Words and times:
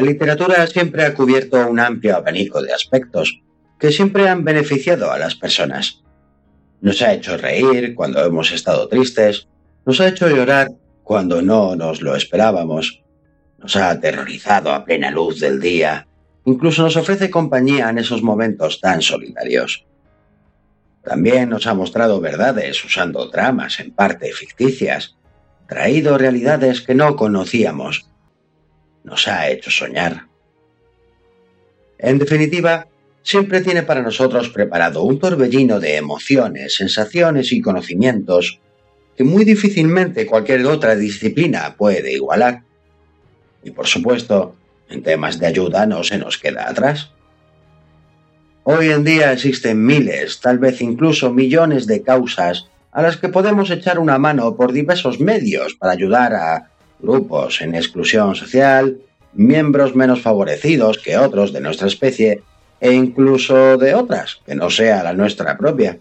La 0.00 0.06
literatura 0.06 0.66
siempre 0.66 1.04
ha 1.04 1.12
cubierto 1.12 1.58
un 1.68 1.78
amplio 1.78 2.16
abanico 2.16 2.62
de 2.62 2.72
aspectos 2.72 3.42
que 3.78 3.92
siempre 3.92 4.30
han 4.30 4.44
beneficiado 4.44 5.12
a 5.12 5.18
las 5.18 5.34
personas. 5.34 6.02
Nos 6.80 7.02
ha 7.02 7.12
hecho 7.12 7.36
reír 7.36 7.94
cuando 7.94 8.24
hemos 8.24 8.50
estado 8.50 8.88
tristes, 8.88 9.46
nos 9.84 10.00
ha 10.00 10.08
hecho 10.08 10.30
llorar 10.30 10.68
cuando 11.04 11.42
no 11.42 11.76
nos 11.76 12.00
lo 12.00 12.16
esperábamos, 12.16 13.02
nos 13.58 13.76
ha 13.76 13.90
aterrorizado 13.90 14.72
a 14.72 14.86
plena 14.86 15.10
luz 15.10 15.38
del 15.38 15.60
día, 15.60 16.08
incluso 16.46 16.82
nos 16.82 16.96
ofrece 16.96 17.28
compañía 17.28 17.90
en 17.90 17.98
esos 17.98 18.22
momentos 18.22 18.80
tan 18.80 19.02
solitarios. 19.02 19.84
También 21.04 21.50
nos 21.50 21.66
ha 21.66 21.74
mostrado 21.74 22.22
verdades 22.22 22.82
usando 22.82 23.28
tramas 23.28 23.80
en 23.80 23.90
parte 23.90 24.32
ficticias, 24.32 25.18
traído 25.68 26.16
realidades 26.16 26.80
que 26.80 26.94
no 26.94 27.16
conocíamos 27.16 28.10
nos 29.04 29.28
ha 29.28 29.48
hecho 29.48 29.70
soñar. 29.70 30.26
En 31.98 32.18
definitiva, 32.18 32.86
siempre 33.22 33.60
tiene 33.60 33.82
para 33.82 34.02
nosotros 34.02 34.48
preparado 34.48 35.02
un 35.02 35.18
torbellino 35.18 35.80
de 35.80 35.96
emociones, 35.96 36.76
sensaciones 36.76 37.52
y 37.52 37.60
conocimientos 37.60 38.60
que 39.16 39.24
muy 39.24 39.44
difícilmente 39.44 40.26
cualquier 40.26 40.64
otra 40.66 40.96
disciplina 40.96 41.74
puede 41.76 42.12
igualar. 42.12 42.62
Y 43.62 43.70
por 43.70 43.86
supuesto, 43.86 44.56
en 44.88 45.02
temas 45.02 45.38
de 45.38 45.46
ayuda 45.46 45.86
no 45.86 46.02
se 46.02 46.18
nos 46.18 46.38
queda 46.38 46.68
atrás. 46.68 47.12
Hoy 48.64 48.90
en 48.90 49.04
día 49.04 49.32
existen 49.32 49.84
miles, 49.84 50.40
tal 50.40 50.58
vez 50.58 50.80
incluso 50.80 51.32
millones 51.32 51.86
de 51.86 52.02
causas 52.02 52.68
a 52.92 53.02
las 53.02 53.16
que 53.16 53.28
podemos 53.28 53.70
echar 53.70 53.98
una 53.98 54.18
mano 54.18 54.56
por 54.56 54.72
diversos 54.72 55.20
medios 55.20 55.74
para 55.74 55.92
ayudar 55.92 56.34
a 56.34 56.70
grupos 57.02 57.60
en 57.60 57.74
exclusión 57.74 58.34
social, 58.34 58.98
miembros 59.32 59.94
menos 59.94 60.20
favorecidos 60.20 60.98
que 60.98 61.16
otros 61.16 61.52
de 61.52 61.60
nuestra 61.60 61.86
especie 61.86 62.42
e 62.80 62.92
incluso 62.92 63.76
de 63.76 63.94
otras 63.94 64.40
que 64.46 64.54
no 64.54 64.70
sea 64.70 65.02
la 65.02 65.12
nuestra 65.12 65.56
propia. 65.56 65.98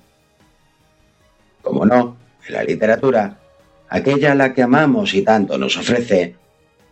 Como 1.61 1.85
no, 1.85 2.17
en 2.47 2.53
la 2.53 2.63
literatura, 2.63 3.37
aquella 3.89 4.31
a 4.31 4.35
la 4.35 4.53
que 4.53 4.63
amamos 4.63 5.13
y 5.13 5.21
tanto 5.21 5.57
nos 5.57 5.77
ofrece, 5.77 6.35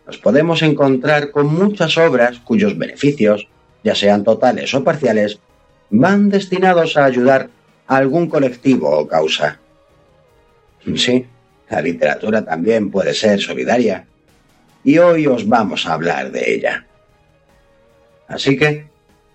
nos 0.06 0.18
podemos 0.18 0.62
encontrar 0.62 1.30
con 1.30 1.46
muchas 1.46 1.98
obras 1.98 2.38
cuyos 2.38 2.76
beneficios, 2.78 3.48
ya 3.82 3.94
sean 3.94 4.24
totales 4.24 4.72
o 4.74 4.84
parciales, 4.84 5.38
van 5.90 6.28
destinados 6.28 6.96
a 6.96 7.04
ayudar 7.04 7.50
a 7.86 7.96
algún 7.96 8.28
colectivo 8.28 8.90
o 8.90 9.08
causa. 9.08 9.58
Sí, 10.96 11.26
la 11.70 11.80
literatura 11.80 12.44
también 12.44 12.90
puede 12.90 13.14
ser 13.14 13.40
solidaria. 13.40 14.06
Y 14.84 14.98
hoy 14.98 15.26
os 15.26 15.46
vamos 15.48 15.86
a 15.86 15.94
hablar 15.94 16.30
de 16.30 16.54
ella. 16.54 16.86
Así 18.26 18.56
que, 18.56 18.86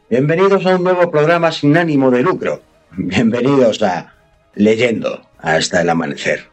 bienvenidos 0.09 0.65
a 0.65 0.75
un 0.75 0.83
nuevo 0.83 1.11
programa 1.11 1.51
sin 1.51 1.77
ánimo 1.77 2.11
de 2.11 2.21
lucro. 2.21 2.61
Bienvenidos 2.91 3.81
a 3.81 4.13
Leyendo 4.55 5.27
hasta 5.39 5.81
el 5.81 5.89
amanecer. 5.89 6.52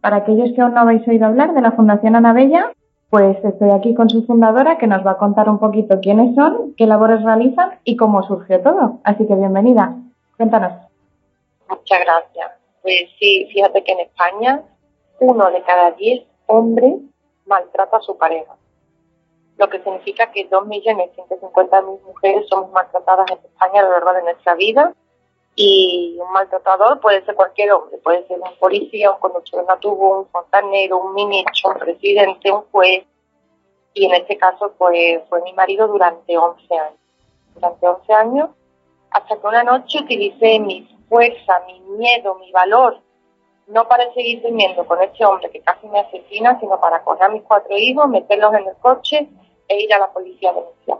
Para 0.00 0.16
aquellos 0.16 0.52
que 0.54 0.60
aún 0.60 0.74
no 0.74 0.80
habéis 0.80 1.06
oído 1.08 1.26
hablar 1.26 1.54
de 1.54 1.60
la 1.60 1.72
Fundación 1.72 2.16
Ana 2.16 2.32
Bella, 2.32 2.72
pues 3.10 3.42
estoy 3.42 3.70
aquí 3.70 3.94
con 3.94 4.10
su 4.10 4.24
fundadora 4.26 4.78
que 4.78 4.86
nos 4.86 5.04
va 5.04 5.12
a 5.12 5.18
contar 5.18 5.48
un 5.48 5.58
poquito 5.58 5.98
quiénes 6.00 6.34
son, 6.34 6.74
qué 6.76 6.86
labores 6.86 7.22
realizan 7.22 7.78
y 7.84 7.96
cómo 7.96 8.22
surgió 8.22 8.60
todo. 8.62 9.00
Así 9.02 9.26
que 9.26 9.34
bienvenida. 9.34 9.96
Cuéntanos. 10.36 10.72
Muchas 11.68 12.00
gracias. 12.00 12.52
Pues 12.82 13.04
sí, 13.18 13.48
fíjate 13.52 13.82
que 13.82 13.92
en 13.92 14.00
España 14.00 14.62
uno 15.20 15.50
de 15.50 15.62
cada 15.62 15.92
diez 15.92 16.24
hombres 16.46 16.94
maltrata 17.46 17.96
a 17.96 18.00
su 18.00 18.16
pareja. 18.16 18.54
Lo 19.56 19.68
que 19.68 19.80
significa 19.80 20.30
que 20.30 20.48
2.150.000 20.48 22.02
mujeres 22.06 22.46
somos 22.48 22.70
maltratadas 22.70 23.30
en 23.30 23.38
España 23.38 23.80
a 23.80 23.84
lo 23.84 23.90
largo 23.90 24.12
de 24.12 24.22
nuestra 24.22 24.54
vida 24.54 24.92
y 25.60 26.16
un 26.20 26.30
maltratador 26.30 27.00
puede 27.00 27.24
ser 27.24 27.34
cualquier 27.34 27.72
hombre, 27.72 27.98
puede 27.98 28.24
ser 28.28 28.38
un 28.38 28.54
policía, 28.60 29.10
un 29.10 29.18
conductor 29.18 29.66
de 29.66 29.72
autobús, 29.72 30.18
un 30.18 30.28
fontanero, 30.28 30.98
un 30.98 31.14
ministro, 31.14 31.72
un 31.72 31.78
presidente, 31.80 32.52
un 32.52 32.62
juez. 32.70 33.04
Y 33.92 34.04
en 34.04 34.14
este 34.14 34.38
caso 34.38 34.72
pues, 34.78 35.20
fue 35.28 35.42
mi 35.42 35.52
marido 35.54 35.88
durante 35.88 36.38
11 36.38 36.78
años. 36.78 37.00
Durante 37.54 37.88
11 37.88 38.12
años, 38.12 38.50
hasta 39.10 39.36
que 39.36 39.46
una 39.48 39.64
noche 39.64 39.98
utilicé 39.98 40.60
mi 40.60 40.88
fuerza, 41.08 41.60
mi 41.66 41.80
miedo, 41.80 42.36
mi 42.36 42.52
valor, 42.52 43.00
no 43.66 43.88
para 43.88 44.14
seguir 44.14 44.40
durmiendo 44.42 44.86
con 44.86 45.02
este 45.02 45.24
hombre 45.24 45.50
que 45.50 45.60
casi 45.62 45.88
me 45.88 45.98
asesina, 45.98 46.60
sino 46.60 46.80
para 46.80 47.02
coger 47.02 47.24
a 47.24 47.28
mis 47.30 47.42
cuatro 47.42 47.76
hijos, 47.76 48.08
meterlos 48.08 48.54
en 48.54 48.68
el 48.68 48.76
coche 48.76 49.28
e 49.66 49.82
ir 49.82 49.92
a 49.92 49.98
la 49.98 50.12
policía 50.12 50.50
a 50.50 50.54
denunciar. 50.54 50.98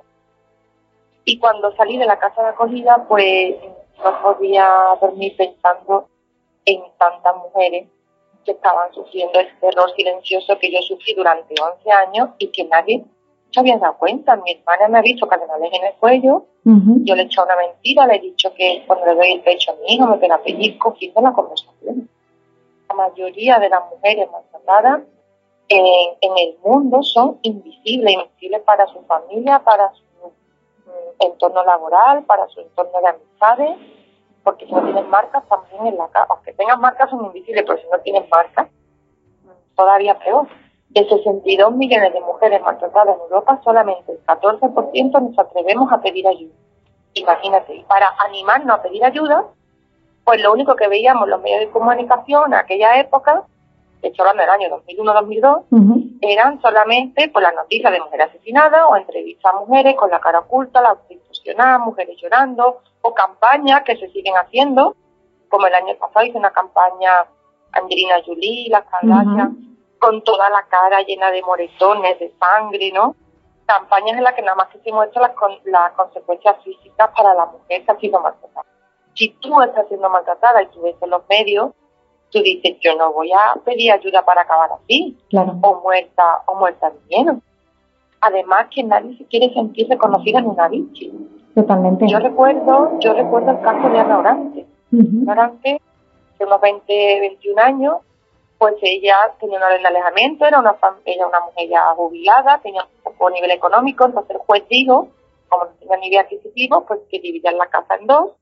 Y 1.24 1.38
cuando 1.38 1.72
salí 1.76 1.96
de 1.96 2.06
la 2.06 2.18
casa 2.18 2.42
de 2.42 2.48
acogida, 2.48 3.04
pues 3.06 3.54
no 4.02 4.22
podía 4.22 4.68
dormir 5.00 5.36
pensando 5.36 6.08
en 6.64 6.82
tantas 6.98 7.36
mujeres 7.36 7.88
que 8.44 8.52
estaban 8.52 8.92
sufriendo 8.92 9.38
este 9.40 9.54
terror 9.60 9.90
silencioso 9.96 10.58
que 10.58 10.72
yo 10.72 10.80
sufrí 10.82 11.14
durante 11.14 11.54
11 11.60 11.90
años 11.90 12.30
y 12.38 12.48
que 12.48 12.64
nadie 12.64 13.04
se 13.50 13.60
había 13.60 13.78
dado 13.78 13.96
cuenta. 13.98 14.36
Mi 14.36 14.52
hermana 14.52 14.88
me 14.88 14.98
ha 14.98 15.02
visto 15.02 15.26
cadenales 15.26 15.70
en 15.72 15.84
el 15.84 15.94
cuello, 15.94 16.46
Yo 16.64 17.14
le 17.14 17.22
he 17.22 17.24
echado 17.26 17.46
una 17.46 17.56
mentira, 17.56 18.06
le 18.06 18.16
he 18.16 18.20
dicho 18.20 18.52
que 18.54 18.84
cuando 18.86 19.06
le 19.06 19.14
doy 19.14 19.32
el 19.32 19.40
pecho 19.40 19.72
a 19.72 19.76
mi 19.76 19.94
hijo 19.94 20.06
me 20.06 20.18
pega 20.18 20.38
pellizco, 20.42 20.94
fijo 20.94 21.20
la 21.22 21.32
conversación. 21.32 22.08
La 22.88 22.94
mayoría 22.94 23.58
de 23.58 23.70
las 23.70 23.82
mujeres 23.90 24.28
maltratadas 24.30 25.02
en, 25.68 25.86
en, 26.20 26.38
el 26.38 26.58
mundo 26.62 27.02
son 27.02 27.38
invisibles, 27.42 28.14
invisibles 28.14 28.62
para 28.62 28.86
su 28.86 29.00
familia, 29.02 29.60
para 29.60 29.92
su 29.94 30.02
entorno 31.18 31.64
laboral, 31.64 32.24
para 32.24 32.46
su 32.48 32.60
entorno 32.60 33.00
de 33.00 33.08
amistades, 33.08 33.78
porque 34.42 34.66
si 34.66 34.72
no 34.72 34.82
tienen 34.82 35.08
marcas 35.10 35.42
también 35.48 35.86
en 35.86 35.98
la 35.98 36.08
cara, 36.08 36.26
aunque 36.30 36.52
tengan 36.52 36.80
marcas 36.80 37.10
son 37.10 37.24
invisibles, 37.26 37.64
pero 37.66 37.78
si 37.78 37.86
no 37.88 37.98
tienen 38.00 38.26
marcas, 38.30 38.68
todavía 39.76 40.18
peor. 40.18 40.48
De 40.90 41.06
62 41.06 41.72
millones 41.72 42.14
de 42.14 42.20
mujeres 42.20 42.62
maltratadas 42.62 43.16
en 43.16 43.22
Europa, 43.22 43.60
solamente 43.62 44.12
el 44.12 44.24
14% 44.24 45.20
nos 45.20 45.38
atrevemos 45.38 45.92
a 45.92 46.00
pedir 46.00 46.26
ayuda. 46.26 46.54
Imagínate, 47.14 47.74
y 47.74 47.84
para 47.84 48.08
animarnos 48.26 48.78
a 48.78 48.82
pedir 48.82 49.04
ayuda, 49.04 49.44
pues 50.24 50.42
lo 50.42 50.52
único 50.52 50.76
que 50.76 50.88
veíamos 50.88 51.28
los 51.28 51.40
medios 51.42 51.60
de 51.60 51.70
comunicación 51.70 52.52
en 52.52 52.58
aquella 52.58 52.98
época, 53.00 53.44
de 54.00 54.08
hecho 54.08 54.22
hablando 54.22 54.42
del 54.42 54.50
año 54.50 54.82
2001-2002, 54.86 56.18
eran 56.20 56.60
solamente 56.60 57.28
pues, 57.28 57.42
las 57.42 57.54
noticias 57.54 57.92
de 57.92 58.00
mujeres 58.00 58.28
asesinadas 58.28 58.82
o 58.88 58.96
entrevistas 58.96 59.52
a 59.52 59.58
mujeres 59.58 59.96
con 59.96 60.10
la 60.10 60.20
cara 60.20 60.40
oculta, 60.40 60.80
la 60.80 60.90
autoinstruccionada, 60.90 61.78
mujeres 61.78 62.16
llorando, 62.20 62.80
o 63.02 63.14
campañas 63.14 63.82
que 63.82 63.96
se 63.96 64.08
siguen 64.10 64.34
haciendo, 64.36 64.94
como 65.48 65.66
el 65.66 65.74
año 65.74 65.96
pasado 65.96 66.26
hice 66.26 66.38
una 66.38 66.50
campaña 66.50 67.10
Angelina 67.72 68.16
Jolie, 68.24 68.68
las 68.70 68.84
Kardashian, 68.84 69.76
con 69.98 70.22
toda 70.22 70.48
la 70.50 70.62
cara 70.68 71.02
llena 71.02 71.30
de 71.30 71.42
moretones, 71.42 72.18
de 72.18 72.32
sangre, 72.38 72.92
¿no? 72.92 73.16
Campañas 73.66 74.16
en 74.16 74.24
las 74.24 74.34
que 74.34 74.42
nada 74.42 74.54
más 74.54 74.68
que 74.68 74.78
se 74.78 74.92
muestran 74.92 75.30
las, 75.30 75.64
las 75.64 75.92
consecuencias 75.92 76.56
físicas 76.62 77.10
para 77.16 77.34
la 77.34 77.46
mujer 77.46 77.84
que 77.84 77.90
ha 77.90 77.98
sido 77.98 78.20
maltratada. 78.20 78.66
Si 79.14 79.30
tú 79.40 79.60
estás 79.62 79.88
siendo 79.88 80.08
maltratada 80.08 80.62
y 80.62 80.66
tú 80.68 80.82
ves 80.82 80.94
en 81.00 81.10
los 81.10 81.22
medios, 81.28 81.72
tú 82.30 82.40
dices, 82.40 82.76
yo 82.80 82.94
no 82.96 83.12
voy 83.12 83.30
a 83.32 83.54
pedir 83.64 83.92
ayuda 83.92 84.24
para 84.24 84.42
acabar 84.42 84.70
así, 84.72 85.16
o 85.62 85.80
muerta, 85.82 86.42
o 86.46 86.54
muerta 86.56 86.90
de 86.90 86.98
miedo. 87.08 87.40
Además 88.20 88.66
que 88.74 88.82
nadie 88.82 89.16
se 89.16 89.24
quiere 89.26 89.52
sentir 89.54 89.88
reconocida 89.88 90.40
en 90.40 90.46
una 90.46 90.68
víctima. 90.68 91.18
Totalmente. 91.54 92.06
Yo 92.08 92.18
recuerdo, 92.18 92.98
yo 93.00 93.14
recuerdo 93.14 93.52
el 93.52 93.60
caso 93.60 93.88
de 93.88 93.98
Ana 93.98 94.18
Orante. 94.18 94.66
Ana 94.92 95.32
Orante, 95.32 95.80
de 96.38 96.44
unos 96.44 96.60
20, 96.60 97.20
21 97.20 97.62
años, 97.62 97.96
pues 98.58 98.74
ella 98.82 99.16
tenía 99.40 99.58
un 99.58 99.86
alejamiento, 99.86 100.44
era 100.44 100.58
una, 100.58 100.76
ella 101.04 101.26
una 101.26 101.40
mujer 101.40 101.68
ya 101.68 101.94
jubilada, 101.94 102.58
tenía 102.58 102.82
un 102.82 103.02
poco 103.02 103.30
nivel 103.30 103.52
económico, 103.52 104.04
entonces 104.04 104.34
el 104.34 104.42
juez 104.42 104.64
dijo, 104.68 105.08
como 105.48 105.64
no 105.64 105.70
tenía 105.78 105.96
nivel 105.96 106.18
adquisitivo, 106.18 106.84
pues 106.84 107.00
que 107.10 107.20
dividían 107.20 107.56
la 107.56 107.66
casa 107.66 107.94
en 107.94 108.06
dos, 108.06 108.32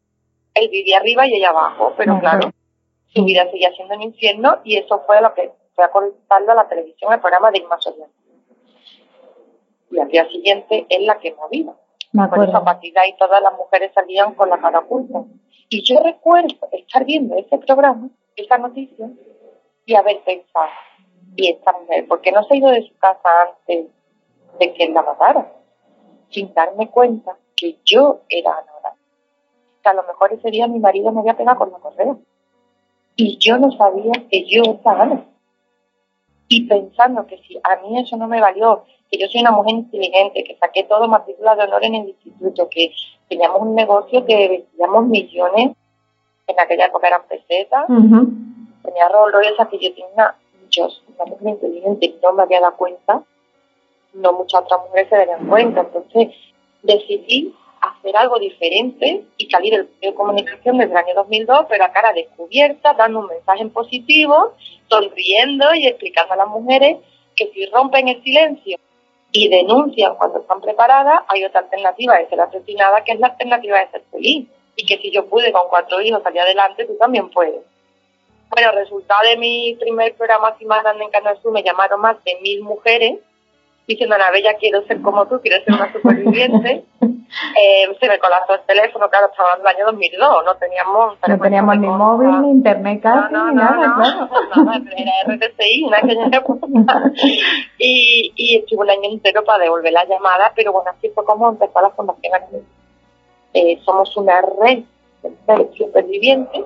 él 0.55 0.69
vivía 0.71 0.99
arriba 0.99 1.27
y 1.27 1.35
ella 1.35 1.51
abajo, 1.51 1.93
pero 1.99 2.19
claro, 2.19 2.51
su 3.15 3.25
vida 3.25 3.51
seguía 3.51 3.73
siendo 3.73 3.95
un 3.95 4.03
infierno 4.03 4.59
y 4.65 4.77
eso 4.77 5.03
fue 5.07 5.21
lo 5.21 5.33
que 5.35 5.53
fue 5.75 5.85
a 5.85 5.91
contarlo 5.91 6.53
a 6.53 6.55
la 6.55 6.69
televisión, 6.69 7.13
el 7.13 7.21
programa 7.21 7.51
de 7.51 7.59
Irma 7.59 7.79
Soriano. 7.81 8.13
Y 9.91 9.99
al 9.99 10.09
día 10.09 10.29
siguiente 10.29 10.87
es 10.89 11.03
la 11.03 11.19
que 11.19 11.35
movió. 11.35 11.77
Por 12.13 12.43
eso 12.43 12.57
a 12.57 12.65
partir 12.65 12.95
de 12.95 13.01
ahí 13.01 13.15
todas 13.19 13.43
las 13.43 13.53
mujeres 13.57 13.93
salían 13.95 14.35
con 14.35 14.49
la 14.49 14.59
cara 14.59 14.81
oculta. 14.81 15.25
Y 15.69 15.83
yo 15.83 16.01
recuerdo 16.03 16.57
estar 16.73 17.05
viendo 17.05 17.37
ese 17.37 17.59
programa, 17.59 18.09
esa 18.37 18.57
noticia, 18.57 19.11
y 19.85 19.95
haber 19.95 20.23
pensado, 20.23 20.71
y 21.37 21.51
esta 21.51 21.73
mujer, 21.73 22.07
¿por 22.09 22.21
qué 22.21 22.33
no 22.33 22.43
se 22.45 22.55
ha 22.55 22.57
ido 22.57 22.71
de 22.71 22.83
su 22.83 22.97
casa 22.97 23.29
antes 23.43 23.87
de 24.59 24.75
que 24.75 24.85
él 24.85 24.95
la 24.95 25.03
matara? 25.03 25.53
Sin 26.31 26.53
darme 26.55 26.91
cuenta 26.91 27.37
que 27.55 27.79
yo 27.85 28.21
era 28.29 28.53
Ana 28.53 28.97
Que 29.83 29.89
a 29.89 29.95
lo 29.95 30.03
mejor 30.05 30.33
ese 30.33 30.51
día 30.51 30.67
mi 30.67 30.79
marido 30.79 31.13
me 31.13 31.21
había 31.21 31.37
pegado 31.37 31.59
con 31.59 31.71
la 31.71 31.79
correa. 31.79 32.17
Y 33.17 33.39
yo 33.39 33.59
no 33.59 33.73
sabía 33.73 34.13
que 34.31 34.45
yo 34.47 34.63
estaba. 34.63 35.25
Y 36.49 36.69
pensando 36.69 37.27
que 37.27 37.39
si 37.39 37.59
a 37.63 37.77
mí 37.83 37.99
eso 37.99 38.17
no 38.17 38.29
me 38.29 38.41
valió, 38.41 38.85
que 39.11 39.19
yo 39.19 39.27
soy 39.29 39.41
una 39.41 39.51
mujer 39.51 39.75
inteligente, 39.75 40.45
que 40.45 40.57
saqué 40.57 40.85
todo 40.85 41.09
matrícula 41.09 41.57
de 41.57 41.65
honor 41.65 41.85
en 41.85 41.95
el 41.97 42.09
instituto, 42.09 42.69
que 42.69 42.93
teníamos 43.29 43.63
un 43.63 43.75
negocio 43.75 44.25
que 44.25 44.49
vendíamos 44.49 45.07
millones, 45.07 45.73
en 46.47 46.61
aquella 46.61 46.87
época 46.87 47.09
eran 47.09 47.23
pesetas, 47.29 47.87
tenía 47.87 49.09
Rolls 49.09 49.33
Royce 49.33 49.69
que 49.71 49.79
yo 49.79 49.95
tenía 49.95 50.35
muchos, 50.63 51.03
una 51.17 51.25
mujer 51.25 51.49
inteligente 51.49 52.07
y 52.07 52.19
no 52.23 52.33
me 52.33 52.43
había 52.43 52.61
dado 52.61 52.77
cuenta, 52.77 53.23
no 54.15 54.33
muchas 54.33 54.63
otras 54.63 54.81
mujeres 54.87 55.09
se 55.09 55.17
darían 55.17 55.49
cuenta. 55.49 55.81
Entonces 55.81 56.35
decidí 56.83 57.55
hacer 57.81 58.17
algo 58.17 58.39
diferente 58.39 59.25
y 59.37 59.51
salir 59.51 59.89
del 60.01 60.15
comunicación 60.15 60.79
desde 60.79 60.93
el 60.93 60.99
año 60.99 61.15
2002, 61.15 61.67
pero 61.69 61.85
a 61.85 61.93
cara 61.93 62.13
descubierta, 62.13 62.95
dando 62.95 63.21
un 63.21 63.27
mensaje 63.27 63.63
en 63.63 63.71
positivo, 63.71 64.55
sonriendo 64.89 65.75
y 65.75 65.87
explicando 65.87 66.35
a 66.35 66.37
las 66.37 66.49
mujeres 66.49 66.99
que 67.35 67.49
si 67.53 67.67
rompen 67.67 68.09
el 68.09 68.23
silencio 68.23 68.79
y 69.33 69.49
denuncian 69.49 70.15
cuando 70.17 70.41
están 70.41 70.61
preparadas, 70.61 71.23
hay 71.29 71.45
otra 71.45 71.61
alternativa 71.61 72.17
de 72.17 72.29
ser 72.29 72.41
asesinada, 72.41 73.05
que 73.05 73.13
es 73.13 73.21
la 73.21 73.29
alternativa 73.29 73.79
de 73.79 73.91
ser 73.91 74.03
feliz. 74.11 74.49
Y 74.79 74.85
que 74.85 74.99
si 74.99 75.11
yo 75.11 75.27
pude 75.27 75.53
con 75.53 75.69
cuatro 75.69 76.01
hijos 76.03 76.23
salir 76.23 76.41
adelante, 76.41 76.85
tú 76.85 76.97
también 76.99 77.31
puedes. 77.31 77.63
Bueno, 78.51 78.73
resultado 78.73 79.29
de 79.29 79.37
mi 79.37 79.75
primer 79.81 80.15
programa 80.15 80.49
así 80.49 80.65
más 80.65 80.83
grande 80.83 81.05
en 81.05 81.11
Canal 81.11 81.41
Sur, 81.43 81.53
me 81.53 81.63
llamaron 81.63 82.01
más 82.01 82.23
de 82.25 82.37
mil 82.43 82.63
mujeres 82.63 83.19
diciendo, 83.87 84.15
Ana 84.15 84.31
Bella, 84.31 84.55
quiero 84.55 84.85
ser 84.87 85.01
como 85.01 85.27
tú, 85.27 85.41
quiero 85.41 85.63
ser 85.65 85.75
una 85.75 85.93
superviviente. 85.93 86.85
eh, 87.01 87.97
se 88.01 88.09
me 88.09 88.19
colapsó 88.19 88.55
el 88.55 88.61
teléfono, 88.63 89.09
claro, 89.09 89.27
estaba 89.27 89.55
en 89.55 89.61
el 89.61 89.67
año 89.67 89.87
2002, 89.87 90.45
no 90.45 90.57
teníamos... 90.57 91.19
No 91.27 91.39
teníamos 91.39 91.79
ni 91.79 91.87
móvil, 91.87 92.43
ni 92.43 92.51
internet 92.51 93.01
casi, 93.03 93.33
no, 93.33 93.47
no, 93.47 93.51
ni 93.51 93.57
nada, 93.57 93.87
no, 93.87 93.95
claro. 93.95 94.85
era 94.97 95.13
RTCI, 95.35 95.83
una 95.83 95.99
aquella 95.99 96.27
época. 96.33 96.67
y, 97.79 98.33
y 98.35 98.57
estuve 98.57 98.85
un 98.85 98.91
año 98.91 99.11
entero 99.11 99.45
para 99.45 99.65
devolver 99.65 99.93
la 99.93 100.05
llamada, 100.05 100.53
pero 100.55 100.73
bueno, 100.73 100.91
así 100.91 101.09
fue 101.11 101.25
como 101.25 101.49
empezó 101.49 101.81
la 101.81 101.91
Fundación 101.91 102.33
eh, 103.55 103.81
Somos 103.85 104.17
una 104.17 104.41
red 104.43 104.85
de 105.23 105.71
supervivientes 105.77 106.65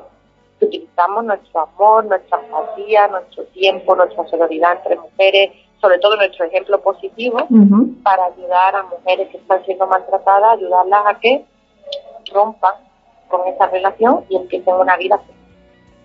utilizamos 0.60 1.24
nuestro 1.24 1.60
amor, 1.60 2.04
nuestra 2.06 2.40
empatía, 2.40 3.08
nuestro 3.08 3.44
tiempo, 3.46 3.96
nuestra 3.96 4.26
solidaridad 4.26 4.76
entre 4.76 4.96
mujeres, 4.96 5.50
sobre 5.80 5.98
todo 5.98 6.16
nuestro 6.16 6.44
ejemplo 6.44 6.80
positivo, 6.80 7.38
para 8.02 8.26
ayudar 8.26 8.76
a 8.76 8.82
mujeres 8.82 9.28
que 9.30 9.38
están 9.38 9.64
siendo 9.64 9.86
maltratadas, 9.86 10.58
ayudarlas 10.58 11.06
a 11.06 11.18
que 11.18 11.44
rompan 12.32 12.74
con 13.28 13.46
esa 13.48 13.66
relación 13.66 14.24
y 14.28 14.36
empiecen 14.36 14.74
una 14.74 14.96
vida 14.96 15.18
feliz. 15.18 15.36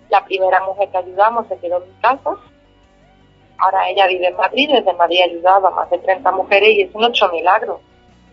La 0.08 0.24
primera 0.24 0.64
mujer 0.64 0.88
que 0.88 0.96
ayudamos 0.96 1.46
se 1.48 1.58
quedó 1.58 1.82
en 1.82 1.88
mi 1.88 2.00
casa. 2.00 2.36
Ahora 3.58 3.88
ella 3.90 4.06
vive 4.06 4.28
en 4.28 4.36
Madrid, 4.36 4.70
desde 4.70 4.92
Madrid 4.94 5.20
ha 5.22 5.24
ayudado 5.24 5.66
a 5.66 5.70
más 5.70 5.90
de 5.90 5.98
30 5.98 6.30
mujeres 6.32 6.70
y 6.70 6.82
es 6.82 6.94
un 6.94 7.04
hecho 7.04 7.28
milagro, 7.28 7.80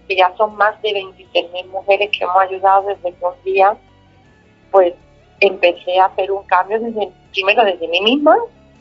que 0.08 0.16
ya 0.16 0.34
son 0.38 0.56
más 0.56 0.82
de 0.82 0.92
26.000 0.92 1.68
mujeres 1.68 2.10
que 2.12 2.24
hemos 2.24 2.38
ayudado 2.38 2.88
desde 2.88 3.14
que 3.14 3.26
un 3.26 3.44
día, 3.44 3.78
pues 4.72 4.94
empecé 5.40 6.00
a 6.00 6.06
hacer 6.06 6.32
un 6.32 6.44
cambio 6.44 6.80
desde, 6.80 7.12
primero 7.32 7.64
desde 7.64 7.88
mí 7.88 8.02
misma, 8.02 8.38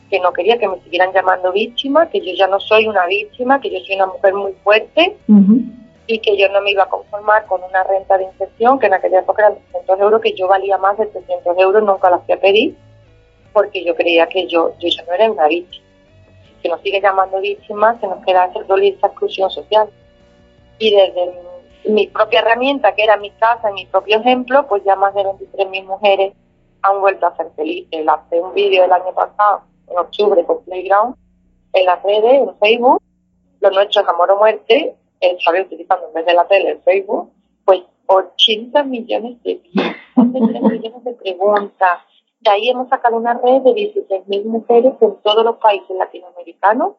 que 0.09 0.19
no 0.19 0.31
quería 0.33 0.57
que 0.57 0.67
me 0.67 0.79
siguieran 0.81 1.11
llamando 1.13 1.51
víctima, 1.51 2.09
que 2.09 2.19
yo 2.19 2.33
ya 2.35 2.47
no 2.47 2.59
soy 2.59 2.87
una 2.87 3.05
víctima, 3.07 3.59
que 3.59 3.69
yo 3.69 3.79
soy 3.85 3.95
una 3.95 4.07
mujer 4.07 4.33
muy 4.33 4.53
fuerte 4.63 5.17
y 6.05 6.19
que 6.19 6.37
yo 6.37 6.49
no 6.49 6.61
me 6.61 6.71
iba 6.71 6.83
a 6.83 6.89
conformar 6.89 7.45
con 7.45 7.63
una 7.63 7.83
renta 7.83 8.17
de 8.17 8.25
inserción, 8.25 8.77
que 8.79 8.87
en 8.87 8.93
aquella 8.93 9.19
época 9.19 9.43
eran 9.43 9.59
300 9.71 9.99
euros, 9.99 10.21
que 10.21 10.33
yo 10.33 10.47
valía 10.47 10.77
más 10.77 10.97
de 10.97 11.05
300 11.07 11.57
euros, 11.57 11.83
nunca 11.83 12.09
la 12.09 12.17
hacía 12.17 12.39
pedir, 12.39 12.75
porque 13.53 13.83
yo 13.83 13.95
creía 13.95 14.27
que 14.27 14.47
yo, 14.47 14.73
yo 14.79 14.89
ya 14.89 15.03
no 15.03 15.13
era 15.13 15.31
una 15.31 15.47
víctima. 15.47 15.85
Si 16.61 16.69
nos 16.69 16.81
sigue 16.81 17.01
llamando 17.01 17.39
víctima, 17.39 17.99
se 17.99 18.07
nos 18.07 18.23
queda 18.25 18.43
hacer 18.43 18.65
doler 18.67 18.93
esa 18.93 19.07
exclusión 19.07 19.49
social. 19.49 19.89
Y 20.79 20.91
desde 20.91 21.33
mi 21.85 22.07
propia 22.07 22.39
herramienta, 22.39 22.93
que 22.95 23.03
era 23.03 23.17
mi 23.17 23.31
casa, 23.31 23.71
mi 23.71 23.85
propio 23.85 24.19
ejemplo, 24.19 24.65
pues 24.67 24.83
ya 24.83 24.95
más 24.95 25.13
de 25.13 25.23
23.000 25.23 25.85
mujeres 25.85 26.33
han 26.81 27.01
vuelto 27.01 27.25
a 27.27 27.35
ser 27.35 27.47
felices. 27.55 28.05
Hace 28.07 28.39
un 28.39 28.53
vídeo 28.53 28.85
el 28.85 28.91
año 28.91 29.13
pasado, 29.13 29.61
en 29.87 29.97
octubre, 29.97 30.43
con 30.45 30.63
Playground, 30.63 31.15
en 31.73 31.85
las 31.85 32.01
redes, 32.03 32.47
en 32.47 32.57
Facebook, 32.59 33.01
lo 33.61 33.71
nuestro 33.71 34.01
es 34.01 34.07
amor 34.07 34.31
o 34.31 34.37
muerte, 34.37 34.95
él 35.19 35.37
sabe 35.43 35.61
utilizando 35.61 36.07
en 36.07 36.13
vez 36.13 36.25
de 36.25 36.33
la 36.33 36.47
tele 36.47 36.71
el 36.71 36.81
Facebook, 36.81 37.31
pues 37.65 37.81
80 38.07 38.83
millones 38.83 39.41
de 39.43 39.61
3 40.15 40.33
millones 40.33 41.03
de 41.03 41.13
preguntas. 41.13 41.99
De 42.41 42.49
ahí 42.51 42.69
hemos 42.69 42.89
sacado 42.89 43.15
una 43.15 43.33
red 43.35 43.61
de 43.61 43.71
16.000 43.71 44.45
mujeres 44.45 44.93
en 44.99 45.15
todos 45.23 45.45
los 45.45 45.57
países 45.57 45.95
latinoamericanos, 45.95 46.95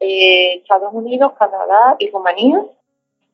eh, 0.00 0.54
Estados 0.54 0.92
Unidos, 0.94 1.32
Canadá 1.38 1.96
y 1.98 2.10
Rumanía, 2.10 2.64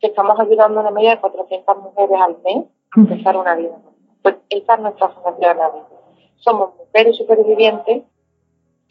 que 0.00 0.09
estamos 0.09 0.38
ayudando 0.40 0.81
a 0.81 0.83
una 0.83 0.90
media 0.90 1.11
de 1.11 1.21
400 1.21 1.76
mujeres 1.78 2.21
al 2.21 2.37
mes 2.45 2.64
a 2.97 3.00
empezar 3.00 3.37
una 3.37 3.54
vida. 3.54 3.78
Pues 4.21 4.37
esa 4.49 4.75
es 4.75 4.81
nuestra 4.81 5.09
fundación 5.11 5.59
Somos 6.37 6.71
mujeres 6.76 7.16
supervivientes 7.16 8.02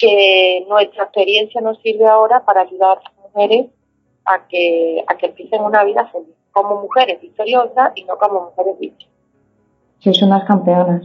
que 0.01 0.65
nuestra 0.67 1.03
experiencia 1.03 1.61
nos 1.61 1.79
sirve 1.81 2.07
ahora 2.07 2.43
para 2.43 2.61
ayudar 2.61 2.97
a 2.97 3.01
las 3.03 3.13
mujeres 3.17 3.67
a 4.25 4.47
que, 4.47 5.03
a 5.07 5.15
que 5.15 5.27
empiecen 5.27 5.61
una 5.61 5.83
vida 5.83 6.07
feliz. 6.07 6.35
como 6.51 6.81
mujeres 6.81 7.21
victoriosas 7.21 7.93
y 7.95 8.03
no 8.03 8.17
como 8.17 8.45
mujeres 8.45 8.77
víctimas. 8.79 9.13
Sois 9.99 10.21
unas 10.23 10.43
campeonas. 10.45 11.03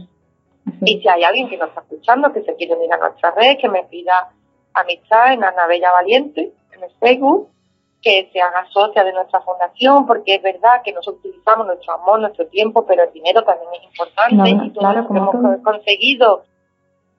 Y 0.81 0.99
si 0.99 1.07
hay 1.07 1.23
alguien 1.23 1.47
que 1.47 1.57
nos 1.57 1.69
está 1.69 1.81
escuchando, 1.81 2.33
que 2.33 2.41
se 2.41 2.55
quiere 2.55 2.75
unir 2.75 2.91
a 2.91 2.97
nuestra 2.97 3.31
red, 3.31 3.57
que 3.57 3.69
me 3.69 3.83
pida 3.83 4.31
amistad 4.73 5.33
en 5.33 5.43
Ana 5.43 5.67
Bella 5.67 5.91
Valiente, 5.91 6.51
en 6.73 6.83
el 6.83 6.91
Facebook, 6.99 7.49
que 8.01 8.29
se 8.33 8.41
haga 8.41 8.67
socia 8.71 9.03
de 9.03 9.13
nuestra 9.13 9.39
fundación, 9.41 10.05
porque 10.05 10.35
es 10.35 10.41
verdad 10.41 10.81
que 10.83 10.91
nosotros 10.91 11.23
utilizamos 11.23 11.67
nuestro 11.67 11.93
amor, 11.93 12.19
nuestro 12.19 12.47
tiempo, 12.47 12.85
pero 12.85 13.03
el 13.03 13.13
dinero 13.13 13.43
también 13.43 13.69
es 13.75 13.83
importante 13.85 14.49
y 14.49 14.69
todo 14.71 14.93
lo 14.93 15.07
que 15.07 15.17
hemos 15.17 15.61
conseguido 15.63 16.43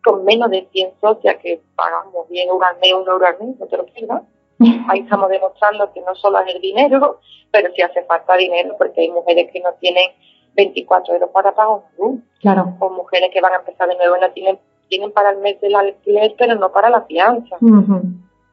con 0.04 0.24
menos 0.24 0.50
de 0.50 0.68
100 0.72 0.92
socias 1.00 1.36
que 1.42 1.60
pagamos 1.74 2.28
10 2.28 2.48
euros 2.48 2.68
al 2.68 2.78
mes, 2.80 2.94
un 2.94 3.08
euro 3.08 3.26
al 3.26 3.38
mes, 3.38 3.58
no 3.58 3.66
te 3.66 3.76
lo 3.76 3.86
pierdas. 3.86 4.22
Ahí 4.88 5.00
estamos 5.00 5.28
demostrando 5.28 5.92
que 5.92 6.00
no 6.00 6.14
solo 6.14 6.40
es 6.40 6.54
el 6.54 6.60
dinero, 6.60 7.20
pero 7.50 7.72
sí 7.74 7.82
hace 7.82 8.02
falta 8.04 8.36
dinero, 8.36 8.74
porque 8.78 9.02
hay 9.02 9.10
mujeres 9.10 9.50
que 9.52 9.60
no 9.60 9.72
tienen 9.74 10.10
24 10.54 11.14
euros 11.14 11.30
para 11.30 11.54
pagar 11.54 11.80
un 11.98 12.24
Claro. 12.40 12.74
O 12.78 12.90
mujeres 12.90 13.30
que 13.32 13.40
van 13.40 13.52
a 13.52 13.56
empezar 13.56 13.88
de 13.88 13.96
nuevo 13.96 14.16
y 14.16 14.20
no 14.20 14.30
tienen, 14.30 14.58
tienen 14.88 15.12
para 15.12 15.30
el 15.30 15.38
mes 15.38 15.60
del 15.60 15.74
alquiler, 15.74 16.34
pero 16.38 16.54
no 16.54 16.70
para 16.70 16.90
la 16.90 17.02
fianza. 17.02 17.56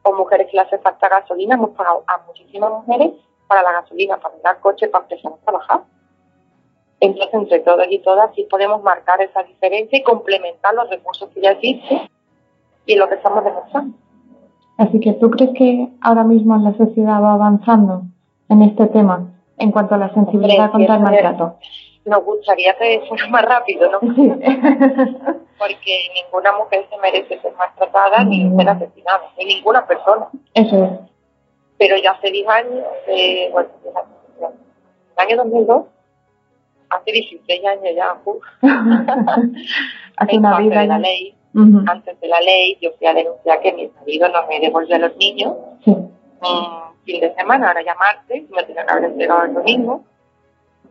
O 0.02 0.12
mujeres 0.12 0.48
que 0.48 0.56
le 0.56 0.62
hace 0.62 0.78
falta 0.78 1.08
gasolina. 1.08 1.54
Hemos 1.54 1.70
pagado 1.70 2.04
a 2.06 2.18
muchísimas 2.26 2.70
mujeres 2.70 3.12
para 3.46 3.62
la 3.62 3.72
gasolina, 3.72 4.18
para 4.18 4.34
el 4.34 4.60
coche, 4.60 4.88
para 4.88 5.04
empezar 5.04 5.32
a 5.32 5.44
trabajar. 5.44 5.80
Entonces, 7.00 7.34
entre 7.34 7.60
todas 7.60 7.86
y 7.90 7.98
todas, 7.98 8.34
sí 8.34 8.46
podemos 8.50 8.82
marcar 8.82 9.20
esa 9.20 9.42
diferencia 9.42 9.98
y 9.98 10.02
complementar 10.02 10.74
los 10.74 10.88
recursos 10.88 11.28
que 11.30 11.42
ya 11.42 11.50
existen 11.50 12.08
y 12.86 12.92
en 12.94 12.98
lo 12.98 13.08
que 13.08 13.16
estamos 13.16 13.44
demostrando. 13.44 13.96
Así 14.78 15.00
que, 15.00 15.12
¿tú 15.14 15.30
crees 15.30 15.50
que 15.54 15.88
ahora 16.00 16.24
mismo 16.24 16.56
la 16.56 16.74
sociedad 16.76 17.22
va 17.22 17.34
avanzando 17.34 18.02
en 18.48 18.62
este 18.62 18.86
tema 18.86 19.32
en 19.58 19.72
cuanto 19.72 19.94
a 19.94 19.98
la 19.98 20.12
sensibilidad 20.12 20.70
contra 20.70 20.96
el 20.96 21.02
maltrato? 21.02 21.56
Nos 22.04 22.24
gustaría 22.24 22.74
que 22.74 23.02
fuera 23.08 23.26
más 23.28 23.44
rápido, 23.44 23.90
¿no? 23.90 24.00
Porque 25.58 25.98
ninguna 26.14 26.52
mujer 26.58 26.86
se 26.90 26.98
merece 26.98 27.40
ser 27.40 27.52
maltratada 27.56 28.24
ni 28.24 28.54
ser 28.56 28.68
asesinada, 28.68 29.22
ni 29.38 29.46
ninguna 29.46 29.86
persona. 29.86 30.28
Eso 30.54 30.84
es. 30.84 30.90
Pero 31.78 31.96
ya 31.96 32.12
hace 32.12 32.30
10 32.30 32.48
años, 32.48 32.84
bueno, 33.52 33.68
el 34.40 35.24
año 35.24 35.36
2002, 35.36 35.82
hace 36.90 37.12
16 37.12 37.64
años 37.64 37.84
ya, 37.94 38.16
hace 40.16 40.38
una 40.38 40.58
vida. 40.58 40.80
De 40.80 40.86
la 40.86 40.98
ley, 40.98 41.34
Antes 41.86 42.20
de 42.20 42.28
la 42.28 42.40
ley, 42.40 42.76
yo 42.80 42.90
fui 42.98 43.06
a 43.06 43.14
denunciar 43.14 43.60
que 43.60 43.72
mi 43.72 43.88
marido 44.00 44.28
no 44.28 44.46
me 44.46 44.60
devolvió 44.60 44.96
a 44.96 44.98
los 44.98 45.16
niños. 45.16 45.54
Un 45.86 47.02
fin 47.04 47.20
de 47.20 47.34
semana, 47.34 47.68
ahora 47.68 47.82
ya 47.82 47.94
martes, 47.94 48.48
me 48.50 48.62
tenía 48.64 48.84
que 48.84 48.92
haber 48.92 49.04
entregado 49.04 49.44
el 49.44 49.54
domingo. 49.54 50.04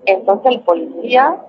Entonces 0.05 0.53
el 0.53 0.59
policía, 0.61 1.39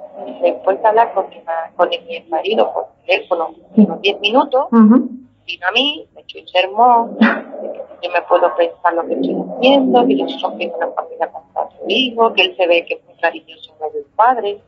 después 0.42 0.80
de 0.80 0.88
hablar 0.88 1.12
con 1.14 1.28
mi, 1.30 1.42
con 1.76 1.88
mi 1.88 2.20
marido 2.28 2.72
por 2.72 2.86
teléfono 3.06 3.54
unos 3.76 4.00
10 4.00 4.20
minutos, 4.20 4.66
vino 4.70 5.66
a 5.66 5.72
mí, 5.72 6.06
me 6.14 6.20
echó 6.22 6.38
un 6.38 6.48
sermón, 6.48 7.18
yo 7.20 8.10
me 8.10 8.22
puedo 8.22 8.54
pensar 8.56 8.94
lo 8.94 9.06
que 9.06 9.14
estoy 9.14 9.36
haciendo, 9.56 10.06
que 10.06 10.16
yo 10.16 10.28
soy 10.28 10.72
una 10.74 10.88
familia 10.88 11.28
con 11.28 11.42
cuatro 11.52 11.78
hijos, 11.88 12.32
que 12.34 12.42
él 12.42 12.56
se 12.56 12.66
ve 12.66 12.84
que 12.84 13.00
cariñoso 13.20 13.74
con 13.78 13.88
los 13.94 14.04
padres. 14.14 14.58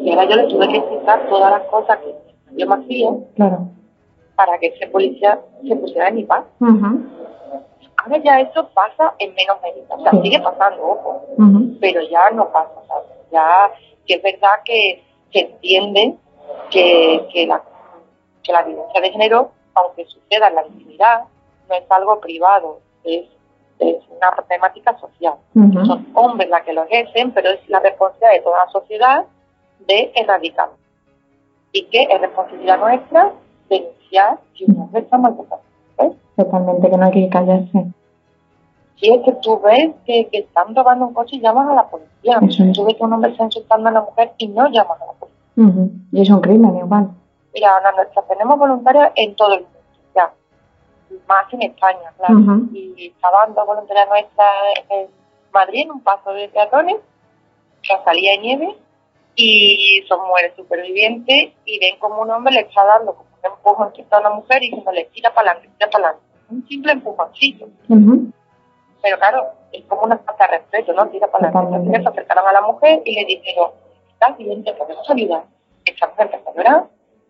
Y 0.00 0.10
ahora 0.10 0.24
yo 0.24 0.36
le 0.36 0.46
tuve 0.48 0.68
que 0.68 0.76
explicar 0.78 1.28
todas 1.28 1.50
las 1.50 1.62
cosas 1.68 1.98
que 1.98 2.14
yo 2.56 2.66
me 2.66 2.74
hacía 2.74 3.10
claro. 3.34 3.68
para 4.36 4.58
que 4.58 4.68
ese 4.68 4.86
policía 4.88 5.40
se 5.66 5.76
pusiera 5.76 6.08
en 6.08 6.14
mi 6.14 6.24
paz. 6.24 6.44
Ahora 6.60 8.18
ya 8.22 8.40
eso 8.40 8.68
pasa 8.74 9.14
en 9.18 9.34
menos 9.34 9.56
medida, 9.62 9.94
o 9.94 10.02
sea, 10.02 10.22
sigue 10.22 10.38
pasando, 10.38 10.82
ojo, 10.82 11.22
pero 11.80 12.02
ya 12.02 12.30
no 12.30 12.50
pasa, 12.50 12.70
ya 13.32 13.72
que 14.06 14.14
es 14.14 14.22
verdad 14.22 14.60
que 14.64 15.02
se 15.32 15.40
entiende 15.40 16.16
que, 16.70 17.26
que, 17.32 17.46
la, 17.46 17.62
que 18.42 18.52
la 18.52 18.62
violencia 18.62 19.00
de 19.00 19.10
género, 19.10 19.52
aunque 19.74 20.04
suceda 20.04 20.48
en 20.48 20.54
la 20.54 20.66
intimidad, 20.66 21.24
no 21.68 21.74
es 21.74 21.90
algo 21.90 22.20
privado, 22.20 22.80
es, 23.04 23.26
es 23.78 23.96
una 24.08 24.30
temática 24.48 24.96
social. 24.98 25.34
Son 25.52 26.06
hombres 26.14 26.48
las 26.48 26.62
que 26.62 26.72
lo 26.72 26.84
ejercen, 26.84 27.32
pero 27.32 27.50
es 27.50 27.68
la 27.68 27.80
responsabilidad 27.80 28.32
de 28.32 28.40
toda 28.40 28.64
la 28.64 28.70
sociedad 28.70 29.24
de 29.86 30.12
erradicarlo. 30.14 30.74
Y 31.72 31.84
que 31.86 32.02
es 32.02 32.20
responsabilidad 32.20 32.78
nuestra 32.78 33.32
denunciar 33.68 34.38
si 34.54 34.64
un 34.64 34.80
hombre 34.80 35.00
está 35.00 35.18
maltratado. 35.18 35.62
Totalmente, 36.36 36.90
que 36.90 36.96
no 36.96 37.04
hay 37.04 37.12
que 37.12 37.28
callarse. 37.28 37.86
Si 38.96 39.12
es 39.12 39.22
que 39.24 39.32
tú 39.42 39.60
ves 39.60 39.90
que, 40.06 40.28
que 40.28 40.38
están 40.38 40.74
robando 40.74 41.06
un 41.06 41.14
coche 41.14 41.36
y 41.36 41.40
llamas 41.40 41.68
a 41.68 41.74
la 41.74 41.86
policía. 41.88 42.40
Tú 42.72 42.84
ves 42.84 42.94
que 42.96 43.04
un 43.04 43.12
hombre 43.12 43.30
está 43.30 43.44
insultando 43.44 43.88
a 43.88 43.90
una 43.92 44.00
mujer 44.02 44.32
y 44.38 44.48
no 44.48 44.68
llamas 44.68 45.00
a 45.00 45.06
la 45.06 45.12
policía. 45.12 45.92
Y 46.12 46.22
es 46.22 46.30
un 46.30 46.40
crimen 46.40 46.76
igual. 46.76 47.10
Mira, 47.52 47.76
Ana, 47.76 47.92
nuestras 47.92 48.26
tenemos 48.26 48.58
voluntarios 48.58 49.08
en 49.14 49.34
todo 49.36 49.54
el 49.54 49.60
mundo 49.62 49.73
más 51.26 51.52
en 51.52 51.62
España, 51.62 52.12
claro. 52.16 52.60
Y 52.72 53.12
estaba 53.14 53.46
dando 53.46 53.66
voluntaria 53.66 54.06
nuestra 54.06 54.44
en 54.90 55.08
Madrid, 55.52 55.82
en 55.82 55.92
un 55.92 56.00
paso 56.00 56.32
de 56.32 56.48
peatones, 56.48 56.96
salía 58.04 58.32
de 58.32 58.38
nieve, 58.38 58.76
y 59.36 60.04
son 60.08 60.26
mujeres 60.26 60.54
supervivientes, 60.56 61.52
y 61.64 61.78
ven 61.78 61.98
como 61.98 62.22
un 62.22 62.30
hombre 62.30 62.54
le 62.54 62.60
está 62.60 62.84
dando 62.84 63.14
como 63.14 63.28
un 63.30 63.50
empujón 63.50 63.92
a 64.10 64.20
una 64.20 64.30
mujer 64.30 64.62
y 64.62 64.70
le 64.70 65.04
tira 65.06 65.34
para 65.34 65.52
adelante, 65.52 65.76
tira 65.76 65.90
para 65.90 66.08
adelante. 66.08 66.26
Un 66.50 66.68
simple 66.68 66.92
empujoncito. 66.92 67.68
Pero 69.02 69.18
claro, 69.18 69.52
es 69.72 69.84
como 69.84 70.02
una 70.02 70.18
falta 70.18 70.46
de 70.46 70.58
respeto, 70.58 70.92
¿no? 70.92 71.08
Tira 71.08 71.26
para 71.26 71.48
adelante. 71.48 71.76
Entonces 71.76 72.02
se 72.02 72.08
acercaron 72.08 72.46
a 72.46 72.52
la 72.52 72.62
mujer 72.62 73.02
y 73.04 73.14
le 73.14 73.24
dijeron, 73.24 73.70
¿estás 74.12 74.38
bien? 74.38 74.64
¿Te 74.64 74.72
podemos 74.72 75.10
ayudar? 75.10 75.44
Esta 75.84 76.08
mujer 76.08 76.30
empezó 76.32 76.50
a 76.50 76.54
llorar, 76.54 76.84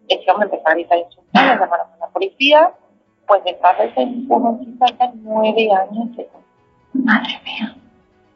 este 0.08 0.30
hombre 0.30 0.46
empezó 0.46 0.68
a 0.68 0.74
gritar 0.74 0.98
insultar, 0.98 1.58
llamaron 1.58 1.86
a 1.92 1.96
la 1.96 2.08
policía, 2.08 2.72
pues 3.26 3.44
de 3.44 3.50
ese 3.50 4.00
empujoncito 4.00 4.84
hace 4.84 5.10
nueve 5.16 5.68
años. 5.72 6.08
Madre 6.92 7.40
mía. 7.44 7.76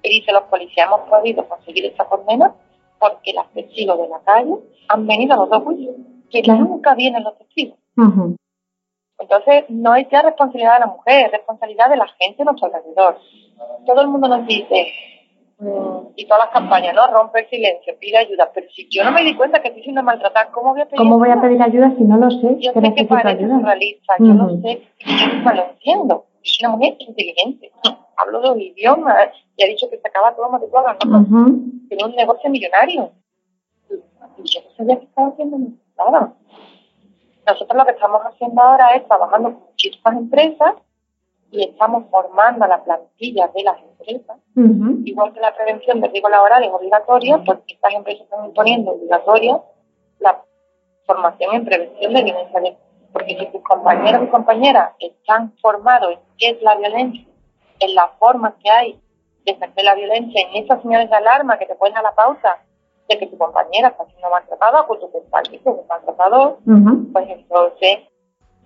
Y 0.02 0.20
dice, 0.20 0.32
los 0.32 0.44
policías 0.44 0.86
hemos 0.86 1.08
podido 1.08 1.46
conseguir 1.48 1.86
esta 1.86 2.04
condena 2.04 2.54
porque 2.98 3.32
las 3.32 3.48
testigos 3.52 3.98
de 3.98 4.08
la 4.08 4.20
calle 4.20 4.54
han 4.88 5.06
venido 5.06 5.34
a 5.34 5.36
los 5.38 5.50
dos 5.50 5.62
juicios, 5.62 5.94
que 6.30 6.42
nunca 6.42 6.94
vienen 6.94 7.22
los 7.24 7.36
testigos. 7.38 7.78
Entonces, 9.18 9.64
no 9.68 9.94
es 9.96 10.08
ya 10.10 10.22
responsabilidad 10.22 10.74
de 10.74 10.80
la 10.80 10.86
mujer, 10.86 11.26
es 11.26 11.32
responsabilidad 11.32 11.90
de 11.90 11.96
la 11.96 12.08
gente 12.18 12.42
a 12.42 12.44
nuestro 12.44 12.66
alrededor. 12.66 13.18
Todo 13.86 14.00
el 14.00 14.08
mundo 14.08 14.28
nos 14.28 14.46
dice, 14.46 14.92
y 15.60 16.26
todas 16.26 16.44
las 16.44 16.52
campañas, 16.52 16.94
¿no? 16.94 17.06
Rompe 17.08 17.40
el 17.40 17.48
silencio, 17.48 17.94
pide 17.98 18.18
ayuda. 18.18 18.50
Pero 18.54 18.68
si 18.70 18.88
yo 18.88 19.02
no 19.04 19.10
me 19.10 19.24
di 19.24 19.34
cuenta 19.34 19.60
que 19.60 19.68
estoy 19.68 19.82
siendo 19.82 20.02
maltratada, 20.02 20.50
¿cómo 20.52 20.70
voy 20.70 20.82
a 20.82 20.84
pedir 20.84 20.98
¿Cómo 20.98 21.18
voy 21.18 21.30
a 21.30 21.40
pedir 21.40 21.60
ayuda 21.60 21.92
si 21.96 22.04
no 22.04 22.16
lo 22.16 22.30
sé? 22.30 22.56
Yo 22.60 22.72
sé 22.72 22.94
que 22.94 23.04
parece 23.04 23.46
surrealista, 23.46 24.14
yo 24.20 24.34
lo 24.34 24.50
sé, 24.60 24.82
yo 24.98 25.40
no 25.42 25.52
lo 25.52 25.70
entiendo. 25.70 26.24
Soy 26.42 26.66
una 26.66 26.76
mujer 26.76 26.96
inteligente. 27.00 27.72
Hablo 28.16 28.40
dos 28.40 28.58
idiomas 28.58 29.30
y 29.56 29.64
ha 29.64 29.66
dicho 29.66 29.90
que 29.90 29.98
se 29.98 30.08
acaba 30.08 30.34
todo 30.34 30.48
matriculado, 30.48 30.96
¿no? 31.06 31.24
Tiene 31.88 32.04
un 32.04 32.14
negocio 32.14 32.50
millonario. 32.50 33.12
Y 33.90 34.42
yo 34.44 34.60
no 34.62 34.70
sabía 34.76 34.98
que 34.98 35.06
estaba 35.06 35.28
haciendo 35.28 35.58
nada. 35.96 36.34
Nosotros 37.46 37.76
lo 37.76 37.84
que 37.84 37.92
estamos 37.92 38.20
haciendo 38.22 38.62
ahora 38.62 38.94
es 38.94 39.06
trabajando 39.06 39.54
con 39.54 39.62
muchísimas 39.70 40.16
empresas 40.16 40.74
y 41.50 41.64
estamos 41.64 42.04
formando 42.10 42.64
a 42.64 42.68
la 42.68 42.84
plantilla 42.84 43.48
de 43.48 43.62
las 43.62 43.78
empresas. 43.82 44.36
Igual 45.04 45.32
que 45.32 45.40
la 45.40 45.54
prevención 45.54 46.00
de 46.00 46.08
riesgo 46.08 46.28
laboral 46.28 46.62
es 46.62 46.70
obligatoria, 46.70 47.42
pues 47.44 47.58
estas 47.66 47.94
empresas 47.94 48.24
están 48.24 48.44
imponiendo 48.44 48.92
obligatoria 48.92 49.60
la 50.18 50.42
formación 51.06 51.54
en 51.54 51.64
prevención 51.64 52.12
de 52.12 52.22
violencia. 52.22 52.60
De, 52.60 52.76
porque 53.12 53.38
si 53.38 53.46
tus 53.46 53.62
compañeros 53.62 54.22
y 54.24 54.26
compañeras 54.28 54.92
están 54.98 55.54
formados 55.62 56.12
en 56.12 56.18
qué 56.36 56.50
es 56.50 56.62
la 56.62 56.76
violencia, 56.76 57.26
en 57.80 57.94
las 57.94 58.10
formas 58.18 58.54
que 58.62 58.70
hay 58.70 59.00
de 59.46 59.52
ejercer 59.52 59.84
la 59.84 59.94
violencia, 59.94 60.46
en 60.48 60.64
esas 60.64 60.82
señales 60.82 61.08
de 61.08 61.16
alarma 61.16 61.58
que 61.58 61.66
te 61.66 61.74
ponen 61.74 61.96
a 61.96 62.02
la 62.02 62.14
pauta 62.14 62.58
de 63.08 63.18
que 63.18 63.26
tu 63.26 63.38
compañera 63.38 63.88
está 63.88 64.04
siendo 64.06 64.28
maltratada 64.28 64.82
o 64.82 64.88
que 64.88 65.06
tu 65.06 65.10
compañero 65.10 65.80
es 65.80 65.88
maltratador, 65.88 66.58
pues 67.12 67.28
entonces 67.30 67.98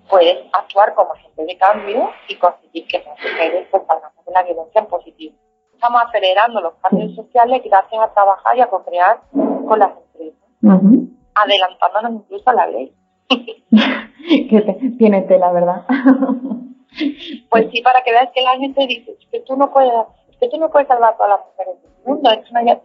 puedes 0.08 0.38
actuar 0.52 0.94
como 0.94 1.12
agente 1.12 1.44
de 1.44 1.58
cambio 1.58 2.10
y 2.28 2.36
conseguir 2.36 2.86
que 2.86 2.98
las 2.98 3.18
mujeres 3.18 3.66
pues, 3.70 3.82
salgamos 3.86 4.24
de 4.24 4.32
la 4.32 4.42
violencia 4.42 4.80
en 4.80 4.86
positivo. 4.86 5.34
Estamos 5.72 6.02
acelerando 6.06 6.60
los 6.60 6.74
cambios 6.74 7.14
sociales 7.14 7.62
gracias 7.64 8.02
a 8.02 8.12
trabajar 8.12 8.56
y 8.56 8.60
a 8.60 8.68
co-crear 8.68 9.20
con 9.32 9.78
las 9.78 9.90
empresas, 9.96 11.10
adelantándonos 11.34 12.22
incluso 12.22 12.50
a 12.50 12.54
la 12.54 12.66
ley. 12.68 12.94
que 13.28 14.94
tiene 14.98 15.22
tela, 15.22 15.50
¿verdad? 15.52 15.84
pues 17.50 17.70
sí, 17.72 17.82
para 17.82 18.02
que 18.02 18.12
veas 18.12 18.30
que 18.34 18.42
la 18.42 18.56
gente 18.58 18.86
dice 18.86 19.16
que 19.30 19.40
tú 19.40 19.56
no 19.56 19.72
puedes, 19.72 19.92
que 20.38 20.48
tú 20.48 20.58
no 20.58 20.70
puedes 20.70 20.88
salvar 20.88 21.14
a 21.14 21.16
todas 21.16 21.30
las 21.30 21.46
mujeres 21.46 21.82
del 21.82 21.92
mundo, 22.06 22.30
es, 22.30 22.50
una, 22.50 22.60
es 22.62 22.78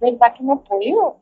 verdad 0.00 0.34
que 0.34 0.44
no 0.44 0.60
puedo. 0.60 1.16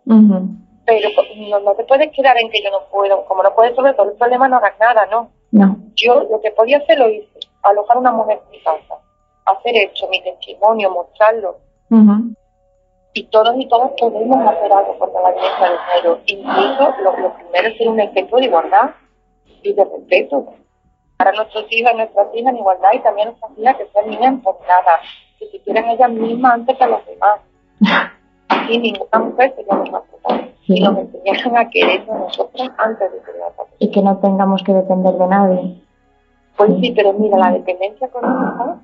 Pero 0.84 1.08
no, 1.36 1.60
no 1.60 1.74
te 1.74 1.84
puedes 1.84 2.10
quedar 2.12 2.36
en 2.38 2.50
que 2.50 2.62
yo 2.62 2.70
no 2.70 2.80
puedo, 2.90 3.24
como 3.26 3.42
no 3.42 3.54
puedes 3.54 3.74
sobre 3.76 3.94
todo 3.94 4.10
el 4.10 4.16
problema, 4.16 4.48
no 4.48 4.56
hagas 4.56 4.78
nada, 4.80 5.06
¿no? 5.06 5.30
No. 5.52 5.76
Yo 5.94 6.26
lo 6.30 6.40
que 6.40 6.50
podía 6.50 6.78
hacer 6.78 6.98
lo 6.98 7.08
hice, 7.08 7.40
alojar 7.62 7.98
una 7.98 8.10
mujer 8.10 8.40
en 8.44 8.50
mi 8.50 8.60
casa, 8.62 8.98
hacer 9.44 9.76
esto, 9.76 10.08
mi 10.08 10.20
testimonio, 10.22 10.90
mostrarlo. 10.90 11.58
Y 13.14 13.24
todos 13.24 13.54
y 13.58 13.68
todas 13.68 13.90
podemos 13.98 14.48
hacer 14.48 14.72
algo 14.72 14.98
contra 14.98 15.20
la 15.20 15.32
violencia 15.32 15.70
de 15.70 15.78
género. 15.78 16.20
Incluso 16.24 16.94
lo, 17.02 17.16
lo 17.18 17.34
primero 17.34 17.68
es 17.68 17.76
ser 17.76 17.88
un 17.88 18.00
ejemplo 18.00 18.38
de 18.38 18.46
igualdad 18.46 18.90
y 19.62 19.72
de 19.74 19.84
respeto 19.84 20.54
para 21.22 21.36
nuestros 21.36 21.66
hijos 21.70 21.94
nuestras 21.94 22.26
hijas 22.34 22.52
en 22.52 22.58
igualdad 22.58 22.90
y 22.94 22.98
también 22.98 23.28
nuestras 23.28 23.52
hijas 23.56 23.76
que 23.76 23.86
sean 23.92 24.10
niñas 24.10 24.32
empoderadas, 24.32 25.00
que 25.38 25.46
se 25.50 25.60
quieran 25.60 25.88
ellas 25.90 26.10
mismas 26.10 26.54
antes 26.54 26.76
que 26.76 26.86
los 26.86 27.06
demás. 27.06 27.40
Así 28.48 28.78
ninguna 28.78 29.18
mujer 29.18 29.54
sería 29.54 29.74
maltratada. 29.74 30.48
Sí. 30.72 30.78
Y 30.78 30.80
nos 30.80 30.98
enseñaron 30.98 31.56
a 31.56 31.70
querernos 31.70 32.18
nosotros 32.18 32.70
antes 32.78 33.12
de 33.12 33.18
querer 33.20 33.42
a 33.42 33.64
Y 33.78 33.90
que 33.90 34.02
no 34.02 34.16
tengamos 34.18 34.62
que 34.62 34.72
depender 34.72 35.14
de 35.14 35.26
nadie. 35.26 35.82
Pues 36.56 36.70
sí, 36.80 36.92
pero 36.94 37.12
mira, 37.12 37.38
la 37.38 37.52
dependencia 37.52 38.06
económica, 38.06 38.78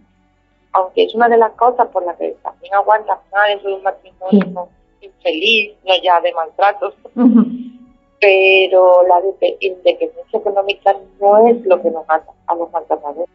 aunque 0.73 1.05
es 1.05 1.15
una 1.15 1.29
de 1.29 1.37
las 1.37 1.53
cosas 1.53 1.87
por 1.89 2.05
las 2.05 2.17
que 2.17 2.37
también 2.43 2.75
aguanta 2.75 3.19
dentro 3.49 3.71
de 3.71 3.77
un 3.77 3.83
matrimonio 3.83 4.69
infeliz, 5.01 5.75
no 5.87 5.95
ya 6.03 6.21
de 6.21 6.33
maltratos, 6.33 6.95
pero 8.21 9.03
la 9.07 9.21
independencia 9.61 10.39
económica 10.39 10.95
no 11.21 11.47
es 11.47 11.65
lo 11.67 11.81
que 11.81 11.91
nos 11.91 12.07
mata 12.09 12.33
a 12.47 12.55
los 12.55 12.71
maltratadores, 12.73 13.29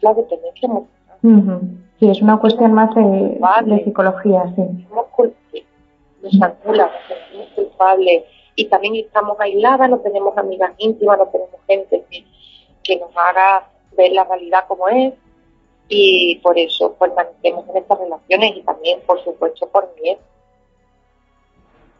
la 0.00 0.14
dependencia 0.14 0.66
emocional. 0.66 1.60
Sí, 1.98 2.10
es 2.10 2.20
una 2.20 2.38
cuestión 2.38 2.72
más 2.74 2.94
de, 2.94 3.40
de 3.64 3.84
psicología, 3.84 4.52
sí. 4.54 4.86
Somos 4.88 5.06
nos 6.32 6.42
anula, 6.42 6.90
nos 6.90 7.08
sentimos 7.08 7.48
culpables 7.54 8.24
y 8.54 8.64
también 8.66 8.96
estamos 8.96 9.38
aisladas, 9.40 9.88
no 9.90 9.98
tenemos 9.98 10.36
amigas 10.36 10.72
íntimas, 10.78 11.18
no 11.18 11.26
tenemos 11.26 11.60
gente 11.66 12.04
que, 12.10 12.24
que 12.82 12.96
nos 12.98 13.10
haga 13.16 13.68
ver 13.96 14.12
la 14.12 14.24
realidad 14.24 14.64
como 14.66 14.88
es 14.88 15.14
y 15.88 16.40
por 16.42 16.58
eso 16.58 16.94
permanecemos 16.94 17.68
en 17.68 17.76
estas 17.76 17.98
relaciones 17.98 18.56
y 18.56 18.62
también, 18.62 19.00
por 19.06 19.22
supuesto, 19.22 19.68
por 19.68 19.88
miedo. 20.02 20.20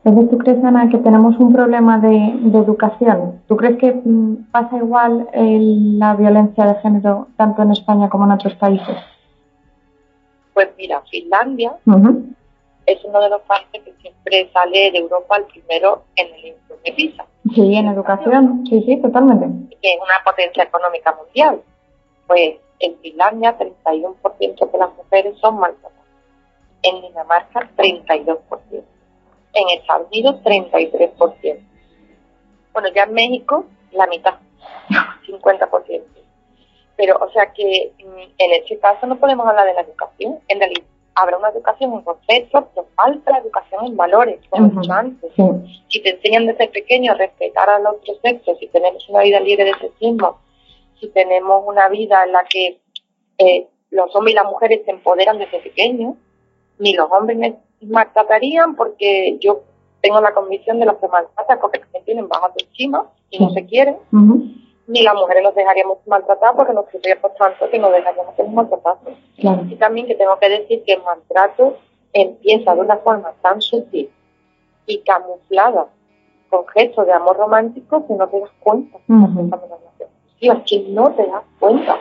Entonces, 0.04 0.30
¿tú 0.30 0.38
crees, 0.38 0.64
Ana, 0.64 0.88
que 0.88 0.98
tenemos 0.98 1.36
un 1.38 1.52
problema 1.52 1.98
de, 1.98 2.16
educación? 2.58 3.40
¿Tú 3.48 3.56
crees 3.56 3.76
que 3.78 3.92
mm, 3.92 4.50
pasa 4.52 4.76
igual 4.76 5.28
la 5.34 6.14
violencia 6.14 6.64
de 6.64 6.74
género 6.76 7.26
tanto 7.36 7.62
en 7.62 7.72
España 7.72 8.08
como 8.08 8.24
en 8.24 8.32
otros 8.32 8.54
países? 8.54 8.96
Pues 10.54 10.68
mira, 10.78 11.02
Finlandia 11.10 11.74
es 12.86 13.04
uno 13.04 13.20
de 13.20 13.30
los 13.30 13.42
países 13.42 13.82
que 13.82 13.92
siempre 14.00 14.50
sale 14.52 14.90
de 14.92 14.98
Europa 14.98 15.36
el 15.36 15.44
primero 15.44 16.04
en 16.16 16.34
el 16.34 16.46
informe 16.46 16.92
PISA. 16.92 17.26
Sí, 17.54 17.74
en 17.74 17.88
educación, 17.88 18.64
sí, 18.68 18.82
sí, 18.82 18.96
totalmente. 19.02 19.76
Que 19.82 19.94
es 19.94 19.98
una 20.00 20.22
potencia 20.24 20.64
económica 20.64 21.14
mundial. 21.14 21.62
Pues 22.26 22.56
en 22.78 22.96
Finlandia 22.98 23.56
31% 23.58 24.70
de 24.72 24.78
las 24.78 24.94
mujeres 24.94 25.38
son 25.38 25.58
maltratadas. 25.58 25.96
En 26.82 27.00
Dinamarca 27.02 27.68
32% 27.76 28.84
en 29.56 29.80
Estados 29.80 30.06
Unidos 30.08 30.36
33%. 30.44 31.58
Bueno, 32.72 32.88
ya 32.94 33.04
en 33.04 33.14
México 33.14 33.64
la 33.92 34.06
mitad, 34.06 34.34
50%. 35.26 36.02
Pero, 36.96 37.18
o 37.18 37.30
sea 37.30 37.52
que 37.52 37.92
mm, 37.98 38.34
en 38.38 38.52
este 38.52 38.78
caso 38.78 39.06
no 39.06 39.16
podemos 39.16 39.46
hablar 39.46 39.66
de 39.66 39.74
la 39.74 39.80
educación. 39.82 40.38
En 40.48 40.58
realidad, 40.58 40.84
habrá 41.16 41.38
una 41.38 41.48
educación 41.48 41.94
en 41.94 42.02
conceptos, 42.02 42.64
pero 42.74 42.86
falta 42.94 43.32
la 43.32 43.38
educación 43.38 43.86
en 43.86 43.96
valores, 43.96 44.38
como 44.50 44.66
he 44.66 44.70
dicho 44.70 44.92
antes. 44.92 45.32
Si 45.88 46.02
te 46.02 46.10
enseñan 46.10 46.46
desde 46.46 46.68
pequeño 46.68 47.12
a 47.12 47.14
respetar 47.16 47.68
a 47.68 47.78
los 47.78 47.94
otros 47.96 48.18
sexos, 48.22 48.58
si 48.58 48.68
tenemos 48.68 49.08
una 49.08 49.22
vida 49.22 49.40
libre 49.40 49.64
de 49.64 49.74
sexismo, 49.74 50.38
si 51.00 51.08
tenemos 51.08 51.64
una 51.66 51.88
vida 51.88 52.22
en 52.24 52.32
la 52.32 52.44
que 52.44 52.80
eh, 53.38 53.66
los 53.90 54.14
hombres 54.14 54.34
y 54.34 54.36
las 54.36 54.44
mujeres 54.44 54.82
se 54.84 54.90
empoderan 54.90 55.38
desde 55.38 55.58
pequeños, 55.60 56.16
ni 56.78 56.94
los 56.94 57.10
hombres 57.10 57.54
maltratarían 57.80 58.76
porque 58.76 59.38
yo 59.40 59.62
tengo 60.02 60.20
la 60.20 60.34
convicción 60.34 60.78
de 60.78 60.86
los 60.86 60.96
que 60.96 61.08
maltratan 61.08 61.58
porque 61.60 61.80
se 61.92 62.00
tienen 62.00 62.28
bajo 62.28 62.46
autoestima 62.46 63.10
y 63.30 63.42
no 63.42 63.50
se 63.50 63.64
quieren, 63.64 63.96
ni 64.86 65.02
las 65.02 65.14
mujeres 65.14 65.42
nos 65.42 65.54
dejaríamos 65.54 65.98
maltratar 66.06 66.54
porque 66.54 66.72
nos 66.72 66.84
por 67.20 67.30
tanto 67.32 67.70
que 67.70 67.78
nos 67.78 67.92
dejaríamos 67.92 68.34
ser 68.36 68.48
maltratados. 68.48 69.14
Y 69.36 69.76
también 69.76 70.06
que 70.06 70.14
tengo 70.14 70.38
que 70.38 70.48
decir 70.48 70.84
que 70.84 70.94
el 70.94 71.02
maltrato 71.02 71.76
empieza 72.12 72.74
de 72.74 72.80
una 72.80 72.96
forma 72.98 73.32
tan 73.42 73.60
sutil 73.60 74.10
y 74.86 74.98
camuflada 74.98 75.86
con 76.48 76.66
gestos 76.68 77.06
de 77.06 77.12
amor 77.12 77.36
romántico 77.36 78.06
que 78.06 78.14
no 78.14 78.28
te 78.28 78.40
das 78.40 78.50
cuenta. 78.60 78.98
es 80.40 80.58
que 80.66 80.78
no 80.88 81.10
te 81.12 81.26
das 81.26 81.42
cuenta, 81.58 81.96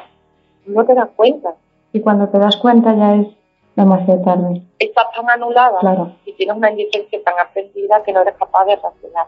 no 0.66 0.86
te 0.86 0.94
das 0.94 1.10
cuenta. 1.16 1.56
Y 1.92 2.02
cuando 2.02 2.30
te 2.30 2.38
das 2.38 2.58
cuenta 2.58 2.94
ya 2.96 3.16
es 3.16 3.28
demasiado 3.76 4.22
tarde. 4.24 4.62
Estás 4.80 5.06
tan 5.16 5.30
anulada 5.30 6.14
y 6.26 6.34
tienes 6.34 6.56
una 6.56 6.70
indiferencia 6.70 7.24
tan 7.24 7.40
aprendida 7.40 8.04
que 8.04 8.14
no 8.14 8.22
eres 8.22 8.36
capaz 8.36 8.66
de 8.66 8.76
racionar. 8.76 9.28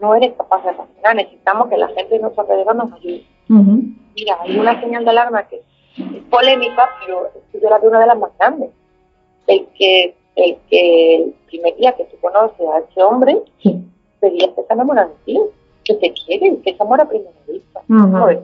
No 0.00 0.14
eres 0.14 0.34
capaz 0.34 0.64
de 0.64 0.72
racionar. 0.72 1.16
Necesitamos 1.16 1.68
que 1.68 1.76
la 1.76 1.88
gente 1.88 2.14
de 2.14 2.20
nuestro 2.20 2.42
alrededor 2.42 2.76
nos 2.76 2.92
ayude. 2.92 3.24
Mira, 3.48 4.38
hay 4.40 4.58
una 4.58 4.80
señal 4.80 5.04
de 5.04 5.10
alarma 5.10 5.48
que 5.48 5.56
es 5.56 6.22
polémica, 6.30 6.88
pero 7.00 7.30
yo 7.52 7.70
la 7.70 7.78
veo 7.78 7.90
una 7.90 8.00
de 8.00 8.06
las 8.06 8.18
más 8.18 8.30
grandes. 8.38 8.70
El 9.46 9.66
que 9.78 10.14
el 10.36 10.56
que 10.70 11.14
el 11.16 11.34
primer 11.46 11.76
día 11.76 11.92
que 11.92 12.04
tú 12.04 12.16
conoces 12.20 12.60
a 12.60 12.78
ese 12.78 13.02
hombre, 13.02 13.42
sí. 13.60 13.82
pedías 14.20 14.50
que 14.54 14.62
se 14.62 14.72
enamora 14.72 15.06
de 15.06 15.14
ti, 15.24 15.40
que 15.84 15.94
te 15.94 16.12
quiere, 16.12 16.58
que 16.60 16.74
se 16.74 16.82
amor 16.82 17.00
a 17.00 17.08
primera 17.08 17.32
vista. 17.48 17.80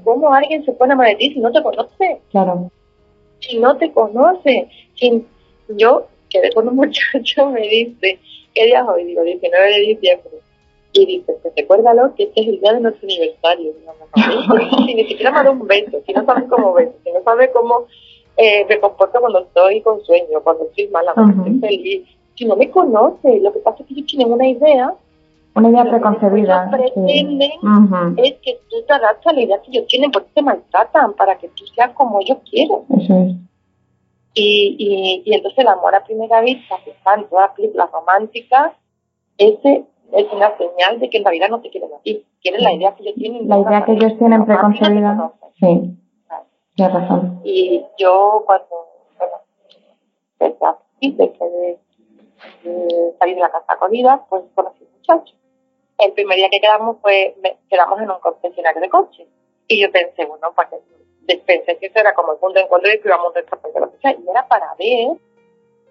¿Cómo 0.03 0.35
alguien 0.35 0.65
se 0.65 0.73
puede 0.73 0.89
enamorar 0.89 1.13
de 1.13 1.19
ti 1.19 1.35
si 1.35 1.41
no 1.41 1.53
te 1.53 1.63
conoce? 1.63 2.21
Claro 2.31 2.71
si 3.49 3.59
no 3.59 3.77
te 3.77 3.93
conoce. 3.93 4.69
Si 4.95 5.25
yo 5.69 6.07
quedé 6.29 6.51
con 6.53 6.69
un 6.69 6.77
muchacho, 6.77 7.51
me 7.51 7.63
dice, 7.63 8.19
¿qué 8.55 8.67
día 8.67 8.81
es 8.81 8.89
hoy? 8.89 9.05
Digo, 9.05 9.23
19 9.23 9.69
de 9.69 9.81
diciembre. 9.81 10.31
Y 10.95 11.07
dice, 11.07 11.37
pues 11.43 11.53
recuérdalo 11.57 12.15
que 12.15 12.25
este 12.25 12.41
es 12.41 12.49
el 12.49 12.61
día 12.61 12.73
de 12.73 12.81
nuestro 12.81 13.07
aniversario. 13.07 13.73
si 14.15 14.95
ni 14.95 15.09
siquiera 15.09 15.33
me 15.33 15.43
da 15.43 15.51
un 15.51 15.67
beso, 15.67 16.01
si 16.07 16.13
no 16.13 16.25
sabes 16.25 16.45
cómo 16.49 16.73
beso, 16.73 16.93
si 17.03 17.13
no 17.13 17.23
sabes 17.25 17.51
cómo 17.53 17.87
eh, 18.37 18.65
me 18.69 18.81
comporto 18.81 19.21
cuando 19.21 19.41
estoy 19.41 19.81
con 19.83 20.01
sueño, 20.05 20.41
cuando 20.43 20.65
estoy 20.65 20.89
mala, 20.89 21.13
cuando 21.15 21.45
estoy 21.45 21.59
feliz. 21.59 22.09
Si 22.37 22.45
no 22.45 22.57
me 22.57 22.71
conoce, 22.71 23.41
lo 23.41 23.53
que 23.53 23.59
pasa 23.59 23.79
es 23.83 23.89
que 23.89 23.95
ellos 23.95 24.07
tienen 24.07 24.33
una 24.33 24.49
idea 24.49 24.95
una 25.55 25.71
idea 25.71 25.85
preconcebida. 25.85 26.67
Lo 26.67 26.71
que 26.71 26.79
pretenden 26.79 27.53
es 28.17 28.35
que 28.43 28.59
tú 28.69 28.83
te 28.87 28.93
adaptes 28.93 29.27
a 29.27 29.33
la 29.33 29.41
idea 29.41 29.63
que 29.63 29.71
ellos 29.71 29.87
tienen, 29.87 30.11
porque 30.11 30.31
te 30.35 30.43
maltratan 30.43 31.15
para 31.15 31.39
que 31.39 31.49
tú 31.49 31.65
seas 31.67 31.91
como 31.93 32.21
ellos 32.21 32.39
quieren. 32.51 33.49
Y, 34.35 34.77
y, 34.79 35.23
y, 35.25 35.35
entonces 35.35 35.59
el 35.59 35.69
amor 35.69 35.95
a 35.95 36.03
primera 36.03 36.41
vista, 36.41 36.75
que 36.85 36.91
está 36.91 37.15
en 37.15 37.29
todas 37.29 37.47
las 37.47 37.57
películas 37.57 37.89
románticas, 37.93 38.73
ese 39.39 39.85
es 40.13 40.33
una 40.33 40.57
señal 40.57 41.01
de 41.01 41.11
que 41.11 41.19
en 41.19 41.25
realidad 41.25 41.49
no 41.49 41.61
te 41.61 41.71
quieren 41.71 41.93
a 41.93 41.99
ti, 41.99 42.25
quieren 42.43 42.63
la 42.63 42.73
idea 42.73 42.95
que 42.95 43.03
ellos 43.03 43.15
tienen. 43.17 43.49
La 43.49 43.59
idea 43.59 43.85
que 43.85 43.93
ellos 43.93 44.19
tienen 44.19 44.45
preconcebida. 44.45 45.33
Sí, 45.59 45.97
tienes 46.75 46.95
razón. 46.95 47.41
Y 47.45 47.85
yo 47.99 48.43
cuando, 48.47 48.87
bueno, 49.19 49.37
desde 50.39 50.67
de, 51.17 51.79
de 52.65 53.15
salir 53.19 53.35
de 53.35 53.41
la 53.41 53.51
casa 53.51 53.67
acogida, 53.69 54.25
pues 54.29 54.43
conocí 54.55 54.85
un 54.85 54.93
muchacho 54.93 55.35
el 55.99 56.13
primer 56.13 56.37
día 56.37 56.49
que 56.51 56.61
quedamos 56.61 56.99
fue, 57.01 57.35
quedamos 57.69 58.01
en 58.01 58.11
un 58.11 58.19
concesionario 58.21 58.81
de 58.81 58.89
coches. 58.89 59.27
Y 59.69 59.81
yo 59.81 59.91
pensé, 59.91 60.25
bueno, 60.27 60.53
que 61.27 61.39
pensé 61.39 61.79
que 61.79 61.87
eso 61.87 61.99
era 61.99 62.15
como 62.15 62.33
el 62.33 62.39
punto 62.39 62.59
de 62.59 62.65
encuentro 62.65 62.93
y 62.93 63.01
que 63.01 63.09
íbamos 63.09 63.35
a 63.35 63.39
un 63.39 63.81
lo 63.81 63.91
que 63.91 63.99
sea. 63.99 64.13
Y 64.13 64.29
era 64.29 64.47
para 64.47 64.75
ver 64.79 65.17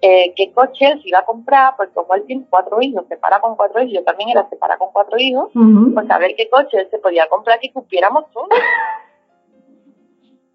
eh, 0.06 0.34
qué 0.36 0.52
coche 0.52 0.86
él 0.86 1.02
se 1.02 1.08
iba 1.08 1.20
a 1.20 1.26
comprar, 1.26 1.76
porque 1.78 1.94
como 1.94 2.14
él 2.14 2.26
tiene 2.28 2.46
cuatro 2.50 2.78
hijos, 2.82 3.06
se 3.08 3.16
para 3.16 3.40
con 3.40 3.56
cuatro 3.56 3.82
hijos, 3.82 3.94
yo 3.94 4.04
también 4.04 4.32
era 4.32 4.50
separa 4.50 4.78
con 4.78 4.92
cuatro 4.92 5.18
hijos, 5.18 5.50
pues 5.54 6.12
a 6.12 6.18
ver 6.18 6.36
qué 6.36 6.50
coche 6.50 6.78
él 6.78 6.90
se 6.92 7.00
podía 7.00 7.30
comprar 7.30 7.58
que 7.62 7.72
cumpliéramos 7.72 8.30
todos. 8.34 8.50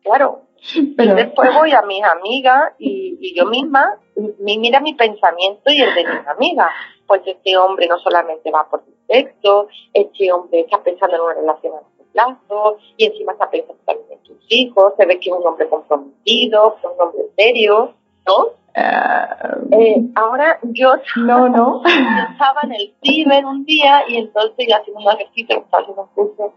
Claro. 0.02 0.42
Pero... 0.98 1.12
Y 1.12 1.14
después 1.14 1.54
voy 1.54 1.72
a 1.72 1.80
mis 1.80 2.04
amigas 2.04 2.74
y, 2.78 3.16
y 3.20 3.34
yo 3.34 3.46
misma, 3.46 3.98
mira 4.38 4.80
mi 4.80 4.92
pensamiento 4.92 5.70
y 5.70 5.80
el 5.80 5.94
de 5.94 6.04
mis 6.04 6.26
amigas. 6.26 6.68
Pues 7.06 7.22
este 7.24 7.56
hombre 7.56 7.86
no 7.86 7.98
solamente 8.00 8.50
va 8.50 8.68
por 8.68 8.82
sexo, 9.06 9.68
este 9.94 10.30
hombre 10.30 10.60
está 10.60 10.82
pensando 10.82 11.16
en 11.16 11.22
una 11.22 11.34
relación 11.34 11.72
a 11.72 11.76
largo 11.76 12.04
plazo 12.12 12.76
y 12.98 13.06
encima 13.06 13.32
está 13.32 13.48
pensando 13.48 13.80
también 13.86 14.12
en 14.12 14.22
tus 14.24 14.44
hijos, 14.48 14.92
se 14.98 15.06
ve 15.06 15.18
que 15.18 15.30
es 15.30 15.36
un 15.36 15.46
hombre 15.46 15.70
comprometido, 15.70 16.76
un 16.84 17.00
hombre 17.00 17.22
serio, 17.34 17.94
¿no? 18.26 18.58
Ah, 18.74 19.56
eh, 19.72 20.02
ahora 20.14 20.58
yo, 20.62 20.94
no, 21.16 21.48
no. 21.48 21.82
estaba 21.84 22.60
en 22.64 22.72
el 22.72 22.94
ciber 23.02 23.44
un 23.44 23.64
día 23.64 24.04
y 24.08 24.16
entonces 24.16 24.66
ya 24.68 24.76
haciendo 24.76 25.00
un 25.00 25.14
ejercicio, 25.14 25.58
estaba 25.58 25.82
haciendo 25.82 26.02
un 26.02 26.08
curso, 26.08 26.54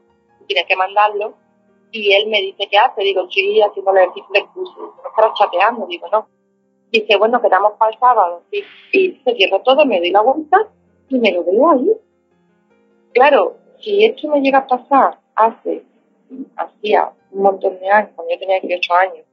tenía 0.47 0.65
que 0.65 0.75
mandarlo 0.75 1.33
y 1.91 2.13
él 2.13 2.29
me 2.29 2.41
dice, 2.41 2.67
¿qué 2.69 2.77
hace? 2.77 3.01
Digo, 3.01 3.29
sí, 3.29 3.61
haciendo 3.61 3.91
el 3.91 3.97
ejercicio 3.97 4.29
del 4.33 4.47
curso. 4.47 4.95
Estaba 5.09 5.33
chateando, 5.33 5.85
digo, 5.87 6.07
no. 6.11 6.27
Dice, 6.91 7.17
bueno, 7.17 7.41
quedamos 7.41 7.73
para 7.73 7.91
el 7.91 7.99
sábado. 7.99 8.43
Y, 8.51 8.63
y 8.97 9.21
se 9.23 9.35
cierra 9.35 9.61
todo, 9.63 9.85
me 9.85 9.99
doy 9.99 10.11
la 10.11 10.21
vuelta 10.21 10.67
y 11.09 11.19
me 11.19 11.31
lo 11.31 11.43
veo 11.43 11.71
ahí. 11.71 11.91
Claro, 13.13 13.57
si 13.81 14.05
esto 14.05 14.29
me 14.29 14.41
llega 14.41 14.59
a 14.59 14.67
pasar 14.67 15.19
hace, 15.35 15.83
hacía 16.55 17.11
un 17.31 17.43
montón 17.43 17.77
de 17.79 17.89
años, 17.89 18.11
cuando 18.15 18.33
yo 18.33 18.39
tenía 18.39 18.59
18 18.61 18.93
años, 18.93 19.25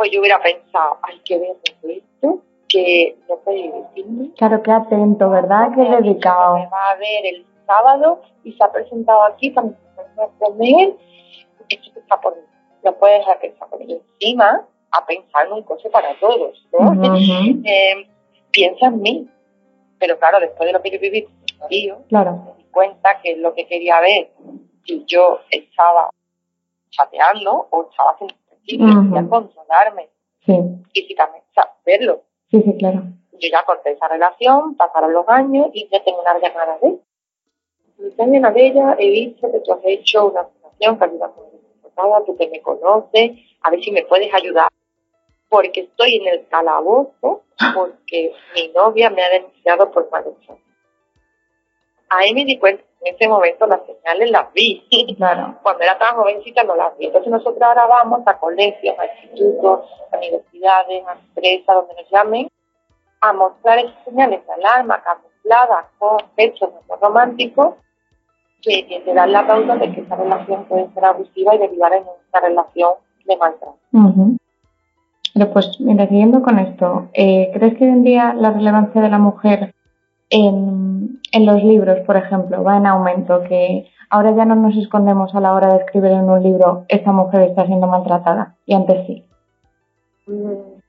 pues 0.00 0.12
yo 0.12 0.20
hubiera 0.20 0.40
pensado, 0.40 0.96
ay, 1.02 1.20
qué 1.26 1.38
ver 1.38 1.56
esto, 1.62 2.40
que 2.70 3.18
no 3.28 3.36
puede 3.40 3.70
mí. 4.06 4.32
Claro, 4.34 4.62
qué 4.62 4.72
atento, 4.72 5.28
¿verdad? 5.28 5.72
Qué 5.74 5.82
dedicado. 5.82 6.56
Me 6.56 6.66
va 6.68 6.92
a 6.92 6.94
ver 6.94 7.26
el 7.26 7.46
sábado 7.66 8.22
y 8.42 8.54
se 8.54 8.64
ha 8.64 8.72
presentado 8.72 9.24
aquí 9.24 9.50
para 9.50 9.68
comer. 10.38 10.94
Esto 11.68 12.00
está 12.00 12.18
por 12.18 12.34
mí. 12.34 12.42
No 12.82 12.94
puede 12.94 13.18
dejar 13.18 13.40
pensar 13.40 13.68
por 13.68 13.84
mí. 13.84 14.00
Encima, 14.18 14.66
a 14.90 15.04
pensar 15.04 15.48
en 15.48 15.52
un 15.52 15.62
coche 15.64 15.90
para 15.90 16.18
todos, 16.18 16.66
¿no? 16.72 16.94
Eh, 17.66 18.08
piensa 18.50 18.86
en 18.86 19.02
mí. 19.02 19.28
Pero 19.98 20.18
claro, 20.18 20.40
después 20.40 20.66
de 20.66 20.72
lo 20.72 20.80
que 20.80 20.92
yo 20.92 20.98
viví 20.98 21.28
con 21.58 22.04
claro. 22.08 22.42
me 22.46 22.54
di 22.54 22.70
cuenta 22.70 23.20
que 23.20 23.32
es 23.32 23.38
lo 23.38 23.52
que 23.52 23.66
quería 23.66 24.00
ver, 24.00 24.30
si 24.86 25.04
yo 25.04 25.40
estaba 25.50 26.08
chateando 26.88 27.68
o 27.70 27.90
estaba 27.90 28.12
haciendo 28.12 28.39
ejercicio, 28.66 29.02
quería 29.10 29.28
controlarme 29.28 30.08
sí. 30.44 30.54
físicamente, 30.92 31.46
o 31.50 31.54
sea, 31.54 31.72
verlo. 31.84 32.22
Sí, 32.50 32.62
sí, 32.62 32.76
claro. 32.78 33.02
Yo 33.32 33.48
ya 33.50 33.64
corté 33.64 33.92
esa 33.92 34.08
relación, 34.08 34.76
pasaron 34.76 35.12
los 35.12 35.28
años 35.28 35.68
y 35.72 35.88
ya 35.88 36.02
tengo 36.04 36.20
una 36.20 36.38
llamada 36.38 36.78
de 36.82 36.98
También 38.16 38.44
a 38.44 38.52
ella 38.54 38.96
he 38.98 39.10
visto 39.10 39.50
que 39.50 39.60
tú 39.60 39.72
has 39.72 39.80
hecho 39.84 40.26
una 40.26 40.44
fundación 40.44 40.98
que 40.98 41.04
ayuda 41.04 41.26
a 41.26 42.24
tú 42.24 42.36
que 42.36 42.48
me 42.48 42.60
conoces, 42.60 43.32
a 43.62 43.70
ver 43.70 43.82
si 43.82 43.90
me 43.90 44.04
puedes 44.04 44.32
ayudar. 44.32 44.68
Porque 45.48 45.80
estoy 45.80 46.16
en 46.16 46.28
el 46.28 46.46
calabozo, 46.46 47.42
porque 47.74 48.32
mi 48.54 48.68
novia 48.68 49.10
me 49.10 49.22
ha 49.22 49.30
denunciado 49.30 49.90
por 49.90 50.10
maltrato. 50.10 50.58
Ahí 52.08 52.34
me 52.34 52.44
di 52.44 52.58
cuenta, 52.58 52.84
en 53.02 53.14
ese 53.14 53.28
momento 53.28 53.66
las 53.66 53.80
señales 53.86 54.30
las 54.30 54.52
vi. 54.52 54.84
Claro. 55.16 55.56
Cuando 55.62 55.82
era 55.82 55.98
tan 55.98 56.16
jovencita 56.16 56.64
no 56.64 56.76
las 56.76 56.96
vi. 56.98 57.06
Entonces 57.06 57.30
nosotros 57.30 57.62
ahora 57.62 57.86
vamos 57.86 58.20
a 58.26 58.38
colegios, 58.38 58.98
a 58.98 59.06
institutos, 59.06 59.88
a 60.12 60.18
universidades, 60.18 61.06
a 61.06 61.12
empresas, 61.12 61.74
donde 61.74 61.94
nos 61.94 62.10
llamen, 62.10 62.48
a 63.20 63.32
mostrar 63.32 63.78
esas 63.78 64.04
señales 64.04 64.46
de 64.46 64.52
alarma 64.52 65.02
camufladas 65.02 65.86
con 65.98 66.18
hechos 66.36 66.70
románticos 67.00 67.74
que 68.62 69.02
te 69.04 69.14
dan 69.14 69.32
la 69.32 69.46
pauta 69.46 69.76
de 69.76 69.90
que 69.92 70.02
esa 70.02 70.16
relación 70.16 70.64
puede 70.66 70.92
ser 70.92 71.04
abusiva 71.04 71.54
y 71.54 71.58
derivar 71.58 71.94
en 71.94 72.02
una 72.02 72.40
relación 72.40 72.90
de 73.24 73.36
maltrato. 73.36 73.78
Pero 75.32 75.52
pues, 75.52 75.80
mira, 75.80 76.06
siguiendo 76.06 76.42
con 76.42 76.58
esto, 76.58 77.08
eh, 77.14 77.50
¿crees 77.54 77.78
que 77.78 77.84
hoy 77.84 77.90
en 77.90 78.02
día 78.02 78.34
la 78.34 78.50
relevancia 78.50 79.00
de 79.00 79.08
la 79.08 79.18
mujer 79.18 79.74
en, 80.30 81.20
en 81.32 81.46
los 81.46 81.62
libros, 81.62 81.98
por 82.06 82.16
ejemplo, 82.16 82.62
va 82.64 82.76
en 82.76 82.86
aumento? 82.86 83.42
Que 83.42 83.90
ahora 84.08 84.34
ya 84.34 84.44
no 84.44 84.54
nos 84.54 84.76
escondemos 84.76 85.34
a 85.34 85.40
la 85.40 85.52
hora 85.52 85.74
de 85.74 85.80
escribir 85.80 86.12
en 86.12 86.28
un 86.28 86.42
libro, 86.42 86.84
esta 86.88 87.12
mujer 87.12 87.42
está 87.42 87.66
siendo 87.66 87.86
maltratada, 87.86 88.56
y 88.66 88.74
antes 88.74 89.06
sí. 89.06 89.24
Mm, 90.26 90.80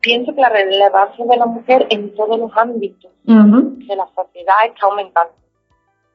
pienso 0.00 0.34
que 0.34 0.40
la 0.40 0.48
relevancia 0.48 1.24
de 1.24 1.36
la 1.36 1.46
mujer 1.46 1.86
en 1.90 2.14
todos 2.14 2.38
los 2.38 2.50
ámbitos 2.56 3.10
de 3.24 3.96
la 3.96 4.06
sociedad 4.14 4.56
está 4.66 4.86
aumentando 4.86 5.32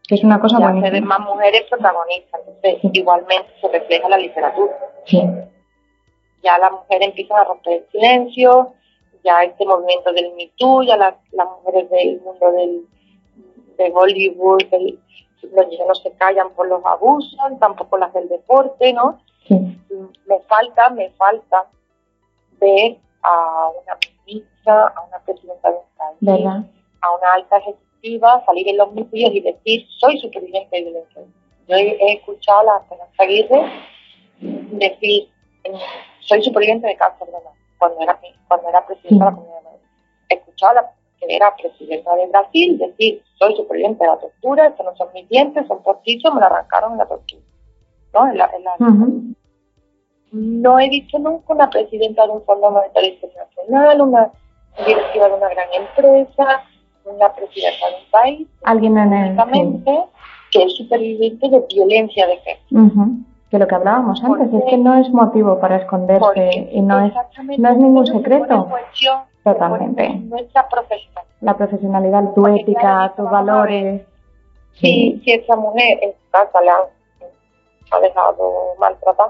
que 0.09 0.15
es 0.15 0.23
una 0.23 0.39
cosa 0.39 0.57
ya 0.59 0.89
se 0.89 1.01
más 1.01 1.19
mujeres 1.19 1.65
protagonistas, 1.69 2.41
entonces 2.47 2.91
igualmente 2.93 3.51
se 3.61 3.67
refleja 3.67 4.05
en 4.05 4.09
la 4.09 4.17
literatura. 4.17 4.73
Sí. 5.05 5.21
Ya 6.41 6.57
las 6.57 6.71
mujeres 6.71 7.09
empiezan 7.09 7.37
a 7.37 7.43
romper 7.43 7.73
el 7.73 7.85
silencio, 7.91 8.73
ya 9.23 9.43
este 9.43 9.65
movimiento 9.65 10.11
del 10.13 10.33
Me 10.35 10.51
Too, 10.57 10.83
ya 10.83 10.97
las, 10.97 11.15
las 11.31 11.47
mujeres 11.47 11.89
del 11.89 12.21
mundo 12.21 12.51
del, 12.51 12.85
de 13.77 13.91
Hollywood, 13.93 14.63
del, 14.69 14.99
ya 15.41 15.85
no 15.85 15.95
se 15.95 16.11
callan 16.13 16.51
por 16.51 16.67
los 16.67 16.83
abusos, 16.85 17.39
tampoco 17.59 17.97
las 17.97 18.13
del 18.13 18.27
deporte, 18.27 18.93
¿no? 18.93 19.19
Sí. 19.47 19.55
Me 20.27 20.39
falta, 20.47 20.89
me 20.89 21.09
falta 21.11 21.67
ver 22.59 22.97
a 23.23 23.69
una 23.69 23.97
ministra, 24.25 24.87
a 24.87 25.01
una 25.07 25.19
presidenta 25.19 25.71
de 25.71 25.77
un 25.77 26.27
país, 26.27 26.45
a 27.01 27.15
una 27.15 27.33
alta 27.35 27.57
ejecutiva 27.57 28.43
salir 28.45 28.67
en 28.67 28.77
los 28.77 28.93
medios 28.93 29.31
y 29.33 29.41
decir, 29.41 29.85
soy 29.99 30.19
superviviente 30.19 30.75
de 30.75 30.83
violencia. 30.83 31.21
Yo 31.67 31.75
he, 31.75 32.13
escuchado 32.13 32.59
a 32.61 32.63
la 32.63 32.77
Esperanza 32.77 33.23
Aguirre 33.23 33.71
decir, 34.39 35.29
soy 36.21 36.43
superviviente 36.43 36.87
de 36.87 36.95
cáncer 36.95 37.27
de 37.27 37.33
mama, 37.33 37.51
cuando 37.79 38.01
era, 38.01 38.19
cuando 38.47 38.69
era 38.69 38.85
presidenta 38.85 39.25
de 39.25 39.31
la 39.31 39.35
Comunidad 39.35 39.57
de 39.57 39.63
Madrid. 39.63 39.85
He 40.29 40.35
escuchado 40.35 40.71
a 40.71 40.81
la 40.81 40.91
que 41.19 41.35
era 41.35 41.55
presidenta 41.55 42.15
de 42.15 42.27
Brasil 42.27 42.77
decir, 42.77 43.21
soy 43.37 43.55
superviviente 43.55 44.03
de 44.03 44.09
la 44.09 44.17
tortura, 44.17 44.67
estos 44.67 44.85
no 44.85 44.95
son 44.95 45.09
mis 45.13 45.27
dientes, 45.27 45.67
son 45.67 45.83
postizos, 45.83 46.33
me 46.33 46.39
lo 46.39 46.45
arrancaron 46.45 46.93
en 46.93 46.97
la 46.99 47.05
tortura. 47.07 47.41
¿No? 48.13 48.31
En 48.31 48.37
la, 48.37 48.49
No 50.31 50.79
he 50.79 50.89
visto 50.89 51.19
nunca 51.19 51.53
una 51.53 51.69
presidenta 51.69 52.25
de 52.25 52.33
un 52.33 52.43
Fondo 52.43 52.71
Monetario 52.71 53.13
Internacional, 53.13 54.01
una 54.01 54.31
directiva 54.85 55.27
de 55.27 55.33
una 55.33 55.49
gran 55.49 55.67
empresa, 55.73 56.63
una 57.05 57.33
presidenta 57.33 57.87
de 57.87 57.95
un 57.95 58.11
país, 58.11 58.47
alguien 58.63 58.97
en 58.97 59.13
el, 59.13 59.35
que 60.51 60.63
es 60.63 60.75
superviviente 60.77 61.49
de 61.49 61.63
violencia 61.69 62.27
de 62.27 62.37
género. 62.37 63.07
Que 63.49 63.57
lo 63.57 63.67
que 63.67 63.75
hablábamos 63.75 64.23
antes, 64.23 64.53
es 64.53 64.63
que 64.69 64.77
no 64.77 64.99
es 64.99 65.09
motivo 65.09 65.59
para 65.59 65.77
esconderse 65.77 66.69
y 66.71 66.81
no 66.81 67.05
es, 67.05 67.13
no 67.57 67.69
es 67.69 67.77
ningún 67.77 68.05
secreto. 68.05 68.69
Totalmente. 69.43 70.09
Nuestra 70.09 70.67
profesionalidad. 70.69 71.23
La 71.41 71.57
profesionalidad, 71.57 72.33
tu 72.33 72.45
ética, 72.47 73.13
tus 73.15 73.29
valores. 73.29 74.05
Si, 74.73 75.19
si 75.23 75.31
esa 75.31 75.55
mujer 75.55 75.99
en 76.01 76.11
su 76.11 76.29
casa 76.31 76.61
le 76.61 76.69
ha 76.69 77.99
dejado 77.99 78.75
maltratar, 78.77 79.29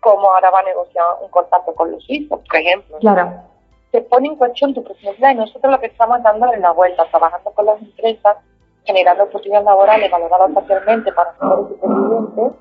¿cómo 0.00 0.30
ahora 0.30 0.50
va 0.50 0.60
a 0.60 0.64
negociar 0.64 1.04
un 1.22 1.28
contacto 1.28 1.74
con 1.74 1.92
los 1.92 2.04
hijos, 2.08 2.40
por 2.48 2.56
ejemplo? 2.58 2.98
Claro 3.00 3.52
se 3.92 4.00
pone 4.00 4.28
en 4.28 4.36
cuestión 4.36 4.72
tu 4.72 4.82
personalidad 4.82 5.32
y 5.32 5.34
nosotros 5.34 5.70
lo 5.70 5.78
que 5.78 5.86
estamos 5.86 6.22
dando 6.22 6.50
es 6.50 6.60
la 6.60 6.72
vuelta, 6.72 7.04
trabajando 7.10 7.50
con 7.50 7.66
las 7.66 7.80
empresas, 7.80 8.38
generando 8.84 9.24
oportunidades 9.24 9.66
laborales 9.66 10.10
valoradas 10.10 10.50
socialmente 10.54 11.12
para 11.12 11.34
mujeres 11.40 11.68
supervivientes, 11.68 12.52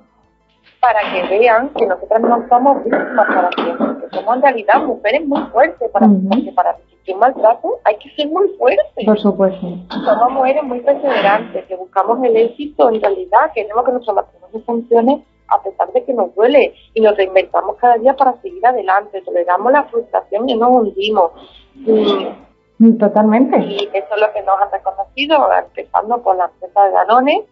para 0.82 1.00
que 1.12 1.28
vean 1.28 1.70
que 1.70 1.86
nosotras 1.86 2.22
no 2.22 2.46
somos 2.50 2.84
víctimas 2.84 3.28
para 3.28 3.50
siempre, 3.52 3.88
que 4.02 4.16
somos 4.16 4.36
en 4.36 4.42
realidad 4.42 4.84
mujeres 4.84 5.28
muy 5.28 5.42
fuertes, 5.52 5.90
para, 5.92 6.08
porque 6.08 6.52
para 6.54 6.74
resistir 6.74 7.16
maltrato 7.18 7.80
hay 7.84 7.98
que 7.98 8.10
ser 8.16 8.28
muy 8.28 8.50
fuertes. 8.58 9.06
Por 9.06 9.20
supuesto. 9.20 9.68
Somos 9.90 10.32
mujeres 10.32 10.64
muy 10.64 10.80
perseverantes, 10.82 11.66
que 11.66 11.76
buscamos 11.76 12.24
el 12.24 12.36
éxito 12.36 12.90
en 12.90 13.00
realidad, 13.00 13.52
queremos 13.54 13.86
que 13.86 13.92
nuestro 13.92 14.14
matrimonio 14.16 14.62
funcione 14.66 15.26
a 15.52 15.62
pesar 15.62 15.92
de 15.92 16.04
que 16.04 16.14
nos 16.14 16.34
duele 16.34 16.74
y 16.94 17.02
nos 17.02 17.16
reinventamos 17.16 17.76
cada 17.76 17.98
día 17.98 18.16
para 18.16 18.40
seguir 18.42 18.66
adelante, 18.66 19.22
toleramos 19.22 19.72
la 19.72 19.84
frustración 19.84 20.50
y 20.50 20.56
nos 20.56 20.70
hundimos. 20.70 21.32
Mm, 22.82 22.98
totalmente. 22.98 23.60
Y 23.60 23.90
eso 23.94 24.16
es 24.16 24.22
lo 24.22 24.34
que 24.34 24.42
nos 24.42 24.60
han 24.60 24.72
reconocido, 24.72 25.48
empezando 25.54 26.22
por 26.24 26.38
la 26.38 26.46
empresa 26.46 26.86
de 26.86 26.92
Danone, 26.92 27.46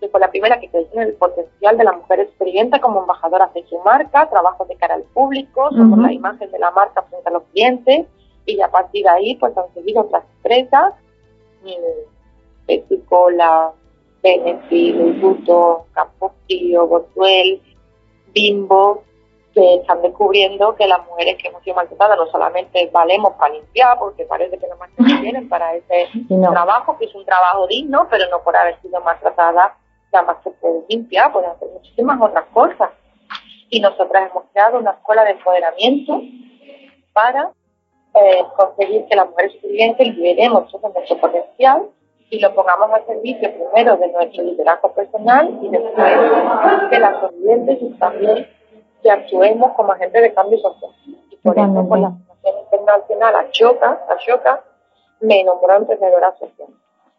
que 0.00 0.08
fue 0.08 0.20
la 0.20 0.30
primera 0.30 0.60
que 0.60 0.68
creyó 0.68 0.88
en 0.92 1.00
el 1.00 1.14
potencial 1.14 1.76
de 1.76 1.84
la 1.84 1.92
mujer 1.92 2.20
experiente 2.20 2.80
como 2.80 3.00
embajadora 3.00 3.50
de 3.54 3.64
su 3.66 3.78
marca, 3.80 4.28
trabajo 4.28 4.64
de 4.66 4.76
cara 4.76 4.94
al 4.94 5.02
público, 5.02 5.70
somos 5.70 5.98
la 5.98 6.12
imagen 6.12 6.50
de 6.50 6.58
la 6.58 6.70
marca 6.70 7.02
frente 7.02 7.28
a 7.28 7.32
los 7.32 7.42
clientes, 7.52 8.06
y 8.46 8.60
a 8.60 8.70
partir 8.70 9.04
de 9.04 9.10
ahí 9.10 9.36
pues 9.36 9.56
han 9.56 9.72
seguido 9.74 10.02
otras 10.02 10.24
empresas, 10.36 10.94
la 13.36 13.72
Benefit, 14.22 14.96
Luto, 15.20 15.86
Campo 15.92 16.32
Frío, 16.46 16.86
Botuel, 16.86 17.62
Bimbo, 18.32 19.02
que 19.54 19.76
están 19.76 20.02
descubriendo 20.02 20.74
que 20.74 20.86
las 20.86 21.04
mujeres 21.06 21.36
que 21.40 21.48
hemos 21.48 21.62
sido 21.62 21.76
maltratadas 21.76 22.18
no 22.18 22.26
solamente 22.26 22.88
valemos 22.92 23.32
para 23.34 23.54
limpiar, 23.54 23.98
porque 23.98 24.24
parece 24.24 24.58
que 24.58 24.66
no 24.68 24.76
más 24.76 24.90
que 24.90 25.04
tienen 25.22 25.48
para 25.48 25.74
ese 25.74 26.08
trabajo, 26.28 26.98
que 26.98 27.06
es 27.06 27.14
un 27.14 27.24
trabajo 27.24 27.66
digno, 27.66 28.06
pero 28.10 28.28
no 28.30 28.42
por 28.42 28.56
haber 28.56 28.80
sido 28.80 29.00
maltratada, 29.00 29.76
nada 30.12 30.26
más 30.26 30.42
se 30.42 30.50
puede 30.50 30.84
limpiar, 30.88 31.30
hacer 31.30 31.68
muchísimas 31.72 32.20
otras 32.20 32.44
cosas. 32.52 32.90
Y 33.70 33.80
nosotras 33.80 34.30
hemos 34.30 34.44
creado 34.52 34.78
una 34.78 34.92
escuela 34.92 35.24
de 35.24 35.32
empoderamiento 35.32 36.20
para 37.12 37.50
eh, 38.14 38.44
conseguir 38.56 39.06
que 39.06 39.16
las 39.16 39.28
mujeres 39.28 39.52
supervivientes 39.52 40.16
liberemos 40.16 40.70
todo 40.70 40.88
nuestro 40.88 41.18
potencial 41.18 41.88
y 42.30 42.40
lo 42.40 42.54
pongamos 42.54 42.90
al 42.92 43.06
servicio 43.06 43.50
primero 43.52 43.96
de 43.96 44.08
nuestro 44.08 44.44
liderazgo 44.44 44.92
personal 44.92 45.58
y 45.62 45.68
después 45.68 46.90
de 46.90 46.98
las 46.98 47.20
sobrevivientes 47.20 47.78
y 47.80 47.90
también 47.98 48.48
que 49.02 49.10
actuemos 49.10 49.72
como 49.72 49.92
agentes 49.92 50.22
de 50.22 50.34
cambio 50.34 50.58
social. 50.58 50.90
Y 51.30 51.36
por 51.36 51.58
eso, 51.58 51.88
con 51.88 52.02
la 52.02 52.10
Fundación 52.10 52.54
Internacional 52.64 53.36
Ashoka, 53.36 54.06
Ashoka 54.08 54.64
me 55.20 55.44
nombró 55.44 55.76
emprendedora 55.76 56.34
social. 56.38 56.68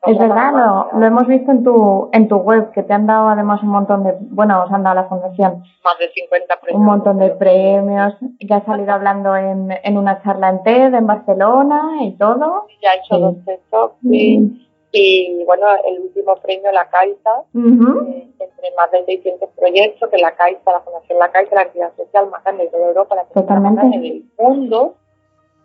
Es 0.06 0.18
verdad, 0.18 0.54
lo, 0.54 1.00
lo, 1.00 1.06
hemos 1.06 1.28
visto 1.28 1.52
en 1.52 1.64
tu, 1.64 2.10
en 2.14 2.28
tu 2.30 2.38
web, 2.38 2.72
que 2.72 2.84
te 2.84 2.94
han 2.94 3.06
dado 3.06 3.28
además 3.28 3.62
un 3.64 3.70
montón 3.70 4.04
de, 4.06 4.16
bueno, 4.20 4.64
os 4.64 4.72
han 4.72 4.84
dado 4.84 4.96
la 4.96 5.10
fundación. 5.10 5.64
Más 5.84 6.00
de 6.00 6.10
50 6.10 6.60
premios. 6.62 6.80
Un 6.80 6.86
montón 6.86 7.20
de 7.20 7.32
premios, 7.32 8.14
que 8.40 8.54
has 8.54 8.64
salido 8.64 8.94
hablando 8.94 9.36
en, 9.36 9.70
en 9.84 9.98
una 9.98 10.22
charla 10.24 10.50
en 10.50 10.64
TED 10.64 10.94
en 10.94 11.06
Barcelona 11.06 11.98
y 12.02 12.14
todo. 12.14 12.68
Ya 12.82 12.94
he 12.94 13.00
hecho 13.00 13.18
dos 13.18 13.92
sí. 14.02 14.40
Mm. 14.40 14.70
Y 14.92 15.44
bueno, 15.46 15.68
el 15.86 16.00
último 16.00 16.36
premio, 16.38 16.72
la 16.72 16.90
Caixa, 16.90 17.44
eh, 17.54 18.28
entre 18.40 18.76
más 18.76 18.92
de 18.92 19.06
600 19.06 19.50
proyectos, 19.56 20.10
que 20.10 20.18
la 20.18 20.32
Caixa, 20.32 20.72
la 20.72 20.80
Fundación 20.82 21.20
La 21.20 21.32
Caixa, 21.32 21.56
la 21.56 21.62
entidad 21.64 21.92
social 21.96 22.28
más 22.30 22.44
grande 22.44 22.64
de 22.64 22.70
toda 22.72 22.88
Europa, 22.88 23.16
la 23.16 23.26
Totalmente. 23.26 23.86
en 23.86 23.94
el 23.94 24.24
mundo, 24.40 24.96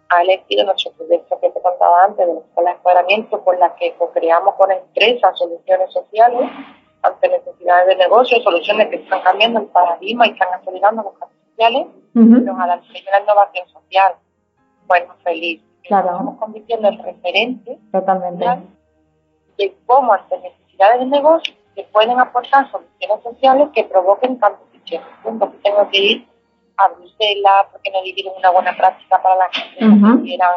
ha 0.08 0.22
elegido 0.22 0.64
nuestro 0.64 0.92
proyecto 0.92 1.38
que 1.40 1.50
te 1.50 1.60
contaba 1.60 2.04
antes 2.04 2.26
de 2.26 2.34
la 2.34 2.40
escuela 2.40 2.70
de 2.70 2.76
empoderamiento, 2.76 3.44
con 3.44 3.58
la 3.58 3.74
que 3.74 3.94
creamos 4.12 4.54
con 4.54 4.70
empresas 4.70 5.38
soluciones 5.38 5.92
sociales 5.92 6.50
ante 7.02 7.28
necesidades 7.28 7.86
de 7.88 7.96
negocio, 7.96 8.40
soluciones 8.40 8.88
que 8.88 8.96
están 8.96 9.22
cambiando 9.22 9.60
el 9.60 9.66
paradigma 9.66 10.26
y 10.26 10.30
están 10.30 10.48
acelerando 10.54 11.02
los 11.02 11.12
cambios 11.18 11.40
sociales, 11.50 11.86
nos 12.14 12.60
a 12.60 12.66
la 12.66 12.80
primera 12.80 13.20
innovación 13.20 13.68
social. 13.68 14.14
Bueno, 14.86 15.14
feliz. 15.22 15.62
Claro. 15.82 16.10
Estamos 16.12 16.38
convirtiendo 16.38 16.88
en 16.88 16.98
referente 17.02 17.78
Totalmente. 17.92 18.46
de 19.58 19.76
cómo 19.84 20.14
ante 20.14 20.38
necesidades 20.38 21.00
de 21.00 21.06
negocio 21.06 21.54
se 21.74 21.82
pueden 21.84 22.18
aportar 22.18 22.70
soluciones 22.70 23.22
sociales 23.22 23.68
que 23.74 23.84
provoquen 23.84 24.36
cambios 24.36 24.68
sociales. 24.72 25.08
Entonces 25.24 25.62
tengo 25.62 25.88
que 25.90 25.98
ir 25.98 26.28
a 26.76 26.88
Bruselas 26.88 27.66
porque 27.72 27.90
no 27.90 28.02
dijeron 28.02 28.34
una 28.37 28.50
buena 28.50 28.76
práctica 28.76 29.22
para 29.22 29.37
las 29.37 29.48
que 29.50 29.84
Ujú. 29.84 30.22
quieran 30.22 30.54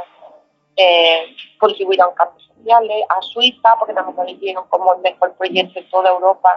eh, 0.75 1.35
contribuir 1.59 2.01
a 2.01 2.07
un 2.07 2.15
cambio 2.15 2.39
social, 2.39 2.89
a 3.09 3.21
Suiza 3.21 3.75
porque 3.79 3.93
también 3.93 4.15
nos 4.15 4.25
dijeron 4.27 4.65
como 4.69 4.93
el 4.93 5.01
mejor 5.01 5.33
proyecto 5.35 5.79
de 5.79 5.85
toda 5.87 6.09
Europa 6.11 6.49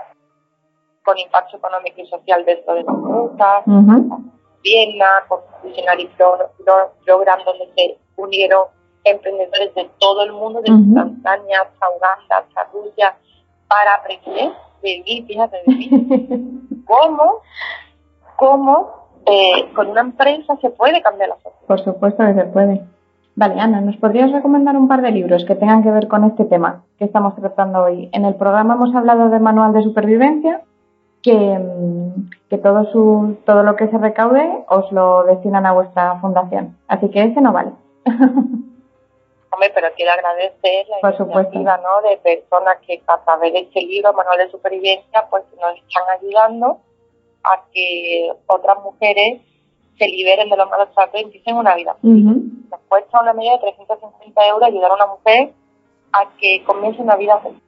con 1.05 1.19
impacto 1.19 1.57
económico 1.57 2.01
y 2.01 2.07
social 2.07 2.45
dentro 2.45 2.75
de 2.75 2.83
las 2.83 2.95
rutas, 2.95 3.63
Ujú. 3.67 4.31
Viena, 4.63 5.25
con 5.29 5.41
Visionary 5.63 6.07
Pro- 6.19 6.51
Pro- 6.65 6.93
Program 7.07 7.43
donde 7.45 7.71
se 7.75 7.99
unieron 8.17 8.67
emprendedores 9.05 9.75
de 9.75 9.91
todo 9.99 10.23
el 10.25 10.33
mundo, 10.33 10.61
desde 10.61 10.75
Ujú. 10.75 10.95
Tanzania 10.95 11.63
hasta 11.63 11.89
Uganda, 11.91 12.39
hasta 12.39 12.65
Rusia, 12.73 13.17
para 13.69 13.95
aprender 13.95 14.53
de 14.83 15.03
mí, 15.07 15.25
fíjate 15.27 15.63
de 15.67 15.75
mí, 15.75 15.89
cómo, 16.87 17.41
cómo 18.37 19.00
eh, 19.27 19.73
con 19.75 19.89
una 19.89 20.01
empresa 20.01 20.57
se 20.61 20.71
puede 20.71 21.03
cambiar 21.03 21.31
la 21.31 21.37
sociedad. 21.37 21.67
Por 21.67 21.85
supuesto 21.85 22.25
que 22.27 22.35
se 22.35 22.45
puede. 22.45 22.81
Vale, 23.37 23.61
Ana, 23.61 23.81
¿nos 23.81 23.97
podrías 23.97 24.33
recomendar 24.33 24.77
un 24.77 24.89
par 24.89 25.03
de 25.03 25.13
libros 25.13 25.45
que 25.45 25.55
tengan 25.55 25.83
que 25.83 25.91
ver 25.91 26.09
con 26.09 26.25
este 26.25 26.45
tema 26.45 26.83
que 26.99 27.05
estamos 27.05 27.35
tratando 27.37 27.85
hoy? 27.85 28.11
En 28.13 28.25
el 28.25 28.35
programa 28.35 28.75
hemos 28.75 28.95
hablado 28.95 29.29
del 29.29 29.41
manual 29.41 29.73
de 29.73 29.83
supervivencia, 29.83 30.63
que, 31.23 31.33
mm, 31.33 32.31
que 32.49 32.59
todo, 32.59 32.85
su, 32.93 33.39
todo 33.45 33.63
lo 33.63 33.77
que 33.77 33.89
se 33.89 33.99
recaude 33.99 34.65
os 34.69 34.91
lo 34.93 35.25
destinan 35.25 35.67
a 35.67 35.73
vuestra 35.73 36.19
fundación. 36.21 36.77
Así 36.89 37.09
que 37.11 37.23
ese 37.23 37.41
no 37.41 37.53
vale. 37.53 37.73
Hombre, 39.53 39.73
pero 39.75 39.89
quiero 39.97 40.13
agradecer 40.13 40.87
la 40.89 41.11
Por 41.11 41.21
iniciativa 41.21 41.79
¿no? 41.79 42.09
de 42.09 42.17
personas 42.19 42.77
que 42.87 43.03
a 43.07 43.19
través 43.19 43.53
de 43.53 43.61
este 43.61 43.81
libro, 43.83 44.13
Manual 44.13 44.39
de 44.39 44.51
Supervivencia, 44.51 45.27
pues 45.29 45.45
nos 45.61 45.77
están 45.77 46.05
ayudando 46.19 46.79
a 47.45 47.63
que 47.73 48.33
otras 48.47 48.79
mujeres 48.83 49.41
se 49.99 50.07
liberen 50.07 50.49
de 50.51 50.57
los 50.57 50.69
malos 50.71 50.91
tratos 50.95 51.21
y 51.21 51.25
empiecen 51.25 51.57
una 51.57 51.75
vida. 51.75 51.97
Ujú. 52.03 52.43
Nos 52.71 52.81
cuesta 52.89 53.21
una 53.21 53.33
media 53.33 53.53
de 53.53 53.59
350 53.59 54.47
euros 54.49 54.69
ayudar 54.69 54.91
a 54.93 54.95
una 54.95 55.07
mujer 55.07 55.53
a 56.13 56.29
que 56.39 56.63
comience 56.65 57.01
una 57.03 57.17
vida 57.17 57.39
feliz. 57.41 57.61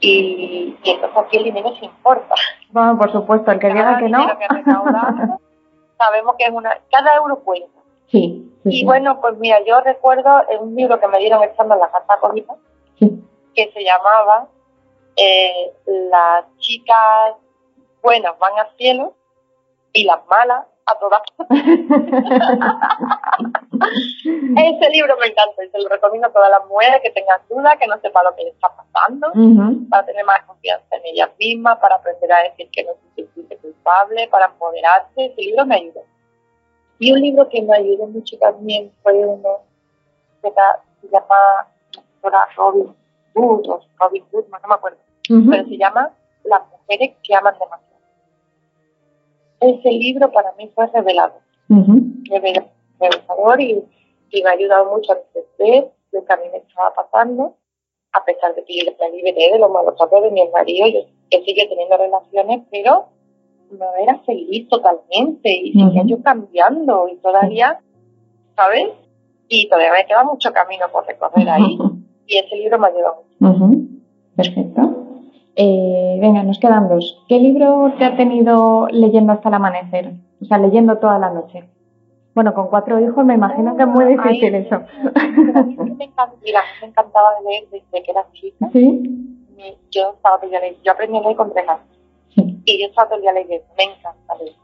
Y, 0.00 0.76
y 0.84 0.90
entonces 0.90 1.18
aquí 1.18 1.36
el 1.38 1.44
dinero 1.44 1.74
se 1.76 1.84
importa. 1.86 2.34
Bueno, 2.70 2.96
por 2.98 3.10
supuesto, 3.10 3.50
el 3.50 3.58
que 3.58 3.68
diga 3.68 3.98
que 3.98 4.08
no. 4.08 4.26
que 4.38 4.46
sabemos 5.98 6.36
que 6.38 6.44
es 6.44 6.50
una, 6.50 6.70
cada 6.90 7.16
euro 7.16 7.40
cuenta. 7.40 7.68
Sí, 8.10 8.50
sí, 8.62 8.68
Y 8.68 8.78
sí. 8.80 8.84
bueno, 8.84 9.20
pues 9.20 9.36
mira, 9.38 9.58
yo 9.66 9.80
recuerdo 9.80 10.42
en 10.48 10.62
un 10.62 10.74
libro 10.76 10.98
que 11.00 11.08
me 11.08 11.18
dieron 11.18 11.42
estando 11.42 11.74
en 11.74 11.80
la 11.80 11.90
casa 11.90 12.14
acogida, 12.14 12.54
Sí. 12.98 13.22
que 13.54 13.70
se 13.72 13.82
llamaba 13.84 14.48
eh, 15.16 15.72
Las 15.86 16.44
chicas 16.58 17.34
buenas 18.02 18.38
van 18.38 18.58
al 18.58 18.68
cielo 18.76 19.14
y 19.92 20.04
las 20.04 20.26
malas 20.26 20.66
a 20.86 20.98
todas. 20.98 21.22
Ese 24.56 24.90
libro 24.90 25.16
me 25.18 25.26
encanta 25.26 25.64
y 25.64 25.70
se 25.70 25.78
lo 25.78 25.88
recomiendo 25.88 26.26
a 26.28 26.32
todas 26.32 26.50
las 26.50 26.66
mujeres 26.66 27.00
que 27.02 27.10
tengan 27.10 27.40
dudas, 27.48 27.76
que 27.78 27.86
no 27.86 27.98
sepan 28.00 28.24
lo 28.24 28.34
que 28.34 28.44
les 28.44 28.54
está 28.54 28.74
pasando, 28.74 29.30
para 29.90 30.06
tener 30.06 30.24
más 30.24 30.42
confianza 30.44 30.96
en 30.96 31.06
ellas 31.06 31.30
mismas, 31.38 31.78
para 31.78 31.96
aprender 31.96 32.32
a 32.32 32.42
decir 32.44 32.70
que 32.70 32.84
no 32.84 32.92
se 33.14 33.26
siente 33.32 33.56
culpable, 33.58 34.28
para 34.28 34.46
empoderarse. 34.46 35.26
Ese 35.26 35.42
libro 35.42 35.66
me 35.66 35.76
ayudó. 35.76 36.02
Y 36.98 37.12
un 37.12 37.20
libro 37.20 37.48
que 37.48 37.62
me 37.62 37.76
ayudó 37.76 38.06
mucho 38.06 38.38
también 38.38 38.92
fue 39.02 39.14
uno 39.14 39.58
que 40.42 40.50
se 41.00 41.08
llama 41.12 41.68
Robin 42.56 42.94
Hood, 43.34 43.82
Robin 43.98 44.24
Goodman, 44.32 44.60
no 44.62 44.68
me 44.68 44.74
acuerdo, 44.74 44.98
pero 45.28 45.64
se 45.64 45.76
llama 45.76 46.10
Las 46.44 46.62
mujeres 46.70 47.16
que 47.22 47.34
aman 47.34 47.54
demasiado. 47.58 47.87
Ese 49.60 49.90
libro 49.90 50.30
para 50.32 50.52
mí 50.52 50.70
fue 50.74 50.86
revelador, 50.88 51.40
Ujú. 51.68 51.92
revela- 52.30 52.68
revelador 53.00 53.60
y, 53.60 53.82
y 54.30 54.42
me 54.42 54.48
ha 54.48 54.52
ayudado 54.52 54.90
mucho 54.90 55.12
a 55.12 55.18
entender 55.18 55.90
lo 56.12 56.24
que 56.24 56.32
a 56.32 56.36
mí 56.36 56.44
me 56.52 56.58
estaba 56.58 56.94
pasando, 56.94 57.56
a 58.12 58.24
pesar 58.24 58.54
de 58.54 58.64
que 58.64 58.78
yo 58.78 58.90
me 59.00 59.10
liberé 59.16 59.52
de 59.52 59.58
los 59.58 59.70
malos 59.70 59.96
tratos 59.96 60.22
de 60.22 60.30
mi 60.30 60.46
marido, 60.48 60.86
yo, 60.86 61.00
yo 61.30 61.38
sigo 61.44 61.68
teniendo 61.68 61.96
relaciones, 61.96 62.60
pero 62.70 63.06
no 63.70 63.86
era 64.00 64.18
feliz 64.20 64.68
totalmente 64.68 65.50
y 65.50 65.72
seguía 65.72 66.00
Ujú. 66.02 66.08
yo 66.08 66.22
cambiando 66.22 67.08
y 67.08 67.16
todavía, 67.16 67.80
¿sabes? 68.56 68.88
Y 69.48 69.68
todavía 69.68 69.92
me 69.92 70.06
queda 70.06 70.24
mucho 70.24 70.52
camino 70.52 70.86
por 70.92 71.06
recorrer 71.06 71.48
ahí 71.48 71.78
y 72.26 72.38
ese 72.38 72.56
libro 72.56 72.78
me 72.78 72.86
ayudó 72.88 73.24
mucho. 73.40 73.64
Ujú. 73.64 73.88
Perfecto. 74.36 74.80
Eh, 75.60 76.18
venga, 76.20 76.44
nos 76.44 76.58
quedan 76.60 76.88
dos. 76.88 77.24
¿Qué 77.28 77.40
libro 77.40 77.92
te 77.98 78.04
ha 78.04 78.16
tenido 78.16 78.86
leyendo 78.92 79.32
hasta 79.32 79.48
el 79.48 79.54
amanecer? 79.56 80.12
O 80.40 80.44
sea, 80.44 80.56
leyendo 80.58 80.98
toda 80.98 81.18
la 81.18 81.30
noche. 81.30 81.64
Bueno, 82.32 82.54
con 82.54 82.68
cuatro 82.68 83.00
hijos 83.00 83.24
me 83.24 83.34
imagino 83.34 83.76
que 83.76 83.82
es 83.82 83.88
muy 83.88 84.04
difícil 84.04 84.54
Ay, 84.54 84.66
eso. 84.66 84.82
Pero 85.02 85.58
a 85.58 85.62
mí 85.64 85.76
me 85.76 86.04
encanta, 86.04 86.32
mira, 86.44 86.60
me 86.80 86.86
encantaba 86.86 87.30
leer 87.44 87.64
desde 87.72 88.02
que 88.04 88.10
era 88.12 88.24
chica. 88.32 88.68
¿Sí? 88.72 89.02
Yo 89.90 90.12
estaba 90.14 90.38
todo 90.40 90.48
el. 90.52 90.76
Yo 90.84 90.92
aprendí 90.92 91.18
a 91.18 91.22
leer 91.22 91.36
con 91.36 91.52
tres 91.52 91.68
años 91.68 91.82
Sí. 92.28 92.62
y 92.64 92.80
yo 92.80 92.86
estaba 92.86 93.08
todo 93.08 93.16
el 93.16 93.22
día 93.22 93.32
leyendo. 93.32 93.66
Me 93.76 93.84
encanta 93.84 94.34
leer. 94.38 94.54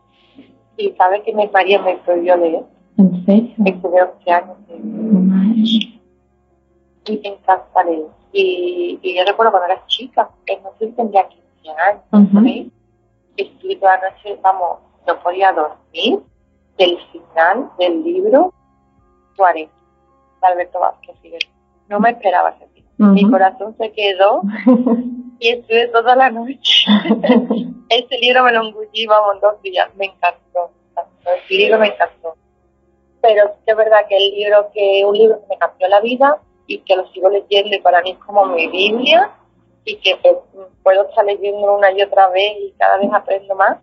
Y 0.76 0.90
sabes 0.96 1.22
que 1.22 1.34
mi 1.34 1.48
marido 1.48 1.82
me 1.82 1.96
prohibió 1.96 2.36
leer. 2.36 2.62
¿En 2.98 3.26
serio? 3.26 3.50
Estuve 3.64 4.00
11 4.00 4.30
años 4.30 4.56
Madre. 4.68 5.62
y 7.06 7.20
me 7.20 7.28
encanta 7.28 7.82
leer. 7.82 8.06
Y, 8.36 8.98
y 9.00 9.16
yo 9.16 9.24
recuerdo 9.24 9.52
cuando 9.52 9.72
era 9.72 9.86
chica, 9.86 10.28
no 10.62 10.72
sé 10.78 10.88
tendría 10.88 11.28
15 11.28 11.70
años, 11.70 12.02
por 12.10 12.44
ahí, 12.44 12.72
estuve 13.36 13.76
toda 13.76 13.96
la 13.96 14.10
noche, 14.10 14.38
vamos, 14.42 14.78
no 15.06 15.20
podía 15.20 15.52
dormir 15.52 16.18
del 16.76 16.98
final 17.12 17.70
del 17.78 18.02
libro 18.02 18.52
40 19.36 19.72
de 20.40 20.46
Alberto 20.48 20.80
Vázquez 20.80 21.16
Figueroa. 21.22 21.52
No 21.88 22.00
me 22.00 22.10
esperaba 22.10 22.50
ese. 22.50 22.74
Mi 22.96 23.28
corazón 23.28 23.76
se 23.78 23.92
quedó 23.92 24.42
y 25.38 25.48
estuve 25.48 25.88
toda 25.88 26.16
la 26.16 26.30
noche. 26.30 26.86
Ese 27.88 28.18
libro 28.18 28.44
me 28.44 28.52
lo 28.52 28.66
engullí, 28.66 29.06
vamos, 29.06 29.40
dos 29.40 29.60
días. 29.62 29.88
Me 29.96 30.06
encantó. 30.06 30.70
me 30.94 31.02
encantó. 31.02 31.30
El 31.50 31.58
libro 31.58 31.78
me 31.78 31.86
encantó. 31.88 32.34
Pero 33.20 33.48
sí 33.48 33.60
que 33.64 33.70
es 33.72 33.76
verdad 33.76 34.06
que 34.08 34.16
el 34.16 34.34
libro 34.34 34.70
que 34.72 35.04
un 35.04 35.16
libro 35.16 35.40
que 35.40 35.46
me 35.48 35.58
cambió 35.58 35.88
la 35.88 36.00
vida 36.00 36.38
y 36.66 36.78
que 36.78 36.96
lo 36.96 37.06
sigo 37.08 37.28
leyendo 37.28 37.74
y 37.76 37.80
para 37.80 38.00
mí 38.02 38.12
es 38.12 38.18
como 38.18 38.46
mi 38.46 38.66
Biblia 38.68 39.30
y 39.84 39.96
que 39.96 40.16
pues, 40.22 40.36
puedo 40.82 41.02
estar 41.08 41.24
leyendo 41.24 41.74
una 41.76 41.90
y 41.92 42.02
otra 42.02 42.28
vez 42.30 42.52
y 42.60 42.72
cada 42.78 42.96
vez 42.98 43.10
aprendo 43.12 43.54
más, 43.54 43.78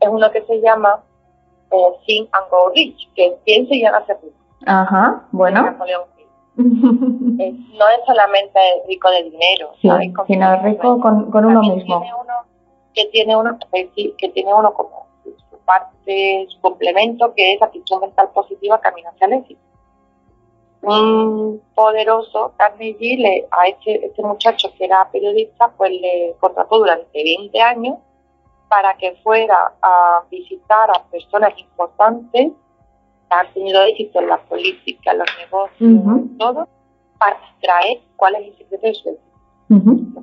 es 0.00 0.08
uno 0.08 0.30
que 0.30 0.42
se 0.42 0.60
llama 0.60 1.02
eh, 1.70 1.76
Think 2.06 2.28
and 2.32 2.50
Go 2.50 2.70
Rich, 2.74 3.12
que 3.14 3.36
piensa 3.44 3.74
y 3.74 3.84
hace 3.84 4.14
rico. 4.14 4.36
Ajá, 4.66 5.26
bueno. 5.32 5.76
Es- 6.56 7.54
no 7.78 7.88
es 7.88 8.00
solamente 8.06 8.58
rico 8.86 9.10
de 9.10 9.22
dinero, 9.24 9.70
Sí, 9.80 9.88
¿sabes? 9.88 10.12
Como- 10.14 10.26
sino 10.26 10.62
rico 10.62 11.00
con, 11.00 11.30
con 11.30 11.44
uno 11.46 11.60
mismo. 11.60 12.00
Tiene 12.00 12.14
uno, 12.14 12.34
que 12.94 13.06
tiene 13.06 13.36
uno 13.36 13.58
que 13.72 13.90
sí, 13.94 14.14
que 14.18 14.28
tiene 14.28 14.52
uno 14.54 14.72
como 14.74 15.06
su 15.24 15.56
parte, 15.64 16.46
su 16.50 16.60
complemento, 16.60 17.32
que 17.34 17.54
es 17.54 17.62
actitud 17.62 18.00
mental 18.00 18.28
positiva 18.34 18.78
camino 18.80 19.08
hacia 19.10 19.26
el 19.28 19.32
éxito. 19.34 19.60
Un 20.82 21.62
poderoso 21.74 22.52
Carnegie 22.56 23.16
le, 23.16 23.48
a 23.50 23.68
este, 23.68 24.06
este 24.06 24.22
muchacho 24.22 24.68
que 24.76 24.84
era 24.84 25.08
periodista, 25.10 25.70
pues 25.76 25.92
le 25.92 26.34
contrató 26.40 26.78
durante 26.78 27.22
20 27.22 27.60
años 27.60 27.98
para 28.68 28.94
que 28.96 29.12
fuera 29.22 29.74
a 29.80 30.24
visitar 30.30 30.90
a 30.90 31.04
personas 31.04 31.52
importantes. 31.58 32.52
Que 33.28 33.34
han 33.34 33.52
tenido 33.54 33.82
éxito 33.82 34.20
en 34.20 34.28
la 34.28 34.38
política, 34.38 35.12
en 35.12 35.18
los 35.18 35.28
negocios, 35.38 36.38
todo, 36.38 36.68
para 37.18 37.36
extraer 37.36 38.00
cuál 38.16 38.34
es 38.34 38.48
el 38.48 38.58
secreto 38.58 38.86
de 38.86 38.94
su 38.94 39.08
éxito 39.08 39.32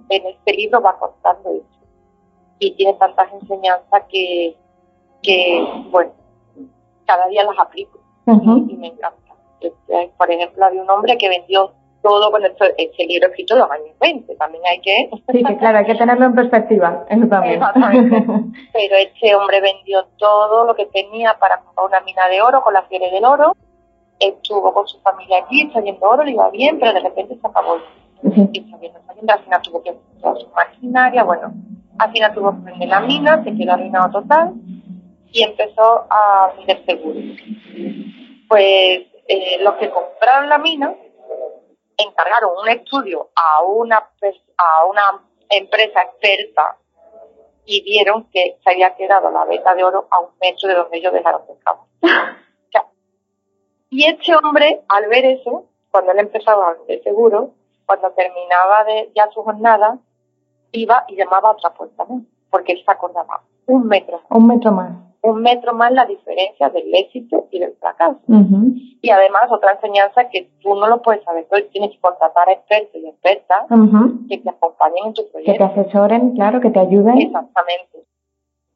en 0.10 0.26
este 0.28 0.54
libro 0.54 0.82
va 0.82 0.98
contando 0.98 1.52
eso. 1.52 1.65
Y 2.60 2.72
tiene 2.76 2.93
tantas 2.95 3.32
enseñanzas 3.34 4.04
que, 4.10 4.58
que 5.22 5.65
bueno, 5.91 6.12
cada 7.06 7.28
día 7.28 7.43
las 7.43 7.58
aplico. 7.58 8.00
Y, 8.28 8.74
y 8.74 8.78
me 8.78 8.88
encanta. 8.88 9.29
Este, 9.62 10.12
Por 10.17 10.32
ejemplo, 10.32 10.65
había 10.65 10.82
un 10.82 10.89
hombre 10.89 11.17
que 11.17 11.30
vendió 11.30 11.74
todo 12.02 12.32
con 12.32 12.45
esto, 12.45 12.65
este 12.78 13.06
libro 13.06 13.28
escrito 13.28 13.56
en 13.56 13.60
los 13.60 13.72
años 13.72 14.00
20, 14.00 14.36
también 14.36 14.63
hay 14.65 14.80
que... 14.80 15.10
Sí, 15.34 15.43
que 15.43 15.58
claro, 15.58 15.80
hay 15.80 15.86
que 15.86 15.95
tenerlo 15.95 16.26
en 16.28 16.36
perspectiva, 16.36 17.06
eso 17.10 17.28
también. 17.28 17.56
Exactamente. 17.56 18.17
Pero 18.74 18.95
este 18.95 19.36
hombre 19.36 19.60
vendió 19.60 20.06
todo 20.17 20.65
lo 20.65 20.76
que 20.76 20.86
tenía 20.86 21.38
para 21.39 21.60
comprar 21.60 21.88
una 21.88 22.00
mina 22.02 22.30
de 22.30 22.41
oro 22.41 22.62
con 22.62 22.74
la 22.74 22.84
fiebre 22.84 23.12
del 23.12 23.26
oro 23.26 23.54
estuvo 24.19 24.74
con 24.74 24.88
su 24.88 25.00
familia 25.00 25.39
aquí, 25.39 25.62
está 25.63 25.82
viendo 25.82 26.06
oro, 26.06 26.24
le 26.24 26.32
iba 26.32 26.50
bien, 26.50 26.78
pero 26.80 26.93
de 26.93 27.00
repente 27.00 27.38
se 27.39 27.48
acabó. 27.48 27.78
Y 28.24 28.60
está 28.60 28.78
viendo, 28.78 29.00
al 29.08 29.39
final 29.39 29.62
tuvo 29.62 29.82
que 29.82 29.95
toda 30.22 30.36
su 30.36 30.48
maquinaria, 30.50 31.24
bueno, 31.24 31.54
al 31.98 32.12
final 32.12 32.34
tuvo 32.34 32.52
que 32.52 32.72
vender 32.72 32.89
la 32.89 33.00
mina, 33.02 33.43
se 33.43 33.56
quedó 33.56 33.74
arruinado 33.74 34.12
total 34.12 34.54
y 35.32 35.43
empezó 35.43 36.06
a 36.10 36.52
vender 36.58 36.84
seguros. 36.86 37.24
Pues 38.50 39.02
eh, 39.30 39.60
los 39.62 39.76
que 39.76 39.92
compraron 39.92 40.50
la 40.50 40.58
mina 40.58 40.92
encargaron 41.98 42.58
un 42.58 42.68
estudio 42.68 43.30
a 43.36 43.62
una, 43.62 44.10
a 44.58 44.86
una 44.86 45.24
empresa 45.50 46.02
experta 46.02 46.78
y 47.63 47.84
vieron 47.84 48.24
que 48.32 48.58
se 48.63 48.72
había 48.72 48.96
quedado 48.96 49.30
la 49.30 49.46
veta 49.46 49.76
de 49.76 49.84
oro 49.84 50.08
a 50.10 50.20
un 50.20 50.30
metro 50.42 50.68
de 50.68 50.74
donde 50.74 50.98
ellos 50.98 51.13
dejaron 51.13 51.46
de 51.46 51.54
escapar. 51.54 51.86
y 53.92 54.06
este 54.06 54.36
hombre, 54.36 54.82
al 54.88 55.08
ver 55.08 55.26
eso, 55.26 55.65
cuando 55.92 56.12
él 56.12 56.20
empezaba 56.20 56.76
de 56.88 57.00
seguro, 57.04 57.52
cuando 57.86 58.10
terminaba 58.13 58.84
de 58.86 59.12
ya 59.15 59.30
su 59.30 59.44
jornada, 59.44 60.00
iba 60.72 61.06
y 61.08 61.18
llamaba 61.18 61.50
a 61.50 61.52
otra 61.52 61.72
puerta, 61.76 62.04
¿no? 62.10 62.24
Porque 62.50 62.72
él 62.72 62.84
se 62.84 62.92
acordaba 62.92 63.44
un 63.68 63.86
metro. 63.88 64.22
Un 64.30 64.48
metro 64.48 64.72
más 64.72 65.09
un 65.21 65.41
metro 65.41 65.73
más 65.73 65.91
la 65.91 66.05
diferencia 66.05 66.69
del 66.69 66.93
éxito 66.93 67.47
y 67.51 67.60
del 67.60 67.73
fracaso. 67.75 68.19
Y 69.01 69.10
además 69.10 69.43
otra 69.49 69.73
enseñanza 69.73 70.29
que 70.29 70.49
tú 70.62 70.75
no 70.75 70.88
lo 70.88 71.01
puedes 71.01 71.23
saber, 71.23 71.47
tú 71.49 71.58
tienes 71.71 71.91
que 71.91 71.99
contratar 71.99 72.49
a 72.49 72.53
expertos 72.53 73.01
y 73.01 73.08
expertas 73.08 73.65
que 74.29 74.38
te 74.38 74.49
acompañen 74.49 75.08
en 75.08 75.13
tu 75.13 75.29
proyecto. 75.29 75.51
Que 75.51 75.58
te 75.58 75.82
asesoren, 75.82 76.36
claro, 76.36 76.62
que 76.62 76.69
te 76.69 76.79
ayuden. 76.79 77.17
Exactamente. 77.17 78.05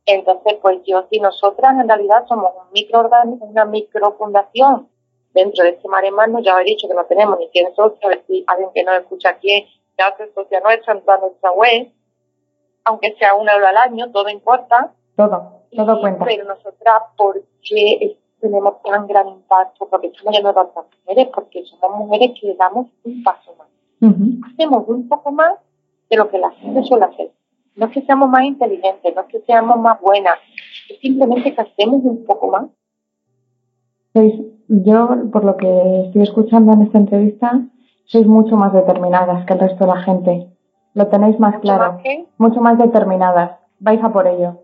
Entonces, 0.06 0.56
pues 0.62 0.80
yo, 0.86 1.06
si 1.10 1.20
nosotras 1.20 1.80
en 1.80 1.88
realidad 1.88 2.26
somos 2.28 2.52
un 2.58 2.72
microorganismo, 2.74 3.46
una 3.46 3.66
microfundación 3.66 4.90
dentro 5.34 5.64
de 5.64 5.72
este 5.72 5.88
maremano, 5.88 6.40
ya 6.42 6.60
he 6.60 6.66
dicho 6.66 6.88
que 6.88 6.94
no 6.94 7.06
tenemos 7.06 7.40
ni 7.40 7.48
quien 7.50 7.74
socio, 7.74 8.10
si 8.28 8.44
alguien 8.48 8.70
que 8.74 8.84
nos 8.84 8.96
escucha 8.98 9.30
aquí 9.30 9.66
ya 9.98 10.08
hace 10.08 10.32
socia 10.34 10.60
nuestra, 10.60 10.94
en 10.94 11.04
nuestra 11.06 11.52
web, 11.52 11.92
aunque 12.84 13.16
sea 13.18 13.34
un 13.36 13.48
euro 13.48 13.68
al 13.68 13.78
año, 13.78 14.12
todo 14.12 14.28
importa. 14.30 14.92
Todo 15.16 15.63
cuenta. 16.00 16.26
Pero 16.26 16.46
nosotras, 16.46 17.04
¿por 17.18 17.42
qué 17.62 18.18
tenemos 18.40 18.82
tan 18.84 19.08
gran 19.08 19.28
impacto? 19.28 19.88
Porque 19.90 20.08
estamos 20.08 20.36
llenos 20.36 20.56
de 20.56 20.62
tantas 20.62 20.86
mujeres, 21.00 21.30
porque 21.34 21.64
somos 21.66 22.00
mujeres 22.00 22.32
que 22.40 22.56
damos 22.56 22.88
un 23.04 23.24
paso 23.24 23.56
más. 23.58 23.68
Hacemos 24.52 24.84
un 24.88 25.08
poco 25.08 25.32
más 25.32 25.56
de 26.10 26.18
lo 26.18 26.30
que 26.30 26.38
la 26.38 26.52
gente 26.52 26.84
suele 26.84 27.06
hacer. 27.06 27.32
No 27.76 27.88
es 27.88 27.92
que 27.92 28.02
seamos 28.02 28.30
más 28.30 28.44
inteligentes, 28.44 29.16
no 29.16 29.22
es 29.22 29.28
que 29.28 29.40
seamos 29.42 29.80
más 29.80 30.00
buenas, 30.00 30.38
es 30.90 31.00
simplemente 31.00 31.56
que 31.56 31.62
hacemos 31.62 32.02
un 32.04 32.24
poco 32.26 32.48
más. 32.52 32.66
yo, 34.68 35.10
por 35.32 35.44
lo 35.44 35.58
que 35.58 36.02
estoy 36.06 36.22
escuchando 36.22 36.74
en 36.74 36.84
esta 36.84 37.00
entrevista, 37.00 37.62
sois 38.06 38.28
mucho 38.28 38.56
más 38.58 38.74
determinadas 38.74 39.46
que 39.46 39.54
el 39.54 39.60
resto 39.60 39.86
de 39.86 39.92
la 39.92 40.02
gente. 40.02 40.48
Lo 40.94 41.08
tenéis 41.08 41.40
más 41.40 41.60
claro. 41.60 41.98
mucho 42.38 42.62
más 42.62 42.78
determinadas. 42.78 43.58
Vais 43.80 44.04
a 44.04 44.14
por 44.14 44.28
ello. 44.28 44.60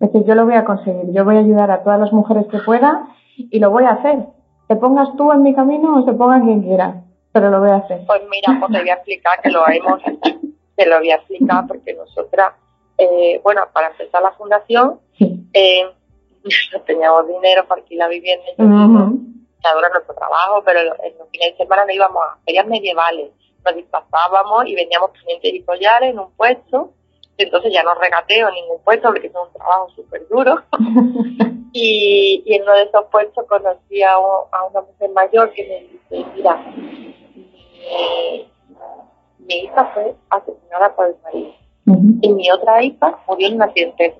Es 0.00 0.12
decir, 0.12 0.26
yo 0.26 0.34
lo 0.34 0.44
voy 0.44 0.54
a 0.54 0.64
conseguir, 0.64 1.12
yo 1.12 1.24
voy 1.24 1.36
a 1.36 1.40
ayudar 1.40 1.70
a 1.70 1.82
todas 1.82 1.98
las 1.98 2.12
mujeres 2.12 2.46
que 2.46 2.58
pueda 2.58 3.08
y 3.36 3.58
lo 3.58 3.70
voy 3.70 3.84
a 3.84 3.90
hacer. 3.90 4.26
Te 4.68 4.76
pongas 4.76 5.08
tú 5.16 5.32
en 5.32 5.42
mi 5.42 5.54
camino 5.54 5.96
o 5.96 6.04
se 6.04 6.12
ponga 6.12 6.40
quien 6.40 6.62
quiera, 6.62 7.02
pero 7.32 7.50
lo 7.50 7.58
voy 7.58 7.70
a 7.70 7.76
hacer. 7.76 8.02
Pues 8.06 8.22
mira, 8.30 8.58
pues 8.60 8.72
te 8.72 8.80
voy 8.80 8.90
a 8.90 8.94
explicar 8.94 9.40
que 9.42 9.50
lo 9.50 9.64
haremos, 9.64 10.00
te 10.76 10.86
lo 10.86 10.98
voy 10.98 11.10
a 11.10 11.16
explicar 11.16 11.66
porque 11.66 11.94
nosotras, 11.94 12.52
eh, 12.96 13.40
bueno, 13.42 13.62
para 13.72 13.88
empezar 13.88 14.22
la 14.22 14.32
fundación, 14.32 15.00
eh, 15.52 15.84
no 16.44 16.80
teníamos 16.86 17.26
dinero 17.26 17.66
para 17.66 17.80
alquilar 17.80 18.10
vivienda, 18.10 18.44
y 18.56 19.66
ahora 19.66 19.88
nuestro 19.88 20.14
trabajo, 20.14 20.62
pero 20.64 20.78
en 20.80 21.18
los 21.18 21.28
fines 21.30 21.50
de 21.50 21.56
semana 21.56 21.84
nos 21.84 21.94
íbamos 21.96 22.22
a 22.22 22.38
ferias 22.44 22.66
medievales, 22.68 23.32
nos 23.64 23.74
disfrazábamos 23.74 24.66
y 24.66 24.76
vendíamos 24.76 25.10
clientes 25.10 25.52
y 25.52 25.62
collares 25.62 26.10
en 26.10 26.20
un 26.20 26.30
puesto 26.32 26.92
entonces 27.38 27.72
ya 27.72 27.82
no 27.84 27.94
regateo 27.94 28.50
ningún 28.50 28.80
puesto 28.82 29.08
porque 29.08 29.28
es 29.28 29.34
un 29.34 29.52
trabajo 29.52 29.88
súper 29.90 30.26
duro. 30.28 30.62
y, 31.72 32.42
en 32.46 32.62
uno 32.62 32.72
de 32.72 32.82
esos 32.82 33.04
puestos 33.10 33.46
conocí 33.46 34.02
a, 34.02 34.18
una 34.18 34.80
mujer 34.80 35.10
mayor 35.10 35.52
que 35.52 35.62
me 36.10 36.16
dice, 36.16 36.30
mira, 36.34 36.56
mi, 39.38 39.54
hija 39.54 39.90
fue 39.94 40.14
asesinada 40.30 40.94
por 40.94 41.06
el 41.06 41.16
marido 41.22 41.52
y 42.20 42.32
mi 42.32 42.50
otra 42.50 42.82
hija 42.82 43.18
murió 43.26 43.48
en 43.48 43.54
una 43.54 43.66
accidente. 43.66 44.18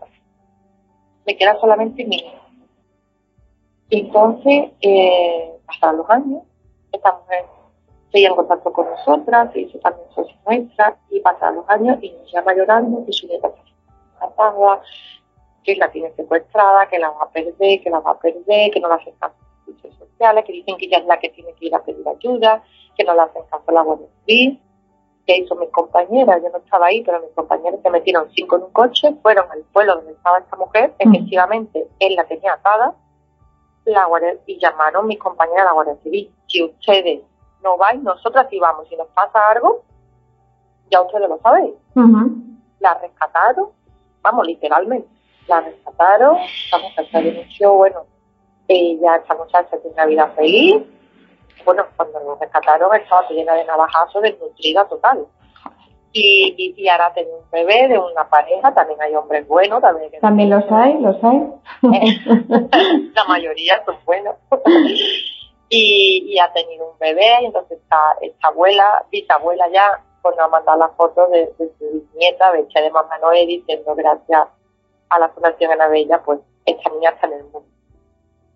Me 1.27 1.37
queda 1.37 1.59
solamente 1.61 2.05
mi 2.05 2.17
hija. 2.17 2.39
Entonces, 3.91 4.71
eh, 4.81 5.53
pasaron 5.67 5.99
los 5.99 6.11
años, 6.11 6.43
esta 6.93 7.13
mujer 7.13 7.45
seguía 8.19 8.31
en 8.31 8.37
contacto 8.37 8.73
con 8.73 8.91
nosotras, 8.91 9.53
se 9.53 9.61
hizo 9.61 9.79
también 9.79 10.09
socia 10.13 10.37
nuestra, 10.45 10.97
y 11.11 11.21
pasaron 11.21 11.57
los 11.57 11.69
años 11.69 11.99
y 12.03 12.11
nos 12.11 12.33
llama 12.33 12.55
llorando 12.55 13.05
que 13.07 13.13
su 13.13 13.27
nieta 13.29 13.49
está 13.49 14.81
que 15.63 15.77
la 15.77 15.91
tiene 15.91 16.11
secuestrada, 16.13 16.89
que 16.89 16.99
la 16.99 17.11
va 17.11 17.25
a 17.25 17.31
perder, 17.31 17.81
que 17.83 17.91
la 17.91 18.01
va 18.01 18.13
a 18.13 18.19
perder, 18.19 18.71
que 18.71 18.81
no 18.81 18.89
la 18.89 18.95
hacen 18.97 19.15
caso 19.21 19.35
a 19.39 19.65
servicios 19.65 19.95
sociales, 19.99 20.45
que 20.45 20.53
dicen 20.53 20.77
que 20.79 20.87
ella 20.87 20.99
es 20.99 21.07
la 21.07 21.19
que 21.19 21.29
tiene 21.29 21.53
que 21.55 21.67
ir 21.67 21.75
a 21.75 21.83
pedir 21.83 22.09
ayuda, 22.09 22.65
que 22.97 23.05
no 23.05 23.15
la 23.15 23.25
hacen 23.25 23.43
caso 23.51 23.65
a 23.67 23.73
la 23.73 23.83
Guardia 23.83 24.09
Civil. 24.25 24.61
que 25.27 25.37
hizo 25.37 25.55
mis 25.57 25.69
compañeras? 25.69 26.43
Yo 26.43 26.49
no 26.49 26.59
estaba 26.59 26.87
ahí, 26.87 27.03
pero 27.03 27.21
mis 27.21 27.33
compañeras 27.33 27.81
se 27.83 27.91
metieron 27.91 28.31
cinco 28.35 28.57
en 28.57 28.63
un 28.63 28.73
coche, 28.73 29.15
fueron 29.21 29.45
al 29.51 29.63
pueblo 29.73 29.97
donde 29.97 30.13
estaba 30.13 30.39
esta 30.39 30.57
mujer, 30.57 30.95
mm. 31.05 31.15
efectivamente 31.15 31.87
él 31.99 32.15
la 32.15 32.25
tenía 32.25 32.55
atada, 32.55 32.95
la 33.85 34.07
guardia, 34.07 34.39
y 34.47 34.59
llamaron 34.59 35.07
mis 35.07 35.19
compañeras 35.19 35.63
a 35.63 35.65
la 35.67 35.73
Guardia 35.73 35.97
Civil. 36.03 36.33
Si 36.47 36.65
ustedes 36.65 37.21
no 37.63 37.77
vais, 37.77 38.01
nosotras 38.03 38.47
sí 38.51 38.59
vamos. 38.59 38.89
Si 38.89 38.97
nos 38.97 39.09
pasa 39.09 39.39
algo, 39.51 39.83
ya 40.91 41.03
ustedes 41.03 41.29
lo 41.29 41.39
sabéis. 41.39 41.75
La 42.81 42.95
rescataron, 42.95 43.69
vamos, 44.23 44.47
literalmente. 44.47 45.09
La 45.47 45.61
rescataron, 45.61 46.37
esta 46.37 46.79
muchacha 46.79 47.21
denunció, 47.21 47.75
bueno, 47.75 48.05
ella, 48.69 49.17
esta 49.17 49.35
muchacha 49.35 49.77
tiene 49.79 49.95
una 49.95 50.07
vida 50.07 50.29
feliz. 50.37 50.83
Bueno, 51.65 51.87
cuando 51.97 52.21
la 52.21 52.35
rescataron 52.41 52.95
estaba 52.95 53.29
llena 53.29 53.55
de 53.55 53.65
navajazos, 53.65 54.23
desnutrida 54.23 54.87
total. 54.87 55.27
Y, 56.13 56.75
y, 56.77 56.89
ahora 56.89 57.13
tiene 57.13 57.31
un 57.31 57.51
bebé 57.51 57.89
de 57.89 57.99
una 57.99 58.29
pareja, 58.29 58.73
también 58.73 59.01
hay 59.01 59.15
hombres 59.15 59.47
buenos. 59.47 59.81
También, 59.83 60.11
¿También 60.21 60.51
los 60.51 60.65
hay, 60.71 60.99
los 61.01 61.23
hay. 61.23 61.47
la 63.15 63.25
mayoría 63.25 63.85
son 63.85 63.97
buenos 64.07 64.37
y, 65.69 66.39
ha 66.39 66.53
tenido 66.53 66.93
un 66.93 66.99
bebé, 66.99 67.43
y 67.43 67.47
entonces 67.47 67.79
esta, 67.79 68.17
esta 68.21 68.49
abuela, 68.49 69.05
bisabuela 69.11 69.69
ya, 69.69 70.03
pues 70.23 70.37
nos 70.37 70.47
ha 70.47 70.49
mandado 70.49 70.79
la 70.79 70.89
foto 70.91 71.29
de, 71.29 71.53
su 71.57 72.07
nieta, 72.15 72.53
Becha 72.53 72.81
de 72.81 72.91
Mamá 72.91 73.19
Noé, 73.19 73.47
diciendo 73.47 73.95
gracias 73.95 74.49
a 75.11 75.19
la 75.19 75.29
Fundación 75.31 75.73
Ana 75.73 75.89
Bella, 75.89 76.23
pues 76.25 76.41
esta 76.65 76.91
niña 76.91 77.11
está 77.11 77.27
en 77.27 77.33
el 77.35 77.43
mundo. 77.45 77.65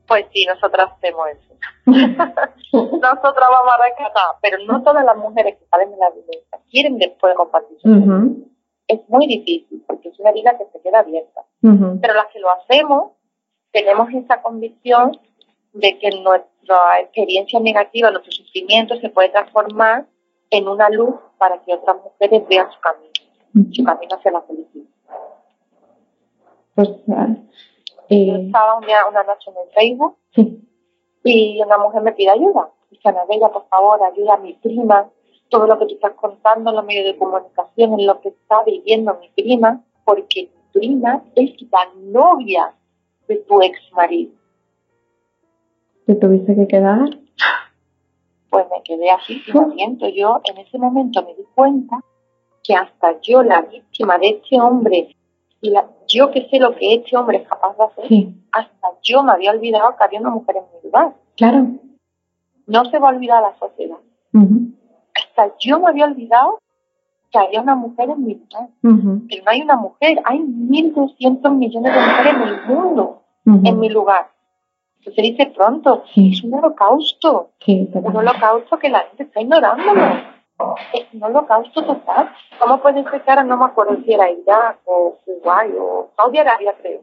Pues 0.06 0.26
sí, 0.32 0.44
nosotras 0.46 0.90
hacemos 0.92 1.28
eso. 1.28 1.54
nosotras 1.86 3.48
vamos 3.50 3.72
a 3.72 3.82
rescatar, 3.82 4.36
pero 4.40 4.58
no 4.66 4.82
todas 4.82 5.04
las 5.04 5.16
mujeres 5.16 5.56
que 5.58 5.66
salen 5.66 5.90
de 5.90 5.96
la 5.96 6.10
violencia 6.10 6.52
quieren 6.72 6.98
después 6.98 7.34
compartir 7.36 7.78
su 7.80 8.48
Es 8.88 9.00
muy 9.08 9.26
difícil, 9.26 9.84
porque 9.86 10.08
es 10.08 10.18
una 10.18 10.30
herida 10.30 10.56
que 10.58 10.64
se 10.72 10.80
queda 10.80 11.00
abierta. 11.00 11.42
Pero 11.60 12.14
las 12.14 12.26
que 12.32 12.40
lo 12.40 12.50
hacemos, 12.50 13.12
tenemos 13.70 14.08
esa 14.12 14.42
convicción 14.42 15.18
de 15.72 15.98
que 15.98 16.10
nuestra 16.62 17.00
experiencia 17.00 17.60
negativa, 17.60 18.10
nuestro 18.10 18.32
sufrimiento 18.32 18.96
se 19.00 19.08
puede 19.10 19.30
transformar 19.30 20.06
en 20.50 20.68
una 20.68 20.88
luz 20.90 21.14
para 21.38 21.60
que 21.62 21.74
otras 21.74 21.96
mujeres 22.02 22.46
vean 22.48 22.70
su 22.70 22.80
camino, 22.80 23.72
su 23.72 23.84
camino 23.84 24.16
hacia 24.16 24.30
la 24.30 24.42
felicidad. 24.42 24.84
Pues, 26.74 26.88
eh, 28.08 28.26
Yo 28.26 28.36
estaba 28.36 28.76
un 28.76 28.86
día, 28.86 29.06
una 29.08 29.22
noche 29.24 29.50
en 29.50 29.56
el 29.56 29.74
Facebook 29.74 30.16
y 31.24 31.60
una 31.62 31.78
mujer 31.78 32.02
me 32.02 32.12
pide 32.12 32.30
ayuda. 32.30 32.70
Dice, 32.90 33.08
Ana 33.08 33.24
Bella, 33.28 33.48
por 33.50 33.66
favor, 33.68 34.02
ayuda 34.02 34.34
a 34.34 34.38
mi 34.38 34.54
prima. 34.54 35.10
Todo 35.48 35.66
lo 35.66 35.78
que 35.78 35.86
tú 35.86 35.94
estás 35.94 36.12
contando 36.12 36.70
en 36.70 36.76
los 36.76 36.84
medios 36.84 37.04
de 37.06 37.18
comunicación 37.18 38.00
es 38.00 38.06
lo 38.06 38.20
que 38.20 38.28
está 38.28 38.62
viviendo 38.64 39.18
mi 39.20 39.28
prima, 39.30 39.82
porque 40.04 40.50
mi 40.54 40.80
prima 40.80 41.22
es 41.34 41.50
la 41.70 41.90
novia 41.96 42.74
de 43.28 43.36
tu 43.36 43.62
ex 43.62 43.78
marido. 43.92 44.41
¿Te 46.06 46.14
tuviste 46.16 46.54
que 46.54 46.66
quedar? 46.66 47.08
Pues 48.50 48.66
me 48.70 48.82
quedé 48.82 49.10
así, 49.10 49.40
siento. 49.74 50.08
Yo 50.08 50.40
en 50.44 50.58
ese 50.58 50.78
momento 50.78 51.22
me 51.22 51.34
di 51.34 51.44
cuenta 51.54 52.00
que 52.62 52.74
hasta 52.74 53.20
yo, 53.20 53.42
la 53.42 53.62
víctima 53.62 54.18
de 54.18 54.28
este 54.28 54.60
hombre, 54.60 55.16
y 55.60 55.70
la, 55.70 55.86
yo 56.08 56.30
que 56.30 56.48
sé 56.48 56.58
lo 56.58 56.74
que 56.74 56.94
este 56.94 57.16
hombre 57.16 57.38
es 57.38 57.48
capaz 57.48 57.76
de 57.76 57.84
hacer, 57.84 58.28
hasta 58.52 58.88
yo 59.02 59.22
me 59.22 59.32
había 59.32 59.52
olvidado 59.52 59.96
que 59.96 60.04
había 60.04 60.20
una 60.20 60.30
mujer 60.30 60.56
en 60.56 60.64
mi 60.74 60.88
lugar. 60.88 61.14
Claro. 61.36 61.66
No 62.66 62.84
se 62.86 62.98
va 62.98 63.08
a 63.08 63.14
olvidar 63.14 63.42
la 63.42 63.56
sociedad. 63.58 63.98
Hasta 65.14 65.54
yo 65.58 65.80
me 65.80 65.88
había 65.88 66.04
olvidado 66.04 66.58
que 67.30 67.38
había 67.38 67.62
una 67.62 67.74
mujer 67.74 68.10
en 68.10 68.24
mi 68.24 68.34
lugar. 68.34 68.68
Pero 68.82 69.44
no 69.44 69.50
hay 69.50 69.62
una 69.62 69.76
mujer, 69.76 70.20
hay 70.24 70.38
1.200 70.38 71.54
millones 71.54 71.94
de 71.94 72.00
mujeres 72.00 72.34
en 72.34 72.42
el 72.42 72.66
mundo 72.66 73.22
en 73.46 73.80
mi 73.80 73.88
lugar. 73.88 74.30
Se 75.10 75.22
dice 75.22 75.52
pronto, 75.54 76.04
es 76.14 76.44
un 76.44 76.54
holocausto. 76.54 77.50
un 77.66 78.16
holocausto 78.16 78.78
que 78.78 78.88
la 78.88 79.00
gente 79.00 79.24
está 79.24 79.40
ignorándolo. 79.40 80.00
Es 80.92 81.06
un 81.12 81.22
holocausto 81.24 81.84
total. 81.84 82.30
¿Cómo 82.60 82.78
puede 82.80 83.00
explicar? 83.00 83.44
No 83.44 83.56
me 83.56 83.64
acuerdo 83.64 83.96
si 84.04 84.12
era 84.12 84.30
Irak 84.30 84.78
o 84.84 85.18
Uruguay 85.26 85.70
o 85.78 86.10
Saudi 86.16 86.38
Arabia, 86.38 86.74
creo. 86.80 87.00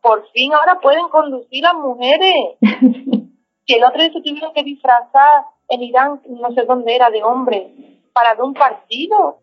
Por 0.00 0.26
fin 0.30 0.52
ahora 0.54 0.80
pueden 0.80 1.08
conducir 1.08 1.62
las 1.62 1.74
mujeres. 1.74 2.56
que 3.66 3.74
el 3.76 3.84
otro 3.84 4.00
día 4.02 4.12
se 4.12 4.22
tuvieron 4.22 4.52
que 4.52 4.64
disfrazar 4.64 5.44
en 5.68 5.82
Irán, 5.82 6.20
no 6.28 6.50
sé 6.52 6.64
dónde 6.64 6.94
era, 6.94 7.10
de 7.10 7.22
hombre, 7.22 7.74
para 8.12 8.30
dar 8.34 8.42
un 8.42 8.54
partido. 8.54 9.38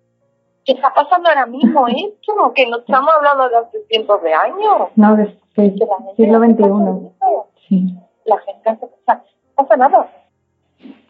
¿Qué 0.65 0.73
está 0.73 0.93
pasando 0.93 1.29
ahora 1.29 1.45
mismo 1.45 1.87
esto? 1.87 2.53
Que 2.53 2.67
no 2.67 2.79
estamos 2.79 3.11
hablando 3.15 3.49
de 3.49 3.57
hace 3.57 3.85
cientos 3.87 4.21
de 4.21 4.33
años. 4.33 4.89
No, 4.95 5.15
del 5.15 5.39
siglo 6.15 6.39
XXI. 6.39 6.63
La 8.25 8.37
gente 8.39 8.71
no 8.71 9.23
pasa 9.55 9.77
nada, 9.77 10.09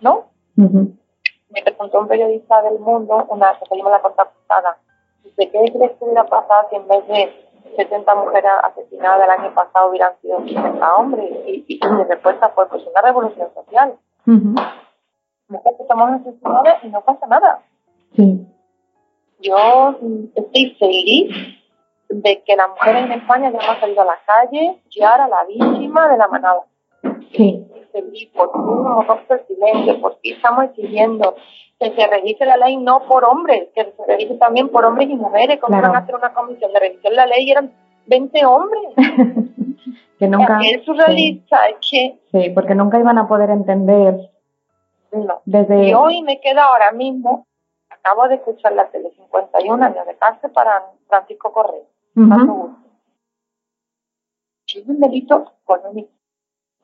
¿no? 0.02 0.26
Me 0.56 1.64
preguntó 1.64 2.00
un 2.00 2.08
periodista 2.08 2.62
del 2.62 2.80
mundo, 2.80 3.26
una 3.30 3.58
que 3.60 3.66
se 3.66 3.76
llama 3.76 3.92
la 3.92 4.02
contraportada, 4.02 4.78
¿de 5.24 5.50
qué 5.50 5.72
crees 5.74 5.92
que 5.92 6.06
hubiera 6.06 6.26
pasado 6.26 6.68
si 6.70 6.76
en 6.76 6.88
vez 6.88 7.08
de 7.08 7.50
70 7.76 8.16
mujeres 8.16 8.52
asesinadas 8.64 9.24
el 9.24 9.30
año 9.30 9.56
pasado 9.56 9.90
hubieran 9.90 10.14
sido 10.22 10.40
60 10.40 10.96
hombres? 10.96 11.32
Y, 11.48 11.66
y, 11.68 11.80
mi 11.88 12.04
respuesta 12.04 12.50
fue, 12.50 12.68
pues 12.70 12.86
una 12.86 13.02
revolución 13.02 13.50
social. 13.54 13.96
Mujeres 14.26 15.78
que 15.78 15.84
estamos 15.84 16.10
asesinadas 16.22 16.84
y 16.84 16.90
no 16.90 17.02
pasa 17.02 17.26
nada. 17.28 17.62
Sí. 18.16 18.48
Yo 19.42 19.96
estoy 20.36 20.76
feliz 20.78 21.59
de 22.10 22.42
que 22.44 22.56
las 22.56 22.70
mujeres 22.70 23.06
en 23.06 23.12
España 23.14 23.52
ya 23.52 23.60
hemos 23.60 23.80
salido 23.80 24.02
a 24.02 24.06
la 24.06 24.20
calle 24.26 24.78
y 24.90 25.04
ahora 25.04 25.28
la 25.28 25.44
víctima 25.46 26.10
de 26.10 26.18
la 26.18 26.28
manada. 26.28 26.64
Sí. 27.32 27.66
Por 28.36 28.50
un 28.56 29.06
de 29.28 29.46
silencio, 29.46 30.02
porque 30.02 30.32
estamos 30.32 30.66
exigiendo 30.66 31.36
que 31.80 31.92
se 31.92 32.08
registre 32.08 32.46
la 32.46 32.58
ley 32.58 32.78
no 32.78 33.02
por 33.08 33.24
hombres, 33.26 33.70
que 33.74 33.84
se 33.84 34.06
registre 34.06 34.38
también 34.38 34.70
por 34.70 34.86
hombres 34.86 35.10
y 35.10 35.16
mujeres, 35.16 35.60
como 35.60 35.82
van 35.82 35.96
a 35.96 36.00
hacer 36.00 36.16
una 36.16 36.34
comisión 36.34 36.72
de 36.74 36.80
revisión 36.80 37.12
de 37.12 37.18
la 37.18 37.26
ley 37.26 37.48
y 37.48 37.52
eran 37.52 37.72
20 38.08 38.46
hombres. 38.46 38.84
que 40.20 40.28
nunca. 40.28 40.60
Es 40.62 40.84
surrealista, 40.84 41.68
es 41.68 41.78
que. 41.90 42.20
Sí, 42.32 42.50
porque 42.52 42.76
nunca 42.76 43.00
iban 43.00 43.18
a 43.18 43.28
poder 43.28 43.50
entender. 43.50 44.30
No. 45.12 45.42
Desde... 45.46 45.90
Y 45.90 45.94
hoy 45.94 46.22
me 46.22 46.40
queda 46.40 46.66
ahora 46.66 46.92
mismo, 46.92 47.48
acabo 47.90 48.28
de 48.28 48.36
escuchar 48.36 48.74
la 48.74 48.86
tele 48.90 49.12
51 49.12 49.84
años 49.84 50.06
de 50.06 50.16
cárcel 50.16 50.52
para 50.52 50.86
Francisco 51.08 51.52
Correa 51.52 51.82
si 54.66 54.80
es 54.80 54.88
un 54.88 55.00
delito 55.00 55.46
económico, 55.64 56.10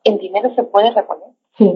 el 0.04 0.18
dinero 0.18 0.54
se 0.56 0.64
puede 0.64 0.92
reponer. 0.92 1.30
Sí. 1.58 1.72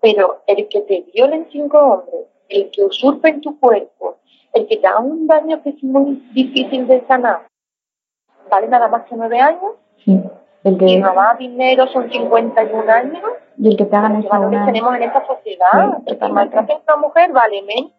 Pero 0.00 0.42
el 0.46 0.68
que 0.68 0.80
te 0.82 1.06
violen 1.14 1.48
cinco 1.50 1.78
hombres, 1.78 2.26
el 2.48 2.70
que 2.70 2.84
usurpen 2.84 3.40
tu 3.40 3.58
cuerpo, 3.58 4.18
el 4.52 4.66
que 4.66 4.76
te 4.76 4.86
haga 4.86 5.00
un 5.00 5.26
daño 5.26 5.62
que 5.62 5.70
es 5.70 5.82
muy 5.82 6.16
difícil 6.32 6.86
de 6.86 7.06
sanar, 7.06 7.46
vale 8.50 8.68
nada 8.68 8.88
más 8.88 9.04
que 9.04 9.16
nueve 9.16 9.40
años. 9.40 9.72
Sí. 10.04 10.20
El 10.64 10.78
que... 10.78 10.86
Y 10.86 11.02
robar 11.02 11.38
dinero 11.38 11.86
son 11.88 12.10
51 12.10 12.92
años. 12.92 13.22
Y 13.58 13.68
el 13.68 13.76
que 13.76 13.84
te 13.84 13.96
hagan 13.96 14.16
eso. 14.16 14.28
Una... 14.28 14.66
tenemos 14.66 14.94
en 14.96 15.02
esta 15.02 15.26
sociedad. 15.26 15.98
el 16.06 16.18
que 16.18 16.28
maltrate 16.28 16.72
a 16.72 16.94
una 16.94 16.96
mujer 16.96 17.32
vale 17.32 17.62
menos 17.62 17.92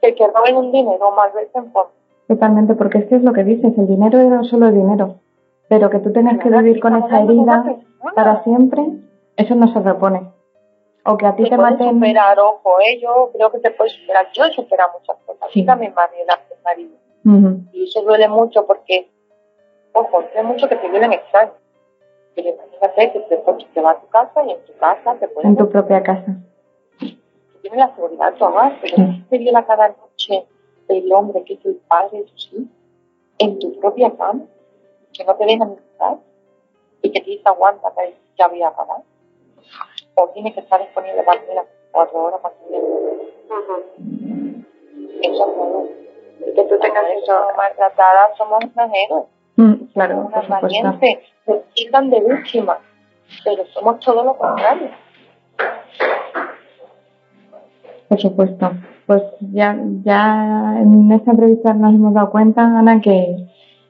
que 0.00 0.08
el 0.08 0.14
que 0.14 0.26
roben 0.26 0.56
un 0.56 0.72
dinero 0.72 1.10
más 1.12 1.32
veces 1.32 1.54
en 1.54 1.72
forma. 1.72 1.92
Totalmente, 2.26 2.74
porque 2.74 2.98
es 2.98 3.06
que 3.06 3.16
es 3.16 3.22
lo 3.22 3.32
que 3.32 3.44
dices, 3.44 3.76
el 3.76 3.86
dinero 3.86 4.18
era 4.18 4.42
solo 4.44 4.70
dinero, 4.70 5.16
pero 5.68 5.90
que 5.90 5.98
tú 5.98 6.12
tengas 6.12 6.38
que 6.38 6.48
vivir 6.48 6.80
con 6.80 6.96
esa 6.96 7.20
herida 7.20 7.76
para 8.14 8.42
siempre, 8.44 8.82
eso 9.36 9.54
no 9.54 9.72
se 9.72 9.80
repone. 9.80 10.30
O 11.04 11.18
que 11.18 11.26
a 11.26 11.36
ti 11.36 11.44
te, 11.44 11.56
maten... 11.58 11.94
superar, 11.94 12.38
ojo, 12.38 12.80
¿eh? 12.80 12.98
yo 12.98 13.30
creo 13.34 13.52
que 13.52 13.58
te 13.58 13.70
puedes 13.72 13.92
superar, 13.92 14.26
yo 14.32 14.44
he 14.44 14.52
superado 14.52 14.92
muchas 14.98 15.18
cosas, 15.26 15.50
sí. 15.52 15.66
también 15.66 15.92
la 15.94 16.40
marido. 16.64 16.96
Y 17.72 17.84
eso 17.84 18.02
duele 18.02 18.28
mucho 18.28 18.66
porque, 18.66 19.10
ojo, 19.92 20.22
duele 20.22 20.42
mucho 20.44 20.66
que 20.66 20.76
te 20.76 20.88
violen 20.88 21.12
extraño. 21.12 21.52
Pero 22.34 22.48
imagínate 22.48 23.12
que 23.12 23.20
te, 23.20 23.36
te 23.36 23.80
va 23.80 23.90
a 23.92 24.00
tu 24.00 24.08
casa 24.08 24.44
y 24.44 24.50
en 24.50 24.64
tu 24.64 24.72
casa 24.78 25.14
te 25.20 25.28
pueden... 25.28 25.50
En 25.50 25.56
tu 25.56 25.68
propia 25.68 26.02
casa. 26.02 26.36
Tienes 26.98 27.78
la 27.78 27.94
seguridad 27.94 28.34
hogar, 28.40 28.78
pero 28.80 28.96
si 28.96 29.22
te 29.28 29.38
viola 29.38 29.64
cada 29.64 29.88
noche 29.88 30.46
el 30.88 31.12
hombre 31.12 31.44
que 31.44 31.54
es 31.54 31.64
el 31.64 31.76
padre 31.88 32.18
de 32.18 32.24
tus 32.24 32.52
hijos 32.52 32.68
en 33.38 33.58
tu 33.58 33.78
propia 33.80 34.10
cama, 34.16 34.44
que 35.12 35.24
no 35.24 35.34
te 35.34 35.44
dejan 35.46 35.72
estar 35.72 36.18
y 37.02 37.10
que 37.10 37.20
te 37.20 37.30
dice 37.30 37.42
aguanta 37.48 37.92
que 37.96 38.14
ya 38.38 38.48
voy 38.48 38.62
a 38.62 38.70
pagar. 38.70 39.02
O 40.14 40.28
tiene 40.28 40.52
que 40.52 40.60
estar 40.60 40.80
disponible 40.80 41.22
para 41.22 41.40
ti 41.40 41.46
las 41.54 41.66
cuatro 41.90 42.24
horas 42.24 42.40
para 42.40 42.54
ti. 42.54 42.64
Eso 45.22 45.46
no. 45.46 45.88
Y 46.40 46.54
que 46.54 46.64
tú 46.64 46.78
tengas 46.78 47.04
eso 47.22 47.48
maltratada, 47.56 48.34
somos 48.36 48.58
unas 48.64 48.90
héroes. 48.92 49.24
Mm, 49.56 49.84
claro, 49.92 50.26
unas 50.26 50.48
valientes, 50.48 51.18
se 51.46 51.62
quitan 51.74 52.10
de 52.10 52.20
víctimas, 52.20 52.78
pero 53.44 53.64
somos 53.66 54.00
todo 54.00 54.24
lo 54.24 54.36
contrario. 54.36 54.90
Por 58.08 58.20
supuesto 58.20 58.70
pues 59.06 59.22
ya, 59.52 59.78
ya 60.02 60.78
en 60.80 61.12
esta 61.12 61.32
entrevista 61.32 61.74
nos 61.74 61.94
hemos 61.94 62.14
dado 62.14 62.30
cuenta, 62.30 62.62
Ana, 62.62 63.00
que, 63.00 63.48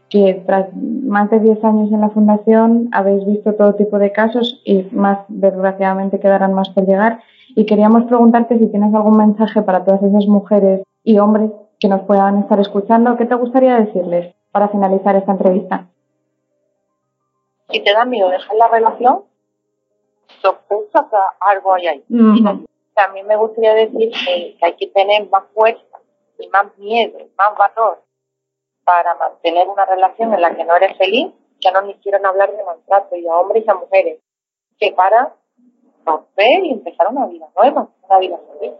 que 0.08 0.42
tras 0.46 0.74
más 0.74 1.30
de 1.30 1.40
10 1.40 1.64
años 1.64 1.92
en 1.92 2.00
la 2.00 2.10
Fundación 2.10 2.88
habéis 2.92 3.24
visto 3.24 3.54
todo 3.54 3.74
tipo 3.74 3.98
de 3.98 4.12
casos 4.12 4.60
y 4.64 4.82
más, 4.92 5.20
desgraciadamente, 5.28 6.20
quedarán 6.20 6.54
más 6.54 6.68
por 6.70 6.86
llegar. 6.86 7.20
Y 7.56 7.66
queríamos 7.66 8.04
preguntarte 8.04 8.58
si 8.58 8.66
tienes 8.66 8.92
algún 8.94 9.16
mensaje 9.16 9.62
para 9.62 9.84
todas 9.84 10.02
esas 10.02 10.26
mujeres 10.26 10.82
y 11.04 11.18
hombres 11.18 11.50
que 11.78 11.88
nos 11.88 12.02
puedan 12.02 12.38
estar 12.38 12.58
escuchando. 12.58 13.16
¿Qué 13.16 13.26
te 13.26 13.34
gustaría 13.36 13.78
decirles 13.78 14.34
para 14.50 14.68
finalizar 14.68 15.14
esta 15.14 15.32
entrevista? 15.32 15.86
Si 17.70 17.80
te 17.80 17.92
da 17.92 18.04
miedo 18.04 18.28
dejar 18.28 18.56
la 18.56 18.68
relación, 18.68 19.20
sospecha 20.42 21.06
que 21.08 21.16
algo 21.40 21.74
hay 21.74 21.86
ahí 21.86 22.04
también 22.94 23.26
me 23.26 23.36
gustaría 23.36 23.74
decir 23.74 24.10
que, 24.10 24.56
hay 24.60 24.76
que 24.76 24.86
tener 24.88 25.28
más 25.28 25.44
fuerza 25.52 25.82
y 26.38 26.48
más 26.48 26.76
miedo, 26.78 27.18
más 27.36 27.56
valor 27.56 28.02
para 28.84 29.14
mantener 29.14 29.68
una 29.68 29.84
relación 29.84 30.32
en 30.34 30.40
la 30.40 30.54
que 30.54 30.64
no 30.64 30.76
eres 30.76 30.96
feliz, 30.96 31.32
ya 31.60 31.72
no 31.72 31.82
ni 31.82 31.94
quieren 31.94 32.24
hablar 32.24 32.54
de 32.54 32.62
maltrato 32.62 33.16
y 33.16 33.26
a 33.26 33.34
hombres 33.34 33.64
y 33.66 33.70
a 33.70 33.74
mujeres, 33.74 34.20
que 34.78 34.92
para 34.92 35.34
romper 36.04 36.64
y 36.64 36.70
empezar 36.72 37.08
una 37.08 37.26
vida 37.26 37.48
nueva, 37.56 37.88
una 38.02 38.18
vida 38.18 38.38
feliz. 38.52 38.74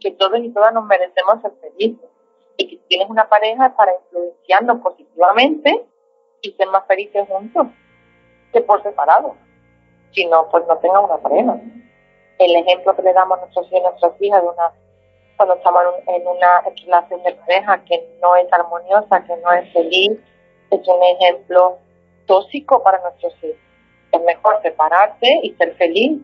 Que 0.00 0.10
todos 0.10 0.38
y 0.40 0.50
todas 0.50 0.74
nos 0.74 0.84
merecemos 0.84 1.40
ser 1.40 1.52
felices 1.60 2.10
y 2.56 2.68
que 2.68 2.76
tienes 2.88 3.08
una 3.08 3.28
pareja 3.28 3.74
para 3.76 3.94
influenciarnos 3.94 4.80
positivamente 4.80 5.86
y 6.42 6.52
ser 6.52 6.68
más 6.68 6.84
felices 6.86 7.26
juntos 7.28 7.68
que 8.52 8.60
por 8.60 8.82
separado. 8.82 9.36
Si 10.12 10.26
no, 10.26 10.48
pues 10.50 10.66
no 10.66 10.76
tenga 10.78 11.00
una 11.00 11.18
pareja 11.18 11.60
el 12.38 12.56
ejemplo 12.56 12.94
que 12.94 13.02
le 13.02 13.12
damos 13.12 13.38
a 13.38 13.40
nuestros 13.42 13.66
hijos 13.68 13.80
y 13.80 13.82
nuestras 13.82 14.22
hijas 14.22 14.42
una 14.42 14.72
cuando 15.36 15.54
estamos 15.54 15.82
en 16.06 16.26
una 16.26 16.62
relación 16.62 17.22
de 17.22 17.32
pareja 17.34 17.84
que 17.84 18.02
no 18.22 18.36
es 18.36 18.50
armoniosa, 18.52 19.22
que 19.24 19.36
no 19.36 19.52
es 19.52 19.70
feliz, 19.72 20.12
es 20.70 20.88
un 20.88 21.02
ejemplo 21.02 21.78
tóxico 22.26 22.82
para 22.82 23.00
nuestros 23.02 23.34
hijos. 23.44 23.60
Es 24.12 24.22
mejor 24.22 24.60
separarse 24.62 25.40
y 25.42 25.54
ser 25.54 25.74
feliz 25.74 26.22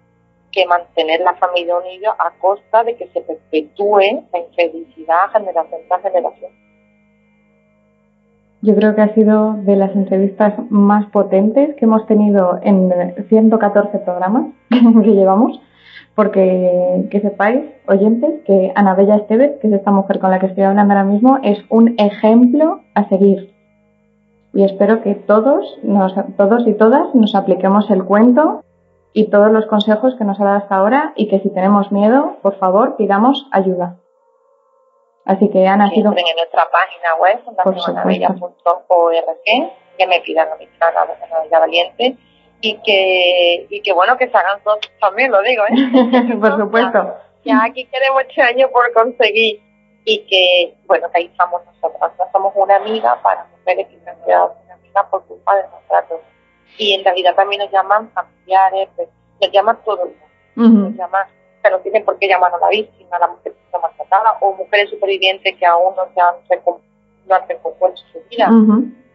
que 0.50 0.66
mantener 0.66 1.20
la 1.20 1.34
familia 1.34 1.76
unida 1.76 2.14
a 2.18 2.30
costa 2.38 2.84
de 2.84 2.96
que 2.96 3.08
se 3.08 3.20
perpetúe 3.20 4.24
la 4.32 4.38
infelicidad 4.38 5.30
generación 5.32 5.80
tras 5.88 6.02
generación. 6.02 6.52
Yo 8.60 8.76
creo 8.76 8.94
que 8.94 9.00
ha 9.00 9.14
sido 9.14 9.54
de 9.54 9.76
las 9.76 9.94
entrevistas 9.96 10.54
más 10.70 11.06
potentes 11.10 11.74
que 11.76 11.84
hemos 11.84 12.06
tenido 12.06 12.60
en 12.62 12.92
114 13.28 13.98
programas 13.98 14.46
que 14.70 15.10
llevamos 15.10 15.60
porque 16.14 17.06
que 17.10 17.20
sepáis, 17.20 17.64
oyentes, 17.88 18.42
que 18.46 18.72
Ana 18.74 18.94
Bella 18.94 19.16
Estevez, 19.16 19.58
que 19.60 19.68
es 19.68 19.72
esta 19.72 19.90
mujer 19.90 20.18
con 20.18 20.30
la 20.30 20.38
que 20.38 20.46
estoy 20.46 20.64
hablando 20.64 20.92
ahora 20.92 21.04
mismo, 21.04 21.38
es 21.42 21.58
un 21.70 21.94
ejemplo 21.98 22.80
a 22.94 23.08
seguir. 23.08 23.54
Y 24.52 24.64
espero 24.64 25.02
que 25.02 25.14
todos, 25.14 25.78
nos, 25.82 26.14
todos 26.36 26.66
y 26.66 26.74
todas 26.74 27.14
nos 27.14 27.34
apliquemos 27.34 27.90
el 27.90 28.04
cuento 28.04 28.62
y 29.14 29.30
todos 29.30 29.50
los 29.50 29.64
consejos 29.66 30.14
que 30.16 30.24
nos 30.24 30.38
ha 30.40 30.44
dado 30.44 30.58
hasta 30.58 30.76
ahora 30.76 31.12
y 31.16 31.28
que 31.28 31.40
si 31.40 31.48
tenemos 31.48 31.90
miedo, 31.90 32.36
por 32.42 32.58
favor, 32.58 32.96
pidamos 32.96 33.46
ayuda. 33.50 33.96
Así 35.24 35.48
que 35.48 35.66
Ana, 35.66 35.86
ha 35.86 35.90
sido... 35.90 36.10
en 36.10 36.36
nuestra 36.36 36.68
página 36.70 37.14
web, 37.20 37.38
fundacionanabella.org, 37.44 39.36
que 39.96 40.06
me 40.06 40.20
pidan 40.20 40.48
a 40.48 40.56
mi 40.56 40.68
Ana 40.80 41.58
Valiente 41.58 42.18
y 42.62 42.78
que, 42.78 43.66
y 43.68 43.82
que 43.82 43.92
bueno, 43.92 44.16
que 44.16 44.28
se 44.28 44.36
hagan 44.36 44.62
todos 44.62 44.78
también, 45.00 45.32
lo 45.32 45.42
digo, 45.42 45.64
¿eh? 45.64 46.36
por 46.40 46.56
supuesto. 46.56 47.16
Ya, 47.44 47.64
aquí 47.64 47.84
queremos 47.86 48.22
este 48.22 48.40
año 48.40 48.68
por 48.70 48.90
conseguir 48.92 49.60
y 50.04 50.18
que, 50.26 50.74
bueno, 50.86 51.10
que 51.10 51.18
ahí 51.18 51.24
estamos 51.26 51.60
nosotros. 51.66 52.12
somos 52.32 52.52
una 52.54 52.76
amiga 52.76 53.20
para 53.20 53.46
mujeres 53.58 53.88
que 53.88 53.98
se 53.98 54.10
han 54.10 54.24
quedado 54.24 54.54
sin 54.60 54.70
amiga 54.70 55.10
por 55.10 55.24
culpa 55.26 55.56
del 55.56 55.66
maltrato. 55.72 56.20
Y 56.78 56.94
en 56.94 57.04
realidad 57.04 57.34
también 57.34 57.62
nos 57.62 57.72
llaman 57.72 58.08
familiares, 58.10 58.88
pues, 58.94 59.08
nos 59.40 59.50
llaman 59.50 59.78
todo 59.84 60.04
el 60.04 60.14
mundo. 60.54 60.88
Nos 60.88 60.96
llaman, 60.96 61.26
pero 61.62 61.78
no 61.78 61.82
tienen 61.82 62.04
por 62.04 62.16
qué 62.18 62.28
llamar 62.28 62.54
a 62.54 62.58
la 62.58 62.68
víctima, 62.68 63.16
a 63.16 63.20
la 63.20 63.28
mujer 63.28 63.52
que 63.52 63.60
está 63.64 63.78
maltratada, 63.80 64.38
o 64.40 64.52
mujeres 64.54 64.88
supervivientes 64.88 65.56
que 65.56 65.66
aún 65.66 65.96
no 65.96 66.04
se 66.14 66.20
han, 66.20 66.34
no 67.26 67.34
han 67.34 67.48
recompuesto 67.48 68.00
su 68.12 68.20
vida, 68.30 68.48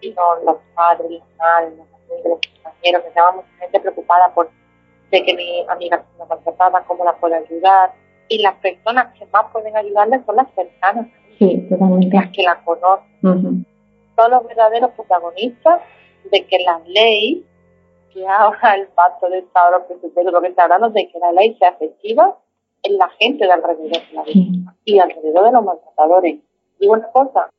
sino 0.02 0.36
los 0.44 0.58
padres, 0.76 1.22
madres, 1.38 1.80
amigos, 2.12 2.40
los 2.44 2.64
compañeros, 2.64 3.04
que 3.04 3.12
llaman 3.16 3.36
mucha 3.38 3.58
gente 3.60 3.80
preocupada 3.80 4.34
por 4.34 4.50
de 5.12 5.24
que 5.24 5.34
mi 5.34 5.66
amiga 5.70 5.98
está 5.98 6.26
maltratada, 6.26 6.84
cómo 6.86 7.06
la 7.06 7.16
puedo 7.16 7.36
ayudar. 7.36 7.94
Y 8.30 8.42
las 8.42 8.56
personas 8.56 9.14
que 9.18 9.26
más 9.28 9.46
pueden 9.54 9.76
ayudarle 9.76 10.22
son 10.26 10.36
las 10.36 10.48
cercanas, 10.54 11.08
sí, 11.40 11.66
totalmente. 11.70 12.16
las 12.16 12.32
que 12.32 12.44
la 12.44 12.62
conocen. 12.64 13.66
Son 14.16 14.32
los 14.32 14.48
verdaderos 14.48 14.92
protagonistas 14.92 15.82
de 16.32 16.46
que 16.46 16.60
la 16.60 16.82
ley, 16.88 17.46
que 18.14 18.28
ahora 18.28 18.76
el 18.76 18.88
pacto 18.88 19.30
de 19.30 19.40
Estado, 19.40 19.80
los 19.80 20.34
lo 20.34 20.42
que 20.42 20.48
está 20.48 20.64
hablando, 20.64 20.90
de 20.90 21.08
que 21.08 21.20
la 21.20 21.32
ley 21.32 21.56
sea 21.58 21.70
efectiva 21.70 22.38
en 22.84 22.98
la 22.98 23.10
gente 23.20 23.46
de 23.46 23.52
alrededor 23.52 23.92
de 23.92 24.14
la 24.14 24.24
víctima 24.24 24.76
y 24.84 25.00
alrededor 25.00 25.46
de 25.46 25.52
los 25.52 25.64
maltratadores. 25.64 26.40
Y 26.80 26.88
una 26.88 27.10
cosa, 27.12 27.50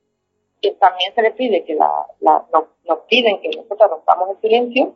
que 0.60 0.72
también 0.72 1.14
se 1.14 1.22
le 1.22 1.30
pide 1.32 1.64
que 1.64 1.74
la, 1.74 1.90
la 2.20 2.44
nos, 2.52 2.98
piden 3.08 3.40
que 3.40 3.50
nosotros 3.50 3.90
rompamos 3.90 4.30
el 4.30 4.40
silencio, 4.40 4.94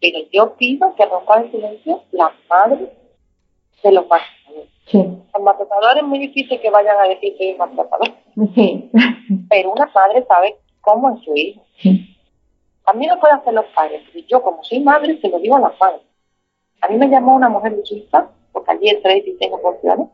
pero 0.00 0.18
yo 0.32 0.54
pido 0.56 0.94
que 0.96 1.06
rompan 1.06 1.44
el 1.44 1.50
silencio 1.50 2.02
las 2.10 2.32
madres 2.48 2.88
de 3.82 3.92
los 3.92 4.06
maltratadores. 4.08 4.70
Los 4.92 5.42
maltratadores 5.42 6.02
es 6.02 6.08
muy 6.08 6.18
difícil 6.18 6.60
que 6.60 6.70
vayan 6.70 6.96
a 7.00 7.08
decir 7.08 7.36
que 7.36 7.52
es 7.52 7.58
maltratador. 7.58 8.08
Sí. 8.54 8.90
Pero 9.48 9.72
una 9.72 9.90
madre 9.94 10.24
sabe 10.26 10.56
cómo 10.80 11.10
es 11.10 11.24
su 11.24 11.34
hijo. 11.34 11.62
También 12.84 13.12
lo 13.14 13.20
pueden 13.20 13.38
hacer 13.38 13.54
los 13.54 13.66
padres. 13.66 14.02
Y 14.14 14.26
yo, 14.26 14.42
como 14.42 14.62
soy 14.64 14.80
madre, 14.80 15.18
se 15.20 15.28
lo 15.28 15.38
digo 15.38 15.56
a 15.56 15.60
las 15.60 15.78
madres. 15.80 16.02
A 16.80 16.88
mí 16.88 16.96
me 16.96 17.08
llamó 17.08 17.36
una 17.36 17.48
mujer 17.48 17.80
Suiza, 17.84 18.28
porque 18.52 18.72
allí 18.72 18.88
es 18.88 19.02
tres 19.02 19.22
y 19.26 19.38
tengo 19.38 19.62
porciones, 19.62 20.08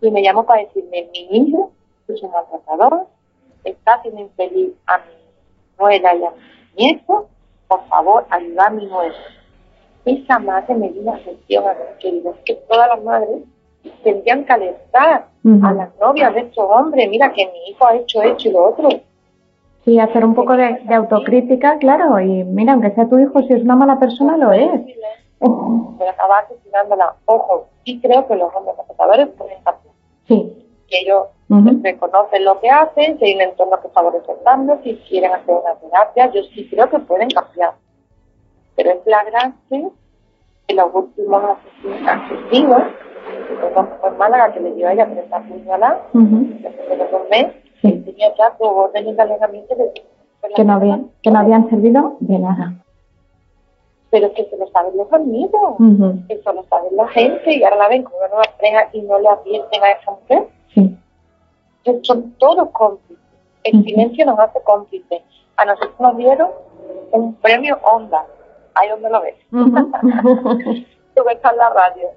y 0.00 0.10
me 0.10 0.22
llamó 0.22 0.44
para 0.44 0.62
decirme, 0.62 1.08
mi 1.12 1.28
hijo 1.30 1.72
es 2.08 2.22
un 2.22 2.30
maltratador, 2.30 3.06
está 3.70 3.94
haciendo 3.94 4.20
infeliz 4.22 4.72
a 4.86 4.98
mi 4.98 5.14
nuera 5.78 6.14
y 6.14 6.24
a 6.24 6.30
mi 6.30 6.84
nieto, 6.84 7.28
por 7.68 7.86
favor, 7.88 8.26
ayuda 8.30 8.66
a 8.66 8.70
mi 8.70 8.86
nuera. 8.86 9.14
Esa 10.04 10.38
madre 10.38 10.74
me 10.74 10.90
dio 10.90 11.02
una 11.02 11.18
gestión 11.18 11.64
a 11.66 11.72
mí, 11.72 11.80
querido, 11.98 12.30
es 12.30 12.40
que 12.44 12.54
todas 12.68 12.88
las 12.88 13.02
madres 13.02 13.42
tendrían 14.02 14.44
que 14.44 14.52
alertar 14.52 15.26
a 15.62 15.72
las 15.72 15.96
novias 16.00 16.34
de 16.34 16.40
estos 16.40 16.64
hombres, 16.68 17.08
mira 17.08 17.32
que 17.32 17.46
mi 17.46 17.70
hijo 17.70 17.86
ha 17.86 17.96
hecho 17.96 18.22
esto 18.22 18.48
y 18.48 18.52
lo 18.52 18.70
otro. 18.70 18.88
Sí, 19.84 20.00
hacer 20.00 20.24
un 20.24 20.34
poco 20.34 20.56
de, 20.56 20.78
autocrítica, 20.92 21.78
claro, 21.78 22.20
y 22.20 22.42
mira, 22.44 22.72
aunque 22.72 22.90
sea 22.90 23.08
tu 23.08 23.18
hijo, 23.18 23.42
si 23.42 23.52
es 23.52 23.62
una 23.62 23.76
mala 23.76 23.98
persona, 23.98 24.36
lo 24.36 24.52
es. 24.52 24.80
Pero 25.38 26.10
acabar 26.10 26.44
asesinándola, 26.44 27.14
ojo, 27.26 27.66
y 27.84 28.00
creo 28.00 28.26
que 28.26 28.34
los 28.34 28.52
hombres 28.54 28.76
respetadores 28.76 29.28
pueden 29.28 29.58
cambiar. 29.62 29.94
Sí. 30.26 30.65
Que 30.88 31.00
ellos 31.00 31.24
reconocen 31.82 32.44
lo 32.44 32.60
que 32.60 32.70
hacen, 32.70 33.18
que 33.18 33.26
hay 33.26 33.34
un 33.34 33.42
entorno 33.42 33.80
que 33.80 33.88
favorece 33.88 34.30
el 34.30 34.42
cambio, 34.44 34.78
si 34.82 34.96
quieren 35.08 35.32
hacer 35.32 35.54
una 35.54 35.74
terapia, 35.74 36.30
yo 36.32 36.42
sí 36.54 36.68
creo 36.68 36.88
que 36.88 36.98
pueden 37.00 37.28
cambiar. 37.30 37.74
Pero 38.76 38.90
es 38.90 39.02
flagrante 39.04 39.88
que 40.68 40.74
los 40.74 40.94
últimos 40.94 41.42
asesinos, 42.06 42.82
fue 44.00 44.10
en 44.10 44.18
Málaga 44.18 44.52
que 44.52 44.60
le 44.60 44.74
dio 44.74 44.88
a 44.88 44.92
ella 44.92 45.06
30 45.06 45.38
puñaladas, 45.48 45.98
uh 46.12 46.18
-huh. 46.18 46.60
de 46.88 46.96
dos 47.10 47.28
meses, 47.30 47.54
tenía 47.82 48.34
ya 48.36 48.50
dos 48.58 48.70
órdenes 48.72 49.16
de 49.16 49.22
alejamiento 49.22 49.74
de 49.74 49.92
que 50.54 50.64
no 50.64 50.74
habían 50.74 51.10
que 51.22 51.30
no 51.30 51.38
habían 51.38 51.68
servido 51.70 52.16
de 52.20 52.38
nada. 52.38 52.72
Pero 54.10 54.32
que 54.34 54.44
se 54.44 54.56
lo 54.56 54.66
saben 54.68 54.96
los 54.96 55.12
amigos 55.12 55.74
eso 56.28 56.52
lo 56.52 56.62
sabe 56.64 56.88
la 56.92 57.08
gente 57.08 57.52
y 57.54 57.62
ahora 57.64 57.76
la 57.76 57.88
ven 57.88 58.04
como 58.04 58.16
una 58.18 58.28
nueva 58.28 58.44
pareja 58.56 58.88
y 58.92 59.02
no 59.02 59.18
le 59.18 59.28
advierten 59.28 59.82
a 59.82 59.90
esa 59.90 60.10
mujer 60.12 60.46
sí. 60.76 62.00
son 62.02 62.32
todos 62.38 62.70
cómplices 62.70 63.24
el 63.64 63.84
silencio 63.84 64.26
nos 64.26 64.38
hace 64.38 64.60
cómplices 64.62 65.22
a 65.56 65.64
nosotros 65.64 65.98
nos 65.98 66.16
dieron 66.16 66.50
un 67.10 67.34
premio 67.34 67.78
Onda 67.82 68.24
ahí 68.74 68.88
donde 68.88 69.10
lo 69.10 69.22
ves 69.22 69.34
tú 69.50 71.24
ves 71.24 71.38
en 71.50 71.56
la 71.56 71.70
radio 71.70 72.08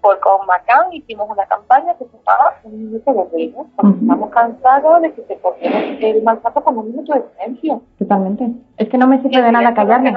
por 0.00 0.18
con 0.20 0.46
Macán 0.46 0.92
hicimos 0.92 1.28
una 1.28 1.46
campaña 1.46 1.94
que 1.94 2.04
se 2.04 2.10
llamaba 2.16 2.54
Un 2.64 2.86
Minuto 2.86 3.12
de 3.12 3.24
Reino, 3.36 3.66
porque 3.76 3.98
estamos 4.00 4.30
cansados 4.30 5.02
de 5.02 5.12
que 5.12 5.22
se 5.24 5.38
cogiera 5.38 5.78
el 5.78 6.22
maltrato 6.22 6.64
como 6.64 6.80
un 6.80 6.90
minuto 6.90 7.12
de 7.12 7.22
silencio. 7.36 7.82
Totalmente. 7.98 8.50
Es 8.78 8.88
que 8.88 8.98
no 8.98 9.06
me 9.06 9.20
sirve 9.22 9.42
de 9.42 9.52
nada 9.52 9.74
callarme. 9.74 10.14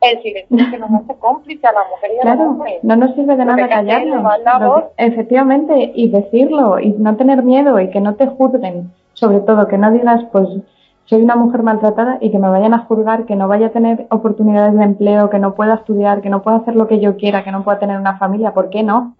El 0.00 0.22
silencio 0.22 0.70
que 0.70 0.78
nos 0.78 0.90
hace 0.92 1.14
cómplice 1.18 1.66
a 1.66 1.72
la 1.72 1.80
mujer 1.90 2.10
y 2.14 2.18
a 2.18 2.22
claro, 2.22 2.44
la 2.44 2.50
mujer. 2.50 2.80
No 2.82 2.96
nos 2.96 3.14
sirve 3.14 3.36
de 3.36 3.44
nada 3.44 3.68
callarlo. 3.68 4.92
efectivamente, 4.96 5.92
y 5.94 6.08
decirlo, 6.08 6.78
y 6.78 6.90
no 6.92 7.16
tener 7.16 7.42
miedo, 7.42 7.80
y 7.80 7.90
que 7.90 8.00
no 8.00 8.14
te 8.14 8.26
juzguen. 8.26 8.92
Sobre 9.14 9.40
todo, 9.40 9.66
que 9.66 9.78
no 9.78 9.90
digas, 9.90 10.24
pues 10.30 10.48
soy 11.06 11.22
una 11.22 11.36
mujer 11.36 11.62
maltratada 11.62 12.18
y 12.20 12.30
que 12.30 12.38
me 12.38 12.48
vayan 12.48 12.74
a 12.74 12.80
juzgar, 12.80 13.24
que 13.24 13.36
no 13.36 13.48
vaya 13.48 13.68
a 13.68 13.70
tener 13.70 14.06
oportunidades 14.10 14.76
de 14.76 14.84
empleo, 14.84 15.30
que 15.30 15.38
no 15.38 15.54
pueda 15.54 15.74
estudiar, 15.74 16.20
que 16.20 16.28
no 16.28 16.42
pueda 16.42 16.58
hacer 16.58 16.76
lo 16.76 16.86
que 16.88 17.00
yo 17.00 17.16
quiera, 17.16 17.44
que 17.44 17.52
no 17.52 17.64
pueda 17.64 17.78
tener 17.78 17.98
una 17.98 18.18
familia, 18.18 18.52
¿por 18.52 18.70
qué 18.70 18.82
no? 18.82 19.16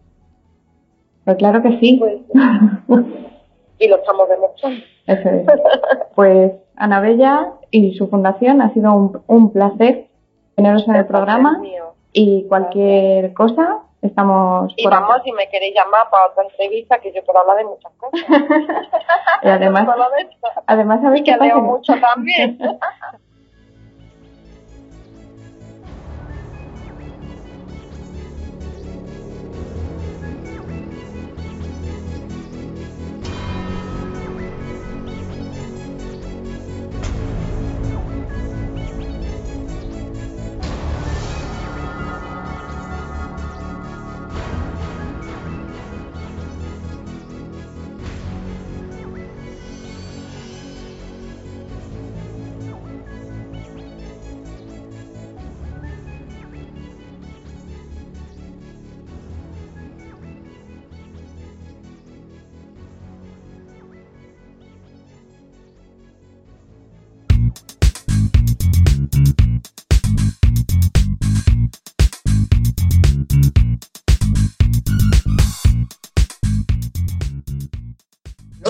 Pues 1.24 1.36
claro 1.38 1.62
que 1.62 1.78
sí. 1.78 1.98
Pues, 1.98 2.18
y 3.78 3.88
lo 3.88 3.96
estamos 3.96 4.28
demostrando. 4.28 4.80
Eso 5.06 5.28
es. 5.28 5.46
Pues 6.14 6.52
Ana 6.76 7.00
Bella 7.00 7.52
y 7.70 7.94
su 7.94 8.08
fundación 8.08 8.62
ha 8.62 8.72
sido 8.72 8.94
un, 8.94 9.20
un 9.26 9.52
placer 9.52 10.06
teneros 10.56 10.88
en 10.88 10.96
el, 10.96 11.06
programa 11.06 11.60
y 12.12 12.46
cualquier 12.48 13.32
cosa 13.34 13.82
Estamos 14.02 14.72
y 14.76 14.86
vamos, 14.86 15.22
si 15.24 15.32
me 15.32 15.48
queréis 15.48 15.74
llamar 15.74 16.08
para 16.10 16.26
otra 16.26 16.44
entrevista, 16.44 16.98
que 16.98 17.12
yo 17.12 17.24
puedo 17.24 17.40
hablar 17.40 17.56
de 17.56 17.64
muchas 17.64 17.92
cosas. 17.94 18.20
y 19.42 19.48
además, 19.48 19.88
además 20.66 21.00
sabéis 21.02 21.24
que 21.24 21.36
leo 21.36 21.60
mucho 21.60 21.94
también. 22.00 22.58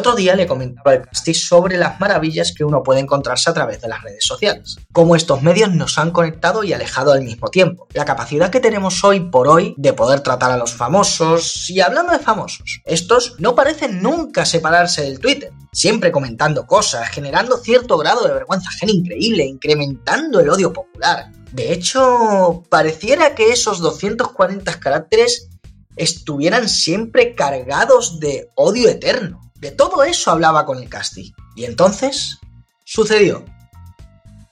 otro 0.07 0.14
día 0.14 0.36
le 0.36 0.46
comentaba 0.46 0.92
al 0.92 1.02
Casti 1.02 1.34
sobre 1.34 1.76
las 1.76 1.98
maravillas 1.98 2.54
que 2.57 2.62
uno 2.62 2.84
puede 2.84 3.00
encontrarse 3.00 3.50
a 3.50 3.54
través 3.54 3.80
de 3.80 3.88
las 3.88 4.04
redes 4.04 4.22
sociales. 4.22 4.76
Cómo 4.92 5.16
estos 5.16 5.42
medios 5.42 5.72
nos 5.72 5.98
han 5.98 6.12
conectado 6.12 6.62
y 6.62 6.72
alejado 6.72 7.11
al 7.11 7.22
mismo 7.22 7.48
tiempo. 7.48 7.88
La 7.92 8.04
capacidad 8.04 8.48
que 8.48 8.61
tenemos 8.61 9.02
hoy 9.02 9.18
por 9.18 9.48
hoy 9.48 9.74
de 9.76 9.92
poder 9.94 10.20
tratar 10.20 10.52
a 10.52 10.59
los 10.59 10.72
famosos. 10.72 11.68
Y 11.70 11.80
hablando 11.80 12.12
de 12.12 12.20
famosos, 12.20 12.82
estos 12.84 13.34
no 13.40 13.57
parecen 13.57 14.00
nunca 14.00 14.46
separarse 14.46 15.02
del 15.02 15.18
Twitter. 15.18 15.50
Siempre 15.72 16.12
comentando 16.12 16.68
cosas, 16.68 17.09
generando 17.09 17.57
cierto 17.57 17.98
grado 17.98 18.28
de 18.28 18.32
vergüenza 18.32 18.68
ajena 18.68 18.92
increíble, 18.92 19.44
incrementando 19.44 20.38
el 20.38 20.48
odio 20.48 20.72
popular. 20.72 21.32
De 21.50 21.72
hecho, 21.72 22.62
pareciera 22.68 23.34
que 23.34 23.50
esos 23.50 23.80
240 23.80 24.78
caracteres 24.78 25.48
estuvieran 25.96 26.68
siempre 26.68 27.34
cargados 27.34 28.20
de 28.20 28.50
odio 28.54 28.88
eterno. 28.88 29.45
De 29.66 29.72
todo 29.72 30.04
eso 30.04 30.30
hablaba 30.30 30.64
con 30.64 30.78
el 30.78 30.88
Casti. 30.88 31.34
Y 31.56 31.64
entonces 31.64 32.38
sucedió. 32.84 33.44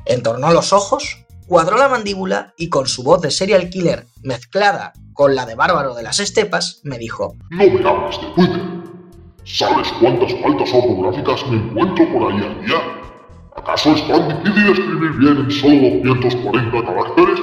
Entornó 0.06 0.50
los 0.50 0.72
ojos, 0.72 1.24
cuadró 1.46 1.78
la 1.78 1.88
mandíbula 1.88 2.52
y 2.58 2.68
con 2.68 2.88
su 2.88 3.04
voz 3.04 3.22
de 3.22 3.30
serial 3.30 3.70
killer 3.70 4.08
mezclada 4.24 4.92
con 5.12 5.36
la 5.36 5.46
de 5.46 5.54
bárbaro 5.54 5.94
de 5.94 6.02
las 6.02 6.18
estepas, 6.18 6.80
me 6.82 6.98
dijo: 6.98 7.36
No 7.50 7.64
me 7.64 7.88
hables 7.88 8.20
de 8.20 8.26
Twitter. 8.34 8.62
¿Sabes 9.44 9.86
cuántas 10.00 10.32
faltas 10.42 10.74
ortográficas 10.74 11.46
me 11.46 11.58
encuentro 11.58 12.12
por 12.12 12.32
ahí 12.32 12.44
al 12.44 12.66
día? 12.66 12.82
¿Acaso 13.54 13.92
es 13.92 14.08
tan 14.08 14.42
difícil 14.42 14.72
escribir 14.72 15.12
bien 15.12 15.36
en 15.36 15.50
solo 15.52 16.12
240 16.12 16.86
caracteres? 16.86 17.40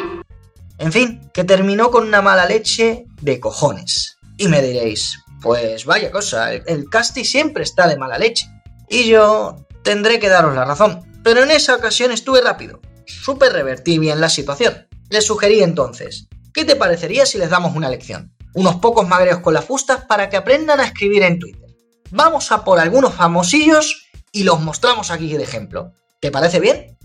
En 0.77 0.91
fin, 0.91 1.21
que 1.33 1.45
terminó 1.45 1.89
con 1.89 2.05
una 2.05 2.21
mala 2.21 2.45
leche 2.47 3.05
de 3.21 3.39
cojones. 3.39 4.17
Y 4.37 4.49
me 4.49 4.61
diréis, 4.61 5.23
pues 5.41 5.85
vaya 5.85 6.11
cosa, 6.11 6.53
el 6.53 6.89
Casti 6.89 7.25
siempre 7.25 7.63
está 7.63 7.87
de 7.87 7.97
mala 7.97 8.17
leche. 8.17 8.47
Y 8.89 9.05
yo 9.05 9.65
tendré 9.83 10.19
que 10.19 10.29
daros 10.29 10.55
la 10.55 10.65
razón. 10.65 11.01
Pero 11.23 11.43
en 11.43 11.51
esa 11.51 11.75
ocasión 11.75 12.11
estuve 12.11 12.41
rápido. 12.41 12.79
Supe 13.05 13.49
revertir 13.49 13.99
bien 13.99 14.21
la 14.21 14.29
situación. 14.29 14.87
Le 15.09 15.21
sugerí 15.21 15.61
entonces, 15.61 16.27
¿qué 16.53 16.65
te 16.65 16.75
parecería 16.75 17.25
si 17.25 17.37
les 17.37 17.49
damos 17.49 17.75
una 17.75 17.89
lección? 17.89 18.33
Unos 18.53 18.75
pocos 18.77 19.07
magreos 19.07 19.39
con 19.39 19.53
las 19.53 19.65
fustas 19.65 20.05
para 20.05 20.29
que 20.29 20.37
aprendan 20.37 20.79
a 20.79 20.85
escribir 20.85 21.23
en 21.23 21.39
Twitter. 21.39 21.69
Vamos 22.11 22.51
a 22.51 22.63
por 22.63 22.79
algunos 22.79 23.13
famosillos 23.13 24.09
y 24.31 24.43
los 24.43 24.59
mostramos 24.61 25.11
aquí 25.11 25.35
de 25.35 25.43
ejemplo. 25.43 25.93
¿Te 26.19 26.31
parece 26.31 26.59
bien? 26.59 26.97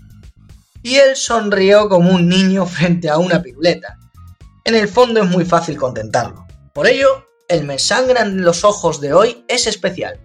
Y 0.83 0.95
él 0.95 1.15
sonrió 1.15 1.89
como 1.89 2.11
un 2.11 2.27
niño 2.27 2.65
frente 2.65 3.09
a 3.09 3.17
una 3.17 3.41
piruleta. 3.41 3.97
En 4.63 4.75
el 4.75 4.87
fondo 4.87 5.21
es 5.21 5.29
muy 5.29 5.45
fácil 5.45 5.77
contentarlo. 5.77 6.45
Por 6.73 6.87
ello, 6.87 7.25
el 7.47 7.63
me 7.63 7.79
sangran 7.79 8.41
los 8.41 8.63
ojos 8.63 8.99
de 8.99 9.13
hoy 9.13 9.45
es 9.47 9.67
especial. 9.67 10.19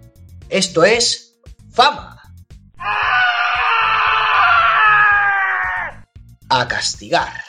Esto 0.48 0.84
es 0.84 1.38
fama. 1.70 2.20
A 6.48 6.68
castigar. 6.68 7.44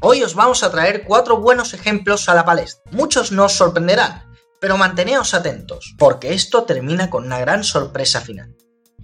Hoy 0.00 0.22
os 0.22 0.34
vamos 0.34 0.64
a 0.64 0.70
traer 0.70 1.04
cuatro 1.04 1.40
buenos 1.40 1.74
ejemplos 1.74 2.28
a 2.28 2.34
la 2.34 2.44
palestra. 2.44 2.82
Muchos 2.90 3.30
no 3.30 3.44
os 3.44 3.52
sorprenderán, 3.52 4.24
pero 4.60 4.76
manteneos 4.76 5.32
atentos, 5.32 5.94
porque 5.98 6.34
esto 6.34 6.64
termina 6.64 7.08
con 7.08 7.24
una 7.24 7.38
gran 7.38 7.62
sorpresa 7.62 8.20
final. 8.20 8.56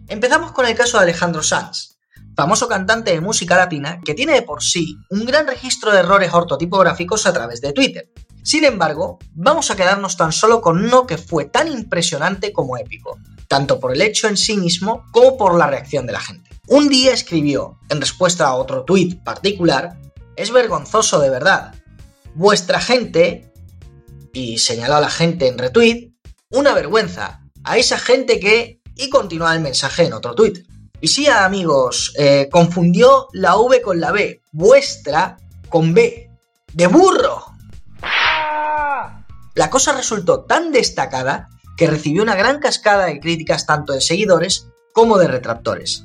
Empezamos 0.08 0.50
con 0.52 0.66
el 0.66 0.74
caso 0.74 0.96
de 0.96 1.04
Alejandro 1.04 1.42
Sanz, 1.44 1.98
famoso 2.34 2.66
cantante 2.66 3.12
de 3.12 3.20
música 3.20 3.56
latina 3.56 4.00
que 4.04 4.14
tiene 4.14 4.32
de 4.32 4.42
por 4.42 4.62
sí 4.62 4.96
un 5.10 5.24
gran 5.24 5.46
registro 5.46 5.92
de 5.92 6.00
errores 6.00 6.32
ortotipográficos 6.32 7.26
a 7.26 7.32
través 7.32 7.60
de 7.60 7.72
Twitter. 7.72 8.10
Sin 8.42 8.64
embargo, 8.64 9.18
vamos 9.34 9.70
a 9.70 9.76
quedarnos 9.76 10.16
tan 10.16 10.32
solo 10.32 10.60
con 10.60 10.84
uno 10.84 11.06
que 11.06 11.18
fue 11.18 11.44
tan 11.44 11.70
impresionante 11.70 12.52
como 12.52 12.76
épico, 12.76 13.18
tanto 13.46 13.80
por 13.80 13.92
el 13.92 14.02
hecho 14.02 14.28
en 14.28 14.36
sí 14.36 14.56
mismo 14.56 15.04
como 15.12 15.36
por 15.36 15.58
la 15.58 15.66
reacción 15.66 16.06
de 16.06 16.12
la 16.12 16.20
gente. 16.20 16.50
Un 16.66 16.88
día 16.88 17.14
escribió, 17.14 17.78
en 17.88 18.00
respuesta 18.00 18.46
a 18.46 18.54
otro 18.54 18.84
tuit 18.84 19.22
particular, 19.22 19.98
es 20.36 20.52
vergonzoso 20.52 21.18
de 21.18 21.30
verdad. 21.30 21.74
Vuestra 22.34 22.80
gente, 22.80 23.52
y 24.32 24.58
señaló 24.58 24.96
a 24.96 25.00
la 25.00 25.10
gente 25.10 25.48
en 25.48 25.58
retweet, 25.58 26.12
una 26.50 26.74
vergüenza, 26.74 27.40
a 27.64 27.78
esa 27.78 27.98
gente 27.98 28.38
que, 28.38 28.80
y 28.94 29.08
continúa 29.08 29.54
el 29.54 29.60
mensaje 29.60 30.04
en 30.04 30.12
otro 30.12 30.34
tuit. 30.34 30.66
Y 31.00 31.08
sí, 31.08 31.26
amigos, 31.26 32.12
eh, 32.18 32.48
confundió 32.50 33.28
la 33.32 33.56
V 33.56 33.80
con 33.80 34.00
la 34.00 34.12
B, 34.12 34.42
vuestra 34.52 35.38
con 35.68 35.94
B, 35.94 36.30
de 36.72 36.86
burro. 36.86 37.47
La 39.58 39.70
cosa 39.70 39.90
resultó 39.90 40.44
tan 40.44 40.70
destacada 40.70 41.48
que 41.76 41.88
recibió 41.88 42.22
una 42.22 42.36
gran 42.36 42.60
cascada 42.60 43.06
de 43.06 43.18
críticas 43.18 43.66
tanto 43.66 43.92
de 43.92 44.00
seguidores 44.00 44.68
como 44.92 45.18
de 45.18 45.26
retractores. 45.26 46.04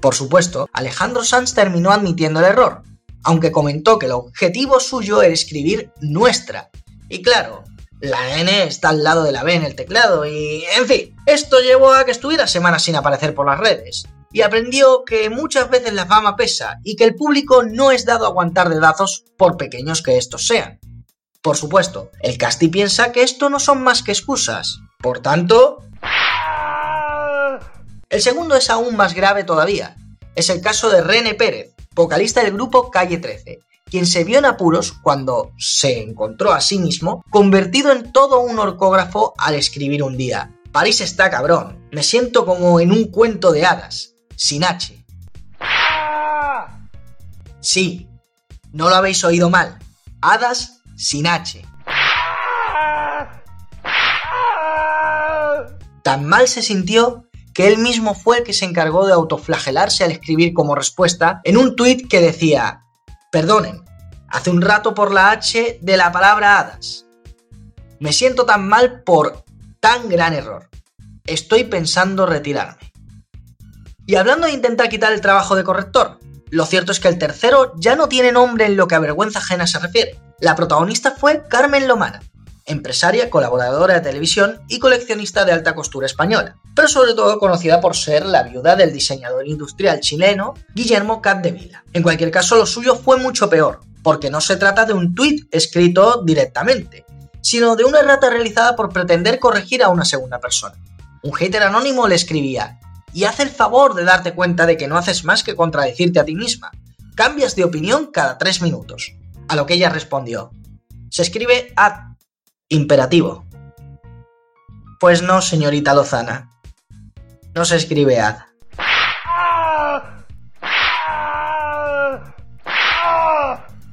Por 0.00 0.14
supuesto, 0.14 0.68
Alejandro 0.72 1.24
Sanz 1.24 1.54
terminó 1.54 1.90
admitiendo 1.90 2.38
el 2.38 2.46
error, 2.46 2.82
aunque 3.24 3.50
comentó 3.50 3.98
que 3.98 4.06
el 4.06 4.12
objetivo 4.12 4.78
suyo 4.78 5.22
era 5.22 5.34
escribir 5.34 5.90
nuestra. 6.00 6.70
Y 7.08 7.20
claro, 7.22 7.64
la 7.98 8.38
N 8.38 8.62
está 8.62 8.90
al 8.90 9.02
lado 9.02 9.24
de 9.24 9.32
la 9.32 9.42
B 9.42 9.54
en 9.54 9.64
el 9.64 9.74
teclado 9.74 10.24
y, 10.24 10.62
en 10.78 10.86
fin, 10.86 11.16
esto 11.26 11.58
llevó 11.58 11.92
a 11.92 12.04
que 12.04 12.12
estuviera 12.12 12.46
semanas 12.46 12.84
sin 12.84 12.94
aparecer 12.94 13.34
por 13.34 13.46
las 13.46 13.58
redes. 13.58 14.06
Y 14.30 14.42
aprendió 14.42 15.02
que 15.04 15.30
muchas 15.30 15.68
veces 15.68 15.94
la 15.94 16.06
fama 16.06 16.36
pesa 16.36 16.78
y 16.84 16.94
que 16.94 17.02
el 17.02 17.16
público 17.16 17.64
no 17.64 17.90
es 17.90 18.04
dado 18.04 18.24
a 18.24 18.28
aguantar 18.28 18.68
dedazos 18.68 19.24
por 19.36 19.56
pequeños 19.56 20.00
que 20.00 20.16
estos 20.16 20.46
sean. 20.46 20.78
Por 21.44 21.58
supuesto, 21.58 22.10
el 22.22 22.38
Casti 22.38 22.68
piensa 22.68 23.12
que 23.12 23.22
esto 23.22 23.50
no 23.50 23.60
son 23.60 23.82
más 23.82 24.02
que 24.02 24.12
excusas. 24.12 24.80
Por 24.98 25.20
tanto... 25.20 25.84
El 28.08 28.22
segundo 28.22 28.56
es 28.56 28.70
aún 28.70 28.96
más 28.96 29.12
grave 29.12 29.44
todavía. 29.44 29.94
Es 30.36 30.48
el 30.48 30.62
caso 30.62 30.88
de 30.88 31.02
René 31.02 31.34
Pérez, 31.34 31.74
vocalista 31.94 32.42
del 32.42 32.54
grupo 32.54 32.90
Calle 32.90 33.18
13, 33.18 33.58
quien 33.84 34.06
se 34.06 34.24
vio 34.24 34.38
en 34.38 34.46
apuros 34.46 34.92
cuando 34.92 35.52
se 35.58 36.00
encontró 36.00 36.50
a 36.50 36.62
sí 36.62 36.78
mismo 36.78 37.22
convertido 37.28 37.92
en 37.92 38.10
todo 38.10 38.40
un 38.40 38.58
orcógrafo 38.58 39.34
al 39.36 39.54
escribir 39.54 40.02
un 40.02 40.16
día. 40.16 40.50
París 40.72 41.02
está 41.02 41.28
cabrón, 41.28 41.86
me 41.92 42.02
siento 42.02 42.46
como 42.46 42.80
en 42.80 42.90
un 42.90 43.10
cuento 43.10 43.52
de 43.52 43.66
hadas, 43.66 44.14
sin 44.34 44.64
H. 44.64 45.04
Sí, 47.60 48.08
no 48.72 48.88
lo 48.88 48.94
habéis 48.94 49.22
oído 49.24 49.50
mal, 49.50 49.78
hadas 50.22 50.73
sin 50.96 51.26
H. 51.26 51.64
Tan 56.02 56.26
mal 56.26 56.48
se 56.48 56.62
sintió 56.62 57.24
que 57.54 57.68
él 57.68 57.78
mismo 57.78 58.14
fue 58.14 58.38
el 58.38 58.44
que 58.44 58.52
se 58.52 58.64
encargó 58.64 59.06
de 59.06 59.12
autoflagelarse 59.12 60.04
al 60.04 60.10
escribir 60.10 60.52
como 60.52 60.74
respuesta 60.74 61.40
en 61.44 61.56
un 61.56 61.76
tuit 61.76 62.08
que 62.08 62.20
decía, 62.20 62.84
perdonen, 63.30 63.84
hace 64.28 64.50
un 64.50 64.60
rato 64.60 64.94
por 64.94 65.12
la 65.12 65.30
H 65.30 65.78
de 65.80 65.96
la 65.96 66.12
palabra 66.12 66.58
hadas. 66.58 67.06
Me 68.00 68.12
siento 68.12 68.44
tan 68.44 68.68
mal 68.68 69.02
por 69.02 69.44
tan 69.80 70.08
gran 70.08 70.34
error. 70.34 70.68
Estoy 71.24 71.64
pensando 71.64 72.26
retirarme. 72.26 72.92
Y 74.06 74.16
hablando 74.16 74.46
de 74.46 74.52
intentar 74.52 74.88
quitar 74.88 75.12
el 75.12 75.20
trabajo 75.20 75.54
de 75.54 75.64
corrector, 75.64 76.18
lo 76.50 76.66
cierto 76.66 76.92
es 76.92 77.00
que 77.00 77.08
el 77.08 77.18
tercero 77.18 77.72
ya 77.76 77.96
no 77.96 78.08
tiene 78.08 78.32
nombre 78.32 78.66
en 78.66 78.76
lo 78.76 78.86
que 78.88 78.94
a 78.94 79.00
vergüenza 79.00 79.38
ajena 79.38 79.66
se 79.66 79.78
refiere. 79.78 80.18
La 80.40 80.56
protagonista 80.56 81.12
fue 81.12 81.44
Carmen 81.48 81.86
Lomana, 81.86 82.20
empresaria, 82.66 83.30
colaboradora 83.30 83.94
de 83.94 84.00
televisión 84.00 84.60
y 84.68 84.78
coleccionista 84.78 85.44
de 85.44 85.52
alta 85.52 85.74
costura 85.74 86.06
española, 86.06 86.56
pero 86.74 86.88
sobre 86.88 87.14
todo 87.14 87.38
conocida 87.38 87.80
por 87.80 87.94
ser 87.94 88.26
la 88.26 88.42
viuda 88.42 88.74
del 88.74 88.92
diseñador 88.92 89.46
industrial 89.46 90.00
chileno 90.00 90.54
Guillermo 90.74 91.22
Capdevila. 91.22 91.84
En 91.92 92.02
cualquier 92.02 92.30
caso, 92.30 92.56
lo 92.56 92.66
suyo 92.66 92.96
fue 92.96 93.16
mucho 93.16 93.48
peor, 93.48 93.80
porque 94.02 94.30
no 94.30 94.40
se 94.40 94.56
trata 94.56 94.84
de 94.84 94.92
un 94.92 95.14
tuit 95.14 95.46
escrito 95.54 96.22
directamente, 96.24 97.04
sino 97.40 97.76
de 97.76 97.84
una 97.84 98.00
errata 98.00 98.28
realizada 98.28 98.74
por 98.74 98.92
pretender 98.92 99.38
corregir 99.38 99.82
a 99.82 99.88
una 99.88 100.04
segunda 100.04 100.40
persona. 100.40 100.74
Un 101.22 101.32
hater 101.32 101.62
anónimo 101.62 102.08
le 102.08 102.16
escribía, 102.16 102.80
y 103.12 103.24
haz 103.24 103.38
el 103.38 103.50
favor 103.50 103.94
de 103.94 104.04
darte 104.04 104.34
cuenta 104.34 104.66
de 104.66 104.76
que 104.76 104.88
no 104.88 104.98
haces 104.98 105.24
más 105.24 105.44
que 105.44 105.54
contradecirte 105.54 106.18
a 106.18 106.24
ti 106.24 106.34
misma. 106.34 106.72
Cambias 107.14 107.54
de 107.54 107.64
opinión 107.64 108.10
cada 108.12 108.36
tres 108.36 108.60
minutos. 108.60 109.14
A 109.48 109.56
lo 109.56 109.66
que 109.66 109.74
ella 109.74 109.88
respondió, 109.88 110.50
se 111.10 111.22
escribe 111.22 111.72
ad 111.76 112.16
imperativo. 112.68 113.44
Pues 115.00 115.22
no, 115.22 115.42
señorita 115.42 115.94
Lozana. 115.94 116.50
No 117.54 117.64
se 117.64 117.76
escribe 117.76 118.20
ad. 118.20 118.36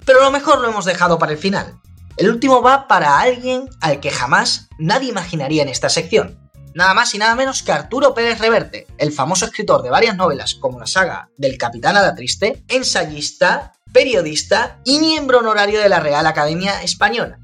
Pero 0.06 0.22
lo 0.22 0.32
mejor 0.32 0.62
lo 0.62 0.70
hemos 0.70 0.86
dejado 0.86 1.20
para 1.20 1.32
el 1.32 1.38
final. 1.38 1.80
El 2.18 2.30
último 2.30 2.62
va 2.62 2.88
para 2.88 3.20
alguien 3.20 3.70
al 3.80 4.00
que 4.00 4.12
jamás 4.12 4.70
nadie 4.78 5.10
imaginaría 5.10 5.64
en 5.64 5.70
esta 5.70 5.90
sección. 5.90 6.40
Nada 6.74 6.94
más 6.94 7.14
y 7.14 7.18
nada 7.18 7.36
menos 7.36 7.64
que 7.64 7.72
Arturo 7.72 8.14
Pérez 8.14 8.40
Reverte, 8.40 8.88
el 8.98 9.12
famoso 9.12 9.46
escritor 9.46 9.84
de 9.84 9.90
varias 9.90 10.16
novelas 10.16 10.56
como 10.56 10.80
la 10.80 10.88
saga 10.88 11.30
del 11.38 11.58
Capitán 11.58 11.98
Ada 11.98 12.16
Triste, 12.16 12.64
ensayista, 12.70 13.74
periodista 13.92 14.80
y 14.84 15.00
miembro 15.00 15.40
honorario 15.40 15.80
de 15.80 15.90
la 15.90 16.00
Real 16.00 16.26
Academia 16.26 16.82
Española. 16.84 17.40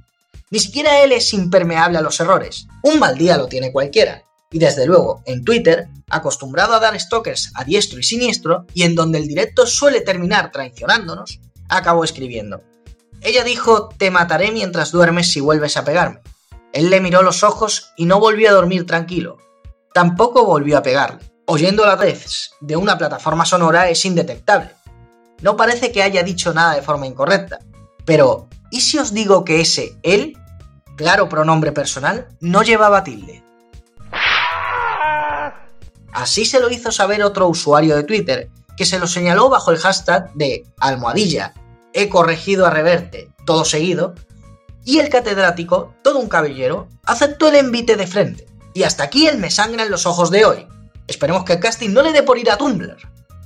Ni 0.50 0.60
siquiera 0.60 1.02
él 1.02 1.12
es 1.12 1.34
impermeable 1.34 1.98
a 1.98 2.02
los 2.02 2.20
errores. 2.20 2.68
Un 2.84 3.00
mal 3.00 3.18
día 3.18 3.38
lo 3.38 3.48
tiene 3.48 3.72
cualquiera. 3.72 4.24
Y 4.50 4.60
desde 4.60 4.86
luego, 4.86 5.22
en 5.26 5.44
Twitter, 5.44 5.90
acostumbrado 6.10 6.74
a 6.74 6.80
dar 6.80 6.98
stalkers 6.98 7.52
a 7.56 7.66
diestro 7.66 8.00
y 8.00 8.04
siniestro, 8.04 8.66
y 8.74 8.84
en 8.84 8.96
donde 8.96 9.18
el 9.18 9.28
directo 9.28 9.68
suele 9.68 10.00
terminar 10.02 10.52
traicionándonos, 10.52 11.42
acabó 11.68 12.06
escribiendo. 12.06 12.62
Ella 13.22 13.44
dijo, 13.44 13.90
te 13.90 14.10
mataré 14.10 14.52
mientras 14.52 14.92
duermes 14.92 15.32
si 15.32 15.42
vuelves 15.42 15.76
a 15.76 15.84
pegarme. 15.84 16.22
Él 16.72 16.90
le 16.90 17.02
miró 17.02 17.24
los 17.24 17.44
ojos 17.44 17.92
y 17.98 18.06
no 18.06 18.20
volvió 18.20 18.50
a 18.50 18.54
dormir 18.54 18.86
tranquilo. 18.86 19.38
Tampoco 19.94 20.46
volvió 20.46 20.78
a 20.78 20.84
pegarle. 20.84 21.20
Oyendo 21.46 21.86
la 21.86 21.96
vez 21.96 22.52
de 22.62 22.76
una 22.76 22.98
plataforma 22.98 23.46
sonora 23.46 23.90
es 23.90 24.06
indetectable. 24.06 24.72
No 25.42 25.56
parece 25.56 25.92
que 25.92 26.02
haya 26.02 26.24
dicho 26.24 26.54
nada 26.54 26.76
de 26.76 26.82
forma 26.82 27.08
incorrecta. 27.08 27.60
Pero, 28.06 28.48
¿y 28.72 28.82
si 28.82 28.98
os 28.98 29.14
digo 29.14 29.44
que 29.44 29.62
ese 29.62 29.98
él, 30.04 30.38
claro 30.96 31.30
pronombre 31.30 31.72
personal, 31.72 32.28
no 32.40 32.64
llevaba 32.64 33.04
tilde? 33.04 33.44
Así 36.14 36.46
se 36.46 36.60
lo 36.60 36.72
hizo 36.72 36.92
saber 36.92 37.24
otro 37.24 37.48
usuario 37.48 37.96
de 37.96 38.04
Twitter, 38.04 38.50
que 38.76 38.86
se 38.86 38.98
lo 38.98 39.06
señaló 39.06 39.50
bajo 39.50 39.72
el 39.72 39.78
hashtag 39.78 40.34
de 40.34 40.66
almohadilla. 40.80 41.54
He 41.94 42.10
corregido 42.10 42.66
a 42.66 42.72
reverte, 42.72 43.30
todo 43.46 43.66
seguido. 43.66 44.16
Y 44.84 45.00
el 45.00 45.10
catedrático, 45.10 45.94
todo 46.04 46.18
un 46.18 46.30
caballero, 46.30 46.88
aceptó 47.04 47.50
el 47.50 47.56
envite 47.56 47.98
de 47.98 48.08
frente. 48.08 48.48
Y 48.74 48.84
hasta 48.84 49.04
aquí 49.04 49.28
el 49.28 49.38
me 49.38 49.52
sangra 49.52 49.84
en 49.84 49.92
los 49.92 50.06
ojos 50.06 50.32
de 50.32 50.46
hoy. 50.46 50.68
Esperemos 51.08 51.44
que 51.44 51.54
el 51.54 51.60
casting 51.60 51.92
no 51.92 52.02
le 52.02 52.12
dé 52.12 52.24
por 52.24 52.38
ir 52.38 52.50
a 52.50 52.58
Tumblr, 52.58 52.98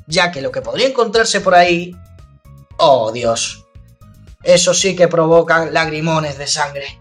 ya 0.07 0.31
que 0.31 0.41
lo 0.41 0.51
que 0.51 0.61
podría 0.61 0.87
encontrarse 0.87 1.41
por 1.41 1.55
ahí... 1.55 1.95
¡Oh, 2.77 3.11
Dios! 3.11 3.65
Eso 4.43 4.73
sí 4.73 4.95
que 4.95 5.07
provoca 5.07 5.65
lagrimones 5.65 6.37
de 6.37 6.47
sangre. 6.47 6.99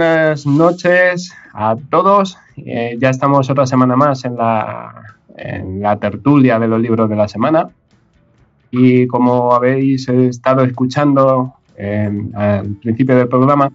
Buenas 0.00 0.44
noches 0.44 1.32
a 1.54 1.74
todos. 1.88 2.36
Eh, 2.58 2.98
ya 3.00 3.08
estamos 3.08 3.48
otra 3.48 3.64
semana 3.64 3.96
más 3.96 4.26
en 4.26 4.36
la, 4.36 5.16
en 5.38 5.80
la 5.80 5.96
tertulia 5.98 6.58
de 6.58 6.68
los 6.68 6.78
libros 6.82 7.08
de 7.08 7.16
la 7.16 7.26
semana. 7.26 7.70
Y 8.70 9.06
como 9.06 9.54
habéis 9.54 10.06
estado 10.10 10.64
escuchando 10.64 11.54
en- 11.78 12.30
al 12.36 12.74
principio 12.82 13.16
del 13.16 13.28
programa, 13.28 13.72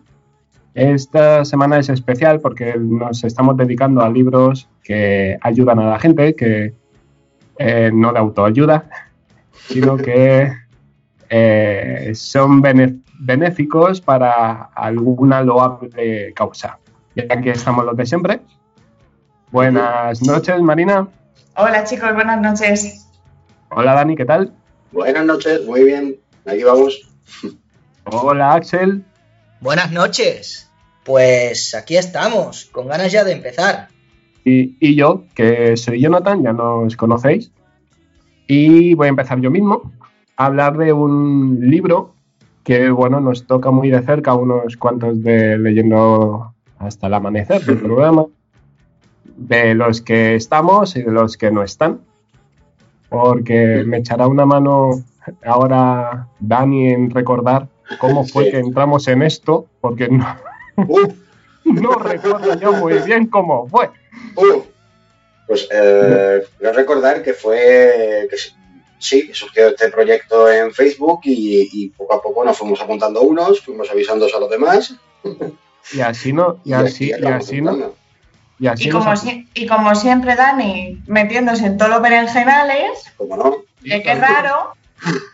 esta 0.76 1.44
semana 1.44 1.80
es 1.80 1.90
especial 1.90 2.40
porque 2.40 2.76
nos 2.78 3.24
estamos 3.24 3.58
dedicando 3.58 4.02
a 4.04 4.10
libros 4.12 4.70
que 4.84 5.40
ayudan 5.42 5.80
a 5.80 5.90
la 5.90 5.98
gente, 6.00 6.36
que 6.36 6.76
eh, 7.58 7.90
no 7.92 8.14
de 8.14 8.20
autoayuda, 8.20 8.88
sino 9.68 9.98
que 9.98 10.52
eh, 11.32 12.12
son 12.14 12.62
bene- 12.62 13.00
benéficos 13.22 14.02
para 14.02 14.70
alguna 14.76 15.44
loable 15.44 16.34
causa. 16.34 16.80
Y 17.16 17.22
aquí 17.22 17.50
estamos 17.50 17.86
los 17.86 17.96
de 17.96 18.06
siempre. 18.06 18.42
Buenas 19.52 20.22
noches, 20.24 20.60
Marina. 20.62 21.08
Hola 21.56 21.84
chicos, 21.84 22.14
buenas 22.16 22.42
noches. 22.42 23.08
Hola, 23.70 23.94
Dani, 23.94 24.16
¿qué 24.16 24.26
tal? 24.26 24.54
Buenas 24.92 25.26
noches, 25.26 25.66
muy 25.68 25.84
bien. 25.84 26.18
Aquí 26.46 26.64
vamos. 26.64 27.10
Hola, 28.06 28.56
Axel. 28.56 29.06
Buenas 29.60 29.92
noches. 29.92 30.72
Pues 31.04 31.76
aquí 31.76 31.98
estamos, 31.98 32.66
con 32.66 32.88
ganas 32.88 33.12
ya 33.12 33.24
de 33.24 33.34
empezar. 33.34 33.90
Y, 34.44 34.78
y 34.80 34.96
yo, 34.96 35.26
que 35.36 35.78
soy 35.78 36.02
Jonathan, 36.02 36.42
ya 36.44 36.54
nos 36.54 36.96
conocéis. 36.96 37.52
Y 38.48 38.96
voy 38.96 39.08
a 39.08 39.10
empezar 39.10 39.40
yo 39.40 39.52
mismo 39.52 39.92
a 40.36 40.46
hablar 40.48 40.78
de 40.78 40.92
un 40.92 41.60
libro 41.62 42.16
que, 42.64 42.90
bueno, 42.92 43.20
nos 43.20 43.46
toca 43.48 43.72
muy 43.72 43.90
de 43.90 44.02
cerca, 44.02 44.34
unos 44.36 44.78
cuantos 44.78 45.22
de 45.24 45.58
leyendo 45.58 46.54
hasta 46.80 47.08
el 47.08 47.14
amanecer 47.14 47.64
del 47.66 47.78
programa, 47.82 48.26
de 49.36 49.74
los 49.76 50.02
que 50.02 50.36
estamos 50.36 50.96
y 50.96 51.04
de 51.04 51.12
los 51.12 51.38
que 51.38 51.52
no 51.52 51.64
están. 51.64 52.02
Porque 53.10 53.84
me 53.86 53.98
echará 53.98 54.28
una 54.28 54.46
mano 54.46 54.92
ahora 55.46 56.28
Dani 56.40 56.90
en 56.90 57.10
recordar 57.10 57.68
cómo 58.00 58.24
fue 58.26 58.46
Sí. 58.46 58.52
que 58.52 58.60
entramos 58.60 59.08
en 59.08 59.22
esto, 59.22 59.66
porque 59.82 60.08
no, 60.08 60.26
Uh, 60.78 61.12
no 61.66 61.92
recuerdo 61.96 62.58
yo 62.60 62.72
muy 62.74 62.98
bien 63.00 63.28
cómo 63.28 63.68
fue. 63.68 63.90
uh. 64.38 64.62
Pues 65.48 65.68
eh, 65.70 66.42
quiero 66.58 66.74
recordar 66.74 67.22
que 67.22 67.34
fue. 67.34 68.28
Que 68.30 68.38
sí- 69.02 69.30
surgió 69.34 69.68
este 69.70 69.90
proyecto 69.90 70.50
en 70.50 70.72
Facebook 70.72 71.22
y, 71.24 71.68
y 71.74 71.90
poco 71.90 72.14
a 72.14 72.22
poco 72.22 72.46
nos 72.46 72.58
fuimos 72.58 72.80
apuntando 72.82 73.22
unos, 73.22 73.60
fuimos 73.62 73.90
avisándose 73.92 74.36
a 74.36 74.40
los 74.40 74.50
demás. 74.50 74.96
Y 75.94 76.00
así 76.02 76.32
no, 76.32 76.58
y 76.64 76.74
así, 76.74 77.10
y 77.20 77.26
así 77.26 77.62
no, 77.62 77.94
y 78.60 78.68
así 78.68 78.90
como, 78.90 79.16
si- 79.16 79.48
y 79.54 79.66
como 79.68 79.94
siempre, 79.96 80.36
Dani, 80.36 81.02
metiéndose 81.08 81.66
en 81.66 81.78
todos 81.78 81.92
los 81.92 82.02
berenjenales, 82.02 83.12
¿Cómo 83.18 83.36
no? 83.36 83.56
que 83.84 84.02
qué 84.04 84.16
raro. 84.16 84.74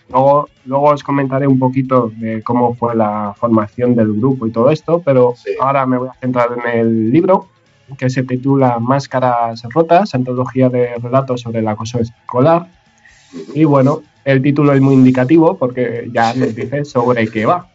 Luego, 0.09 0.47
luego 0.65 0.85
os 0.91 1.03
comentaré 1.03 1.45
un 1.45 1.59
poquito 1.59 2.09
de 2.15 2.41
cómo 2.41 2.73
fue 2.75 2.95
la 2.95 3.35
formación 3.37 3.95
del 3.95 4.13
grupo 4.13 4.47
y 4.47 4.51
todo 4.51 4.71
esto, 4.71 5.01
pero 5.03 5.33
Sí. 5.35 5.51
ahora 5.59 5.85
me 5.85 5.97
voy 5.97 6.07
a 6.07 6.13
centrar 6.13 6.49
en 6.63 6.79
el 6.79 7.11
libro 7.11 7.49
que 7.97 8.09
se 8.09 8.23
titula 8.23 8.79
Máscaras 8.79 9.63
Rotas, 9.73 10.15
antología 10.15 10.69
de 10.69 10.95
relatos 10.95 11.41
sobre 11.41 11.59
el 11.59 11.67
acoso 11.67 11.99
escolar. 11.99 12.67
Y 13.53 13.65
bueno, 13.65 14.01
el 14.25 14.41
título 14.41 14.73
es 14.73 14.81
muy 14.81 14.93
indicativo 14.95 15.57
porque 15.57 16.09
ya 16.13 16.33
nos 16.33 16.55
dice 16.55 16.85
sobre 16.85 17.27
qué 17.27 17.45
va. 17.45 17.69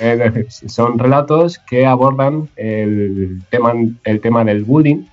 Es 0.00 0.18
decir, 0.18 0.46
son 0.70 0.98
relatos 0.98 1.58
que 1.58 1.86
abordan 1.86 2.48
el 2.56 3.42
tema, 3.50 3.72
el 4.04 4.20
tema 4.20 4.44
del 4.44 4.64
bullying 4.64 5.04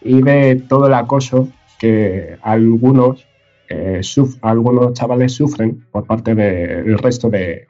y 0.00 0.22
de 0.22 0.56
todo 0.68 0.86
el 0.86 0.94
acoso 0.94 1.48
que 1.78 2.36
algunos, 2.42 3.26
eh, 3.68 3.98
suf- 4.02 4.38
algunos 4.42 4.92
chavales 4.94 5.32
sufren 5.32 5.84
por 5.90 6.04
parte 6.06 6.34
del 6.34 6.96
resto 6.98 7.28
de, 7.28 7.66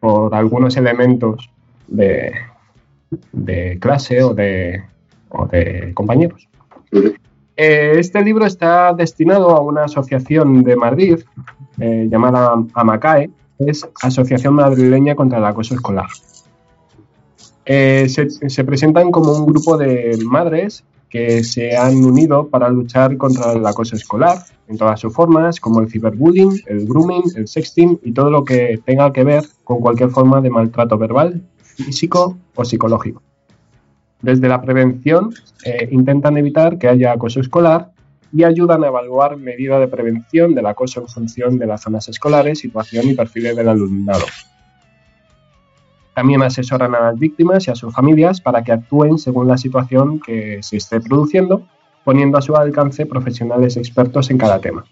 por 0.00 0.34
algunos 0.34 0.76
elementos 0.76 1.50
de, 1.88 2.32
de 3.32 3.78
clase 3.80 4.22
o 4.22 4.34
de, 4.34 4.82
o 5.30 5.46
de 5.46 5.92
compañeros. 5.94 6.48
Eh, 7.64 8.00
este 8.00 8.20
libro 8.24 8.44
está 8.44 8.92
destinado 8.92 9.50
a 9.50 9.60
una 9.60 9.84
asociación 9.84 10.64
de 10.64 10.74
Madrid 10.74 11.20
eh, 11.78 12.08
llamada 12.10 12.60
AMACAE, 12.74 13.30
que 13.56 13.70
es 13.70 13.88
Asociación 14.02 14.54
Madrileña 14.54 15.14
contra 15.14 15.38
el 15.38 15.44
Acoso 15.44 15.76
Escolar. 15.76 16.08
Eh, 17.64 18.08
se, 18.08 18.28
se 18.30 18.64
presentan 18.64 19.12
como 19.12 19.30
un 19.30 19.46
grupo 19.46 19.76
de 19.78 20.18
madres 20.24 20.82
que 21.08 21.44
se 21.44 21.76
han 21.76 22.04
unido 22.04 22.48
para 22.48 22.68
luchar 22.68 23.16
contra 23.16 23.52
el 23.52 23.64
acoso 23.64 23.94
escolar 23.94 24.38
en 24.66 24.76
todas 24.76 24.98
sus 24.98 25.14
formas, 25.14 25.60
como 25.60 25.78
el 25.78 25.88
ciberbullying, 25.88 26.62
el 26.66 26.84
grooming, 26.88 27.22
el 27.36 27.46
sexting 27.46 28.00
y 28.02 28.10
todo 28.10 28.28
lo 28.30 28.44
que 28.44 28.80
tenga 28.84 29.12
que 29.12 29.22
ver 29.22 29.44
con 29.62 29.78
cualquier 29.78 30.10
forma 30.10 30.40
de 30.40 30.50
maltrato 30.50 30.98
verbal, 30.98 31.40
físico 31.58 32.36
o 32.56 32.64
psicológico. 32.64 33.22
Desde 34.22 34.48
la 34.48 34.62
prevención 34.62 35.34
eh, 35.64 35.88
intentan 35.90 36.36
evitar 36.36 36.78
que 36.78 36.88
haya 36.88 37.12
acoso 37.12 37.40
escolar 37.40 37.90
y 38.32 38.44
ayudan 38.44 38.82
a 38.84 38.86
evaluar 38.86 39.36
medidas 39.36 39.80
de 39.80 39.88
prevención 39.88 40.54
del 40.54 40.66
acoso 40.66 41.00
en 41.00 41.08
función 41.08 41.58
de 41.58 41.66
las 41.66 41.82
zonas 41.82 42.08
escolares, 42.08 42.60
situación 42.60 43.08
y 43.08 43.14
perfiles 43.14 43.56
del 43.56 43.68
alumnado. 43.68 44.24
También 46.14 46.42
asesoran 46.42 46.94
a 46.94 47.00
las 47.00 47.18
víctimas 47.18 47.66
y 47.66 47.70
a 47.70 47.74
sus 47.74 47.92
familias 47.92 48.40
para 48.40 48.62
que 48.62 48.72
actúen 48.72 49.18
según 49.18 49.48
la 49.48 49.58
situación 49.58 50.20
que 50.20 50.62
se 50.62 50.76
esté 50.76 51.00
produciendo, 51.00 51.66
poniendo 52.04 52.38
a 52.38 52.42
su 52.42 52.54
alcance 52.54 53.06
profesionales 53.06 53.76
expertos 53.76 54.30
en 54.30 54.38
cada 54.38 54.60
tema. 54.60 54.84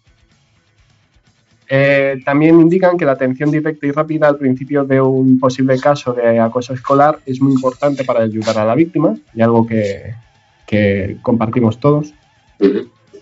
Eh, 1.72 2.20
también 2.24 2.60
indican 2.60 2.96
que 2.98 3.04
la 3.04 3.12
atención 3.12 3.52
directa 3.52 3.86
y 3.86 3.92
rápida 3.92 4.26
al 4.26 4.36
principio 4.38 4.84
de 4.84 5.00
un 5.00 5.38
posible 5.38 5.78
caso 5.78 6.12
de 6.12 6.40
acoso 6.40 6.74
escolar 6.74 7.20
es 7.24 7.40
muy 7.40 7.52
importante 7.52 8.02
para 8.02 8.22
ayudar 8.22 8.58
a 8.58 8.64
la 8.64 8.74
víctima 8.74 9.14
y 9.32 9.40
algo 9.40 9.64
que, 9.64 10.14
que 10.66 11.18
compartimos 11.22 11.78
todos. 11.78 12.12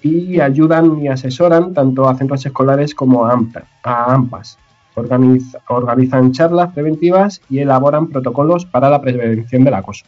Y 0.02 0.40
ayudan 0.40 0.98
y 1.00 1.08
asesoran 1.08 1.74
tanto 1.74 2.08
a 2.08 2.16
centros 2.16 2.46
escolares 2.46 2.94
como 2.94 3.26
a, 3.26 3.32
AMPA, 3.32 3.64
a 3.82 4.14
AMPAs. 4.14 4.56
Organiz- 4.94 5.56
organizan 5.68 6.32
charlas 6.32 6.72
preventivas 6.72 7.42
y 7.50 7.58
elaboran 7.58 8.06
protocolos 8.06 8.64
para 8.64 8.88
la 8.88 9.00
prevención 9.00 9.62
del 9.62 9.74
acoso. 9.74 10.06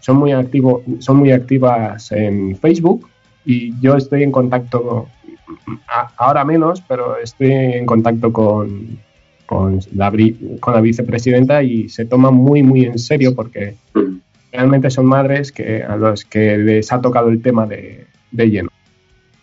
Son 0.00 0.16
muy, 0.16 0.32
activo, 0.32 0.82
son 1.00 1.16
muy 1.18 1.32
activas 1.32 2.10
en 2.12 2.56
Facebook 2.56 3.08
y 3.44 3.78
yo 3.80 3.96
estoy 3.96 4.22
en 4.22 4.32
contacto, 4.32 5.06
ahora 6.16 6.44
menos, 6.44 6.82
pero 6.86 7.16
estoy 7.16 7.52
en 7.52 7.86
contacto 7.86 8.32
con, 8.32 8.98
con, 9.46 9.80
la, 9.94 10.12
con 10.60 10.74
la 10.74 10.80
vicepresidenta 10.80 11.62
y 11.62 11.88
se 11.88 12.04
toma 12.04 12.30
muy, 12.30 12.62
muy 12.62 12.84
en 12.84 12.98
serio 12.98 13.34
porque 13.34 13.76
Ujú. 13.94 14.20
realmente 14.52 14.90
son 14.90 15.06
madres 15.06 15.52
que, 15.52 15.82
a 15.82 15.96
los 15.96 16.24
que 16.24 16.58
les 16.58 16.92
ha 16.92 17.00
tocado 17.00 17.28
el 17.28 17.40
tema 17.40 17.66
de, 17.66 18.06
de 18.30 18.50
lleno. 18.50 18.68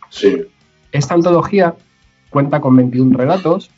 Sí. 0.09 0.43
esta 0.91 1.15
antología 1.15 1.75
cuenta 2.29 2.61
con 2.61 2.75
21 2.75 3.17
relatos 3.17 3.69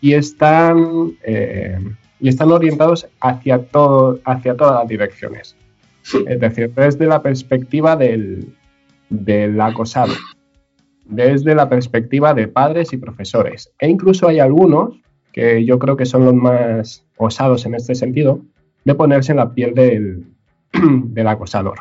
y 0.00 0.12
están, 0.12 1.12
eh, 1.24 1.78
y 2.20 2.28
están 2.28 2.52
orientados 2.52 3.08
hacia, 3.20 3.62
todo, 3.62 4.20
hacia 4.24 4.56
todas 4.56 4.80
las 4.80 4.88
direcciones. 4.88 5.56
Es 6.26 6.40
decir, 6.40 6.72
desde 6.74 7.06
la 7.06 7.22
perspectiva 7.22 7.96
del, 7.96 8.54
del 9.08 9.60
acosado, 9.60 10.12
desde 11.10 11.54
la 11.54 11.68
perspectiva 11.68 12.32
de 12.34 12.48
padres 12.48 12.92
y 12.92 12.96
profesores. 12.96 13.72
E 13.78 13.88
incluso 13.88 14.28
hay 14.28 14.38
algunos, 14.38 15.00
que 15.32 15.64
yo 15.64 15.78
creo 15.78 15.96
que 15.96 16.06
son 16.06 16.24
los 16.24 16.34
más 16.34 17.04
osados 17.16 17.66
en 17.66 17.74
este 17.74 17.94
sentido, 17.94 18.40
de 18.84 18.94
ponerse 18.94 19.32
en 19.32 19.38
la 19.38 19.52
piel 19.52 19.74
del, 19.74 20.24
del 20.72 21.28
acosador. 21.28 21.80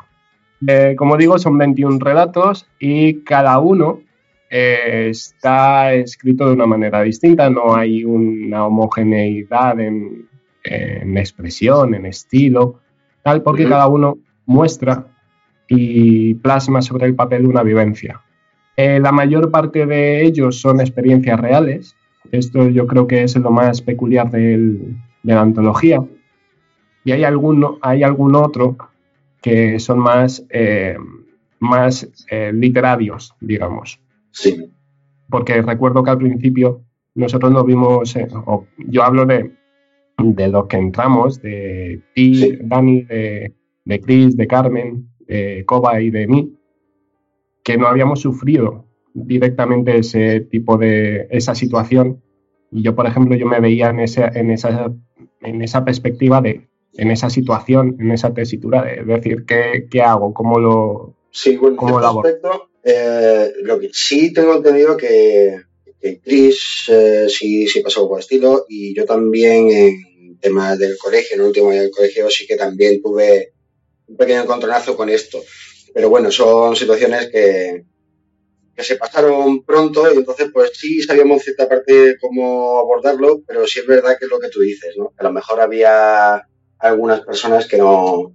Eh, 0.68 0.96
como 0.98 1.16
digo, 1.16 1.40
son 1.40 1.58
21 1.58 2.00
relatos 2.00 2.68
y 2.80 3.24
cada 3.24 3.60
uno 3.60 4.02
eh, 4.50 5.08
está 5.10 5.94
escrito 5.94 6.48
de 6.48 6.54
una 6.54 6.66
manera 6.66 7.02
distinta, 7.02 7.50
no 7.50 7.76
hay 7.76 8.04
una 8.04 8.66
homogeneidad 8.66 9.80
en, 9.80 10.28
expresión, 11.18 11.96
en 11.96 12.06
estilo, 12.06 12.82
tal, 13.24 13.42
porque 13.42 13.68
cada 13.68 13.88
uno 13.88 14.18
muestra 14.46 15.08
y 15.68 16.34
plasma 16.36 16.82
sobre 16.82 17.06
el 17.06 17.16
papel 17.16 17.46
una 17.46 17.64
vivencia. 17.64 18.22
Eh, 18.82 18.98
la 19.02 19.12
mayor 19.12 19.52
parte 19.52 19.86
de 19.86 20.24
ellos 20.24 20.62
son 20.62 20.80
experiencias 20.80 21.38
reales, 21.38 21.98
esto 22.32 22.70
yo 22.70 22.88
creo 22.88 23.08
que 23.08 23.24
es 23.24 23.36
lo 23.36 23.52
más 23.52 23.82
peculiar 23.82 24.32
de 24.32 24.80
la 25.24 25.42
antología, 25.42 26.02
y 27.04 27.12
hay, 27.12 27.26
alguno, 27.26 27.78
hay 27.82 28.04
algún 28.04 28.36
otro 28.36 28.78
que 29.42 29.80
son 29.80 30.00
más, 30.00 30.46
eh, 30.50 30.96
más 31.60 32.10
eh, 32.32 32.54
literarios, 32.54 33.36
digamos. 33.42 34.00
Sí. 34.32 34.72
Porque 35.30 35.62
recuerdo 35.62 36.02
que 36.02 36.12
al 36.12 36.18
principio 36.18 36.82
nosotros 37.16 37.52
no 37.52 37.66
vimos, 37.66 38.16
eh, 38.16 38.30
yo 38.78 39.04
hablo 39.04 39.26
de, 39.26 39.52
de 40.20 40.48
los 40.48 40.68
que 40.68 40.78
entramos, 40.78 41.42
de 41.42 42.02
ti, 42.16 42.58
Dani, 42.62 43.02
de, 43.02 43.54
de 43.84 44.00
Chris, 44.00 44.38
de 44.38 44.48
Carmen, 44.48 45.10
de 45.28 45.66
Coba 45.66 46.00
y 46.00 46.12
de 46.12 46.28
mí, 46.28 46.59
que 47.64 47.78
no 47.78 47.88
habíamos 47.88 48.22
sufrido 48.22 48.86
directamente 49.14 49.97
ese 49.97 50.41
tipo 50.41 50.78
de, 50.78 51.28
esa 51.32 51.55
situación. 51.55 52.22
Y 52.72 52.84
yo, 52.84 52.95
por 52.95 53.07
ejemplo, 53.07 53.36
yo 53.36 53.47
me 53.47 53.60
veía 53.60 53.89
en 53.89 53.99
esa, 53.99 54.28
en 54.28 54.51
esa, 54.51 54.91
en 55.41 55.62
esa 55.62 55.84
perspectiva 55.84 56.41
de 56.41 56.70
en 56.97 57.12
esa 57.12 57.30
situación, 57.30 57.97
en 57.99 58.12
esa 58.12 58.34
tesitura, 58.34 58.84
de 58.84 59.03
decir, 59.03 59.45
¿qué, 59.45 59.88
qué 59.89 60.01
hago? 60.01 60.34
¿Cómo 60.34 60.60
lo, 60.60 61.16
sí, 61.32 61.55
bueno, 61.55 61.78
cómo 61.78 61.99
lo 61.99 62.07
aspecto, 62.07 62.70
eh, 62.84 63.53
lo 63.62 63.80
que 63.80 63.89
sí 63.93 64.34
tengo 64.34 64.55
entendido 64.55 64.97
que, 64.97 65.62
que 66.01 66.20
Chris 66.20 66.86
eh, 66.89 67.28
sí, 67.30 67.68
sí 67.68 67.82
pasó 67.82 68.07
por 68.07 68.20
estilo 68.20 68.66
y 68.68 68.93
yo 68.95 69.05
también 69.05 69.70
en 69.70 70.38
temas 70.39 70.80
del 70.80 70.97
colegio, 70.97 71.36
en 71.36 71.41
el 71.41 71.47
último 71.47 71.70
año 71.70 71.82
del 71.82 71.91
colegio 71.91 72.30
sí 72.30 72.47
que 72.47 72.55
también 72.55 73.01
tuve 73.01 73.53
un 74.07 74.18
pequeño 74.18 74.41
encontronazo 74.41 74.95
con 74.95 75.10
esto. 75.10 75.39
Pero 75.94 76.10
bueno, 76.10 76.32
son 76.32 76.76
situaciones 76.76 77.28
que, 77.28 77.84
que 78.80 78.84
se 78.84 78.96
pasaron 78.96 79.64
pronto 79.64 80.12
y 80.12 80.18
entonces 80.18 80.50
pues 80.54 80.72
sí 80.74 81.02
sabíamos 81.02 81.44
cierta 81.44 81.68
parte 81.68 82.18
cómo 82.22 82.80
abordarlo, 82.80 83.42
pero 83.46 83.68
sí 83.68 83.80
es 83.80 83.88
verdad 83.88 84.16
que 84.18 84.26
es 84.26 84.32
lo 84.32 84.40
que 84.40 84.50
tú 84.50 84.62
dices, 84.62 84.96
¿no? 84.98 85.10
Que 85.10 85.18
a 85.20 85.24
lo 85.24 85.34
mejor 85.34 85.60
había 85.60 86.48
algunas 86.80 87.22
personas 87.22 87.68
que 87.68 87.78
no, 87.78 88.34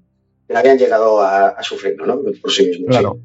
habían 0.54 0.78
llegado 0.78 1.22
a, 1.22 1.62
sufrirlo, 1.62 2.06
¿no? 2.06 2.20
Por 2.42 2.50
sí 2.50 2.66
mismos. 2.66 2.90
Claro. 2.90 3.18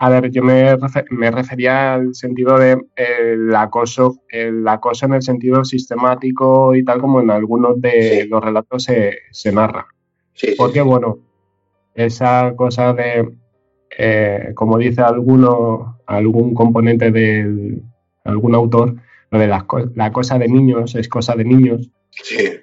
A 0.00 0.10
ver, 0.10 0.30
yo 0.30 0.42
me, 0.42 0.76
me 1.10 1.30
refería 1.30 1.94
al 1.94 2.14
sentido 2.14 2.56
de 2.56 2.78
el 2.94 3.54
acoso, 3.56 4.22
el 4.28 4.66
acoso 4.68 5.06
en 5.06 5.14
el 5.14 5.22
sentido 5.22 5.64
sistemático 5.64 6.74
y 6.76 6.84
tal 6.84 7.00
como 7.00 7.20
en 7.20 7.30
algunos 7.30 7.80
de 7.80 8.26
los 8.30 8.44
relatos 8.44 8.84
se, 8.84 9.18
se 9.32 9.50
narra. 9.50 9.88
Sí, 10.34 10.54
Porque, 10.56 10.82
bueno, 10.82 11.18
esa 11.94 12.52
cosa 12.56 12.92
de, 12.92 13.28
eh, 13.96 14.52
como 14.54 14.78
dice 14.78 15.02
alguno, 15.02 16.00
algún 16.06 16.54
componente 16.54 17.10
de 17.10 17.80
algún 18.24 18.54
autor, 18.54 18.96
lo 19.30 19.38
de 19.38 19.46
la, 19.46 19.66
la, 19.94 20.12
cosa 20.12 20.38
de 20.38 20.48
niños 20.48 20.94
es 20.94 21.08
cosa 21.08 21.34
de 21.34 21.44
niños. 21.44 21.90
Sí. 22.10 22.60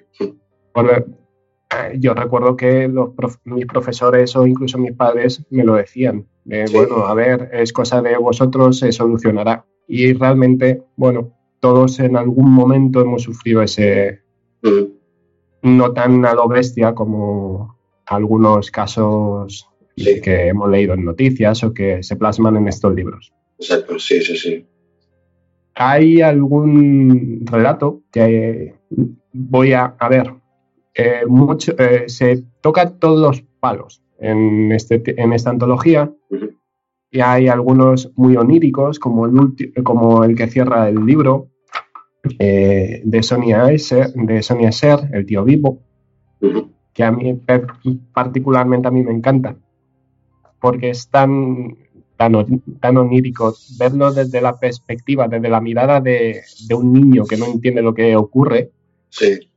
Eh, 1.70 1.98
yo 1.98 2.14
recuerdo 2.14 2.56
que 2.56 2.88
los 2.88 3.10
mis 3.44 3.66
profesores 3.66 4.36
o 4.36 4.46
incluso 4.46 4.78
mis 4.78 4.92
padres 4.92 5.44
me 5.50 5.64
lo 5.64 5.74
decían. 5.74 6.26
Bueno, 6.44 7.06
a 7.06 7.14
ver, 7.14 7.50
es 7.52 7.72
cosa 7.72 8.00
de 8.02 8.16
vosotros, 8.16 8.78
se 8.78 8.92
solucionará. 8.92 9.64
Y 9.88 10.12
realmente, 10.12 10.82
bueno, 10.96 11.32
todos 11.60 11.98
en 12.00 12.16
algún 12.16 12.52
momento 12.52 13.00
hemos 13.00 13.22
sufrido 13.22 13.62
ese, 13.62 14.20
mm. 14.62 15.68
no 15.76 15.92
tan 15.92 16.24
a 16.24 16.34
lo 16.34 16.48
bestia 16.48 16.94
como 16.94 17.76
algunos 18.06 18.70
casos 18.70 19.68
que 19.96 20.48
hemos 20.48 20.70
leído 20.70 20.94
en 20.94 21.04
noticias 21.04 21.64
o 21.64 21.72
que 21.72 22.02
se 22.02 22.16
plasman 22.16 22.56
en 22.56 22.68
estos 22.68 22.94
libros. 22.94 23.32
Exacto, 23.58 23.98
sí, 23.98 24.20
sí, 24.20 24.36
sí. 24.36 24.66
Hay 25.74 26.20
algún 26.20 27.42
relato 27.44 28.02
que 28.10 28.74
voy 29.32 29.72
a, 29.72 29.96
a 29.98 30.08
ver, 30.08 30.32
eh, 30.94 31.22
mucho, 31.26 31.74
eh, 31.78 32.04
se 32.08 32.44
toca 32.62 32.98
todos 32.98 33.20
los 33.20 33.42
palos 33.60 34.02
en, 34.18 34.72
este, 34.72 35.02
en 35.20 35.32
esta 35.32 35.50
antología. 35.50 36.12
Y 37.10 37.20
hay 37.20 37.48
algunos 37.48 38.12
muy 38.16 38.36
oníricos, 38.36 38.98
como 38.98 39.26
el, 39.26 39.82
como 39.82 40.24
el 40.24 40.34
que 40.34 40.48
cierra 40.48 40.88
el 40.88 41.04
libro 41.06 41.50
eh, 42.38 43.00
de, 43.04 43.22
Sonia 43.22 43.66
Ser, 43.78 44.12
de 44.12 44.42
Sonia 44.42 44.72
Ser, 44.72 45.08
El 45.12 45.24
tío 45.24 45.44
vivo, 45.44 45.82
que 46.92 47.04
a 47.04 47.12
mí 47.12 47.38
particularmente 48.12 48.88
a 48.88 48.90
mí 48.90 49.02
me 49.02 49.12
encanta, 49.12 49.56
porque 50.60 50.90
es 50.90 51.08
tan, 51.08 51.76
tan, 52.16 52.96
onírico 52.96 53.54
verlo 53.78 54.12
desde 54.12 54.40
la 54.40 54.58
perspectiva, 54.58 55.28
desde 55.28 55.48
la 55.48 55.60
mirada 55.60 56.00
de, 56.00 56.42
de 56.66 56.74
un 56.74 56.92
niño 56.92 57.24
que 57.24 57.36
no 57.36 57.46
entiende 57.46 57.82
lo 57.82 57.94
que 57.94 58.16
ocurre. 58.16 58.70
Sí 59.10 59.48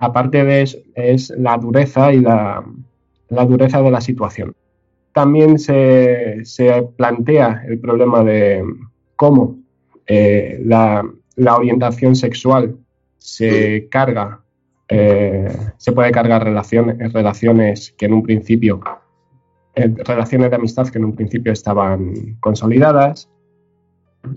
aparte 0.00 0.44
de 0.44 0.62
eso, 0.62 0.78
es 0.94 1.30
la 1.30 1.56
dureza 1.58 2.12
y 2.12 2.20
la, 2.20 2.64
dureza 3.28 3.80
de 3.80 3.90
la 3.90 4.00
situación. 4.00 4.56
También 5.12 5.58
se, 5.58 6.42
plantea 6.96 7.62
el 7.68 7.78
problema 7.78 8.24
de 8.24 8.64
cómo 9.14 9.58
eh, 10.06 10.60
la, 10.64 11.04
orientación 11.54 12.16
sexual 12.16 12.76
se 13.18 13.88
carga, 13.90 14.40
eh, 14.88 15.48
se 15.76 15.92
puede 15.92 16.10
cargar 16.10 16.44
relaciones, 16.44 17.12
relaciones 17.12 17.94
que 17.96 18.06
en 18.06 18.14
un 18.14 18.22
principio, 18.22 18.80
eh, 19.74 19.94
relaciones 20.04 20.50
de 20.50 20.56
amistad 20.56 20.88
que 20.88 20.98
en 20.98 21.04
un 21.04 21.14
principio 21.14 21.52
estaban 21.52 22.36
consolidadas, 22.40 23.28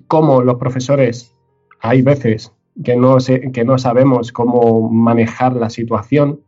cómo 0.08 0.42
los 0.42 0.56
profesores 0.56 1.36
hay 1.82 2.02
veces 2.02 2.52
que 2.84 2.96
no, 2.96 3.18
que 3.18 3.66
no 3.66 3.78
sabemos 3.78 4.32
cómo 4.32 4.90
manejar 4.90 5.56
la 5.56 5.70
situación 5.70 6.40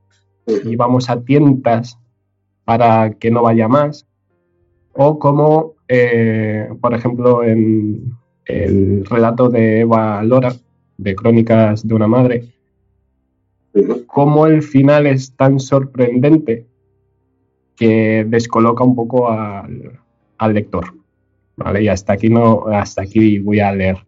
y 0.48 0.76
vamos 0.76 1.10
a 1.10 1.22
tientas 1.22 2.00
para 2.64 3.12
que 3.14 3.32
no 3.32 3.44
vaya 3.44 3.68
más. 3.68 4.08
O 4.94 5.20
como, 5.20 5.74
eh, 5.88 6.70
por 6.80 6.94
ejemplo, 6.94 7.44
en 7.44 8.14
el 8.46 9.06
relato 9.06 9.50
de 9.50 9.82
Eva 9.82 10.24
Lora, 10.24 10.54
de 10.98 11.16
Crónicas 11.16 11.86
de 11.86 11.94
una 11.94 12.08
Madre, 12.08 12.54
cómo 14.08 14.48
el 14.48 14.62
final 14.64 15.06
es 15.08 15.36
tan 15.36 15.60
sorprendente 15.60 16.66
que 17.76 18.26
descoloca 18.28 18.84
un 18.84 18.96
poco 18.96 19.30
al, 19.30 20.54
lector. 20.54 20.94
¿vale? 21.56 21.84
Y 21.84 21.88
hasta 21.88 22.14
aquí, 22.14 22.30
no, 22.30 22.68
hasta 22.68 23.04
aquí 23.04 23.40
voy 23.40 23.60
a 23.60 23.72
leer. 23.74 24.06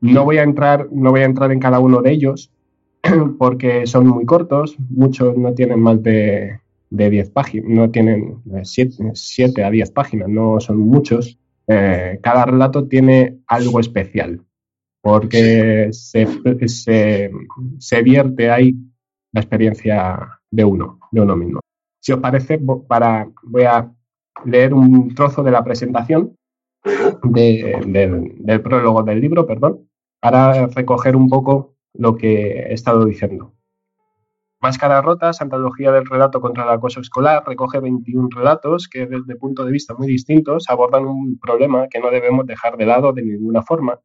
No 0.00 0.24
voy 0.24 0.38
a 0.38 0.42
entrar, 0.42 0.88
no 0.92 1.10
voy 1.10 1.20
a 1.20 1.24
entrar 1.24 1.50
en 1.52 1.60
cada 1.60 1.80
uno 1.80 2.02
de 2.02 2.12
ellos 2.12 2.52
porque 3.38 3.86
son 3.86 4.06
muy 4.06 4.24
cortos, 4.24 4.76
muchos 4.90 5.36
no 5.36 5.54
tienen 5.54 5.80
más 5.80 6.02
de, 6.02 6.60
de 6.90 7.10
10 7.10 7.30
páginas, 7.30 7.68
no 7.68 7.90
tienen 7.90 8.42
7 8.62 9.64
a 9.64 9.70
10 9.70 9.90
páginas, 9.90 10.28
no 10.28 10.60
son 10.60 10.78
muchos. 10.78 11.38
Eh, 11.66 12.18
cada 12.22 12.46
relato 12.46 12.86
tiene 12.86 13.38
algo 13.46 13.80
especial 13.80 14.40
porque 15.00 15.88
se, 15.92 16.26
se, 17.78 18.02
vierte 18.02 18.50
ahí 18.50 18.74
la 19.32 19.40
experiencia 19.40 20.40
de 20.50 20.64
uno, 20.64 20.98
de 21.10 21.20
uno 21.20 21.36
mismo. 21.36 21.60
Si 22.08 22.12
os 22.14 22.20
parece, 22.20 22.58
para, 22.88 23.28
voy 23.42 23.64
a 23.64 23.92
leer 24.46 24.72
un 24.72 25.14
trozo 25.14 25.42
de 25.42 25.50
la 25.50 25.62
presentación 25.62 26.38
del 27.22 28.62
prólogo 28.62 29.02
del 29.02 29.20
libro, 29.20 29.46
perdón, 29.46 29.90
para 30.18 30.68
recoger 30.68 31.14
un 31.16 31.28
poco 31.28 31.74
lo 31.92 32.16
que 32.16 32.60
he 32.60 32.72
estado 32.72 33.04
diciendo. 33.04 33.52
Máscaras 34.62 35.04
rotas, 35.04 35.42
antología 35.42 35.92
del 35.92 36.06
relato 36.06 36.40
contra 36.40 36.64
el 36.64 36.70
acoso 36.70 37.00
escolar, 37.02 37.42
recoge 37.46 37.78
21 37.78 38.30
relatos 38.34 38.88
que 38.88 39.04
desde 39.04 39.36
puntos 39.36 39.66
de 39.66 39.72
vista 39.72 39.92
muy 39.92 40.06
distintos 40.06 40.64
abordan 40.70 41.04
un 41.04 41.38
problema 41.38 41.88
que 41.88 42.00
no 42.00 42.10
debemos 42.10 42.46
dejar 42.46 42.78
de 42.78 42.86
lado 42.86 43.12
de 43.12 43.20
ninguna 43.20 43.60
forma 43.60 44.00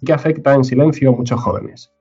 y 0.00 0.06
que 0.06 0.12
afecta 0.12 0.54
en 0.54 0.62
silencio 0.62 1.10
a 1.10 1.16
muchos 1.16 1.40
jóvenes. 1.40 1.92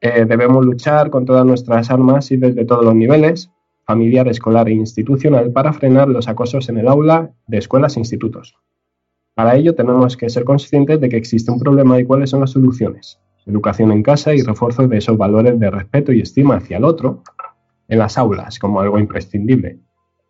Eh, 0.00 0.24
debemos 0.24 0.64
luchar 0.64 1.10
con 1.10 1.26
todas 1.26 1.44
nuestras 1.44 1.90
armas 1.90 2.30
y 2.30 2.38
desde 2.38 2.64
todos 2.64 2.86
los 2.86 2.94
niveles, 2.94 3.50
familiar, 3.86 4.28
escolar 4.28 4.68
e 4.68 4.72
institucional, 4.72 5.52
para 5.52 5.72
frenar 5.72 6.08
los 6.08 6.28
acosos 6.28 6.68
en 6.68 6.78
el 6.78 6.88
aula 6.88 7.30
de 7.46 7.58
escuelas 7.58 7.96
e 7.96 8.00
institutos. 8.00 8.56
Para 9.34 9.56
ello 9.56 9.74
tenemos 9.74 10.16
que 10.16 10.28
ser 10.28 10.44
conscientes 10.44 11.00
de 11.00 11.08
que 11.08 11.16
existe 11.16 11.50
un 11.50 11.58
problema 11.58 11.98
y 11.98 12.04
cuáles 12.04 12.30
son 12.30 12.40
las 12.40 12.50
soluciones 12.50 13.20
educación 13.46 13.92
en 13.92 14.02
casa 14.02 14.34
y 14.34 14.42
refuerzo 14.42 14.86
de 14.86 14.98
esos 14.98 15.16
valores 15.16 15.58
de 15.58 15.70
respeto 15.70 16.12
y 16.12 16.20
estima 16.20 16.56
hacia 16.56 16.76
el 16.76 16.84
otro 16.84 17.22
en 17.88 17.98
las 17.98 18.18
aulas 18.18 18.58
como 18.58 18.80
algo 18.80 18.98
imprescindible, 18.98 19.78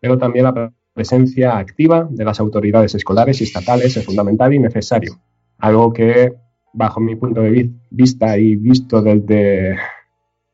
pero 0.01 0.19
también 0.19 0.45
la 0.45 0.73
presencia 0.93 1.57
activa 1.57 2.07
de 2.11 2.25
las 2.25 2.39
autoridades 2.39 2.95
escolares 2.95 3.41
y 3.41 3.45
estatales 3.45 3.97
es 3.97 4.05
fundamental 4.05 4.53
y 4.53 4.59
necesario, 4.59 5.19
algo 5.59 5.93
que 5.93 6.35
bajo 6.75 7.01
mi 7.01 7.17
punto 7.17 7.41
de 7.41 7.71
vista 7.91 8.37
y 8.37 8.57
visto 8.57 9.01
desde, 9.01 9.77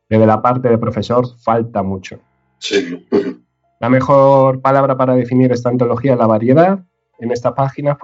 desde 0.09 0.25
la 0.25 0.41
parte 0.41 0.69
del 0.69 0.79
profesor 0.79 1.25
falta 1.39 1.83
mucho. 1.83 2.19
La 3.79 3.89
mejor 3.89 4.61
palabra 4.61 4.97
para 4.97 5.15
definir 5.15 5.51
esta 5.51 5.69
antología 5.69 6.13
es 6.13 6.19
la 6.19 6.27
variedad 6.27 6.83
en 7.23 7.31
esta 7.31 7.55
página 7.55 7.97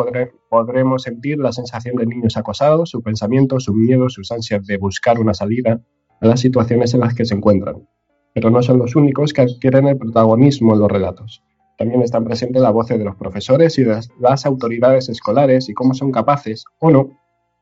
podremos 0.49 1.03
sentir 1.03 1.39
la 1.39 1.51
sensación 1.51 1.97
de 1.97 2.05
niños 2.05 2.37
acosados, 2.37 2.91
su 2.91 3.01
pensamiento, 3.01 3.59
sus 3.59 3.75
miedos, 3.75 4.13
sus 4.13 4.31
ansias 4.31 4.65
de 4.65 4.77
buscar 4.77 5.19
una 5.19 5.33
salida 5.33 5.81
a 6.21 6.25
las 6.25 6.39
situaciones 6.39 6.93
en 6.93 7.01
las 7.01 7.13
que 7.15 7.25
se 7.25 7.35
encuentran. 7.35 7.85
Pero 8.33 8.49
no 8.49 8.63
son 8.63 8.79
los 8.79 8.95
únicos 8.95 9.33
que 9.33 9.41
adquieren 9.41 9.89
el 9.89 9.97
protagonismo 9.97 10.73
en 10.73 10.79
los 10.79 10.89
relatos. 10.89 11.43
También 11.77 12.01
están 12.01 12.23
presentes 12.23 12.61
las 12.61 12.71
voces 12.71 12.97
de 12.97 13.03
los 13.03 13.17
profesores 13.17 13.77
y 13.77 13.83
de 13.83 13.99
las, 14.21 14.45
autoridades 14.45 15.09
escolares 15.09 15.67
y 15.67 15.73
cómo 15.73 15.93
son 15.93 16.13
capaces, 16.13 16.63
o 16.79 16.89
no, 16.89 17.09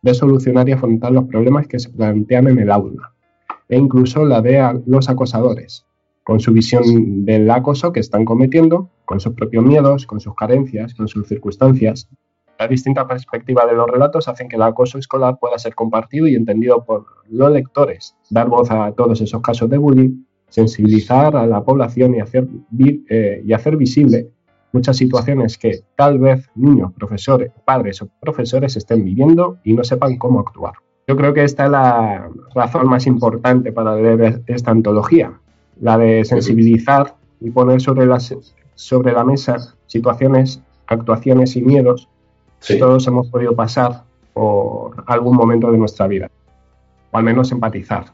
de 0.03 0.13
solucionar 0.13 0.69
y 0.69 0.73
afrontar 0.73 1.11
los 1.11 1.25
problemas 1.25 1.67
que 1.67 1.79
se 1.79 1.89
plantean 1.89 2.49
en 2.49 2.59
el 2.59 2.69
aula. 2.69 3.13
E 3.67 3.77
incluso 3.77 4.25
la 4.25 4.41
de 4.41 4.83
los 4.85 5.09
acosadores, 5.09 5.86
con 6.27 6.41
su 6.41 6.51
visión 6.51 7.23
del 7.23 7.49
acoso 7.49 7.93
que 7.93 8.01
están 8.01 8.25
cometiendo, 8.25 8.89
con 9.05 9.21
sus 9.21 9.31
propios 9.31 9.63
miedos, 9.63 10.05
con 10.05 10.19
sus 10.19 10.35
carencias, 10.35 10.93
con 10.93 11.07
sus 11.07 11.25
circunstancias. 11.25 12.09
La 12.59 12.67
distinta 12.67 13.07
perspectiva 13.07 13.65
de 13.65 13.71
los 13.71 13.89
relatos 13.89 14.27
hacen 14.27 14.49
que 14.49 14.57
el 14.57 14.61
acoso 14.63 14.97
escolar 14.97 15.39
pueda 15.39 15.57
ser 15.57 15.73
compartido 15.73 16.27
y 16.27 16.35
entendido 16.35 16.83
por 16.83 17.05
los 17.29 17.49
lectores, 17.49 18.13
dar 18.29 18.49
voz 18.49 18.69
a 18.71 18.91
todos 18.91 19.21
esos 19.21 19.41
casos 19.41 19.69
de 19.69 19.77
bullying, 19.77 20.25
sensibilizar 20.49 21.33
a 21.37 21.47
la 21.47 21.63
población 21.63 22.13
y 22.15 22.19
hacer, 22.19 22.45
eh, 23.07 23.41
y 23.45 23.53
hacer 23.53 23.77
visible 23.77 24.29
muchas 24.73 24.97
situaciones 24.97 25.57
que 25.57 25.79
tal 25.95 26.19
vez 26.19 26.49
niños, 26.55 26.91
profesores, 26.91 27.53
padres 27.63 28.01
o 28.01 28.09
profesores 28.19 28.75
estén 28.75 29.05
viviendo 29.05 29.59
y 29.63 29.71
no 29.71 29.85
sepan 29.85 30.17
cómo 30.17 30.41
actuar. 30.41 30.73
Yo 31.07 31.15
creo 31.15 31.33
que 31.33 31.45
esta 31.45 31.63
es 31.63 31.71
la 31.71 32.29
razón 32.53 32.89
más 32.89 33.07
importante 33.07 33.71
para 33.71 33.95
leer 33.95 34.43
esta 34.47 34.71
antología, 34.71 35.39
la 35.81 35.97
de 35.97 36.25
sensibilizar 36.25 37.15
y 37.39 37.49
poner 37.51 37.81
sobre, 37.81 38.05
las, 38.05 38.33
sobre 38.75 39.13
la 39.13 39.23
mesa 39.23 39.75
situaciones, 39.87 40.61
actuaciones 40.87 41.55
y 41.55 41.61
miedos 41.61 42.07
que 42.65 42.75
todos 42.75 43.07
hemos 43.07 43.27
podido 43.27 43.55
pasar 43.55 44.03
por 44.33 45.03
algún 45.07 45.35
momento 45.35 45.71
de 45.71 45.77
nuestra 45.77 46.07
vida, 46.07 46.29
o 47.11 47.17
al 47.17 47.23
menos 47.23 47.51
empatizar, 47.51 48.13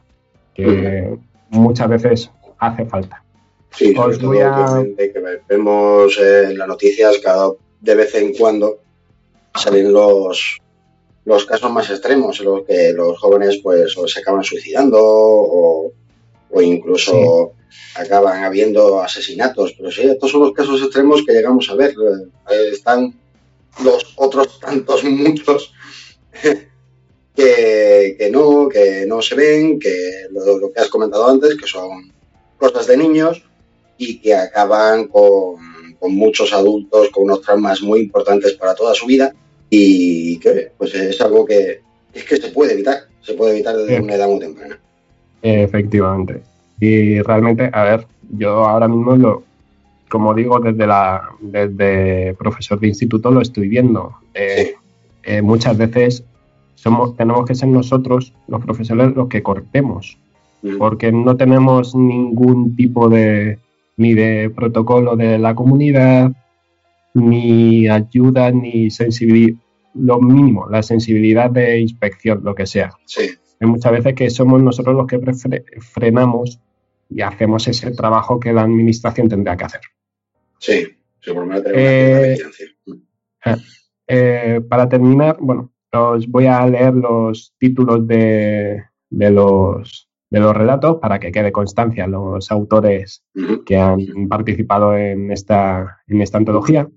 que 0.54 1.16
muchas 1.50 1.88
veces 1.88 2.30
hace 2.58 2.84
falta. 2.86 3.22
Sí, 3.70 3.94
Os 3.96 4.20
voy 4.22 4.38
a... 4.40 4.84
que 4.96 5.38
vemos 5.48 6.18
en 6.18 6.56
las 6.58 6.68
noticias 6.68 7.18
cada 7.22 7.50
de 7.80 7.94
vez 7.94 8.14
en 8.14 8.34
cuando 8.34 8.78
salen 9.54 9.92
los 9.92 10.60
los 11.24 11.46
casos 11.46 11.72
más 11.72 11.90
extremos 11.90 12.38
en 12.40 12.46
los 12.46 12.62
que 12.64 12.92
los 12.92 13.18
jóvenes 13.18 13.58
pues 13.62 13.94
se 14.06 14.20
acaban 14.20 14.44
suicidando 14.44 14.98
o 15.00 15.90
o 16.50 16.62
incluso 16.62 17.52
acaban 17.94 18.44
habiendo 18.44 19.00
asesinatos. 19.02 19.74
Pero 19.76 19.90
sí, 19.90 20.02
estos 20.02 20.30
son 20.30 20.42
los 20.42 20.52
casos 20.52 20.80
extremos 20.82 21.22
que 21.24 21.32
llegamos 21.32 21.68
a 21.70 21.74
ver. 21.74 21.94
Eh, 22.50 22.70
están 22.72 23.14
los 23.82 24.14
otros 24.16 24.60
tantos 24.60 25.04
muchos 25.04 25.72
que, 27.34 28.28
no, 28.30 28.68
que 28.68 29.04
no 29.06 29.20
se 29.22 29.34
ven, 29.34 29.78
que 29.78 30.26
lo, 30.30 30.72
que 30.72 30.80
has 30.80 30.88
comentado 30.88 31.28
antes, 31.28 31.56
que 31.56 31.66
son 31.66 32.12
cosas 32.56 32.86
de 32.86 32.96
niños 32.96 33.42
y 33.98 34.20
que 34.20 34.34
acaban 34.34 35.08
con, 35.08 35.74
muchos 36.06 36.52
adultos 36.52 37.08
con 37.08 37.24
unos 37.24 37.40
traumas 37.40 37.80
muy 37.80 38.00
importantes 38.00 38.52
para 38.52 38.74
toda 38.74 38.92
su 38.92 39.06
vida 39.06 39.34
y 39.70 40.38
que 40.38 40.70
pues 40.76 40.94
es 40.94 41.18
algo 41.22 41.46
que 41.46 41.80
es 42.12 42.24
que 42.24 42.36
se 42.36 42.48
puede 42.48 42.74
evitar, 42.74 43.08
se 43.22 43.32
puede 43.32 43.52
evitar 43.52 43.74
desde 43.74 44.00
una 44.00 44.14
edad 44.14 44.28
muy 44.28 44.38
temprana. 44.38 44.78
Efectivamente. 45.44 46.42
Y 46.80 47.20
realmente, 47.20 47.68
a 47.70 47.84
ver, 47.84 48.06
yo 48.30 48.64
ahora 48.64 48.88
mismo 48.88 49.14
lo, 49.14 49.42
como 50.08 50.32
digo, 50.32 50.58
desde 50.58 50.86
la 50.86 51.28
desde 51.38 52.34
profesor 52.34 52.80
de 52.80 52.88
instituto 52.88 53.30
lo 53.30 53.42
estoy 53.42 53.68
viendo. 53.68 54.14
Eh, 54.32 54.74
eh, 55.22 55.42
muchas 55.42 55.76
veces 55.76 56.24
somos, 56.76 57.14
tenemos 57.14 57.44
que 57.44 57.54
ser 57.54 57.68
nosotros, 57.68 58.32
los 58.48 58.64
profesores, 58.64 59.14
los 59.14 59.28
que 59.28 59.42
cortemos, 59.42 60.16
mm. 60.62 60.78
porque 60.78 61.12
no 61.12 61.36
tenemos 61.36 61.94
ningún 61.94 62.74
tipo 62.74 63.10
de 63.10 63.58
ni 63.98 64.14
de 64.14 64.48
protocolo 64.48 65.14
de 65.14 65.38
la 65.38 65.54
comunidad, 65.54 66.32
ni 67.12 67.86
ayuda, 67.86 68.50
ni 68.50 68.90
sensibilidad, 68.90 69.58
lo 69.94 70.20
mínimo, 70.20 70.68
la 70.70 70.82
sensibilidad 70.82 71.50
de 71.50 71.80
inspección, 71.80 72.40
lo 72.42 72.54
que 72.54 72.66
sea. 72.66 72.94
Sí 73.04 73.28
hay 73.64 73.70
muchas 73.70 73.92
veces 73.92 74.14
que 74.14 74.30
somos 74.30 74.62
nosotros 74.62 74.94
los 74.94 75.06
que 75.06 75.20
frenamos 75.80 76.60
y 77.08 77.22
hacemos 77.22 77.66
ese 77.68 77.90
trabajo 77.92 78.38
que 78.38 78.52
la 78.52 78.62
administración 78.62 79.28
tendría 79.28 79.56
que 79.56 79.64
hacer. 79.64 79.80
Sí, 80.58 80.86
sí 81.20 81.32
por 81.32 81.46
lo 81.46 81.56
eh, 81.74 82.38
eh, 83.44 83.56
eh, 84.06 84.60
Para 84.68 84.88
terminar, 84.88 85.36
bueno, 85.40 85.72
os 85.92 86.26
voy 86.28 86.46
a 86.46 86.66
leer 86.66 86.94
los 86.94 87.54
títulos 87.58 88.06
de, 88.06 88.84
los, 89.10 90.08
de 90.30 90.40
los 90.40 90.56
relatos 90.56 90.98
para 91.00 91.18
que 91.18 91.32
quede 91.32 91.52
constancia 91.52 92.06
los 92.06 92.50
autores 92.50 93.24
que 93.64 93.76
han 93.76 94.28
participado 94.28 94.96
en 94.96 95.30
esta, 95.30 96.02
en 96.06 96.20
esta 96.20 96.38
antología. 96.38 96.88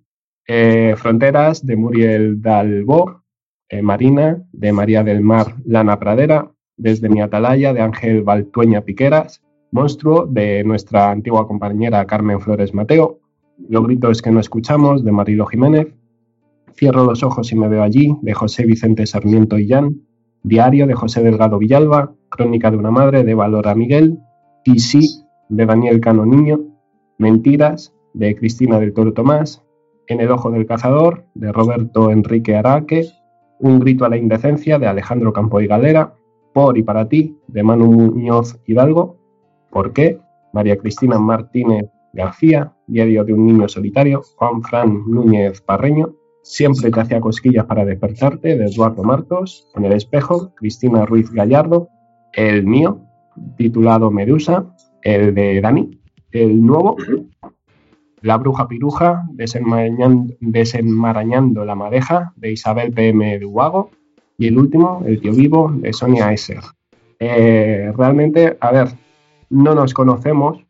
Fronteras 0.95 1.65
de 1.65 1.75
Muriel 1.75 2.41
Dalbo, 2.41 3.23
eh, 3.69 3.81
Marina, 3.81 4.41
de 4.53 4.71
María 4.71 5.03
del 5.03 5.21
Mar 5.21 5.55
Lana 5.65 5.99
Pradera, 5.99 6.51
desde 6.77 7.09
mi 7.09 7.21
atalaya 7.21 7.73
de 7.73 7.81
Ángel 7.81 8.23
Baltueña 8.23 8.81
Piqueras, 8.81 9.41
Monstruo 9.71 10.25
de 10.25 10.63
nuestra 10.63 11.11
antigua 11.11 11.47
compañera 11.47 12.05
Carmen 12.05 12.39
Flores 12.39 12.73
Mateo, 12.73 13.19
Los 13.67 13.83
gritos 13.83 14.21
que 14.21 14.31
no 14.31 14.39
escuchamos 14.39 15.03
de 15.03 15.11
Marilo 15.11 15.45
Jiménez, 15.47 15.87
Cierro 16.73 17.03
los 17.03 17.23
ojos 17.23 17.51
y 17.51 17.55
me 17.55 17.67
veo 17.67 17.81
allí 17.81 18.15
de 18.21 18.33
José 18.33 18.65
Vicente 18.65 19.07
Sarmiento 19.07 19.57
Illán, 19.57 20.01
Diario 20.43 20.85
de 20.85 20.93
José 20.93 21.23
Delgado 21.23 21.57
Villalba, 21.57 22.13
Crónica 22.29 22.69
de 22.69 22.77
una 22.77 22.91
madre 22.91 23.23
de 23.23 23.33
Valora 23.33 23.73
Miguel, 23.73 24.19
Y 24.63 24.77
de 25.49 25.65
Daniel 25.65 25.99
Cano 25.99 26.25
Niño, 26.25 26.59
Mentiras 27.17 27.93
de 28.13 28.35
Cristina 28.35 28.79
del 28.79 28.93
Toro 28.93 29.13
Tomás, 29.13 29.63
En 30.05 30.21
el 30.21 30.29
ojo 30.29 30.51
del 30.51 30.67
cazador 30.67 31.25
de 31.33 31.51
Roberto 31.51 32.11
Enrique 32.11 32.55
Araque, 32.55 33.07
un 33.59 33.79
grito 33.79 34.05
a 34.05 34.09
la 34.09 34.17
indecencia 34.17 34.77
de 34.77 34.87
Alejandro 34.87 35.33
Campo 35.33 35.59
y 35.59 35.67
Galera, 35.67 36.13
Por 36.57 36.75
y 36.75 36.81
para 36.81 37.07
ti 37.07 37.37
de 37.47 37.61
Manu 37.61 37.91
Muñoz 37.91 38.59
Hidalgo, 38.65 39.19
¿Por 39.69 39.93
qué? 39.93 40.19
María 40.53 40.75
Cristina 40.75 41.19
Martínez 41.19 41.85
García, 42.13 42.73
Diario 42.87 43.23
de 43.23 43.33
un 43.33 43.45
niño 43.45 43.67
solitario, 43.67 44.23
Juan 44.37 44.63
Fran 44.63 45.03
Núñez 45.05 45.61
Parreño, 45.61 46.15
Siempre 46.41 46.89
te 46.89 46.99
hacía 46.99 47.21
cosquillas 47.21 47.65
para 47.65 47.85
despertarte, 47.85 48.57
de 48.57 48.65
Eduardo 48.65 49.03
Martos, 49.03 49.69
En 49.75 49.85
el 49.85 49.93
espejo, 49.93 50.55
Cristina 50.55 51.05
Ruiz 51.05 51.29
Gallardo, 51.29 51.89
El 52.33 52.65
mío, 52.65 53.03
titulado 53.55 54.09
Medusa, 54.09 54.65
el 55.03 55.35
de 55.35 55.61
Dani, 55.61 56.01
El 56.31 56.65
nuevo, 56.65 56.97
la 58.21 58.37
bruja 58.37 58.67
piruja, 58.67 59.27
desenmarañando, 59.31 61.65
la 61.65 61.75
madeja, 61.75 62.33
de 62.35 62.53
Isabel 62.53 62.91
PM 62.93 63.37
de 63.37 63.45
Huago. 63.45 63.91
Y 64.37 64.47
el 64.47 64.57
último, 64.57 65.03
El 65.05 65.19
tío 65.19 65.33
vivo, 65.33 65.71
de 65.73 65.91
Sonia 65.93 66.31
Esser. 66.31 66.61
Eh, 67.19 67.91
realmente, 67.97 68.57
a 68.59 68.71
ver, 68.71 68.89
no 69.49 69.73
nos 69.73 69.93
conocemos, 69.93 70.63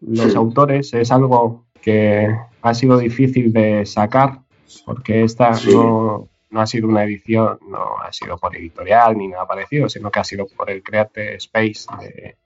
los 0.00 0.34
autores, 0.34 0.94
es 0.94 1.10
algo 1.12 1.66
que 1.82 2.34
ha 2.62 2.74
sido 2.74 2.98
difícil 2.98 3.52
de 3.52 3.84
sacar, 3.84 4.40
porque 4.86 5.24
esta 5.24 5.50
no, 5.70 6.28
ha 6.54 6.66
sido 6.66 6.88
una 6.88 7.04
edición, 7.04 7.58
no 7.68 7.98
ha 8.02 8.10
sido 8.12 8.38
por 8.38 8.56
editorial 8.56 9.18
ni 9.18 9.28
nada 9.28 9.46
parecido, 9.46 9.88
sino 9.90 10.10
que 10.10 10.20
ha 10.20 10.24
sido 10.24 10.46
por 10.56 10.70
el 10.70 10.82
Create 10.82 11.34
Space 11.36 11.86
de, 12.00 12.36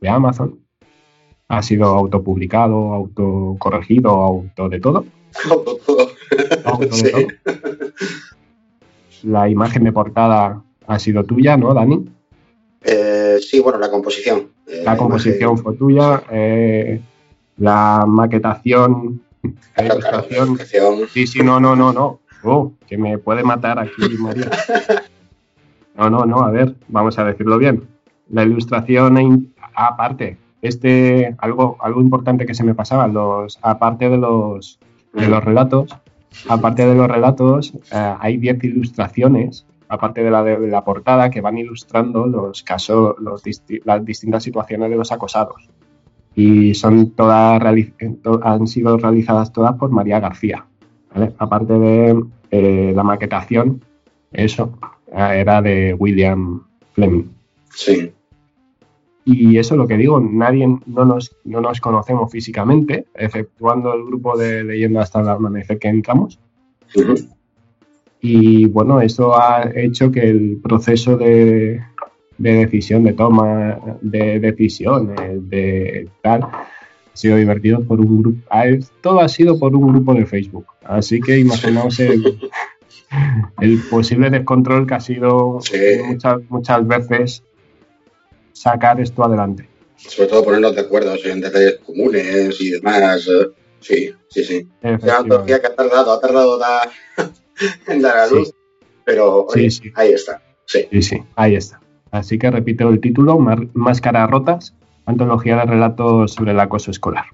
de 0.00 0.08
Amazon. 0.08 0.58
Ha 1.48 1.62
sido 1.62 1.84
autopublicado, 1.86 2.92
autocorregido, 2.92 4.10
auto 4.10 4.68
de 4.68 4.80
todo. 4.80 5.04
Auto 5.48 5.76
todo. 5.86 6.08
Auto 6.64 6.86
de 6.86 6.92
Sí. 6.92 7.10
todo. 7.12 7.26
La 9.24 9.48
imagen 9.48 9.84
de 9.84 9.92
portada 9.92 10.62
ha 10.86 10.98
sido 10.98 11.24
tuya, 11.24 11.56
¿no, 11.56 11.72
Dani? 11.74 12.08
Eh, 12.82 13.38
sí, 13.40 13.60
bueno, 13.60 13.78
la 13.78 13.90
composición. 13.90 14.48
Eh, 14.66 14.82
La 14.84 14.96
composición 14.96 15.52
imagen- 15.52 15.62
fue 15.62 15.74
tuya, 15.76 16.22
eh, 16.30 17.00
la 17.58 18.04
maquetación, 18.06 19.22
la 19.42 19.50
Claro, 19.50 19.98
claro, 20.00 20.18
la 20.18 20.26
ilustración. 20.26 20.46
ilustración. 20.48 21.08
Sí, 21.12 21.26
sí, 21.26 21.40
no, 21.42 21.58
no, 21.60 21.74
no, 21.76 21.92
no. 21.92 22.20
Oh, 22.44 22.72
que 22.86 22.96
me 22.96 23.18
puede 23.18 23.42
matar 23.42 23.78
aquí, 23.78 23.90
María. 24.20 24.50
No, 25.96 26.10
no, 26.10 26.26
no, 26.26 26.42
a 26.42 26.50
ver, 26.50 26.74
vamos 26.88 27.18
a 27.18 27.24
decirlo 27.24 27.58
bien. 27.58 27.84
La 28.30 28.42
ilustración, 28.44 29.52
aparte, 29.74 30.36
este, 30.62 31.34
algo, 31.38 31.76
algo 31.80 32.00
importante 32.00 32.44
que 32.46 32.54
se 32.54 32.64
me 32.64 32.74
pasaba, 32.74 33.06
los, 33.08 33.58
aparte 33.62 34.08
de 34.10 34.18
los, 34.18 34.78
de 35.14 35.26
los 35.28 35.42
relatos, 35.42 35.90
aparte 36.48 36.86
de 36.86 36.94
los 36.94 37.08
relatos, 37.08 37.72
eh, 37.92 38.14
hay 38.18 38.36
10 38.36 38.64
ilustraciones, 38.64 39.66
aparte 39.88 40.22
de 40.22 40.30
la 40.30 40.42
de 40.42 40.68
la 40.68 40.84
portada, 40.84 41.30
que 41.30 41.40
van 41.40 41.58
ilustrando 41.58 42.26
los 42.26 42.62
casos, 42.62 43.16
los 43.20 43.42
las 43.84 44.04
distintas 44.04 44.42
situaciones 44.42 44.90
de 44.90 44.96
los 44.96 45.12
acosados. 45.12 45.68
Y 46.34 46.74
son 46.74 47.12
todas 47.12 47.62
han 48.42 48.66
sido 48.66 48.98
realizadas 48.98 49.52
todas 49.52 49.76
por 49.76 49.90
María 49.90 50.20
García. 50.20 50.66
Aparte 51.38 51.78
de 51.78 52.24
eh, 52.50 52.92
la 52.94 53.02
maquetación, 53.02 53.82
eso 54.32 54.78
eh, 55.06 55.40
era 55.40 55.62
de 55.62 55.94
William 55.94 56.62
Fleming. 56.92 57.24
Sí. 57.70 58.12
Y 59.28 59.58
eso 59.58 59.74
es 59.74 59.78
lo 59.78 59.88
que 59.88 59.96
digo, 59.96 60.20
nadie 60.20 60.68
no 60.86 61.04
nos, 61.04 61.36
no 61.44 61.60
nos 61.60 61.80
conocemos 61.80 62.30
físicamente, 62.30 63.06
exceptuando 63.12 63.92
el 63.92 64.04
grupo 64.04 64.38
de 64.38 64.62
leyenda 64.62 65.02
hasta 65.02 65.20
el 65.20 65.28
amanecer 65.28 65.80
que 65.80 65.88
entramos. 65.88 66.38
Y 68.20 68.66
bueno, 68.66 69.00
eso 69.00 69.36
ha 69.36 69.68
hecho 69.74 70.12
que 70.12 70.20
el 70.30 70.60
proceso 70.62 71.16
de, 71.16 71.80
de 72.38 72.52
decisión, 72.52 73.02
de 73.02 73.14
toma 73.14 73.78
de 74.00 74.38
decisiones, 74.38 75.16
de 75.50 76.08
tal, 76.22 76.42
ha 76.44 76.68
sido 77.12 77.36
divertido 77.36 77.82
por 77.82 77.98
un 78.00 78.22
grupo. 78.22 78.38
Todo 79.00 79.20
ha 79.20 79.28
sido 79.28 79.58
por 79.58 79.74
un 79.74 79.88
grupo 79.92 80.14
de 80.14 80.24
Facebook. 80.24 80.66
Así 80.84 81.20
que 81.20 81.36
imaginaos 81.40 81.98
el, 81.98 82.38
el 83.60 83.80
posible 83.90 84.30
descontrol 84.30 84.86
que 84.86 84.94
ha 84.94 85.00
sido 85.00 85.58
Sí. 85.62 85.76
muchas, 86.06 86.38
muchas 86.48 86.86
veces 86.86 87.42
sacar 88.56 89.00
esto 89.00 89.24
adelante. 89.24 89.68
Sobre 89.96 90.28
todo 90.28 90.44
ponernos 90.44 90.74
de 90.74 90.80
acuerdo 90.82 91.14
en 91.24 91.40
detalles 91.40 91.78
comunes 91.84 92.56
y 92.60 92.70
demás. 92.70 93.26
eh, 93.28 93.46
Sí, 93.80 94.10
sí, 94.30 94.42
sí. 94.42 94.68
Es 94.80 95.02
una 95.02 95.44
que 95.44 95.54
ha 95.54 95.74
tardado, 95.74 96.12
ha 96.12 96.20
tardado 96.20 96.58
en 97.86 98.02
dar 98.02 98.16
a 98.16 98.26
Sí. 98.26 98.34
luz, 98.34 98.54
pero 99.04 99.46
Sí, 99.52 99.60
oye, 99.60 99.70
sí. 99.70 99.92
ahí 99.94 100.12
está. 100.12 100.42
Sí. 100.64 100.88
Sí, 100.90 101.02
sí, 101.02 101.22
ahí 101.36 101.54
está. 101.54 101.80
Así 102.10 102.38
que 102.38 102.50
repito 102.50 102.88
el 102.88 103.00
título, 103.00 103.38
Máscaras 103.74 104.30
Rotas, 104.30 104.74
antología 105.04 105.56
de 105.56 105.66
relatos 105.66 106.32
sobre 106.32 106.52
el 106.52 106.60
acoso 106.60 106.90
escolar. 106.90 107.26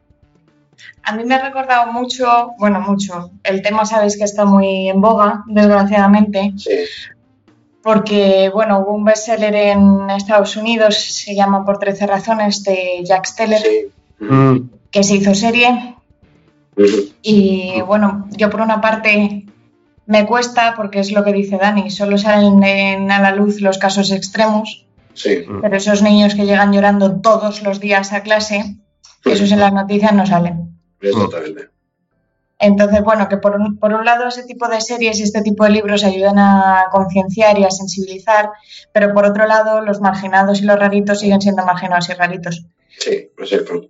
A 1.04 1.14
mí 1.16 1.24
me 1.24 1.34
ha 1.36 1.48
recordado 1.48 1.90
mucho, 1.92 2.50
bueno, 2.58 2.80
mucho. 2.80 3.30
El 3.44 3.62
tema 3.62 3.84
sabéis 3.86 4.16
que 4.18 4.24
está 4.24 4.44
muy 4.44 4.88
en 4.88 5.00
boga, 5.00 5.44
desgraciadamente, 5.46 6.52
Sí. 6.56 6.70
Porque, 7.82 8.50
bueno, 8.52 8.80
hubo 8.80 8.92
un 8.94 9.04
bestseller 9.04 9.54
en 9.54 10.10
Estados 10.10 10.56
Unidos, 10.56 10.96
se 10.96 11.34
llama 11.34 11.64
Por 11.64 11.78
13 11.78 12.06
razones, 12.06 12.62
de 12.62 13.00
Jack 13.04 13.26
Steller, 13.26 13.60
sí. 13.60 14.24
Mm, 14.24 14.70
que 14.90 15.02
se 15.02 15.16
hizo 15.16 15.34
serie. 15.34 15.96
Ujú. 16.76 16.96
Y 17.22 17.80
bueno, 17.86 18.28
yo 18.30 18.48
por 18.50 18.60
una 18.60 18.80
parte 18.80 19.46
me 20.06 20.26
cuesta, 20.26 20.74
porque 20.76 21.00
es 21.00 21.12
lo 21.12 21.24
que 21.24 21.32
dice 21.32 21.58
Dani, 21.58 21.90
solo 21.90 22.18
salen 22.18 22.62
en- 22.62 23.10
a 23.10 23.20
la 23.20 23.34
luz 23.34 23.60
los 23.60 23.78
casos 23.78 24.10
extremos, 24.10 24.86
Sí. 25.14 25.44
pero 25.60 25.76
esos 25.76 26.02
niños 26.02 26.34
que 26.34 26.46
llegan 26.46 26.72
llorando 26.72 27.20
todos 27.20 27.62
los 27.62 27.80
días 27.80 28.12
a 28.12 28.22
clase, 28.22 28.76
esos 29.24 29.52
en 29.52 29.60
las 29.60 29.72
noticias 29.72 30.12
no 30.12 30.24
salen. 30.26 30.70
Exactamente. 31.00 31.68
Entonces, 32.64 33.02
bueno, 33.02 33.28
que 33.28 33.38
por 33.38 33.56
un, 33.56 33.76
por 33.76 33.92
un 33.92 34.04
lado 34.04 34.28
ese 34.28 34.44
tipo 34.44 34.68
de 34.68 34.80
series 34.80 35.18
y 35.18 35.24
este 35.24 35.42
tipo 35.42 35.64
de 35.64 35.70
libros 35.70 36.04
ayudan 36.04 36.38
a 36.38 36.84
concienciar 36.92 37.58
y 37.58 37.64
a 37.64 37.72
sensibilizar, 37.72 38.50
pero 38.92 39.12
por 39.12 39.26
otro 39.26 39.48
lado 39.48 39.80
los 39.80 40.00
marginados 40.00 40.62
y 40.62 40.64
los 40.64 40.78
raritos 40.78 41.18
siguen 41.18 41.40
siendo 41.40 41.66
marginados 41.66 42.08
y 42.08 42.12
raritos. 42.12 42.64
Sí, 43.00 43.30
es 43.36 43.48
cierto. 43.48 43.80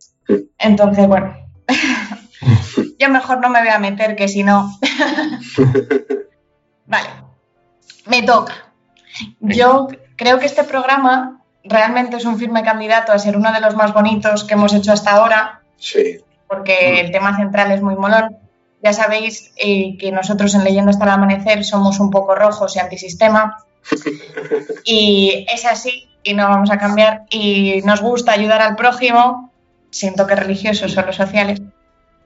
Entonces, 0.59 1.07
bueno, 1.07 1.37
yo 2.99 3.11
mejor 3.11 3.41
no 3.41 3.51
me 3.51 3.61
voy 3.61 3.68
a 3.68 3.79
meter 3.79 4.16
que 4.16 4.27
si 4.27 4.43
no... 4.43 4.70
vale, 6.87 7.09
me 8.07 8.23
toca. 8.23 8.55
Yo 9.41 9.89
creo 10.16 10.39
que 10.39 10.47
este 10.47 10.64
programa 10.64 11.43
realmente 11.62 12.16
es 12.16 12.25
un 12.25 12.39
firme 12.39 12.62
candidato 12.62 13.12
a 13.12 13.18
ser 13.18 13.37
uno 13.37 13.53
de 13.53 13.61
los 13.61 13.77
más 13.77 13.93
bonitos 13.93 14.45
que 14.45 14.55
hemos 14.55 14.73
hecho 14.73 14.93
hasta 14.93 15.12
ahora 15.12 15.61
Sí. 15.77 16.20
porque 16.49 17.01
el 17.01 17.12
tema 17.12 17.37
central 17.37 17.70
es 17.73 17.83
muy 17.83 17.97
molón. 17.97 18.39
Ya 18.83 18.93
sabéis 18.93 19.53
eh, 19.57 19.97
que 19.97 20.11
nosotros 20.11 20.55
en 20.55 20.64
Leyenda 20.64 20.91
hasta 20.91 21.05
el 21.05 21.11
amanecer 21.11 21.64
somos 21.64 22.01
un 22.01 22.11
poco 22.11 22.35
rojos 22.35 22.76
y 22.76 22.80
antisistema. 22.80 23.59
Y 24.85 25.47
es 25.53 25.64
así 25.64 26.09
y 26.24 26.35
no 26.35 26.49
vamos 26.49 26.70
a 26.70 26.78
cambiar. 26.78 27.24
Y 27.30 27.80
nos 27.85 28.01
gusta 28.01 28.33
ayudar 28.33 28.61
al 28.61 28.76
prójimo, 28.76 29.53
sin 29.91 30.14
toques 30.14 30.39
religiosos, 30.39 30.93
solo 30.93 31.12
sociales. 31.12 31.61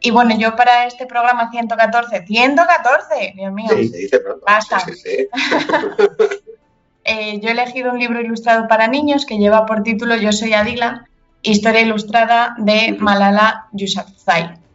Y 0.00 0.10
bueno, 0.10 0.36
yo 0.38 0.56
para 0.56 0.86
este 0.86 1.06
programa 1.06 1.50
114, 1.50 2.26
114, 2.26 3.32
Dios 3.34 3.52
mío, 3.52 3.68
Sí, 3.76 3.88
se 3.88 3.96
dice 3.98 4.20
pronto. 4.20 4.44
Basta. 4.46 4.80
Sí, 4.80 4.92
sí, 4.94 5.00
sí. 5.04 5.28
eh, 7.04 7.40
yo 7.40 7.48
he 7.48 7.52
elegido 7.52 7.92
un 7.92 7.98
libro 7.98 8.20
ilustrado 8.20 8.68
para 8.68 8.88
niños 8.88 9.26
que 9.26 9.38
lleva 9.38 9.66
por 9.66 9.82
título 9.82 10.16
Yo 10.16 10.32
soy 10.32 10.54
Adila, 10.54 11.06
historia 11.42 11.80
ilustrada 11.80 12.54
de 12.58 12.96
Malala 12.98 13.66
Yousafzai. 13.72 14.65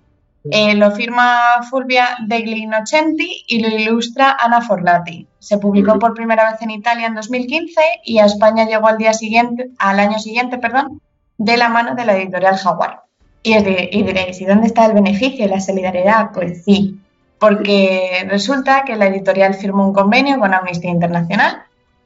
Eh, 0.49 0.73
lo 0.73 0.91
firma 0.91 1.61
Fulvia 1.69 2.17
Degli 2.25 2.63
Innocenti 2.63 3.45
y 3.47 3.59
lo 3.61 3.69
ilustra 3.69 4.37
Ana 4.39 4.61
Forlati. 4.61 5.27
Se 5.37 5.59
publicó 5.59 5.99
por 5.99 6.15
primera 6.15 6.51
vez 6.51 6.61
en 6.61 6.71
Italia 6.71 7.07
en 7.07 7.15
2015 7.15 7.81
y 8.05 8.17
a 8.17 8.25
España 8.25 8.65
llegó 8.65 8.87
al 8.87 8.97
día 8.97 9.13
siguiente, 9.13 9.69
al 9.77 9.99
año 9.99 10.17
siguiente, 10.17 10.57
perdón, 10.57 10.99
de 11.37 11.57
la 11.57 11.69
mano 11.69 11.93
de 11.95 12.05
la 12.05 12.17
editorial 12.17 12.57
Jaguar. 12.57 13.03
Y, 13.43 13.55
os 13.55 13.63
y 13.63 14.03
diréis, 14.03 14.41
¿y 14.41 14.45
dónde 14.45 14.67
está 14.67 14.85
el 14.85 14.93
beneficio 14.93 15.45
y 15.45 15.47
la 15.47 15.59
solidaridad? 15.59 16.31
Pues 16.31 16.63
sí, 16.63 16.99
porque 17.39 18.25
resulta 18.27 18.83
que 18.83 18.95
la 18.95 19.07
editorial 19.07 19.55
firmó 19.55 19.87
un 19.87 19.93
convenio 19.93 20.39
con 20.39 20.53
Amnistía 20.53 20.91
Internacional 20.91 21.63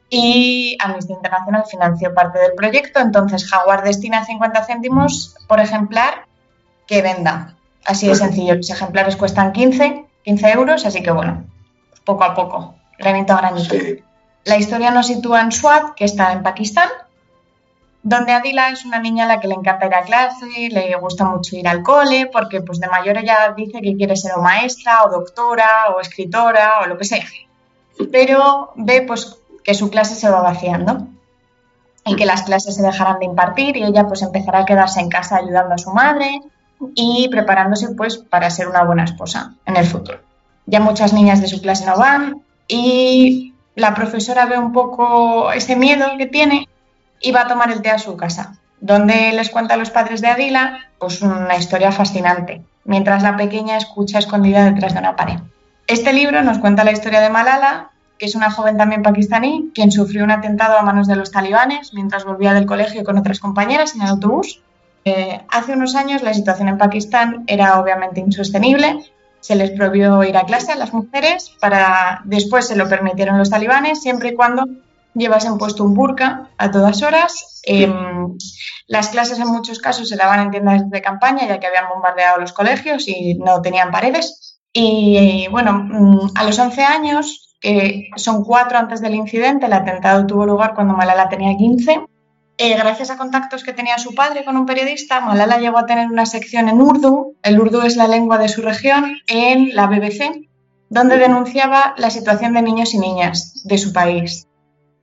y 0.08 0.76
Amnistía 0.80 1.16
Internacional 1.16 1.64
financió 1.70 2.14
parte 2.14 2.38
del 2.38 2.54
proyecto, 2.54 3.00
entonces 3.00 3.48
Jaguar 3.50 3.82
destina 3.82 4.24
50 4.24 4.64
céntimos 4.64 5.34
por 5.46 5.60
ejemplar 5.60 6.26
que 6.86 7.02
venda. 7.02 7.56
Así 7.86 8.08
de 8.08 8.16
sencillo, 8.16 8.56
los 8.56 8.68
ejemplares 8.68 9.16
cuestan 9.16 9.52
15, 9.52 10.04
15 10.24 10.50
euros, 10.50 10.84
así 10.84 11.02
que 11.02 11.12
bueno, 11.12 11.44
poco 12.04 12.24
a 12.24 12.34
poco, 12.34 12.74
granito 12.98 13.32
a 13.32 13.36
granito. 13.36 13.74
Sí. 13.74 14.02
La 14.44 14.56
historia 14.56 14.90
nos 14.90 15.06
sitúa 15.06 15.40
en 15.40 15.52
Swat, 15.52 15.94
que 15.94 16.04
está 16.04 16.32
en 16.32 16.42
Pakistán, 16.42 16.88
donde 18.02 18.32
Adila 18.32 18.70
es 18.70 18.84
una 18.84 18.98
niña 18.98 19.24
a 19.24 19.28
la 19.28 19.40
que 19.40 19.48
le 19.48 19.54
encanta 19.54 19.86
ir 19.86 19.94
a 19.94 20.02
clase, 20.02 20.68
le 20.70 20.96
gusta 20.96 21.24
mucho 21.24 21.56
ir 21.56 21.66
al 21.66 21.82
cole, 21.82 22.28
porque 22.32 22.60
pues 22.60 22.80
de 22.80 22.88
mayor 22.88 23.18
ella 23.18 23.52
dice 23.56 23.80
que 23.80 23.96
quiere 23.96 24.16
ser 24.16 24.32
o 24.36 24.42
maestra, 24.42 25.04
o 25.04 25.10
doctora, 25.10 25.88
o 25.94 26.00
escritora, 26.00 26.80
o 26.82 26.86
lo 26.86 26.98
que 26.98 27.04
sea. 27.04 27.24
Pero 28.10 28.72
ve 28.76 29.02
pues 29.02 29.36
que 29.62 29.74
su 29.74 29.90
clase 29.90 30.14
se 30.14 30.30
va 30.30 30.42
vaciando 30.42 31.06
y 32.04 32.14
que 32.14 32.26
las 32.26 32.42
clases 32.42 32.76
se 32.76 32.82
dejarán 32.82 33.18
de 33.18 33.24
impartir 33.26 33.76
y 33.76 33.84
ella 33.84 34.06
pues 34.06 34.22
empezará 34.22 34.60
a 34.60 34.64
quedarse 34.64 35.00
en 35.00 35.08
casa 35.08 35.36
ayudando 35.36 35.74
a 35.74 35.78
su 35.78 35.90
madre 35.90 36.42
y 36.94 37.28
preparándose 37.30 37.88
pues 37.94 38.18
para 38.18 38.50
ser 38.50 38.68
una 38.68 38.84
buena 38.84 39.04
esposa 39.04 39.54
en 39.64 39.76
el 39.76 39.86
futuro. 39.86 40.20
Ya 40.66 40.80
muchas 40.80 41.12
niñas 41.12 41.40
de 41.40 41.48
su 41.48 41.60
clase 41.60 41.86
no 41.86 41.96
van 41.96 42.42
y 42.68 43.54
la 43.74 43.94
profesora 43.94 44.46
ve 44.46 44.58
un 44.58 44.72
poco 44.72 45.52
ese 45.52 45.76
miedo 45.76 46.06
que 46.18 46.26
tiene 46.26 46.68
y 47.20 47.32
va 47.32 47.42
a 47.42 47.48
tomar 47.48 47.70
el 47.70 47.82
té 47.82 47.90
a 47.90 47.98
su 47.98 48.16
casa, 48.16 48.58
donde 48.80 49.32
les 49.32 49.50
cuenta 49.50 49.74
a 49.74 49.76
los 49.76 49.90
padres 49.90 50.20
de 50.20 50.28
Adila 50.28 50.78
pues 50.98 51.22
una 51.22 51.56
historia 51.56 51.92
fascinante, 51.92 52.62
mientras 52.84 53.22
la 53.22 53.36
pequeña 53.36 53.76
escucha 53.76 54.18
escondida 54.18 54.64
detrás 54.64 54.94
de 54.94 55.00
una 55.00 55.16
pared. 55.16 55.38
Este 55.86 56.12
libro 56.12 56.42
nos 56.42 56.58
cuenta 56.58 56.84
la 56.84 56.92
historia 56.92 57.20
de 57.20 57.30
Malala, 57.30 57.90
que 58.18 58.26
es 58.26 58.34
una 58.34 58.50
joven 58.50 58.76
también 58.76 59.02
pakistaní, 59.02 59.70
quien 59.74 59.92
sufrió 59.92 60.24
un 60.24 60.30
atentado 60.30 60.78
a 60.78 60.82
manos 60.82 61.06
de 61.06 61.16
los 61.16 61.30
talibanes 61.30 61.92
mientras 61.92 62.24
volvía 62.24 62.54
del 62.54 62.66
colegio 62.66 63.04
con 63.04 63.18
otras 63.18 63.40
compañeras 63.40 63.94
en 63.94 64.02
el 64.02 64.08
autobús. 64.08 64.62
Eh, 65.06 65.40
hace 65.50 65.72
unos 65.72 65.94
años 65.94 66.22
la 66.22 66.34
situación 66.34 66.66
en 66.66 66.78
Pakistán 66.78 67.44
era 67.46 67.80
obviamente 67.80 68.18
insostenible. 68.18 68.98
Se 69.38 69.54
les 69.54 69.70
prohibió 69.70 70.24
ir 70.24 70.36
a 70.36 70.44
clase 70.44 70.72
a 70.72 70.76
las 70.76 70.92
mujeres, 70.92 71.52
para 71.60 72.22
después 72.24 72.66
se 72.66 72.74
lo 72.74 72.88
permitieron 72.88 73.38
los 73.38 73.48
talibanes, 73.48 74.02
siempre 74.02 74.30
y 74.30 74.34
cuando 74.34 74.64
llevasen 75.14 75.58
puesto 75.58 75.84
un 75.84 75.94
burka 75.94 76.50
a 76.58 76.72
todas 76.72 77.04
horas. 77.04 77.62
Em, 77.62 78.36
las 78.88 79.10
clases 79.10 79.38
en 79.38 79.46
muchos 79.46 79.78
casos 79.78 80.08
se 80.08 80.16
daban 80.16 80.40
en 80.40 80.50
tiendas 80.50 80.90
de 80.90 81.00
campaña 81.00 81.46
ya 81.46 81.60
que 81.60 81.68
habían 81.68 81.88
bombardeado 81.88 82.40
los 82.40 82.52
colegios 82.52 83.06
y 83.06 83.34
no 83.34 83.62
tenían 83.62 83.92
paredes. 83.92 84.58
Y 84.72 85.46
bueno, 85.52 85.72
mm, 85.72 86.32
a 86.34 86.42
los 86.42 86.58
11 86.58 86.82
años, 86.82 87.56
que 87.60 88.08
son 88.16 88.42
cuatro 88.42 88.76
antes 88.76 89.00
del 89.00 89.14
incidente, 89.14 89.66
el 89.66 89.72
atentado 89.72 90.26
tuvo 90.26 90.46
lugar 90.46 90.74
cuando 90.74 90.94
Malala 90.94 91.28
tenía 91.28 91.56
15. 91.56 92.06
Eh, 92.58 92.74
gracias 92.76 93.10
a 93.10 93.18
contactos 93.18 93.64
que 93.64 93.74
tenía 93.74 93.98
su 93.98 94.14
padre 94.14 94.44
con 94.44 94.56
un 94.56 94.64
periodista, 94.64 95.20
Malala 95.20 95.58
llegó 95.58 95.78
a 95.78 95.86
tener 95.86 96.08
una 96.08 96.24
sección 96.24 96.68
en 96.68 96.80
Urdu, 96.80 97.36
el 97.42 97.60
Urdu 97.60 97.82
es 97.82 97.96
la 97.96 98.08
lengua 98.08 98.38
de 98.38 98.48
su 98.48 98.62
región, 98.62 99.18
en 99.26 99.74
la 99.74 99.86
BBC, 99.86 100.48
donde 100.88 101.18
denunciaba 101.18 101.94
la 101.98 102.10
situación 102.10 102.54
de 102.54 102.62
niños 102.62 102.94
y 102.94 102.98
niñas 102.98 103.62
de 103.64 103.76
su 103.76 103.92
país. 103.92 104.46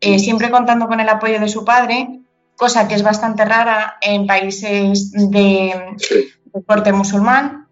Eh, 0.02 0.18
siempre 0.18 0.50
contando 0.50 0.88
con 0.88 1.00
el 1.00 1.10
apoyo 1.10 1.40
de 1.40 1.48
su 1.48 1.64
padre, 1.64 2.22
cosa 2.56 2.88
que 2.88 2.96
es 2.96 3.04
bastante 3.04 3.46
rara 3.46 3.98
en 4.02 4.26
países 4.26 5.12
de, 5.12 5.96
corte 6.66 6.92
musulmán. 6.92 7.63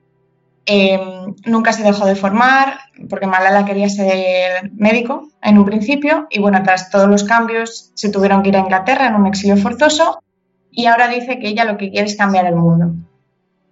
Em, 0.66 1.36
nunca 1.46 1.74
se 1.74 1.84
dejó 1.84 2.06
de 2.06 2.16
formar 2.16 2.80
porque 3.10 3.26
Malala 3.26 3.66
quería 3.66 3.90
ser 3.90 4.72
médico 4.74 5.28
en 5.42 5.58
un 5.58 5.66
principio 5.66 6.28
y 6.30 6.40
bueno, 6.40 6.62
tras 6.64 6.92
todos 6.92 7.10
los 7.10 7.24
cambios 7.24 7.92
se 7.96 8.10
tuvieron 8.10 8.44
que 8.44 8.50
ir 8.50 8.58
a 8.58 8.60
Inglaterra 8.60 9.08
en 9.08 9.16
un 9.16 9.26
exilio 9.26 9.58
forzoso 9.58 10.22
y 10.70 10.86
ahora 10.86 11.08
dice 11.08 11.40
que 11.40 11.48
ella 11.48 11.66
lo 11.66 11.78
que 11.78 11.90
quiere 11.90 12.08
es 12.08 12.16
cambiar 12.16 12.46
el 12.46 12.56
mundo. 12.56 12.94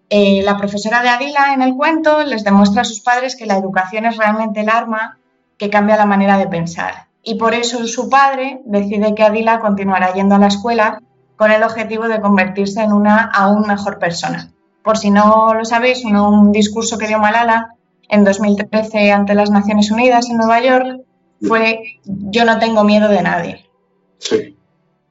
Eh, 0.10 0.41
la 0.44 0.57
profesora 0.57 1.03
de 1.03 1.10
Adila 1.10 1.53
en 1.53 1.61
el 1.61 1.76
cuento 1.76 2.24
les 2.24 2.44
demuestra 2.44 2.82
a 2.82 2.86
sus 2.86 3.02
padres 3.02 3.36
que 3.36 3.45
la 3.45 3.57
educación 3.57 4.06
es 4.06 4.18
realmente 4.18 4.61
el 4.61 4.70
arma 4.70 5.20
que 5.60 5.70
cambia 5.70 5.95
la 5.95 6.07
manera 6.07 6.40
de 6.40 6.48
pensar. 6.48 7.07
Y 7.22 7.36
por 7.36 7.53
eso 7.53 7.86
su 7.86 8.10
padre 8.10 8.61
decide 8.66 9.14
que 9.14 9.24
Adila 9.24 9.60
continuará 9.60 10.11
yendo 10.14 10.36
a 10.36 10.40
la 10.40 10.48
escuela 10.48 10.99
con 11.36 11.52
el 11.52 11.61
objetivo 11.61 12.07
de 12.07 12.20
convertirse 12.20 12.82
en 12.82 12.94
una 12.94 13.26
aún 13.26 13.68
mejor 13.68 13.99
persona. 13.99 14.52
Por 14.90 14.98
si 14.98 15.11
no 15.11 15.53
lo 15.53 15.66
sabéis, 15.66 16.03
un 16.03 16.52
discurso 16.52 16.98
que 16.98 17.06
dio 17.06 17.20
Malala 17.20 17.76
en 18.10 18.24
2013 18.24 19.11
ante 19.11 19.36
las 19.36 19.52
Naciones 19.52 19.91
Unidas 19.91 20.28
en 20.32 20.38
Nueva 20.38 20.64
York 20.64 21.02
fue 21.48 21.99
yo 22.06 22.44
no 22.44 22.57
tengo 22.57 22.84
miedo 22.84 23.07
de 23.07 23.22
nadie. 23.22 23.70
Sí. 24.18 24.57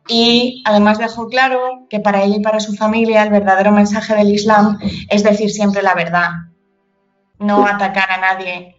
Y 0.09 0.64
además 0.66 0.98
dejó 0.98 1.28
claro 1.28 1.86
que 1.88 2.00
para 2.00 2.24
ella 2.24 2.38
y 2.38 2.42
para 2.42 2.59
su 2.59 2.74
familia 2.74 3.22
el 3.22 3.30
verdadero 3.30 3.70
mensaje 3.70 4.16
del 4.16 4.34
Islam 4.34 4.80
es 5.10 5.22
decir 5.22 5.48
siempre 5.52 5.80
la 5.80 5.94
verdad, 5.94 6.30
no 7.38 7.64
atacar 7.64 8.10
a 8.10 8.18
nadie 8.18 8.74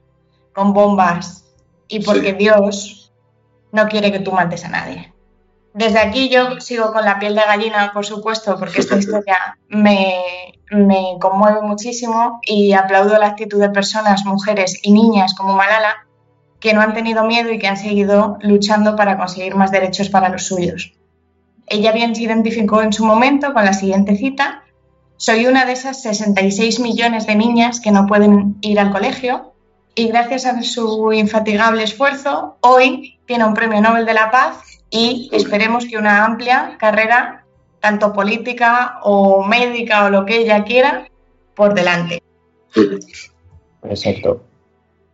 con 0.54 0.74
bombas 0.74 1.46
y 1.88 2.04
porque 2.04 2.34
Dios 2.34 3.14
no 3.72 3.88
quiere 3.88 4.12
que 4.12 4.20
tú 4.20 4.34
mates 4.34 4.66
a 4.66 4.68
nadie. 4.68 5.14
Desde 5.80 6.00
aquí 6.00 6.28
yo 6.28 6.60
sigo 6.60 6.92
con 6.92 7.06
la 7.06 7.20
piel 7.20 7.36
de 7.36 7.42
gallina, 7.42 7.92
por 7.94 8.06
supuesto, 8.06 8.58
porque 8.60 8.82
esta 8.82 8.98
historia 9.00 9.58
me, 9.70 10.14
me 10.72 11.16
conmueve 11.22 11.62
muchísimo 11.62 12.42
y 12.42 12.74
aplaudo 12.74 13.18
la 13.18 13.28
actitud 13.28 13.62
de 13.62 13.70
personas, 13.70 14.26
mujeres 14.26 14.78
y 14.84 14.92
niñas 14.92 15.34
como 15.34 15.54
Malala, 15.54 16.06
que 16.60 16.74
no 16.74 16.82
han 16.82 16.94
tenido 16.94 17.24
miedo 17.24 17.50
y 17.50 17.60
que 17.60 17.70
han 17.70 17.78
seguido 17.78 18.38
luchando 18.42 18.98
para 18.98 19.18
conseguir 19.18 19.56
más 19.56 19.72
derechos 19.72 20.10
para 20.10 20.28
los 20.28 20.48
suyos. 20.48 20.96
Ella 21.66 21.94
bien 21.94 22.14
se 22.14 22.24
identificó 22.24 22.82
en 22.82 22.92
su 22.92 23.06
momento 23.06 23.54
con 23.54 23.64
la 23.64 23.72
siguiente 23.72 24.18
cita. 24.18 24.64
Soy 25.16 25.48
una 25.48 25.64
de 25.64 25.72
esas 25.72 26.02
66 26.02 26.82
millones 26.82 27.26
de 27.26 27.36
niñas 27.36 27.80
que 27.80 27.92
no 27.92 28.06
pueden 28.06 28.58
ir 28.60 28.82
al 28.82 28.92
colegio 28.92 29.54
y 29.96 30.10
gracias 30.10 30.46
a 30.46 30.62
su 30.62 31.14
infatigable 31.14 31.84
esfuerzo, 31.84 32.58
hoy 32.60 33.18
tiene 33.26 33.46
un 33.46 33.54
premio 33.54 33.80
Nobel 33.80 34.06
de 34.06 34.14
la 34.14 34.30
Paz 34.30 34.69
y 34.90 35.30
esperemos 35.32 35.86
que 35.86 35.98
una 35.98 36.26
amplia 36.26 36.78
carrera, 36.80 37.46
tanto 37.80 38.14
política 38.14 39.00
o 39.04 39.44
médica 39.44 40.06
o 40.06 40.10
lo 40.10 40.26
que 40.26 40.38
ella 40.38 40.64
quiera, 40.64 41.08
por 41.56 41.74
delante. 41.74 42.22
Exacto. 43.84 44.44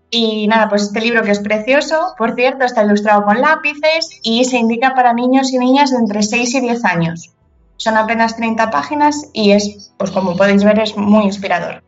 Y 0.10 0.48
nada, 0.48 0.70
pues 0.70 0.84
este 0.84 1.02
libro 1.02 1.24
que 1.24 1.32
es 1.32 1.40
precioso, 1.40 2.14
por 2.18 2.36
cierto, 2.36 2.64
está 2.64 2.84
ilustrado 2.84 3.26
con 3.26 3.42
lápices 3.42 4.20
y 4.24 4.46
se 4.46 4.58
indica 4.58 4.94
para 4.96 5.14
niños 5.14 5.52
y 5.52 5.58
niñas 5.58 5.92
de 5.92 5.98
entre 5.98 6.24
6 6.24 6.56
y 6.56 6.62
10 6.62 6.86
años. 6.86 7.34
Son 7.78 7.98
apenas 7.98 8.38
30 8.38 8.70
páginas 8.70 9.30
y 9.34 9.52
es, 9.52 9.92
pues 9.98 10.12
como 10.12 10.38
podéis 10.38 10.64
ver, 10.64 10.80
es 10.80 10.96
muy 10.96 11.26
inspirador. 11.26 11.84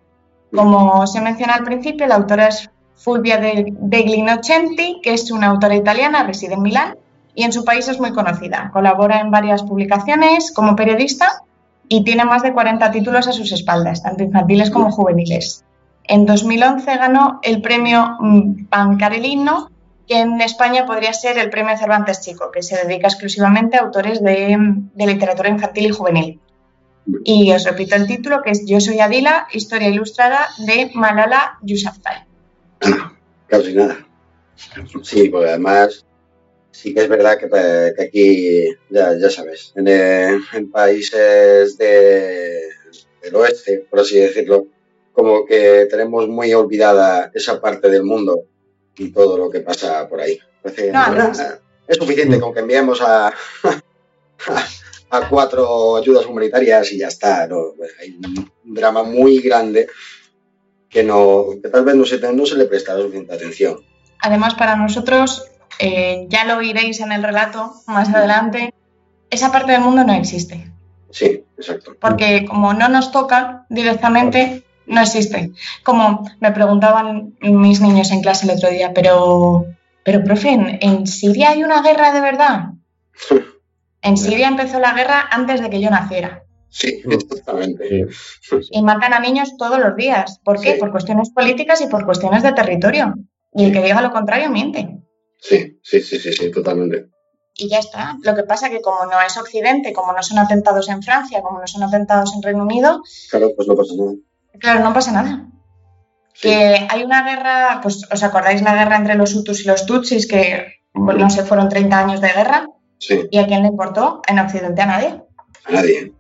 Como 0.54 1.08
se 1.08 1.22
menciona 1.22 1.54
al 1.54 1.64
principio, 1.64 2.08
la 2.08 2.16
autora 2.16 2.50
es 2.50 2.70
Fulvia 2.96 3.38
de, 3.38 3.74
Glinocenti, 4.04 5.00
que 5.02 5.14
es 5.14 5.32
una 5.32 5.48
autora 5.48 5.76
italiana, 5.76 6.24
reside 6.24 6.56
en 6.56 6.62
Milán 6.62 6.98
y 7.38 7.44
en 7.44 7.54
su 7.54 7.64
país 7.64 7.88
es 7.88 8.00
muy 8.00 8.14
conocida. 8.14 8.72
Colabora 8.74 9.20
en 9.20 9.30
varias 9.30 9.62
publicaciones 9.62 10.52
como 10.52 10.76
periodista 10.76 11.44
y 11.88 12.04
tiene 12.04 12.26
más 12.26 12.42
de 12.42 12.52
40 12.52 12.90
títulos 12.90 13.28
a 13.28 13.32
sus 13.32 13.52
espaldas, 13.52 14.02
tanto 14.02 14.24
infantiles 14.24 14.72
como 14.72 14.90
juveniles. 14.92 15.64
En 16.06 16.26
2011 16.26 16.98
ganó 16.98 17.40
el 17.44 17.62
premio 17.62 18.18
Pancarelino, 18.72 19.70
que 20.08 20.20
en 20.22 20.42
España 20.42 20.88
podría 20.88 21.14
ser 21.14 21.38
el 21.38 21.52
premio 21.52 21.78
Cervantes 21.78 22.22
Chico, 22.22 22.50
que 22.52 22.64
se 22.64 22.76
dedica 22.84 23.06
exclusivamente 23.06 23.78
a 23.78 23.82
autores 23.82 24.24
de, 24.24 24.58
literatura 24.96 25.50
infantil 25.50 25.86
y 25.86 25.92
juvenil. 25.92 26.40
Y 27.24 27.52
os 27.52 27.66
repito 27.66 27.96
el 27.96 28.08
título, 28.08 28.42
que 28.42 28.50
es 28.50 28.66
Yo 28.66 28.80
soy 28.80 29.00
Adila, 29.00 29.48
historia 29.54 29.90
ilustrada 29.90 30.48
de 30.66 30.90
Malala 30.96 31.60
Yousafzai. 31.62 32.26
Casi 33.46 33.76
nada. 33.76 33.96
Sí, 35.04 35.30
porque 35.30 35.50
además 35.50 36.07
sí 36.78 36.94
que 36.94 37.02
es 37.02 37.10
verdad 37.10 37.40
que, 37.40 38.04
aquí, 38.04 38.68
ya, 38.90 39.30
sabes, 39.32 39.74
en, 39.76 40.72
países 40.72 41.76
del 41.78 43.36
oeste, 43.36 43.88
por 43.90 44.02
así 44.02 44.20
decirlo, 44.20 44.68
como 45.12 45.44
que 45.48 45.88
tenemos 45.90 46.28
muy 46.28 46.54
olvidada 46.54 47.32
esa 47.34 47.60
parte 47.60 47.90
del 47.90 48.04
mundo 48.04 48.44
y 48.96 49.12
todo 49.12 49.40
lo 49.40 49.50
que 49.50 49.62
pasa 49.62 50.08
por 50.08 50.22
ahí. 50.22 50.40
es 51.88 51.98
suficiente 51.98 52.40
con 52.40 52.54
que 52.54 52.60
enviemos 52.60 53.02
a, 53.02 53.34
a, 55.10 55.30
cuatro 55.30 55.98
ayudas 55.98 56.28
humanitarias 56.28 56.92
y 56.92 57.00
ya 57.00 57.08
está. 57.08 57.50
Hay 58.00 58.20
un 58.22 58.52
drama 58.64 59.02
muy 59.02 59.40
grande 59.40 59.88
que, 60.88 61.02
no, 61.02 61.48
tal 61.72 61.84
vez 61.84 61.96
no 61.96 62.06
se, 62.06 62.20
no 62.34 62.46
se 62.46 62.56
le 62.56 62.66
presta 62.66 62.96
suficiente 62.96 63.34
atención. 63.34 63.80
Además, 64.20 64.54
para 64.54 64.76
nosotros, 64.76 65.50
eh, 65.80 66.26
ya 66.30 66.46
lo 66.46 66.58
oiréis 66.58 67.00
en 67.00 67.12
el 67.12 67.24
relato 67.24 67.74
más 67.88 68.14
adelante, 68.14 68.74
esa 69.30 69.52
parte 69.52 69.74
del 69.74 69.82
mundo 69.82 70.04
no 70.04 70.14
existe. 70.14 70.72
Sí, 71.12 71.44
exacto. 71.58 71.96
Porque 72.00 72.46
como 72.46 72.74
no 72.74 72.90
nos 72.90 73.12
toca 73.12 73.66
directamente, 73.70 74.64
no 74.86 75.02
existe. 75.02 75.52
Como 75.84 76.26
me 76.40 76.52
preguntaban 76.52 77.36
mis 77.42 77.82
niños 77.82 78.12
en 78.12 78.22
clase 78.22 78.46
el 78.46 78.58
otro 78.58 78.70
día, 78.70 78.94
pero, 78.94 79.66
pero 80.04 80.24
profe, 80.24 80.50
¿en, 80.52 81.08
Siria 81.08 81.52
hay 81.52 81.64
una 81.64 81.82
guerra 81.82 82.14
de 82.14 82.22
verdad? 82.22 82.66
En 84.00 84.16
Siria 84.16 84.48
empezó 84.48 84.80
la 84.80 84.94
guerra 84.94 85.28
antes 85.32 85.60
de 85.60 85.70
que 85.70 85.82
yo 85.82 85.90
naciera. 85.90 86.44
Sí, 86.70 87.02
exactamente. 87.10 88.08
Y 88.72 88.82
matan 88.82 89.14
a 89.14 89.20
niños 89.20 89.58
todos 89.58 89.80
los 89.80 89.96
días. 89.98 90.40
¿Por 90.46 90.62
qué? 90.62 90.76
Por 90.76 90.92
cuestiones 90.92 91.32
políticas 91.32 91.82
y 91.82 91.88
por 91.88 92.06
cuestiones 92.06 92.44
de 92.44 92.54
territorio. 92.54 93.16
Y 93.54 93.66
el 93.66 93.74
que 93.74 93.82
diga 93.82 94.02
lo 94.02 94.12
contrario 94.12 94.50
miente. 94.50 95.02
Sí, 95.40 95.80
sí, 95.84 96.02
sí, 96.02 96.20
sí, 96.20 96.34
sí, 96.34 96.52
totalmente. 96.52 97.10
Y 97.56 97.70
ya 97.70 97.80
está. 97.80 98.18
Lo 98.24 98.36
que 98.36 98.44
pasa 98.44 98.70
que 98.70 98.82
como 98.82 99.06
no 99.06 99.20
es 99.22 99.36
Occidente, 99.38 99.94
como 99.94 100.14
no 100.14 100.22
son 100.22 100.38
atentados 100.38 100.90
en 100.90 101.02
Francia, 101.02 101.42
como 101.42 101.60
no 101.60 101.68
son 101.68 101.84
atentados 101.84 102.34
en 102.36 102.44
Reino 102.44 102.64
Unido... 102.64 103.02
Claro, 103.32 103.52
pues 103.56 103.68
no 103.68 103.76
pasa 103.76 103.94
nada. 103.98 104.14
Claro, 104.60 104.84
no 104.84 104.94
pasa 104.94 105.12
nada. 105.12 105.48
Que 106.40 106.88
hay 106.88 107.04
una 107.04 107.24
guerra, 107.24 107.80
pues 107.82 108.08
os 108.12 108.24
acordáis 108.24 108.62
la 108.62 108.76
guerra 108.76 108.98
entre 108.98 109.16
los 109.16 109.34
Hutus 109.34 109.62
y 109.62 109.68
los 109.68 109.88
Tutsis, 109.88 110.28
que 110.28 110.68
pues, 110.94 111.18
no 111.18 111.30
sé, 111.32 111.44
fueron 111.44 111.70
30 111.70 111.98
años 111.98 112.22
de 112.22 112.30
guerra. 112.30 112.68
Sí. 113.00 113.28
¿Y 113.32 113.38
a 113.40 113.48
quién 113.48 113.64
le 113.64 113.70
importó? 113.70 114.22
En 114.28 114.38
Occidente 114.38 114.82
a 114.82 114.86
nadie. 114.86 115.22
A 115.66 115.72
nadie. 115.72 116.14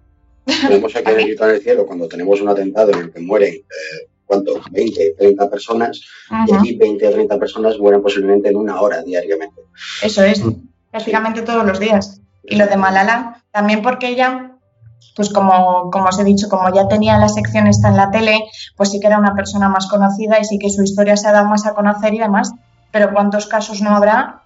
Tenemos 0.68 0.96
aquí 0.96 1.12
en 1.12 1.20
el 1.20 1.62
cielo 1.62 1.86
cuando 1.86 2.08
tenemos 2.08 2.40
un 2.42 2.50
atentado 2.50 2.94
en 2.94 3.00
el 3.00 3.12
que 3.12 3.20
mueren, 3.20 3.54
eh, 3.54 4.08
¿cuánto? 4.28 4.54
20, 4.72 5.16
30 5.18 5.50
personas, 5.50 6.02
y 6.48 6.54
aquí 6.54 6.76
20 6.76 7.08
o 7.08 7.12
30 7.12 7.40
personas 7.40 7.80
mueren 7.80 8.04
posiblemente 8.04 8.50
en 8.50 8.58
una 8.58 8.80
hora 8.80 9.02
diariamente. 9.02 9.62
Eso 10.04 10.24
es, 10.24 10.44
prácticamente 10.92 11.42
todos 11.42 11.66
los 11.66 11.80
días. 11.80 12.22
Y 12.44 12.56
lo 12.56 12.68
de 12.68 12.78
Malala, 12.78 13.44
también 13.52 13.82
porque 13.82 14.10
ella 14.10 14.58
pues 15.18 15.32
como, 15.32 15.90
como 15.90 16.10
os 16.10 16.20
he 16.20 16.24
dicho, 16.24 16.48
como 16.48 16.74
ya 16.74 16.88
tenía 16.88 17.18
la 17.18 17.28
sección 17.28 17.66
esta 17.66 17.90
en 17.90 17.98
la 17.98 18.12
tele, 18.12 18.46
pues 18.76 18.92
sí 18.92 19.00
que 19.00 19.08
era 19.08 19.18
una 19.18 19.34
persona 19.34 19.68
más 19.68 19.88
conocida 19.88 20.40
y 20.40 20.46
sí 20.46 20.60
que 20.60 20.70
su 20.70 20.84
historia 20.84 21.18
se 21.18 21.28
ha 21.28 21.32
dado 21.32 21.48
más 21.48 21.66
a 21.66 21.74
conocer 21.74 22.14
y 22.14 22.20
demás. 22.20 22.54
Pero 22.92 23.12
¿cuántos 23.12 23.48
casos 23.48 23.82
no 23.82 23.96
habrá 23.96 24.44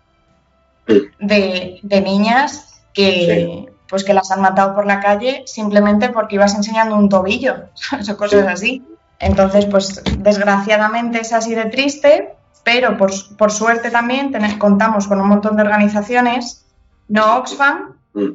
de, 1.19 1.81
niñas 1.83 2.81
que, 2.93 3.65
pues 3.89 4.05
que 4.05 4.13
las 4.13 4.31
han 4.31 4.41
matado 4.41 4.73
por 4.73 4.85
la 4.85 5.01
calle 5.01 5.43
simplemente 5.45 6.09
porque 6.09 6.35
ibas 6.35 6.55
enseñando 6.55 6.95
un 6.95 7.09
tobillo? 7.09 7.55
o 8.09 8.17
cosas 8.17 8.47
así. 8.47 8.81
Entonces, 9.22 9.68
pues 9.68 10.02
desgraciadamente 10.18 11.22
es 11.22 11.31
así 11.31 11.53
de 11.53 11.65
triste, 11.65 12.35
pero 12.64 12.98
por, 12.98 13.52
suerte 13.52 13.91
también 13.91 14.34
contamos 14.57 15.07
con 15.07 15.22
un 15.22 15.27
montón 15.27 15.56
de 15.56 15.61
organizaciones 15.61 16.65
no 17.07 17.38
Oxfam. 17.38 17.98
Mm. 18.14 18.30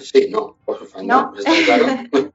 Sí, 0.00 0.28
no, 0.30 0.56
Oxfam, 0.66 1.06
no, 1.06 1.32
No. 1.32 1.38
está 1.38 1.50
claro. 1.64 1.86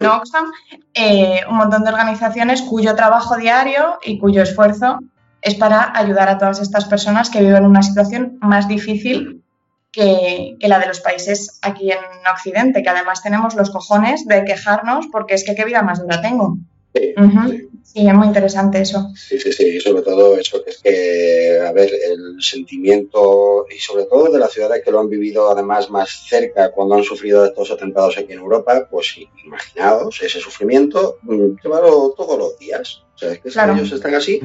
no 0.00 0.16
Oxfam, 0.16 0.50
eh, 0.94 1.40
un 1.48 1.56
montón 1.56 1.84
de 1.84 1.90
organizaciones 1.90 2.62
cuyo 2.62 2.94
trabajo 2.94 3.36
diario 3.36 3.98
y 4.04 4.18
cuyo 4.18 4.42
esfuerzo 4.42 4.98
es 5.40 5.54
para 5.54 5.96
ayudar 5.96 6.28
a 6.28 6.38
todas 6.38 6.60
estas 6.60 6.84
personas 6.84 7.30
que 7.30 7.40
viven 7.40 7.64
una 7.64 7.82
situación 7.82 8.38
más 8.40 8.68
difícil 8.68 9.42
que, 9.90 10.56
que 10.60 10.68
la 10.68 10.78
de 10.78 10.86
los 10.86 11.00
países 11.00 11.58
aquí 11.62 11.92
en 11.92 11.98
Occidente, 12.30 12.82
que 12.82 12.90
además 12.90 13.22
tenemos 13.22 13.54
los 13.54 13.70
cojones 13.70 14.26
de 14.26 14.44
quejarnos 14.44 15.06
porque 15.10 15.34
es 15.34 15.44
que 15.44 15.54
qué 15.54 15.64
vida 15.64 15.82
más 15.82 16.00
dura 16.00 16.20
tengo. 16.20 16.58
Sí, 16.94 17.14
sí. 17.16 17.68
Sí, 17.84 18.08
es 18.08 18.14
muy 18.14 18.26
interesante 18.26 18.80
eso. 18.80 19.10
Sí, 19.14 19.38
sí, 19.38 19.52
sí, 19.52 19.76
y 19.76 19.80
sobre 19.80 20.00
todo 20.02 20.38
eso 20.38 20.64
que 20.64 20.70
es 20.70 20.78
que, 20.78 21.60
a 21.66 21.72
ver, 21.72 21.90
el 21.92 22.36
sentimiento, 22.40 23.66
y 23.74 23.78
sobre 23.78 24.04
todo 24.04 24.32
de 24.32 24.38
las 24.38 24.52
ciudades 24.52 24.82
que 24.82 24.90
lo 24.90 25.00
han 25.00 25.10
vivido 25.10 25.50
además 25.50 25.90
más 25.90 26.24
cerca 26.28 26.70
cuando 26.72 26.94
han 26.94 27.04
sufrido 27.04 27.44
estos 27.44 27.70
atentados 27.70 28.16
aquí 28.16 28.32
en 28.32 28.38
Europa, 28.38 28.88
pues 28.90 29.14
imaginaos 29.44 30.22
ese 30.22 30.40
sufrimiento, 30.40 31.18
mm, 31.22 31.56
llevarlo 31.62 32.14
todos 32.16 32.38
los 32.38 32.58
días. 32.58 33.02
O 33.14 33.18
sea, 33.18 33.32
es 33.32 33.40
que 33.40 33.50
Claro. 33.50 33.74
ellos 33.74 33.92
están 33.92 34.14
así 34.14 34.40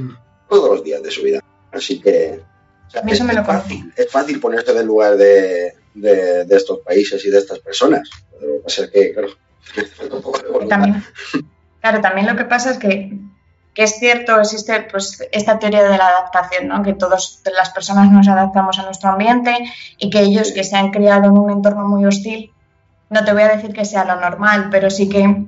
todos 0.50 0.70
los 0.70 0.84
días 0.84 1.02
de 1.02 1.12
su 1.12 1.22
vida. 1.24 1.42
Así 1.72 2.02
que, 2.02 2.42
o 2.88 2.90
sea, 2.92 3.02
A 3.02 3.06
eso 3.06 3.24
es, 3.24 3.28
me 3.28 3.34
lo 3.34 3.42
es 3.42 3.48
fácil, 3.48 3.94
es 3.96 4.12
fácil 4.12 4.40
ponerse 4.42 4.74
del 4.74 4.88
lugar 4.88 5.16
de, 5.16 5.74
de, 5.94 6.44
de 6.46 6.56
estos 6.56 6.80
países 6.80 7.24
y 7.26 7.30
de 7.30 7.38
estas 7.38 7.60
personas. 7.60 8.10
Lo 8.42 8.56
que 8.56 8.60
pasa 8.64 8.84
es 8.86 8.92
que, 8.92 9.14
claro, 9.14 9.30
falta 9.96 10.16
un 10.16 10.22
poco 10.22 10.40
de 10.40 10.50
Y 10.50 10.52
voluntad. 10.52 10.76
también, 10.82 11.04
claro, 11.88 12.02
también 12.02 12.28
lo 12.28 12.36
que 12.36 12.44
pasa 12.44 12.72
es 12.72 12.78
que, 12.78 13.18
que 13.74 13.84
es 13.84 13.96
cierto, 13.98 14.40
existe 14.40 14.88
pues 14.92 15.26
esta 15.32 15.58
teoría 15.58 15.84
de 15.84 15.98
la 15.98 16.10
adaptación, 16.10 16.68
¿no? 16.68 16.84
que 16.84 16.94
todas 16.94 17.42
las 17.58 17.70
personas 17.70 18.12
nos 18.12 18.28
adaptamos 18.28 18.78
a 18.80 18.84
nuestro 18.84 19.10
ambiente 19.10 19.56
y 19.98 20.10
que 20.10 20.20
ellos 20.20 20.52
que 20.52 20.64
se 20.64 20.76
han 20.76 20.92
criado 20.92 21.26
en 21.26 21.38
un 21.38 21.50
entorno 21.50 21.88
muy 21.88 22.06
hostil, 22.06 22.52
no 23.10 23.24
te 23.24 23.32
voy 23.32 23.44
a 23.44 23.56
decir 23.56 23.72
que 23.72 23.86
sea 23.86 24.04
lo 24.04 24.20
normal, 24.20 24.68
pero 24.70 24.90
sí 24.90 25.08
que 25.08 25.46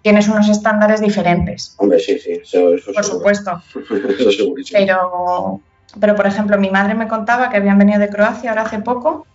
tienes 0.00 0.28
unos 0.28 0.48
estándares 0.48 1.00
diferentes, 1.00 1.74
Hombre, 1.78 1.98
sí, 1.98 2.18
sí, 2.18 2.32
eso, 2.42 2.74
eso 2.74 2.92
por 2.92 3.04
seguro. 3.04 3.18
supuesto. 3.18 3.62
eso 4.18 4.32
segurísimo. 4.32 4.78
Pero, 4.78 5.60
pero, 6.00 6.14
por 6.14 6.26
ejemplo, 6.26 6.56
mi 6.58 6.70
madre 6.70 6.94
me 6.94 7.08
contaba 7.08 7.50
que 7.50 7.56
habían 7.56 7.78
venido 7.78 7.98
de 7.98 8.08
Croacia 8.08 8.50
ahora 8.50 8.62
hace 8.62 8.78
poco, 8.78 9.26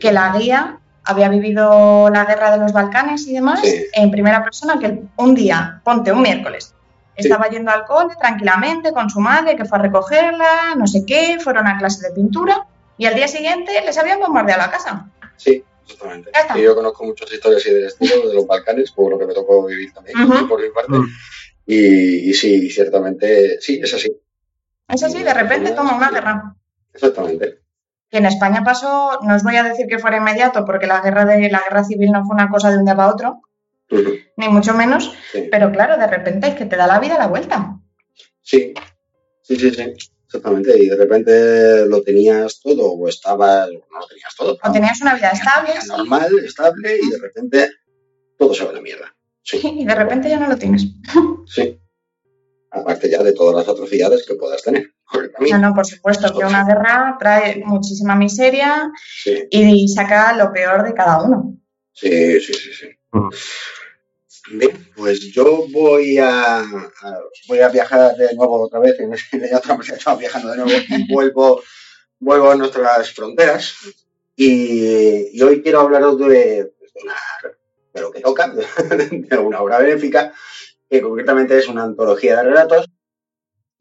que 0.00 0.12
la 0.12 0.32
guía 0.38 0.78
había 1.04 1.28
vivido 1.28 2.10
la 2.10 2.24
guerra 2.24 2.50
de 2.52 2.58
los 2.58 2.72
Balcanes 2.72 3.26
y 3.26 3.34
demás 3.34 3.60
Sí. 3.62 3.84
en 3.92 4.10
primera 4.10 4.42
persona, 4.44 4.78
que 4.78 5.02
un 5.16 5.34
día, 5.34 5.80
ponte 5.84 6.12
un 6.12 6.22
miércoles, 6.22 6.74
Sí. 7.16 7.26
estaba 7.26 7.48
yendo 7.48 7.70
al 7.70 7.84
cole 7.84 8.14
tranquilamente 8.18 8.92
con 8.92 9.10
su 9.10 9.20
madre, 9.20 9.56
que 9.56 9.64
fue 9.64 9.78
a 9.78 9.82
recogerla, 9.82 10.74
no 10.76 10.86
sé 10.86 11.04
qué, 11.06 11.38
fueron 11.40 11.66
a 11.66 11.76
clase 11.78 12.06
de 12.08 12.14
pintura 12.14 12.66
y 12.96 13.06
al 13.06 13.14
día 13.14 13.28
siguiente 13.28 13.72
les 13.84 13.96
habían 13.98 14.20
bombardeado 14.20 14.60
la 14.62 14.70
casa. 14.70 15.06
Sí, 15.36 15.64
exactamente. 15.84 16.30
Y 16.56 16.62
yo 16.62 16.74
conozco 16.74 17.04
muchas 17.04 17.32
historias 17.32 17.62
así 17.62 17.72
del 17.74 17.86
estilo 17.86 18.28
de 18.28 18.34
los 18.34 18.46
Balcanes, 18.46 18.90
por 18.92 19.10
lo 19.10 19.18
que 19.18 19.26
me 19.26 19.34
tocó 19.34 19.64
vivir 19.66 19.92
también, 19.92 20.22
Ujú. 20.22 20.48
por 20.48 20.62
mi 20.62 20.68
parte. 20.70 20.92
Mm. 20.92 21.06
Y, 21.66 22.30
y 22.30 22.34
sí, 22.34 22.68
ciertamente, 22.70 23.60
sí, 23.60 23.80
es 23.82 23.94
así. 23.94 24.10
Es 24.88 25.02
así, 25.02 25.22
de 25.22 25.32
repente 25.34 25.70
toma 25.72 25.96
una 25.96 26.10
guerra. 26.10 26.54
Exactamente. 26.92 27.59
Que 28.10 28.18
en 28.18 28.26
España 28.26 28.62
pasó, 28.64 29.20
no 29.22 29.36
os 29.36 29.42
voy 29.44 29.56
a 29.56 29.62
decir 29.62 29.86
que 29.86 29.98
fuera 29.98 30.16
inmediato, 30.16 30.64
porque 30.64 30.86
la 30.86 31.00
guerra 31.00 31.24
de 31.24 31.48
la 31.50 31.60
guerra 31.60 31.84
civil 31.84 32.10
no 32.10 32.24
fue 32.24 32.34
una 32.34 32.48
cosa 32.50 32.70
de 32.70 32.78
un 32.78 32.84
día 32.84 32.96
para 32.96 33.12
otro, 33.12 33.40
ni 34.36 34.48
mucho 34.48 34.74
menos, 34.74 35.12
Sí. 35.32 35.48
pero 35.50 35.70
claro, 35.70 35.96
de 35.96 36.06
repente 36.06 36.48
es 36.48 36.54
que 36.56 36.66
te 36.66 36.76
da 36.76 36.86
la 36.86 36.98
vida 36.98 37.16
la 37.18 37.28
vuelta. 37.28 37.76
sí, 38.42 38.74
sí, 39.42 39.56
sí, 39.56 39.70
sí, 39.72 39.82
exactamente. 40.26 40.76
Y 40.82 40.88
de 40.88 40.96
repente 40.96 41.86
lo 41.86 42.02
tenías 42.02 42.60
todo, 42.60 42.92
o 42.92 43.08
estabas, 43.08 43.68
no 43.70 43.98
lo 44.00 44.06
tenías 44.06 44.34
todo. 44.36 44.58
O 44.62 44.72
tenías 44.72 45.00
una 45.00 45.14
vida 45.14 45.30
estable 45.30 45.72
normal, 45.88 46.32
estable, 46.44 46.98
y 47.00 47.10
de 47.10 47.18
repente 47.18 47.68
todo 48.38 48.54
se 48.54 48.64
va 48.64 48.70
a 48.70 48.74
la 48.74 48.80
mierda. 48.80 49.14
Sí, 49.42 49.60
y 49.80 49.84
de 49.84 49.94
repente 49.94 50.28
ya 50.28 50.38
no 50.40 50.48
lo 50.48 50.56
tienes. 50.56 50.84
sí. 51.46 51.80
Aparte 52.72 53.10
ya 53.10 53.22
de 53.24 53.32
todas 53.32 53.54
las 53.56 53.68
atrocidades 53.68 54.24
que 54.26 54.34
puedas 54.36 54.62
tener 54.62 54.86
No, 55.50 55.58
no, 55.58 55.74
por 55.74 55.86
supuesto 55.86 56.32
que 56.36 56.44
una 56.44 56.64
guerra 56.64 57.16
trae 57.18 57.62
muchísima 57.64 58.14
miseria 58.14 58.90
Sí, 59.22 59.46
y 59.50 59.88
saca 59.88 60.34
lo 60.36 60.52
peor 60.52 60.84
de 60.84 60.94
cada 60.94 61.22
uno. 61.22 61.56
sí, 61.92 62.40
sí, 62.40 62.52
sí. 62.54 62.72
sí. 62.72 62.86
Bien, 64.52 64.86
pues 64.96 65.20
yo 65.32 65.66
voy 65.72 66.18
a, 66.18 66.60
a- 66.60 67.20
voy 67.48 67.58
a 67.60 67.68
viajar 67.68 68.16
de 68.16 68.34
nuevo 68.34 68.62
otra 68.62 68.80
vez, 68.80 68.98
en 69.00 69.12
otra 69.54 69.76
vez 69.76 69.88
estaba 69.90 70.16
viajando 70.16 70.48
de 70.50 70.56
nuevo 70.56 70.70
y 70.88 71.12
vuelvo, 71.12 71.62
vuelvo 72.18 72.50
a 72.50 72.56
nuestras 72.56 73.12
fronteras 73.12 73.74
y, 74.36 75.36
y 75.36 75.42
hoy 75.42 75.62
quiero 75.62 75.80
hablaros 75.80 76.18
de, 76.18 76.26
de, 76.64 76.72
una- 77.02 77.14
de 77.94 78.00
lo 78.00 78.10
que 78.10 78.20
toca, 78.20 78.48
de 79.10 79.38
una 79.38 79.60
obra 79.60 79.78
benéfica, 79.78 80.32
que 80.88 81.00
concretamente 81.00 81.58
es 81.58 81.68
una 81.68 81.82
antología 81.84 82.36
de 82.36 82.42
relatos 82.44 82.86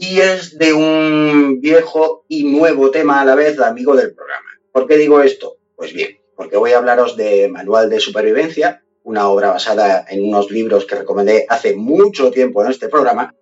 y 0.01 0.21
es 0.21 0.57
de 0.57 0.71
un 0.71 1.59
viejo 1.59 2.23
y 2.29 2.45
nuevo 2.45 2.89
tema 2.89 3.19
a 3.19 3.25
la 3.25 3.35
vez, 3.35 3.59
amigo 3.59 3.97
del 3.97 4.15
programa. 4.15 4.47
¿Por 4.71 4.87
qué 4.87 4.95
digo 4.95 5.21
esto? 5.21 5.57
Pues 5.75 5.91
bien, 5.91 6.17
porque 6.37 6.55
voy 6.55 6.71
a 6.71 6.77
hablaros 6.77 7.17
de 7.17 7.49
Manual 7.49 7.89
de 7.89 7.99
Supervivencia, 7.99 8.81
una 9.03 9.27
obra 9.27 9.49
basada 9.49 10.05
en 10.07 10.23
unos 10.23 10.51
libros 10.51 10.85
que 10.85 10.95
recomendé 10.95 11.45
hace 11.49 11.75
mucho 11.75 12.31
tiempo 12.31 12.63
en 12.63 12.71
este 12.71 12.87
programa 12.87 13.35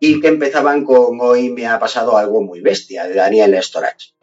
y 0.00 0.20
que 0.20 0.26
empezaban 0.26 0.84
con 0.84 1.20
Hoy 1.20 1.50
me 1.50 1.68
ha 1.68 1.78
pasado 1.78 2.16
algo 2.16 2.42
muy 2.42 2.60
bestia, 2.60 3.06
de 3.06 3.14
Daniel 3.14 3.54
Storage. 3.62 4.14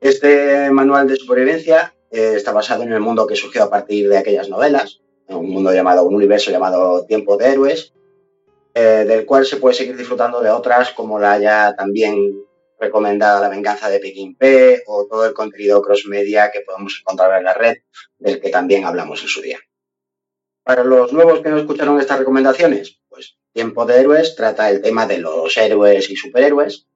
Este 0.00 0.70
manual 0.70 1.06
de 1.06 1.16
supervivencia 1.16 1.94
eh, 2.10 2.32
está 2.36 2.52
basado 2.52 2.82
en 2.84 2.94
el 2.94 3.00
mundo 3.00 3.26
que 3.26 3.36
surgió 3.36 3.64
a 3.64 3.70
partir 3.70 4.08
de 4.08 4.16
aquellas 4.16 4.48
novelas, 4.48 5.02
un 5.28 5.50
mundo 5.50 5.70
llamado, 5.74 6.04
un 6.04 6.14
universo 6.14 6.50
llamado 6.50 7.04
Tiempo 7.04 7.36
de 7.36 7.48
Héroes, 7.48 7.92
eh, 8.74 9.04
del 9.06 9.26
cual 9.26 9.44
se 9.44 9.56
puede 9.56 9.74
seguir 9.74 9.96
disfrutando 9.96 10.40
de 10.40 10.50
otras 10.50 10.92
como 10.92 11.18
la 11.18 11.38
ya 11.38 11.74
también 11.76 12.44
recomendada 12.78 13.40
La 13.40 13.48
venganza 13.48 13.90
de 13.90 14.00
Pekín 14.00 14.36
P 14.36 14.82
o 14.86 15.06
todo 15.06 15.26
el 15.26 15.34
contenido 15.34 15.82
cross 15.82 16.06
media 16.06 16.50
que 16.50 16.60
podemos 16.60 16.98
encontrar 17.00 17.38
en 17.38 17.44
la 17.44 17.54
red, 17.54 17.76
del 18.18 18.40
que 18.40 18.48
también 18.48 18.84
hablamos 18.84 19.22
en 19.22 19.28
su 19.28 19.42
día. 19.42 19.58
Para 20.64 20.84
los 20.84 21.12
nuevos 21.12 21.40
que 21.40 21.50
no 21.50 21.58
escucharon 21.58 22.00
estas 22.00 22.18
recomendaciones, 22.18 23.00
pues 23.08 23.36
Tiempo 23.52 23.84
de 23.84 24.00
Héroes 24.00 24.34
trata 24.34 24.70
el 24.70 24.80
tema 24.80 25.06
de 25.06 25.18
los 25.18 25.56
héroes 25.56 26.08
y 26.10 26.16
superhéroes, 26.16 26.86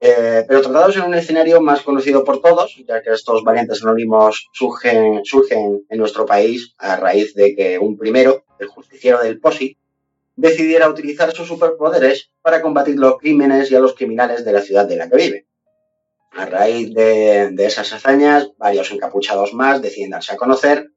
eh, 0.00 0.44
pero 0.46 0.62
tratados 0.62 0.96
en 0.96 1.02
un 1.02 1.14
escenario 1.14 1.60
más 1.60 1.82
conocido 1.82 2.24
por 2.24 2.40
todos, 2.40 2.76
ya 2.86 3.02
que 3.02 3.10
estos 3.10 3.42
valientes 3.42 3.82
anónimos 3.82 4.48
surgen, 4.52 5.24
surgen 5.24 5.84
en 5.88 5.98
nuestro 5.98 6.24
país 6.24 6.74
a 6.78 6.96
raíz 6.96 7.34
de 7.34 7.56
que 7.56 7.78
un 7.78 7.96
primero, 7.96 8.44
el 8.58 8.68
justiciero 8.68 9.22
del 9.22 9.40
POSI, 9.40 9.76
decidiera 10.38 10.88
utilizar 10.88 11.32
sus 11.32 11.48
superpoderes 11.48 12.30
para 12.40 12.62
combatir 12.62 12.96
los 12.96 13.18
crímenes 13.18 13.72
y 13.72 13.74
a 13.74 13.80
los 13.80 13.94
criminales 13.94 14.44
de 14.44 14.52
la 14.52 14.62
ciudad 14.62 14.86
de 14.86 14.96
la 14.96 15.10
que 15.10 15.16
vive. 15.16 15.46
A 16.30 16.46
raíz 16.46 16.94
de, 16.94 17.52
esas 17.58 17.92
hazañas, 17.92 18.52
varios 18.56 18.92
encapuchados 18.92 19.52
más 19.52 19.82
deciden 19.82 20.10
darse 20.10 20.32
a 20.32 20.36
conocer, 20.36 20.92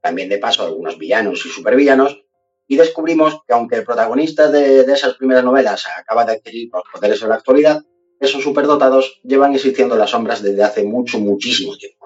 también 0.00 0.28
de 0.28 0.38
paso 0.38 0.62
algunos 0.62 0.96
villanos 0.96 1.44
y 1.44 1.48
supervillanos, 1.48 2.24
y 2.68 2.76
descubrimos 2.76 3.40
que 3.48 3.52
aunque 3.52 3.76
el 3.76 3.84
protagonista 3.84 4.48
de, 4.48 4.84
de 4.84 4.92
esas 4.92 5.14
primeras 5.14 5.42
novelas 5.42 5.86
acaba 5.98 6.24
de 6.24 6.34
adquirir 6.34 6.70
los 6.72 6.84
poderes 6.92 7.20
en 7.20 7.30
la 7.30 7.34
actualidad, 7.34 7.82
esos 8.20 8.44
superdotados 8.44 9.20
llevan 9.24 9.54
existiendo 9.54 9.96
en 9.96 10.00
las 10.00 10.10
sombras 10.10 10.40
desde 10.40 10.62
hace 10.62 10.84
mucho, 10.84 11.18
muchísimo 11.18 11.76
tiempo. 11.76 12.03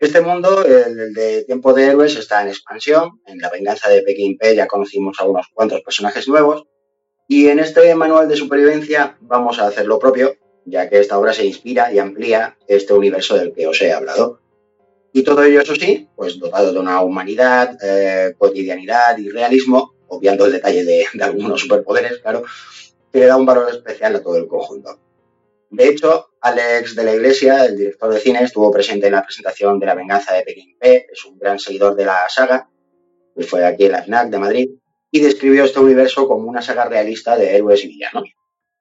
Este 0.00 0.20
mundo, 0.20 0.64
el 0.64 1.12
de 1.12 1.42
Tiempo 1.42 1.72
de 1.72 1.86
Héroes, 1.86 2.16
está 2.16 2.40
en 2.42 2.48
expansión. 2.48 3.20
En 3.26 3.38
La 3.38 3.50
venganza 3.50 3.88
de 3.88 4.02
Pekín 4.02 4.38
P 4.38 4.54
ya 4.54 4.68
conocimos 4.68 5.18
a 5.18 5.24
unos 5.24 5.48
cuantos 5.52 5.80
personajes 5.82 6.28
nuevos. 6.28 6.66
Y 7.26 7.48
en 7.48 7.58
este 7.58 7.92
manual 7.96 8.28
de 8.28 8.36
supervivencia 8.36 9.18
vamos 9.20 9.58
a 9.58 9.66
hacer 9.66 9.86
lo 9.86 9.98
propio, 9.98 10.36
ya 10.64 10.88
que 10.88 11.00
esta 11.00 11.18
obra 11.18 11.32
se 11.32 11.44
inspira 11.44 11.92
y 11.92 11.98
amplía 11.98 12.56
este 12.68 12.94
universo 12.94 13.36
del 13.36 13.52
que 13.52 13.66
os 13.66 13.82
he 13.82 13.92
hablado. 13.92 14.40
Y 15.12 15.24
todo 15.24 15.42
ello, 15.42 15.60
eso 15.60 15.74
sí, 15.74 16.08
pues 16.14 16.38
dotado 16.38 16.72
de 16.72 16.78
una 16.78 17.00
humanidad, 17.00 17.76
eh, 17.82 18.34
cotidianidad 18.38 19.18
y 19.18 19.30
realismo, 19.30 19.94
obviando 20.06 20.46
el 20.46 20.52
detalle 20.52 20.84
de, 20.84 21.06
de 21.12 21.24
algunos 21.24 21.60
superpoderes, 21.60 22.18
claro, 22.18 22.44
que 23.12 23.18
le 23.18 23.26
da 23.26 23.36
un 23.36 23.46
valor 23.46 23.68
especial 23.68 24.14
a 24.14 24.22
todo 24.22 24.36
el 24.36 24.46
conjunto. 24.46 24.96
De 25.70 25.88
hecho, 25.88 26.30
Alex 26.40 26.94
de 26.94 27.04
la 27.04 27.14
Iglesia, 27.14 27.66
el 27.66 27.76
director 27.76 28.12
de 28.12 28.20
cine, 28.20 28.42
estuvo 28.42 28.70
presente 28.70 29.06
en 29.06 29.12
la 29.12 29.22
presentación 29.22 29.78
de 29.78 29.86
La 29.86 29.94
venganza 29.94 30.34
de 30.34 30.42
Pekín 30.42 30.76
P, 30.78 31.06
es 31.12 31.24
un 31.24 31.38
gran 31.38 31.58
seguidor 31.58 31.94
de 31.94 32.06
la 32.06 32.26
saga, 32.28 32.68
que 33.36 33.44
fue 33.44 33.64
aquí 33.64 33.86
en 33.86 33.92
la 33.92 34.02
FNAC 34.02 34.30
de 34.30 34.38
Madrid, 34.38 34.70
y 35.10 35.20
describió 35.20 35.64
este 35.64 35.80
universo 35.80 36.26
como 36.26 36.48
una 36.48 36.62
saga 36.62 36.84
realista 36.84 37.36
de 37.36 37.54
héroes 37.54 37.84
y 37.84 37.88
villanos. 37.88 38.30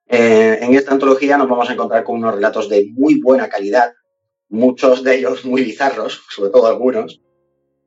Eh, 0.08 0.60
en 0.62 0.74
esta 0.74 0.94
antología 0.94 1.38
nos 1.38 1.50
vamos 1.50 1.70
a 1.70 1.74
encontrar 1.74 2.04
con 2.04 2.18
unos 2.18 2.36
relatos 2.36 2.70
de 2.70 2.88
muy 2.94 3.20
buena 3.20 3.50
calidad, 3.50 3.94
muchos 4.50 5.04
de 5.04 5.16
ellos 5.16 5.44
muy 5.44 5.64
bizarros, 5.64 6.24
sobre 6.30 6.52
todo 6.52 6.68
algunos, 6.68 7.22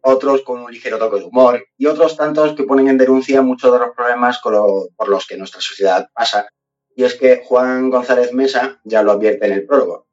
otros 0.03 0.43
con 0.43 0.61
un 0.61 0.73
ligero 0.73 0.99
toque 0.99 1.21
de 1.21 1.25
humor 1.25 1.65
y 1.77 1.87
otros 1.87 2.17
tantos 2.17 2.55
que 2.55 2.65
ponen 2.65 2.89
en 2.89 2.99
denuncia 2.99 3.43
muchos 3.43 3.73
de 3.73 3.79
los 3.79 3.95
problemas 3.95 4.41
por 4.41 5.09
los 5.09 5.27
que 5.27 5.37
nuestra 5.37 5.61
sociedad 5.61 6.09
pasa. 6.15 6.49
Y 6.95 7.05
es 7.05 7.15
que 7.15 7.43
Juan 7.45 7.91
González 7.91 8.33
Mesa 8.33 8.81
ya 8.85 9.03
lo 9.03 9.13
advierte 9.13 9.47
en 9.47 9.53
el 9.53 9.67
prólogo. 9.67 10.07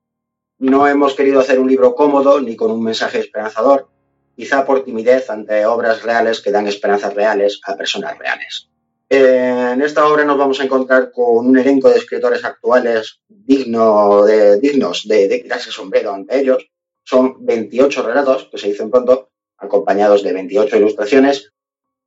No 0.60 0.88
hemos 0.88 1.14
querido 1.14 1.40
hacer 1.40 1.60
un 1.60 1.68
libro 1.68 1.94
cómodo 1.94 2.42
ni 2.42 2.56
con 2.56 2.72
un 2.72 2.84
mensaje 2.84 3.20
esperanzador, 3.20 3.90
quizá 4.36 4.66
por 4.66 4.84
timidez 4.84 5.30
ante 5.30 5.66
obras 5.66 6.04
reales 6.04 6.42
que 6.42 6.52
dan 6.52 6.68
esperanzas 6.68 7.14
reales 7.14 7.60
a 7.66 7.76
personas 7.76 8.18
reales. 8.18 8.70
En 9.10 9.82
esta 9.82 10.06
obra 10.06 10.26
nos 10.26 10.38
vamos 10.38 10.60
a 10.60 10.66
encontrar 10.66 11.12
con 11.12 11.48
un 11.48 11.58
elenco 11.58 11.90
de 11.90 11.98
escritores 11.98 12.44
actuales 12.44 13.22
digno 13.28 14.26
de, 14.26 14.60
dignos 14.60 15.08
de, 15.08 15.28
de 15.28 15.42
quitarse 15.42 15.72
sombrero 15.72 16.14
ante 16.14 16.40
ellos. 16.40 16.70
Son 17.04 17.46
28 17.46 18.04
relatos, 18.04 18.50
que 18.52 18.58
se 18.58 18.68
dicen 18.68 18.92
pronto, 18.92 19.30
acompañados 19.58 20.24
de 20.24 20.34
28 20.34 20.78
ilustraciones. 20.78 21.54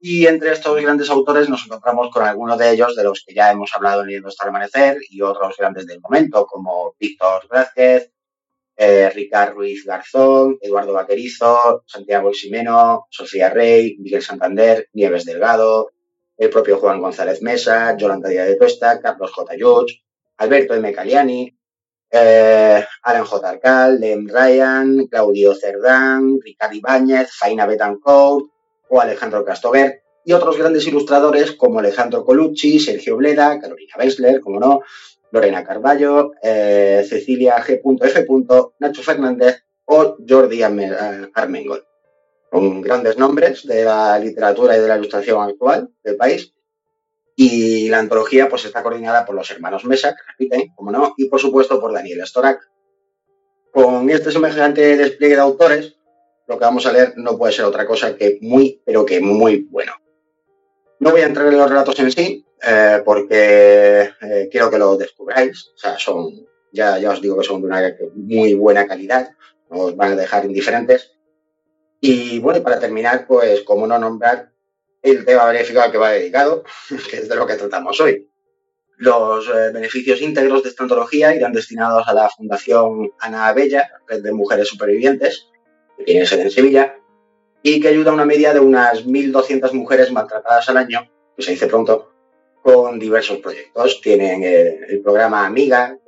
Y 0.02 0.26
entre 0.26 0.52
estos 0.52 0.80
grandes 0.80 1.10
autores 1.10 1.50
nos 1.50 1.66
encontramos 1.66 2.08
con 2.10 2.22
algunos 2.22 2.56
de 2.56 2.70
ellos 2.70 2.96
de 2.96 3.04
los 3.04 3.22
que 3.22 3.34
ya 3.34 3.50
hemos 3.50 3.70
hablado 3.74 4.02
en 4.02 4.08
el 4.08 4.24
amanecer 4.38 4.96
y 5.10 5.20
otros 5.20 5.54
grandes 5.58 5.86
del 5.86 6.00
momento, 6.00 6.46
como 6.46 6.94
Víctor 6.98 7.46
Vázquez, 7.50 8.10
eh, 8.76 9.10
Ricard 9.10 9.52
Ruiz 9.52 9.84
Garzón, 9.84 10.56
Eduardo 10.62 10.94
Vaquerizo, 10.94 11.84
Santiago 11.86 12.32
Ximeno, 12.32 13.08
Sofía 13.10 13.50
Rey, 13.50 13.98
Miguel 13.98 14.22
Santander, 14.22 14.88
Nieves 14.94 15.26
Delgado, 15.26 15.90
el 16.38 16.48
propio 16.48 16.78
Juan 16.78 17.02
González 17.02 17.42
Mesa, 17.42 17.94
Yolanda 17.98 18.30
Díaz 18.30 18.46
de 18.46 18.56
Tuesta, 18.56 19.02
Carlos 19.02 19.30
J. 19.32 19.54
Yuch, 19.54 19.92
Alberto 20.38 20.72
M. 20.72 20.94
Caliani, 20.94 21.54
eh, 22.10 22.86
Alan 23.02 23.24
J. 23.26 23.48
Arcal, 23.50 24.00
Lem 24.00 24.26
Ryan, 24.26 25.06
Claudio 25.08 25.54
Cerdán, 25.54 26.38
Ricardo 26.42 26.74
Ibáñez, 26.74 27.30
Faina 27.38 27.66
Betancourt 27.66 28.46
o 28.90 29.00
Alejandro 29.00 29.44
Castover 29.44 30.02
y 30.24 30.32
otros 30.32 30.58
grandes 30.58 30.86
ilustradores 30.86 31.52
como 31.52 31.78
Alejandro 31.78 32.24
Colucci, 32.24 32.78
Sergio 32.78 33.16
Bleda, 33.16 33.58
Carolina 33.58 33.94
Weisler, 33.98 34.40
como 34.40 34.60
no, 34.60 34.82
Lorena 35.32 35.64
Carballo, 35.64 36.32
eh, 36.42 37.06
Cecilia 37.08 37.56
G.F. 37.64 38.26
Nacho 38.78 39.02
Fernández 39.02 39.64
o 39.86 40.16
Jordi 40.28 40.62
Armengol 40.62 41.86
con 42.50 42.80
grandes 42.80 43.16
nombres 43.16 43.64
de 43.66 43.84
la 43.84 44.18
literatura 44.18 44.76
y 44.76 44.80
de 44.80 44.88
la 44.88 44.96
ilustración 44.96 45.40
actual 45.40 45.88
del 46.02 46.16
país. 46.16 46.52
Y 47.36 47.88
la 47.88 48.00
antología 48.00 48.48
pues 48.48 48.64
está 48.64 48.82
coordinada 48.82 49.24
por 49.24 49.36
los 49.36 49.50
hermanos 49.50 49.84
Mesa, 49.84 50.10
que 50.10 50.22
repiten, 50.32 50.74
como 50.74 50.90
no, 50.90 51.14
y 51.16 51.28
por 51.28 51.40
supuesto 51.40 51.80
por 51.80 51.92
Daniel 51.92 52.26
Storak. 52.26 52.60
Con 53.72 54.10
este 54.10 54.32
semejante 54.32 54.96
despliegue 54.96 55.36
de 55.36 55.40
autores, 55.40 55.96
lo 56.50 56.58
que 56.58 56.64
vamos 56.64 56.84
a 56.84 56.92
leer 56.92 57.12
no 57.16 57.38
puede 57.38 57.52
ser 57.52 57.64
otra 57.64 57.86
cosa 57.86 58.16
que 58.16 58.38
muy, 58.40 58.82
pero 58.84 59.06
que 59.06 59.20
muy 59.20 59.68
bueno. 59.70 59.92
No 60.98 61.12
voy 61.12 61.20
a 61.20 61.26
entrar 61.26 61.46
en 61.46 61.56
los 61.56 61.70
relatos 61.70 61.96
en 62.00 62.10
sí, 62.10 62.44
eh, 62.66 63.00
porque 63.04 64.10
eh, 64.20 64.48
quiero 64.50 64.68
que 64.68 64.76
lo 64.76 64.96
descubráis. 64.96 65.70
Son, 65.98 66.44
ya, 66.72 66.98
ya 66.98 67.12
os 67.12 67.22
digo 67.22 67.38
que 67.38 67.46
son 67.46 67.60
de 67.60 67.68
una 67.68 67.96
muy 68.16 68.54
buena 68.54 68.84
calidad, 68.88 69.30
no 69.70 69.78
os 69.78 69.96
van 69.96 70.14
a 70.14 70.16
dejar 70.16 70.44
indiferentes. 70.44 71.12
Y 72.00 72.40
bueno, 72.40 72.60
para 72.64 72.80
terminar, 72.80 73.28
pues 73.28 73.60
cómo 73.60 73.86
no 73.86 73.96
nombrar 74.00 74.50
el 75.02 75.24
tema 75.24 75.46
benéfico 75.46 75.80
al 75.80 75.92
que 75.92 75.98
va 75.98 76.10
dedicado, 76.10 76.64
que 77.10 77.18
es 77.18 77.28
de 77.28 77.36
lo 77.36 77.46
que 77.46 77.54
tratamos 77.54 78.00
hoy. 78.00 78.28
Los 78.96 79.48
eh, 79.48 79.70
beneficios 79.72 80.20
íntegros 80.20 80.64
de 80.64 80.70
esta 80.70 80.82
antología 80.82 81.32
irán 81.32 81.52
destinados 81.52 82.08
a 82.08 82.12
la 82.12 82.28
Fundación 82.28 83.12
Ana 83.20 83.52
Bella, 83.52 83.88
Red 84.08 84.24
de 84.24 84.32
Mujeres 84.32 84.66
Supervivientes, 84.66 85.49
que 86.00 86.04
tiene 86.04 86.26
sede 86.26 86.42
en 86.42 86.50
Sevilla, 86.50 86.96
y 87.62 87.80
que 87.80 87.88
ayuda 87.88 88.10
a 88.10 88.14
una 88.14 88.24
media 88.24 88.54
de 88.54 88.60
unas 88.60 89.06
1.200 89.06 89.72
mujeres 89.72 90.10
maltratadas 90.10 90.68
al 90.68 90.78
año, 90.78 91.10
que 91.36 91.42
se 91.42 91.52
dice 91.52 91.66
pronto, 91.66 92.10
con 92.62 92.98
diversos 92.98 93.38
proyectos. 93.38 94.00
Tienen 94.00 94.42
eh, 94.44 94.80
el 94.88 95.00
programa 95.00 95.46
Amiga, 95.46 95.98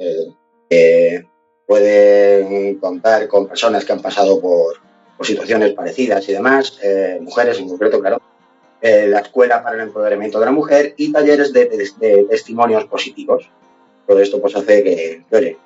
que 0.69 1.25
pueden 1.67 2.79
contar 2.79 3.29
con 3.29 3.49
personas 3.49 3.85
que 3.85 3.93
han 3.93 4.03
pasado 4.03 4.41
por, 4.41 4.77
situaciones 5.21 5.73
parecidas 5.73 6.29
y 6.29 6.33
demás, 6.33 6.81
eh, 6.83 7.19
mujeres 7.21 7.57
en 7.61 7.69
concreto, 7.69 8.01
claro, 8.01 8.21
eh, 8.81 9.07
la 9.07 9.21
Escuela 9.21 9.63
para 9.63 9.77
el 9.77 9.83
Empoderamiento 9.83 10.41
de 10.41 10.47
la 10.47 10.51
Mujer 10.51 10.95
y 10.97 11.13
talleres 11.13 11.53
de, 11.53 11.67
testimonios 12.29 12.87
positivos. 12.87 13.49
Todo 14.05 14.19
esto 14.19 14.41
pues 14.41 14.57
hace 14.57 14.83
que, 14.83 15.25
oye, 15.31 15.57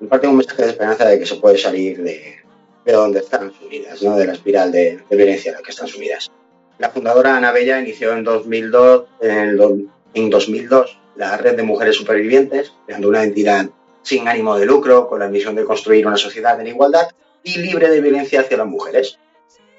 imparte 0.00 0.26
un 0.26 0.38
mensaje 0.38 0.62
de 0.62 0.70
esperanza 0.70 1.04
de 1.04 1.18
que 1.18 1.26
se 1.26 1.36
puede 1.36 1.58
salir 1.58 2.02
de, 2.02 2.36
de 2.84 2.92
donde 2.92 3.20
están 3.20 3.52
sumidas, 3.52 4.02
¿no? 4.02 4.16
de 4.16 4.26
la 4.26 4.32
espiral 4.32 4.70
de, 4.72 5.02
violencia 5.10 5.50
en 5.50 5.56
la 5.56 5.62
que 5.62 5.70
están 5.70 5.88
sumidas. 5.88 6.30
La 6.78 6.90
fundadora 6.90 7.36
Ana 7.36 7.52
Bella 7.52 7.80
inició 7.80 8.12
en 8.12 8.24
2002, 8.24 9.04
en, 9.20 9.90
en 10.14 10.30
2002 10.30 10.98
la 11.16 11.36
Red 11.36 11.56
de 11.56 11.62
Mujeres 11.62 11.96
Supervivientes, 11.96 12.72
creando 12.86 13.08
una 13.08 13.22
entidad 13.22 13.66
sin 14.02 14.28
ánimo 14.28 14.58
de 14.58 14.66
lucro 14.66 15.08
con 15.08 15.20
la 15.20 15.28
misión 15.28 15.54
de 15.54 15.64
construir 15.64 16.06
una 16.06 16.16
sociedad 16.16 16.60
en 16.60 16.66
igualdad 16.66 17.08
y 17.42 17.58
libre 17.58 17.88
de 17.88 18.00
violencia 18.00 18.40
hacia 18.40 18.56
las 18.56 18.66
mujeres. 18.66 19.18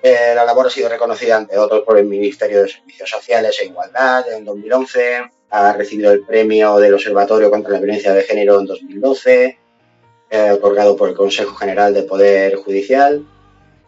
Eh, 0.02 0.34
la 0.36 0.45
labor 0.45 0.68
ha 0.68 0.69
sido 0.69 0.88
reconocida, 0.88 1.38
ante 1.38 1.57
otros, 1.57 1.84
por 1.84 1.98
el 1.98 2.06
Ministerio 2.06 2.61
de 2.61 2.69
Servicios 2.69 3.10
Sociales 3.10 3.57
e 3.60 3.65
Igualdad 3.65 4.32
en 4.32 4.45
2011, 4.45 5.32
ha 5.49 5.73
recibido 5.73 6.11
el 6.11 6.23
premio 6.23 6.77
del 6.77 6.94
Observatorio 6.94 7.49
contra 7.49 7.73
la 7.73 7.80
Violencia 7.80 8.14
de 8.14 8.23
Género 8.23 8.60
en 8.60 8.65
2012, 8.68 9.57
eh, 10.30 10.52
otorgado 10.52 10.95
por 10.95 11.10
el 11.10 11.15
Consejo 11.15 11.56
General 11.56 11.93
de 11.93 12.03
Poder 12.03 12.56
Judicial. 12.56 13.26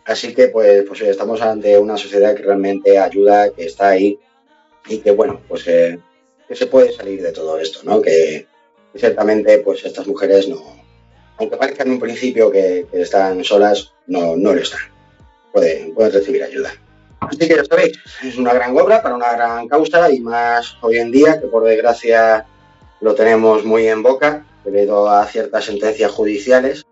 Así 0.06 0.34
que, 0.34 0.48
pues, 0.48 0.84
pues 0.88 1.02
estamos 1.02 1.42
ante 1.42 1.78
una 1.78 1.98
sociedad 1.98 2.36
que 2.36 2.44
realmente 2.44 2.98
ayuda, 2.98 3.50
que 3.50 3.66
está 3.66 3.90
ahí 3.90 4.20
y 4.88 5.00
que, 5.00 5.12
bueno, 5.12 5.42
pues 5.48 5.68
eh, 5.68 6.00
que 6.48 6.56
se 6.56 6.68
puede 6.68 6.94
salir 6.94 7.22
de 7.22 7.34
todo 7.34 7.58
esto, 7.60 7.80
¿no? 7.84 8.02
Que, 8.02 8.48
que 8.94 9.00
ciertamente, 9.00 9.60
pues 9.60 9.84
estas 9.84 10.08
mujeres 10.08 10.48
no, 10.48 10.64
aunque 11.38 11.58
parezca 11.58 11.84
en 11.84 11.92
un 11.92 12.00
principio 12.00 12.52
que, 12.52 12.88
están 12.94 13.44
solas, 13.44 13.94
no, 14.08 14.36
no 14.36 14.54
lo 14.54 14.62
están. 14.62 14.82
Pueden, 15.52 15.94
pueden 15.94 16.12
recibir 16.12 16.44
ayuda. 16.44 16.72
Así 17.20 17.38
que 17.38 17.56
ya 17.56 17.66
sabéis, 17.66 17.98
es 18.24 18.38
una 18.38 18.54
gran 18.54 18.78
obra 18.78 19.02
para 19.02 19.16
una 19.16 19.32
gran 19.34 19.68
causa 19.68 20.12
y 20.12 20.20
más 20.20 20.78
hoy 20.82 20.98
en 20.98 21.12
día 21.12 21.40
que 21.40 21.48
por 21.48 21.64
desgracia 21.64 22.46
lo 23.02 23.16
tenemos 23.16 23.66
muy 23.66 23.88
en 23.88 24.04
boca 24.04 24.46
debido 24.72 25.10
a 25.10 25.26
ciertas 25.26 25.66
sentencias 25.66 26.12
judiciales. 26.12 26.86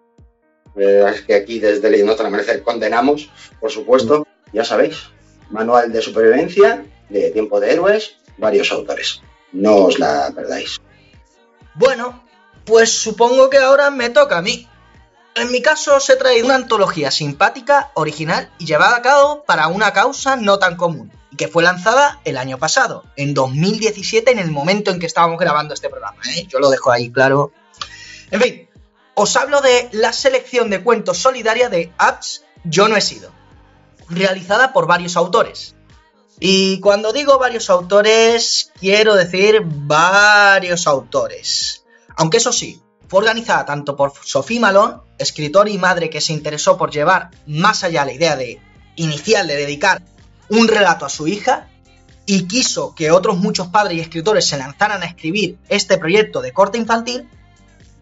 Es 0.75 1.21
que 1.21 1.35
aquí 1.35 1.59
desde 1.59 1.89
Ley 1.89 2.03
Nota 2.03 2.29
Merecer 2.29 2.63
condenamos, 2.63 3.29
por 3.59 3.69
supuesto, 3.69 4.25
ya 4.53 4.63
sabéis, 4.63 5.09
manual 5.49 5.91
de 5.91 6.01
supervivencia, 6.01 6.85
de 7.09 7.31
tiempo 7.31 7.59
de 7.59 7.73
héroes, 7.73 8.15
varios 8.37 8.71
autores. 8.71 9.21
No 9.51 9.75
os 9.75 9.99
la 9.99 10.31
perdáis. 10.33 10.79
Bueno, 11.75 12.23
pues 12.65 12.91
supongo 12.91 13.49
que 13.49 13.57
ahora 13.57 13.89
me 13.89 14.09
toca 14.09 14.37
a 14.37 14.41
mí. 14.41 14.67
En 15.35 15.51
mi 15.51 15.61
caso 15.61 15.97
os 15.97 16.09
he 16.09 16.15
traído 16.15 16.45
una 16.45 16.55
antología 16.55 17.11
simpática, 17.11 17.91
original 17.93 18.49
y 18.57 18.65
llevada 18.65 18.95
a 18.95 19.01
cabo 19.01 19.43
para 19.43 19.67
una 19.67 19.91
causa 19.91 20.37
no 20.37 20.59
tan 20.59 20.77
común, 20.77 21.11
y 21.29 21.35
que 21.35 21.49
fue 21.49 21.61
lanzada 21.61 22.21
el 22.23 22.37
año 22.37 22.57
pasado, 22.57 23.03
en 23.17 23.33
2017, 23.33 24.31
en 24.31 24.39
el 24.39 24.51
momento 24.51 24.91
en 24.91 24.99
que 24.99 25.05
estábamos 25.05 25.37
grabando 25.37 25.73
este 25.73 25.89
programa. 25.89 26.21
¿eh? 26.37 26.47
Yo 26.47 26.59
lo 26.59 26.69
dejo 26.69 26.89
ahí 26.89 27.11
claro. 27.11 27.51
En 28.31 28.41
fin, 28.41 28.69
os 29.13 29.35
hablo 29.35 29.61
de 29.61 29.89
la 29.91 30.13
selección 30.13 30.69
de 30.69 30.83
cuentos 30.83 31.17
solidaria 31.17 31.69
de 31.69 31.91
Apps 31.97 32.43
Yo 32.63 32.87
no 32.87 32.97
he 32.97 33.01
sido, 33.01 33.31
realizada 34.09 34.73
por 34.73 34.87
varios 34.87 35.15
autores. 35.15 35.75
Y 36.39 36.79
cuando 36.81 37.13
digo 37.13 37.39
varios 37.39 37.69
autores, 37.69 38.71
quiero 38.79 39.15
decir 39.15 39.61
varios 39.63 40.85
autores. 40.87 41.85
Aunque 42.17 42.37
eso 42.37 42.51
sí, 42.51 42.81
fue 43.07 43.19
organizada 43.19 43.65
tanto 43.65 43.95
por 43.95 44.13
Sophie 44.23 44.59
Malone, 44.59 44.97
escritor 45.17 45.69
y 45.69 45.77
madre 45.77 46.09
que 46.09 46.21
se 46.21 46.33
interesó 46.33 46.77
por 46.77 46.91
llevar 46.91 47.31
más 47.45 47.83
allá 47.83 48.03
la 48.03 48.13
idea 48.13 48.35
de 48.35 48.59
inicial 48.95 49.47
de 49.47 49.55
dedicar 49.55 50.01
un 50.49 50.67
relato 50.67 51.05
a 51.05 51.09
su 51.09 51.27
hija, 51.27 51.69
y 52.25 52.47
quiso 52.47 52.95
que 52.95 53.11
otros 53.11 53.37
muchos 53.37 53.67
padres 53.67 53.97
y 53.97 54.01
escritores 54.01 54.47
se 54.47 54.57
lanzaran 54.57 55.03
a 55.03 55.05
escribir 55.05 55.57
este 55.69 55.97
proyecto 55.97 56.41
de 56.41 56.53
corte 56.53 56.77
infantil, 56.77 57.29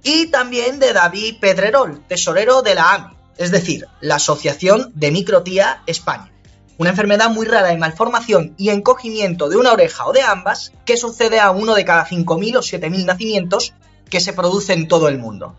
y 0.04 0.28
también 0.28 0.80
de 0.80 0.94
David 0.94 1.38
Pedrerol, 1.40 2.04
tesorero 2.08 2.62
de 2.62 2.76
la 2.76 2.94
AMI, 2.94 3.16
es 3.38 3.52
decir, 3.52 3.88
la 4.02 4.16
Asociación 4.16 4.92
de 4.94 5.12
Microtía 5.12 5.82
España. 5.88 6.30
Una 6.78 6.90
enfermedad 6.90 7.30
muy 7.30 7.46
rara 7.46 7.70
de 7.70 7.78
malformación 7.78 8.56
y 8.58 8.70
encogimiento 8.70 9.48
de 9.48 9.58
una 9.58 9.72
oreja 9.72 10.06
o 10.06 10.14
de 10.14 10.22
ambas 10.22 10.74
que 10.86 10.98
sucede 10.98 11.40
a 11.40 11.52
uno 11.52 11.76
de 11.76 11.86
cada 11.86 12.06
5.000 12.06 12.58
o 12.58 12.62
7.000 12.62 13.06
nacimientos 13.06 13.74
que 14.10 14.20
se 14.20 14.34
produce 14.34 14.74
en 14.74 14.88
todo 14.88 15.08
el 15.08 15.18
mundo. 15.18 15.56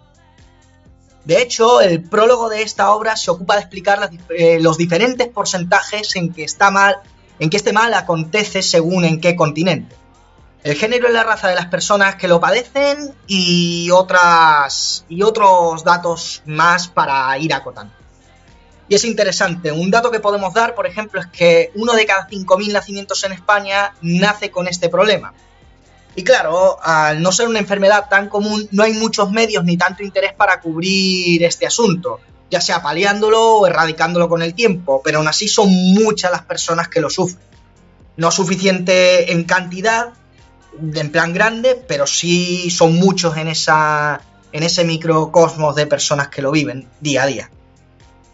De 1.25 1.41
hecho, 1.41 1.81
el 1.81 2.03
prólogo 2.03 2.51
de 2.51 2.63
esta 2.63 2.91
obra 2.91 3.17
se 3.17 3.31
ocupa 3.31 3.55
de 3.55 3.61
explicar 3.63 4.11
eh, 4.29 4.59
los 4.61 4.77
diferentes 4.77 5.29
porcentajes 5.29 6.17
en 6.17 6.33
que, 6.33 6.45
está 6.45 6.71
mal, 6.71 6.97
en 7.39 7.49
que 7.49 7.57
este 7.57 7.73
mal 7.73 7.95
acontece 7.95 8.63
según 8.63 9.05
en 9.05 9.21
qué 9.21 9.35
continente. 9.35 9.97
El 10.65 10.77
género 10.77 11.11
y 11.11 11.13
la 11.13 11.25
raza 11.25 11.49
de 11.49 11.55
las 11.55 11.67
personas 11.67 12.17
que 12.17 12.27
lo 12.27 12.41
padecen 12.41 13.15
y 13.27 13.91
otras 13.91 15.05
y 15.11 15.23
otros 15.23 15.85
datos 15.85 16.43
más 16.47 16.89
para 16.89 17.37
ir 17.37 17.53
acotando. 17.53 17.93
Y 18.89 18.95
es 18.95 19.05
interesante, 19.05 19.71
un 19.73 19.91
dato 19.91 20.11
que 20.11 20.21
podemos 20.21 20.55
dar, 20.55 20.75
por 20.75 20.87
ejemplo, 20.87 21.21
es 21.21 21.27
que 21.27 21.71
uno 21.75 21.93
de 21.93 22.07
cada 22.07 22.27
5.000 22.27 22.73
nacimientos 22.73 23.23
en 23.25 23.33
España 23.33 23.93
nace 24.01 24.51
con 24.51 24.67
este 24.67 24.89
problema. 24.89 25.35
Y 26.17 26.25
claro, 26.25 26.79
al 26.83 27.21
no 27.21 27.31
ser 27.31 27.47
una 27.47 27.59
enfermedad 27.59 28.09
tan 28.09 28.31
común, 28.31 28.67
no 28.73 28.85
hay 28.85 28.95
muchos 28.95 29.31
medios 29.31 29.65
ni 29.65 29.77
tanto 29.77 30.03
interés 30.03 30.33
para 30.33 30.63
cubrir 30.63 31.45
este 31.45 31.67
asunto, 31.67 32.21
ya 32.51 32.63
sea 32.63 32.83
paliándolo 32.83 33.59
o 33.59 33.67
erradicándolo 33.67 34.31
con 34.31 34.41
el 34.41 34.55
tiempo, 34.55 35.03
pero 35.05 35.19
aún 35.19 35.29
así 35.29 35.47
son 35.47 35.69
muchas 35.69 36.31
las 36.31 36.45
personas 36.45 36.89
que 36.89 37.03
lo 37.03 37.11
sufren. 37.11 37.45
No 38.17 38.31
suficiente 38.31 39.31
en 39.31 39.45
cantidad, 39.45 40.15
en 40.79 41.13
plan 41.13 41.33
grande, 41.33 41.83
pero 41.87 42.07
sí 42.07 42.71
son 42.71 42.97
muchos 42.97 43.37
en, 43.37 43.49
esa, 43.49 44.21
en 44.53 44.63
ese 44.63 44.85
microcosmos 44.85 45.75
de 45.75 45.87
personas 45.87 46.29
que 46.29 46.43
lo 46.43 46.51
viven 46.51 46.89
día 47.01 47.23
a 47.23 47.27
día. 47.27 47.51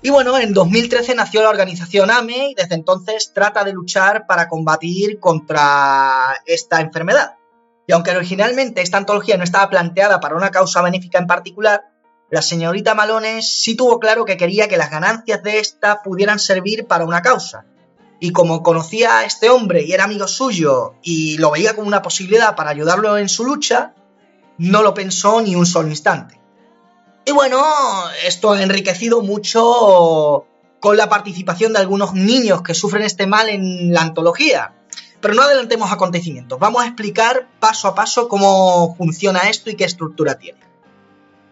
Y 0.02 0.10
bueno, 0.10 0.38
en 0.38 0.54
2013 0.54 1.14
nació 1.14 1.42
la 1.42 1.50
organización 1.50 2.10
AME 2.10 2.50
y 2.50 2.54
desde 2.54 2.74
entonces 2.74 3.32
trata 3.34 3.64
de 3.64 3.72
luchar 3.72 4.26
para 4.26 4.48
combatir 4.48 5.20
contra 5.20 6.40
esta 6.46 6.80
enfermedad. 6.80 7.34
Y 7.86 7.92
aunque 7.92 8.12
originalmente 8.12 8.80
esta 8.80 8.96
antología 8.96 9.36
no 9.36 9.44
estaba 9.44 9.68
planteada 9.68 10.20
para 10.20 10.36
una 10.36 10.50
causa 10.50 10.80
benéfica 10.80 11.18
en 11.18 11.26
particular, 11.26 11.84
la 12.30 12.40
señorita 12.40 12.94
Malones 12.94 13.60
sí 13.60 13.74
tuvo 13.74 13.98
claro 13.98 14.24
que 14.24 14.36
quería 14.36 14.68
que 14.68 14.76
las 14.76 14.90
ganancias 14.90 15.42
de 15.42 15.58
esta 15.58 16.00
pudieran 16.02 16.38
servir 16.38 16.86
para 16.86 17.04
una 17.04 17.20
causa. 17.20 17.64
Y 18.20 18.32
como 18.32 18.62
conocía 18.62 19.18
a 19.18 19.24
este 19.24 19.48
hombre 19.48 19.82
y 19.82 19.92
era 19.92 20.04
amigo 20.04 20.28
suyo 20.28 20.94
y 21.02 21.38
lo 21.38 21.50
veía 21.50 21.74
como 21.74 21.88
una 21.88 22.02
posibilidad 22.02 22.54
para 22.54 22.70
ayudarlo 22.70 23.16
en 23.16 23.30
su 23.30 23.44
lucha, 23.44 23.94
no 24.58 24.82
lo 24.82 24.92
pensó 24.92 25.40
ni 25.40 25.56
un 25.56 25.64
solo 25.64 25.88
instante. 25.88 26.38
Y 27.24 27.32
bueno, 27.32 27.62
esto 28.26 28.52
ha 28.52 28.62
enriquecido 28.62 29.22
mucho 29.22 30.46
con 30.80 30.96
la 30.96 31.08
participación 31.08 31.72
de 31.72 31.78
algunos 31.78 32.12
niños 32.14 32.62
que 32.62 32.74
sufren 32.74 33.02
este 33.02 33.26
mal 33.26 33.48
en 33.48 33.92
la 33.92 34.02
antología. 34.02 34.74
Pero 35.20 35.34
no 35.34 35.42
adelantemos 35.42 35.92
acontecimientos, 35.92 36.58
vamos 36.58 36.82
a 36.82 36.86
explicar 36.86 37.48
paso 37.58 37.88
a 37.88 37.94
paso 37.94 38.28
cómo 38.28 38.94
funciona 38.96 39.50
esto 39.50 39.70
y 39.70 39.76
qué 39.76 39.84
estructura 39.84 40.38
tiene. 40.38 40.60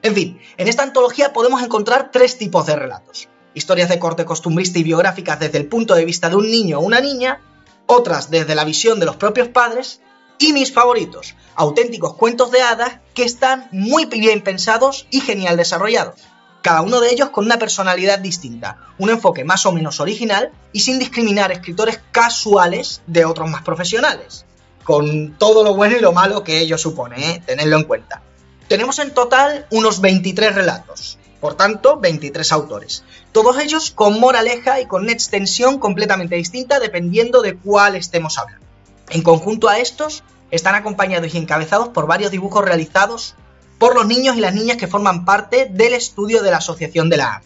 En 0.03 0.15
fin, 0.15 0.41
en 0.57 0.69
esta 0.69 0.83
antología 0.83 1.33
podemos 1.33 1.63
encontrar 1.63 2.11
tres 2.11 2.39
tipos 2.39 2.67
de 2.67 2.77
relatos. 2.77 3.29
Historias 3.59 3.89
de 3.89 3.99
corte 3.99 4.25
costumbrista 4.25 4.79
y 4.79 4.85
biográficas 4.85 5.41
desde 5.41 5.59
el 5.59 5.67
punto 5.67 5.97
de 5.97 6.05
vista 6.05 6.31
de 6.31 6.37
un 6.37 6.49
niño 6.49 6.79
o 6.79 6.83
una 6.83 7.01
niña, 7.01 7.41
otras 7.87 8.31
desde 8.31 8.55
la 8.55 8.65
visión 8.65 9.01
de 9.01 9.07
los 9.07 9.17
propios 9.17 9.49
padres 9.49 10.01
y 10.39 10.53
mis 10.53 10.73
favoritos, 10.73 11.35
auténticos 11.57 12.15
cuentos 12.15 12.53
de 12.53 12.63
hadas 12.63 13.01
que 13.15 13.25
están 13.25 13.69
muy 13.73 14.05
bien 14.05 14.43
pensados 14.43 15.09
y 15.11 15.21
genial 15.21 15.57
desarrollados. 15.57 16.21
Cada 16.63 16.83
uno 16.83 17.01
de 17.01 17.11
ellos 17.11 17.31
con 17.31 17.47
una 17.47 17.59
personalidad 17.59 18.21
distinta, 18.21 18.79
un 18.97 19.11
enfoque 19.11 19.43
más 19.43 19.67
o 19.67 19.73
menos 19.73 19.99
original 19.99 20.53
y 20.73 20.79
sin 20.79 21.01
discriminar 21.01 21.51
escritores 21.51 22.01
casuales 22.13 23.03
de 23.09 23.25
otros 23.25 23.51
más 23.51 23.63
profesionales. 23.63 24.45
Con 24.85 25.37
todo 25.37 25.65
lo 25.65 25.75
bueno 25.75 25.97
y 25.97 26.01
lo 26.01 26.13
malo 26.13 26.45
que 26.45 26.61
ello 26.61 26.79
supone, 26.79 27.33
¿eh? 27.33 27.43
en 27.49 27.83
cuenta. 27.83 28.23
Tenemos 28.69 29.01
en 29.01 29.13
total 29.13 29.67
unos 29.71 30.01
23 30.01 30.55
relatos, 30.55 31.18
por 31.41 31.55
tanto 31.55 31.99
23 31.99 32.53
autores. 32.53 33.05
Todos 33.33 33.59
ellos 33.59 33.91
con 33.91 34.19
moraleja 34.21 34.81
y 34.81 34.87
con 34.87 35.03
una 35.03 35.13
extensión 35.13 35.79
completamente 35.79 36.37
distinta 36.37 36.81
dependiendo 36.81 37.43
de 37.43 37.57
cuál 37.57 37.97
estemos 37.97 38.39
hablando. 38.39 38.67
En 39.11 39.23
conjunto 39.23 39.69
a 39.69 39.79
estos, 39.79 40.23
están 40.51 40.75
acompañados 40.75 41.35
y 41.35 41.39
encabezados 41.39 41.89
por 41.89 42.07
varios 42.07 42.31
dibujos 42.31 42.65
realizados 42.65 43.35
por 43.79 43.95
los 43.95 44.07
niños 44.07 44.37
y 44.37 44.41
las 44.41 44.55
niñas 44.55 44.77
que 44.77 44.89
forman 44.89 45.25
parte 45.25 45.69
del 45.71 45.95
estudio 45.95 46.43
de 46.43 46.51
la 46.51 46.57
Asociación 46.59 47.09
de 47.09 47.17
la 47.17 47.37
AM. 47.37 47.43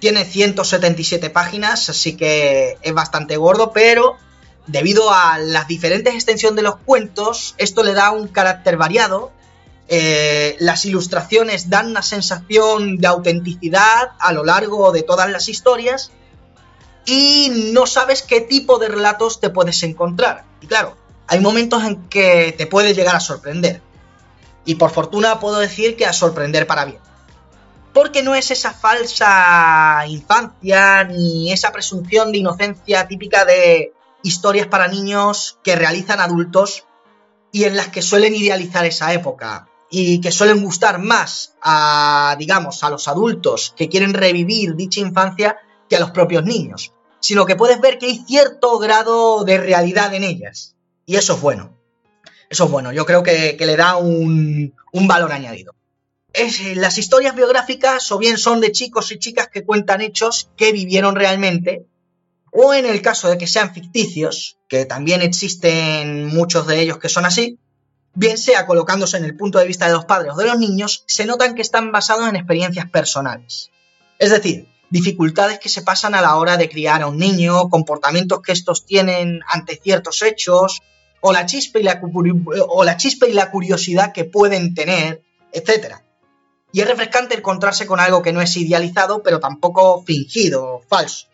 Tiene 0.00 0.24
177 0.24 1.30
páginas, 1.30 1.88
así 1.88 2.16
que 2.16 2.78
es 2.82 2.94
bastante 2.94 3.36
gordo, 3.36 3.72
pero 3.72 4.16
debido 4.66 5.12
a 5.12 5.38
las 5.38 5.66
diferentes 5.66 6.14
extensiones 6.14 6.56
de 6.56 6.62
los 6.62 6.76
cuentos, 6.76 7.54
esto 7.58 7.82
le 7.82 7.94
da 7.94 8.10
un 8.12 8.28
carácter 8.28 8.76
variado. 8.76 9.32
Eh, 9.90 10.56
las 10.60 10.84
ilustraciones 10.84 11.70
dan 11.70 11.88
una 11.88 12.02
sensación 12.02 12.98
de 12.98 13.06
autenticidad 13.06 14.10
a 14.20 14.32
lo 14.34 14.44
largo 14.44 14.92
de 14.92 15.02
todas 15.02 15.30
las 15.30 15.48
historias 15.48 16.10
y 17.06 17.70
no 17.72 17.86
sabes 17.86 18.20
qué 18.20 18.42
tipo 18.42 18.78
de 18.78 18.88
relatos 18.88 19.40
te 19.40 19.48
puedes 19.48 19.82
encontrar. 19.82 20.44
Y 20.60 20.66
claro, 20.66 20.94
hay 21.26 21.40
momentos 21.40 21.82
en 21.84 22.06
que 22.08 22.54
te 22.56 22.66
puede 22.66 22.92
llegar 22.92 23.16
a 23.16 23.20
sorprender. 23.20 23.80
Y 24.66 24.74
por 24.74 24.90
fortuna 24.90 25.40
puedo 25.40 25.58
decir 25.58 25.96
que 25.96 26.04
a 26.04 26.12
sorprender 26.12 26.66
para 26.66 26.84
bien. 26.84 27.00
Porque 27.94 28.22
no 28.22 28.34
es 28.34 28.50
esa 28.50 28.74
falsa 28.74 30.04
infancia 30.06 31.04
ni 31.04 31.50
esa 31.50 31.72
presunción 31.72 32.30
de 32.30 32.38
inocencia 32.38 33.08
típica 33.08 33.46
de 33.46 33.94
historias 34.22 34.66
para 34.66 34.86
niños 34.86 35.58
que 35.64 35.76
realizan 35.76 36.20
adultos 36.20 36.84
y 37.52 37.64
en 37.64 37.74
las 37.74 37.88
que 37.88 38.02
suelen 38.02 38.34
idealizar 38.34 38.84
esa 38.84 39.14
época 39.14 39.66
y 39.90 40.20
que 40.20 40.30
suelen 40.30 40.62
gustar 40.62 40.98
más 40.98 41.54
a, 41.62 42.36
digamos, 42.38 42.84
a 42.84 42.90
los 42.90 43.08
adultos 43.08 43.74
que 43.76 43.88
quieren 43.88 44.14
revivir 44.14 44.74
dicha 44.74 45.00
infancia 45.00 45.56
que 45.88 45.96
a 45.96 46.00
los 46.00 46.10
propios 46.10 46.44
niños 46.44 46.92
sino 47.20 47.46
que 47.46 47.56
puedes 47.56 47.80
ver 47.80 47.98
que 47.98 48.06
hay 48.06 48.24
cierto 48.26 48.78
grado 48.78 49.44
de 49.44 49.58
realidad 49.58 50.14
en 50.14 50.24
ellas. 50.24 50.76
Y 51.06 51.16
eso 51.16 51.34
es 51.34 51.40
bueno. 51.40 51.76
Eso 52.48 52.64
es 52.64 52.70
bueno, 52.70 52.92
yo 52.92 53.04
creo 53.04 53.22
que, 53.22 53.56
le 53.58 53.76
da 53.76 53.96
un, 53.96 54.72
valor 54.92 55.32
añadido. 55.32 55.74
Es, 56.32 56.60
eh, 56.60 56.74
las 56.76 56.96
historias 56.96 57.34
biográficas 57.34 58.10
o 58.12 58.18
bien 58.18 58.38
son 58.38 58.60
de 58.60 58.72
chicos 58.72 59.12
y 59.12 59.18
chicas 59.18 59.48
que 59.48 59.64
cuentan 59.64 60.00
hechos 60.00 60.50
que 60.56 60.72
vivieron 60.72 61.14
realmente, 61.14 61.86
o 62.50 62.72
en 62.72 62.86
el 62.86 63.02
caso 63.02 63.28
de 63.28 63.36
que 63.36 63.46
sean 63.46 63.74
ficticios, 63.74 64.58
que 64.68 64.86
también 64.86 65.20
existen 65.20 66.26
muchos 66.26 66.66
de 66.66 66.80
ellos 66.80 66.98
que 66.98 67.10
son 67.10 67.26
así, 67.26 67.58
bien 68.14 68.38
sea 68.38 68.66
colocándose 68.66 69.16
en 69.16 69.24
el 69.24 69.36
punto 69.36 69.58
de 69.58 69.66
vista 69.66 69.86
de 69.86 69.92
los 69.92 70.04
padres 70.04 70.32
o 70.34 70.36
de 70.36 70.46
los 70.46 70.58
niños, 70.58 71.04
se 71.06 71.26
notan 71.26 71.54
que 71.54 71.62
están 71.62 71.92
basados 71.92 72.28
en 72.28 72.36
experiencias 72.36 72.90
personales. 72.90 73.70
Es 74.18 74.30
decir, 74.30 74.68
dificultades 74.90 75.58
que 75.58 75.68
se 75.68 75.82
pasan 75.82 76.14
a 76.14 76.22
la 76.22 76.36
hora 76.36 76.56
de 76.56 76.68
criar 76.68 77.02
a 77.02 77.06
un 77.06 77.18
niño, 77.18 77.68
comportamientos 77.68 78.40
que 78.42 78.52
estos 78.52 78.84
tienen 78.84 79.40
ante 79.48 79.76
ciertos 79.76 80.22
hechos, 80.22 80.82
o 81.20 81.32
la 81.32 81.46
chispa 81.46 81.78
y 81.78 81.82
la, 81.82 82.00
o 82.68 82.84
la, 82.84 82.96
chispa 82.96 83.26
y 83.26 83.32
la 83.32 83.50
curiosidad 83.50 84.12
que 84.12 84.24
pueden 84.24 84.74
tener, 84.74 85.22
etc. 85.52 85.96
Y 86.72 86.80
es 86.80 86.88
refrescante 86.88 87.36
encontrarse 87.36 87.86
con 87.86 88.00
algo 88.00 88.22
que 88.22 88.32
no 88.32 88.40
es 88.40 88.56
idealizado, 88.56 89.22
pero 89.22 89.40
tampoco 89.40 90.02
fingido, 90.04 90.82
falso. 90.88 91.26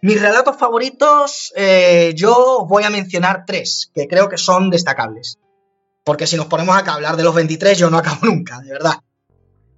Mis 0.00 0.20
relatos 0.20 0.56
favoritos, 0.56 1.52
eh, 1.56 2.12
yo 2.14 2.66
voy 2.68 2.84
a 2.84 2.90
mencionar 2.90 3.44
tres, 3.46 3.90
que 3.94 4.06
creo 4.06 4.28
que 4.28 4.38
son 4.38 4.70
destacables. 4.70 5.38
Porque 6.08 6.26
si 6.26 6.38
nos 6.38 6.46
ponemos 6.46 6.74
a 6.74 6.94
hablar 6.94 7.18
de 7.18 7.22
los 7.22 7.34
23, 7.34 7.76
yo 7.76 7.90
no 7.90 7.98
acabo 7.98 8.20
nunca, 8.22 8.60
de 8.60 8.70
verdad. 8.70 8.94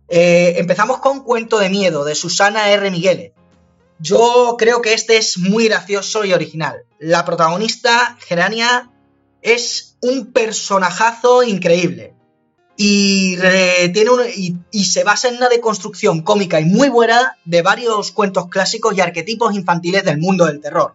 Eh, 0.07 0.55
empezamos 0.59 0.99
con 0.99 1.25
Cuento 1.25 1.59
de 1.59 1.69
Miedo 1.69 2.05
de 2.05 2.15
Susana 2.15 2.71
R. 2.71 2.89
Migueles. 2.93 3.33
Yo 3.99 4.55
creo 4.57 4.81
que 4.81 4.93
este 4.93 5.17
es 5.17 5.39
muy 5.39 5.67
gracioso 5.67 6.25
y 6.25 6.33
original. 6.33 6.85
La 7.01 7.25
protagonista, 7.25 8.17
Gerania, 8.21 8.93
es 9.43 9.97
un 10.03 10.33
personajazo 10.33 11.43
increíble. 11.43 12.15
Y, 12.77 13.37
tiene 13.93 14.13
y, 14.71 14.85
se 14.85 15.03
basa 15.03 15.27
en 15.31 15.37
una 15.37 15.49
deconstrucción 15.49 16.23
cómica 16.23 16.61
y 16.61 16.65
muy 16.65 16.91
buena 16.91 17.39
de 17.45 17.63
varios 17.63 18.13
cuentos 18.13 18.47
clásicos 18.47 18.97
y 18.97 19.01
arquetipos 19.01 19.53
infantiles 19.57 20.05
del 20.05 20.19
mundo 20.19 20.47
del 20.47 20.61
terror. 20.61 20.95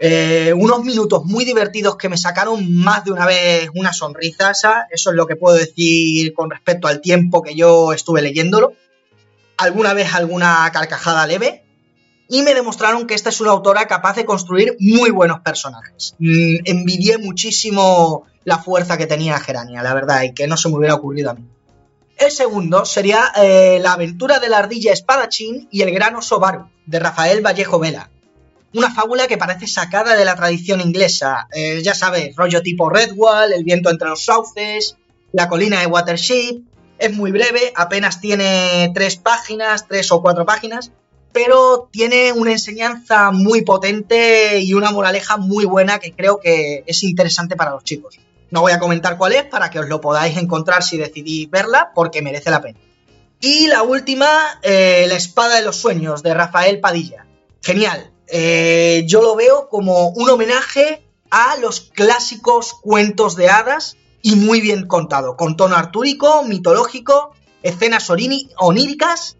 Eh, 0.00 0.52
unos 0.56 0.84
minutos 0.84 1.24
muy 1.24 1.44
divertidos 1.44 1.96
que 1.96 2.08
me 2.08 2.16
sacaron 2.16 2.72
más 2.72 3.04
de 3.04 3.10
una 3.10 3.26
vez 3.26 3.68
una 3.74 3.92
sonrisa. 3.92 4.52
Eso 4.90 5.10
es 5.10 5.16
lo 5.16 5.26
que 5.26 5.36
puedo 5.36 5.56
decir 5.56 6.32
con 6.34 6.50
respecto 6.50 6.86
al 6.86 7.00
tiempo 7.00 7.42
que 7.42 7.54
yo 7.54 7.92
estuve 7.92 8.22
leyéndolo. 8.22 8.74
Alguna 9.56 9.94
vez 9.94 10.14
alguna 10.14 10.70
carcajada 10.72 11.26
leve. 11.26 11.64
Y 12.30 12.42
me 12.42 12.54
demostraron 12.54 13.06
que 13.06 13.14
esta 13.14 13.30
es 13.30 13.40
una 13.40 13.52
autora 13.52 13.86
capaz 13.86 14.16
de 14.16 14.26
construir 14.26 14.76
muy 14.78 15.10
buenos 15.10 15.40
personajes. 15.40 16.14
Mm, 16.18 16.58
envidié 16.64 17.16
muchísimo 17.16 18.26
la 18.44 18.58
fuerza 18.58 18.98
que 18.98 19.06
tenía 19.06 19.40
Gerania, 19.40 19.82
la 19.82 19.94
verdad, 19.94 20.22
y 20.22 20.34
que 20.34 20.46
no 20.46 20.58
se 20.58 20.68
me 20.68 20.76
hubiera 20.76 20.94
ocurrido 20.94 21.30
a 21.30 21.34
mí. 21.34 21.48
El 22.18 22.30
segundo 22.30 22.84
sería 22.84 23.32
eh, 23.36 23.78
La 23.80 23.94
aventura 23.94 24.40
de 24.40 24.50
la 24.50 24.58
ardilla 24.58 24.92
espadachín 24.92 25.68
y 25.70 25.80
el 25.80 25.90
grano 25.90 26.20
Sobaru, 26.20 26.68
de 26.84 26.98
Rafael 26.98 27.44
Vallejo 27.44 27.78
Vela 27.78 28.10
una 28.74 28.92
fábula 28.92 29.26
que 29.26 29.38
parece 29.38 29.66
sacada 29.66 30.16
de 30.16 30.24
la 30.24 30.36
tradición 30.36 30.80
inglesa. 30.80 31.48
Eh, 31.52 31.80
ya 31.82 31.94
sabes, 31.94 32.34
rollo 32.36 32.62
tipo 32.62 32.90
Redwall, 32.90 33.52
El 33.52 33.64
viento 33.64 33.90
entre 33.90 34.08
los 34.08 34.24
sauces, 34.24 34.96
La 35.32 35.48
colina 35.48 35.80
de 35.80 35.86
Watership. 35.86 36.62
Es 36.98 37.12
muy 37.14 37.30
breve, 37.30 37.72
apenas 37.76 38.20
tiene 38.20 38.90
tres 38.92 39.16
páginas, 39.16 39.86
tres 39.86 40.10
o 40.10 40.20
cuatro 40.20 40.44
páginas, 40.44 40.90
pero 41.32 41.88
tiene 41.92 42.32
una 42.32 42.50
enseñanza 42.50 43.30
muy 43.30 43.62
potente 43.62 44.58
y 44.58 44.74
una 44.74 44.90
moraleja 44.90 45.36
muy 45.36 45.64
buena 45.64 46.00
que 46.00 46.12
creo 46.12 46.40
que 46.40 46.82
es 46.86 47.02
interesante 47.04 47.54
para 47.54 47.70
los 47.70 47.84
chicos. 47.84 48.18
No 48.50 48.62
voy 48.62 48.72
a 48.72 48.80
comentar 48.80 49.16
cuál 49.16 49.34
es 49.34 49.44
para 49.44 49.70
que 49.70 49.78
os 49.78 49.88
lo 49.88 50.00
podáis 50.00 50.36
encontrar 50.38 50.82
si 50.82 50.96
decidís 50.96 51.48
verla, 51.50 51.92
porque 51.94 52.22
merece 52.22 52.50
la 52.50 52.62
pena. 52.62 52.78
Y 53.40 53.68
la 53.68 53.82
última, 53.82 54.28
eh, 54.62 55.06
La 55.08 55.14
espada 55.14 55.56
de 55.56 55.62
los 55.62 55.76
sueños, 55.76 56.22
de 56.22 56.34
Rafael 56.34 56.80
Padilla. 56.80 57.26
Genial, 57.62 58.10
eh, 58.30 59.04
yo 59.06 59.22
lo 59.22 59.36
veo 59.36 59.68
como 59.68 60.08
un 60.08 60.28
homenaje 60.30 61.02
a 61.30 61.56
los 61.56 61.80
clásicos 61.80 62.74
cuentos 62.74 63.36
de 63.36 63.48
hadas 63.48 63.96
y 64.22 64.36
muy 64.36 64.60
bien 64.60 64.86
contado, 64.86 65.36
con 65.36 65.56
tono 65.56 65.76
artúrico, 65.76 66.42
mitológico, 66.42 67.34
escenas 67.62 68.10
oníricas 68.10 69.36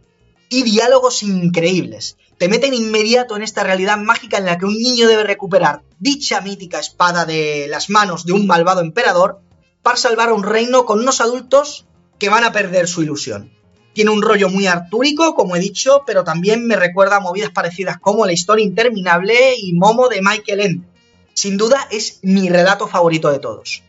y 0.48 0.62
diálogos 0.62 1.23
increíbles. 1.23 2.16
Te 2.39 2.48
meten 2.48 2.73
inmediato 2.73 3.36
en 3.36 3.43
esta 3.43 3.65
realidad 3.65 3.98
mágica 3.98 4.39
en 4.39 4.44
la 4.44 4.59
que 4.59 4.66
un 4.66 4.74
niño 4.74 5.09
debe 5.09 5.24
recuperar 5.24 5.82
dicha 5.98 6.40
mítica 6.40 6.78
espada 6.78 7.24
de 7.24 7.66
las 7.69 7.90
manos 7.90 8.24
de 8.24 8.32
un 8.32 8.47
malvado 8.47 8.81
emperador 8.81 9.40
para 9.82 9.97
salvar 9.97 10.28
a 10.28 10.35
un 10.35 10.44
reino 10.44 10.85
con 10.85 11.01
unos 11.01 11.20
adultos 11.20 11.86
que 12.19 12.28
van 12.28 12.44
a 12.44 12.52
perder 12.52 12.89
su 12.89 13.02
ilusión. 13.02 13.51
Tiene 13.99 14.12
un 14.12 14.23
rollo 14.23 14.49
muy 14.49 14.69
artúrico, 14.69 15.35
como 15.35 15.57
he 15.57 15.59
dicho, 15.59 16.05
pero 16.07 16.23
también 16.23 16.65
me 16.69 16.77
recuerda 16.77 17.16
a 17.16 17.20
movidas 17.20 17.51
parecidas 17.51 17.99
como 17.99 18.27
La 18.27 18.33
historia 18.33 18.65
interminable 18.65 19.57
y 19.59 19.73
Momo 19.73 20.09
de 20.09 20.23
Michael 20.23 20.61
Ende. 20.61 20.87
Sin 21.35 21.57
duda 21.57 21.89
es 21.91 22.20
mi 22.23 22.49
relato 22.49 22.87
favorito 22.87 23.29
de 23.29 23.41
todos. 23.41 23.83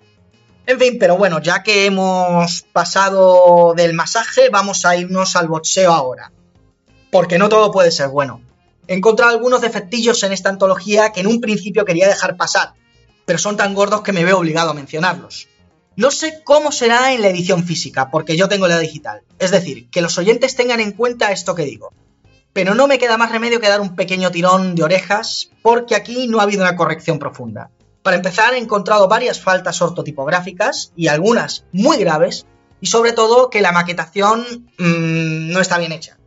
En 0.66 0.80
fin, 0.80 0.98
pero 1.00 1.16
bueno, 1.16 1.40
ya 1.44 1.62
que 1.62 1.86
hemos 1.86 2.64
pasado 2.74 3.76
del 3.76 3.94
masaje, 3.94 4.50
vamos 4.50 4.84
a 4.84 4.98
irnos 4.98 5.36
al 5.36 5.48
boxeo 5.48 5.94
ahora. 5.94 6.32
Porque 7.12 7.38
no 7.38 7.48
todo 7.48 7.72
puede 7.72 7.92
ser 7.92 8.08
bueno. 8.08 8.42
He 8.88 8.96
encontrado 8.96 9.32
algunos 9.32 9.62
defectillos 9.62 10.24
en 10.24 10.34
esta 10.34 10.50
antología 10.50 11.12
que 11.12 11.20
en 11.20 11.28
un 11.28 11.40
principio 11.40 11.86
quería 11.86 12.08
dejar 12.08 12.36
pasar, 12.36 12.74
pero 13.26 13.38
son 13.38 13.58
tan 13.58 13.76
gordos 13.76 14.02
que 14.02 14.12
me 14.12 14.26
veo 14.26 14.40
obligado 14.40 14.72
a 14.72 14.74
mencionarlos. 14.74 15.48
No 16.00 16.12
sé 16.12 16.44
cómo 16.46 16.72
será 16.72 17.12
en 17.12 17.22
la 17.22 17.28
edición 17.28 17.66
física, 17.66 18.10
porque 18.10 18.38
yo 18.38 18.48
tengo 18.48 18.70
la 18.70 18.80
digital. 18.80 19.22
Es 19.38 19.52
decir, 19.52 19.90
que 19.90 20.00
los 20.00 20.18
oyentes 20.18 20.56
tengan 20.56 20.80
en 20.80 20.94
cuenta 20.94 21.34
esto 21.34 21.56
que 21.56 21.66
digo. 21.66 21.92
Pero 22.54 22.74
no 22.74 22.88
me 22.88 22.98
queda 22.98 23.18
más 23.18 23.34
remedio 23.34 23.60
que 23.60 23.68
dar 23.68 23.82
un 23.82 23.98
pequeño 23.98 24.32
tirón 24.32 24.76
de 24.76 24.84
orejas, 24.84 25.52
porque 25.62 25.96
aquí 25.96 26.30
no 26.30 26.40
ha 26.40 26.44
habido 26.44 26.62
una 26.62 26.78
corrección 26.78 27.20
profunda. 27.20 27.70
Para 28.02 28.16
empezar, 28.16 28.54
he 28.54 28.60
encontrado 28.60 29.10
varias 29.10 29.42
faltas 29.42 29.82
ortotipográficas 29.82 30.94
y 30.96 31.10
algunas 31.10 31.66
muy 31.74 31.98
graves, 31.98 32.46
y 32.80 32.88
sobre 32.88 33.12
todo 33.12 33.50
que 33.50 33.60
la 33.60 33.74
maquetación 33.74 34.70
mmm, 34.78 35.52
no 35.52 35.60
está 35.60 35.80
bien 35.80 35.92
hecha. 35.92 36.18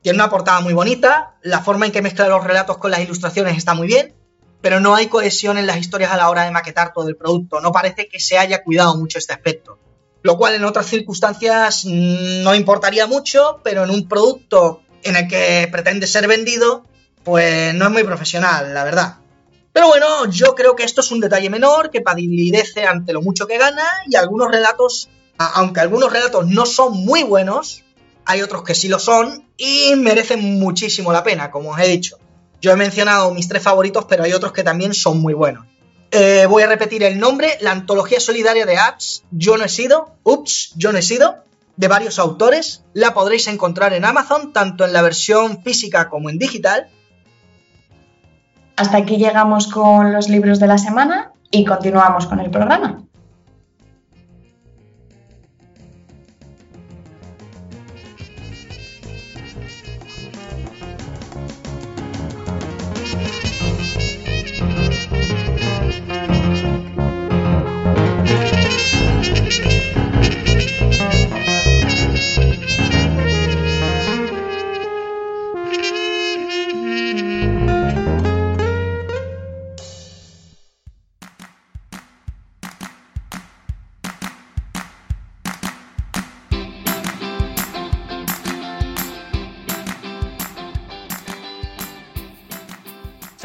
Tiene 0.00 0.16
una 0.16 0.30
portada 0.30 0.60
muy 0.60 0.72
bonita, 0.72 1.34
la 1.42 1.60
forma 1.60 1.84
en 1.84 1.92
que 1.92 2.00
mezcla 2.00 2.26
los 2.26 2.42
relatos 2.42 2.78
con 2.78 2.90
las 2.90 3.00
ilustraciones 3.00 3.58
está 3.58 3.74
muy 3.74 3.86
bien, 3.86 4.14
pero 4.60 4.80
no 4.80 4.94
hay 4.94 5.06
cohesión 5.06 5.58
en 5.58 5.66
las 5.66 5.78
historias 5.78 6.12
a 6.12 6.16
la 6.16 6.28
hora 6.28 6.44
de 6.44 6.50
maquetar 6.50 6.92
todo 6.92 7.08
el 7.08 7.16
producto. 7.16 7.60
No 7.60 7.72
parece 7.72 8.08
que 8.08 8.20
se 8.20 8.38
haya 8.38 8.62
cuidado 8.62 8.96
mucho 8.96 9.18
este 9.18 9.32
aspecto. 9.32 9.78
Lo 10.22 10.36
cual 10.36 10.54
en 10.54 10.64
otras 10.64 10.86
circunstancias 10.86 11.84
mm, 11.86 12.42
no 12.42 12.54
importaría 12.54 13.06
mucho, 13.06 13.60
pero 13.62 13.84
en 13.84 13.90
un 13.90 14.06
producto 14.08 14.82
en 15.02 15.16
el 15.16 15.28
que 15.28 15.68
pretende 15.72 16.06
ser 16.06 16.28
vendido, 16.28 16.84
pues 17.24 17.74
no 17.74 17.86
es 17.86 17.90
muy 17.90 18.04
profesional, 18.04 18.74
la 18.74 18.84
verdad. 18.84 19.16
Pero 19.72 19.88
bueno, 19.88 20.26
yo 20.26 20.54
creo 20.54 20.74
que 20.76 20.82
esto 20.82 21.00
es 21.00 21.10
un 21.10 21.20
detalle 21.20 21.48
menor 21.48 21.90
que 21.90 22.00
palidece 22.00 22.84
ante 22.84 23.12
lo 23.12 23.22
mucho 23.22 23.46
que 23.46 23.56
gana 23.56 23.86
y 24.06 24.16
algunos 24.16 24.50
relatos, 24.50 25.08
aunque 25.38 25.80
algunos 25.80 26.12
relatos 26.12 26.46
no 26.46 26.66
son 26.66 26.92
muy 27.04 27.22
buenos, 27.22 27.84
hay 28.24 28.42
otros 28.42 28.62
que 28.62 28.74
sí 28.74 28.88
lo 28.88 28.98
son 28.98 29.48
y 29.56 29.94
merecen 29.96 30.58
muchísimo 30.58 31.12
la 31.12 31.22
pena, 31.22 31.50
como 31.50 31.70
os 31.70 31.80
he 31.80 31.86
dicho. 31.86 32.18
Yo 32.60 32.72
he 32.72 32.76
mencionado 32.76 33.32
mis 33.32 33.48
tres 33.48 33.62
favoritos, 33.62 34.04
pero 34.08 34.24
hay 34.24 34.32
otros 34.32 34.52
que 34.52 34.62
también 34.62 34.94
son 34.94 35.20
muy 35.20 35.34
buenos. 35.34 35.66
Eh, 36.10 36.46
voy 36.48 36.62
a 36.62 36.66
repetir 36.66 37.02
el 37.04 37.18
nombre, 37.20 37.56
la 37.60 37.70
antología 37.70 38.18
solidaria 38.18 38.66
de 38.66 38.76
apps 38.76 39.22
Yo 39.30 39.56
no 39.56 39.64
he 39.64 39.68
sido, 39.68 40.16
Ups, 40.24 40.72
Yo 40.76 40.90
no 40.90 40.98
he 40.98 41.02
sido, 41.02 41.44
de 41.76 41.88
varios 41.88 42.18
autores. 42.18 42.84
La 42.92 43.14
podréis 43.14 43.46
encontrar 43.46 43.92
en 43.92 44.04
Amazon, 44.04 44.52
tanto 44.52 44.84
en 44.84 44.92
la 44.92 45.02
versión 45.02 45.62
física 45.62 46.08
como 46.08 46.28
en 46.28 46.38
digital. 46.38 46.88
Hasta 48.76 48.98
aquí 48.98 49.18
llegamos 49.18 49.68
con 49.68 50.12
los 50.12 50.28
libros 50.28 50.58
de 50.58 50.66
la 50.66 50.78
semana 50.78 51.32
y 51.50 51.64
continuamos 51.64 52.26
con 52.26 52.40
el 52.40 52.50
programa. 52.50 53.02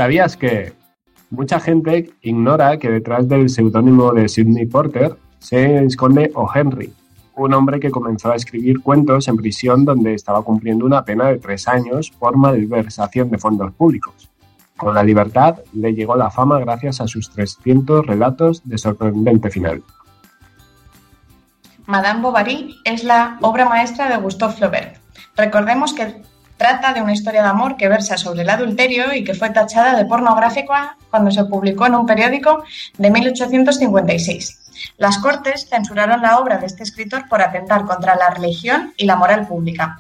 ¿Sabías 0.06 0.38
que 0.38 0.72
mucha 1.32 1.60
gente 1.60 2.12
ignora 2.22 2.78
que 2.78 2.92
detrás 2.92 3.28
del 3.28 3.50
seudónimo 3.50 4.14
de 4.14 4.30
Sidney 4.30 4.68
Porter 4.68 5.16
se 5.40 5.84
esconde 5.84 6.30
O. 6.36 6.48
Henry, 6.54 6.94
un 7.36 7.56
hombre 7.56 7.80
que 7.80 7.90
comenzó 7.90 8.32
a 8.32 8.36
escribir 8.36 8.84
cuentos 8.84 9.28
en 9.28 9.36
prisión 9.36 9.84
donde 9.84 10.14
estaba 10.14 10.44
cumpliendo 10.44 10.86
una 10.86 11.04
pena 11.04 11.30
de 11.30 11.40
tres 11.40 11.68
años 11.68 12.12
por 12.12 12.38
malversación 12.38 13.32
de 13.32 13.40
fondos 13.40 13.74
públicos? 13.74 14.30
Con 14.78 14.94
la 14.94 15.02
libertad 15.02 15.58
le 15.74 15.96
llegó 15.96 16.16
la 16.16 16.30
fama 16.30 16.60
gracias 16.60 17.02
a 17.02 17.08
sus 17.08 17.32
300 17.32 18.06
relatos 18.06 18.62
de 18.64 18.78
sorprendente 18.78 19.50
final. 19.50 19.82
Madame 21.88 22.22
Bovary 22.22 22.76
es 22.84 23.04
la 23.04 23.40
obra 23.42 23.68
maestra 23.68 24.08
de 24.08 24.18
Gustave 24.18 24.54
Flaubert. 24.54 24.98
Recordemos 25.36 25.96
que 25.96 26.22
Trata 26.58 26.94
de 26.94 27.02
una 27.02 27.12
historia 27.12 27.42
de 27.44 27.50
amor 27.50 27.76
que 27.76 27.90
versa 27.90 28.18
sobre 28.18 28.44
el 28.44 28.50
adulterio 28.50 29.14
y 29.14 29.26
que 29.26 29.34
fue 29.34 29.50
tachada 29.50 29.96
de 29.98 30.06
pornográfica 30.06 30.98
cuando 31.12 31.30
se 31.30 31.44
publicó 31.46 31.86
en 31.86 31.96
un 31.96 32.06
periódico 32.06 32.64
de 32.98 33.12
1856. 33.12 34.62
Las 34.98 35.18
Cortes 35.18 35.68
censuraron 35.70 36.22
la 36.22 36.40
obra 36.40 36.58
de 36.58 36.66
este 36.66 36.84
escritor 36.84 37.28
por 37.28 37.42
atentar 37.42 37.86
contra 37.86 38.16
la 38.16 38.30
religión 38.30 38.94
y 38.96 39.06
la 39.06 39.18
moral 39.18 39.48
pública. 39.48 40.00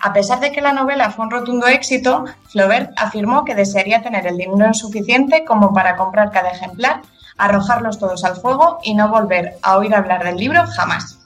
A 0.00 0.12
pesar 0.12 0.40
de 0.40 0.52
que 0.52 0.60
la 0.60 0.74
novela 0.74 1.10
fue 1.10 1.24
un 1.24 1.30
rotundo 1.30 1.66
éxito, 1.66 2.26
Flaubert 2.50 2.90
afirmó 2.98 3.44
que 3.46 3.54
desearía 3.54 4.02
tener 4.02 4.26
el 4.26 4.36
dinero 4.36 4.74
suficiente 4.74 5.46
como 5.46 5.72
para 5.72 5.96
comprar 5.96 6.30
cada 6.30 6.50
ejemplar, 6.50 7.00
arrojarlos 7.38 7.98
todos 7.98 8.24
al 8.24 8.36
fuego 8.36 8.78
y 8.82 8.94
no 8.94 9.08
volver 9.08 9.56
a 9.62 9.78
oír 9.78 9.94
hablar 9.94 10.22
del 10.22 10.36
libro 10.36 10.66
jamás. 10.66 11.23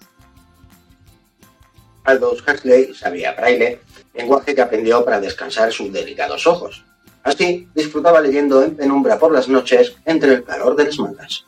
Aldous 2.08 2.42
Huxley 2.42 2.94
sabía 2.94 3.32
braille 3.32 3.80
lenguaje 4.14 4.54
que 4.54 4.62
aprendió 4.62 5.04
para 5.04 5.20
descansar 5.20 5.70
sus 5.72 5.92
delicados 5.92 6.46
ojos. 6.46 6.82
Así, 7.22 7.68
disfrutaba 7.74 8.20
leyendo 8.20 8.62
en 8.62 8.74
penumbra 8.74 9.18
por 9.18 9.30
las 9.30 9.48
noches 9.48 9.94
entre 10.06 10.32
el 10.32 10.44
calor 10.44 10.74
de 10.74 10.84
las 10.86 10.98
mangas. 10.98 11.44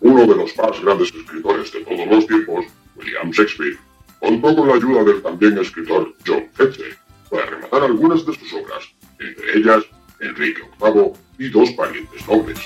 Uno 0.00 0.22
de 0.22 0.34
los 0.34 0.56
más 0.56 0.80
grandes 0.80 1.14
escritores 1.14 1.72
de 1.72 1.80
todos 1.80 2.06
los 2.08 2.26
tiempos, 2.26 2.64
William 2.96 3.30
Shakespeare, 3.30 3.78
contó 4.18 4.56
con 4.56 4.68
la 4.68 4.74
ayuda 4.74 5.04
del 5.04 5.22
también 5.22 5.58
escritor 5.58 6.14
John 6.26 6.48
Fetzer 6.54 6.96
para 7.30 7.46
rematar 7.46 7.82
algunas 7.82 8.24
de 8.24 8.34
sus 8.34 8.52
obras, 8.54 8.84
entre 9.18 9.58
ellas 9.58 9.84
Enrique 10.20 10.62
VIII 10.80 11.12
y 11.38 11.50
dos 11.50 11.70
parientes 11.72 12.26
nobles. 12.26 12.58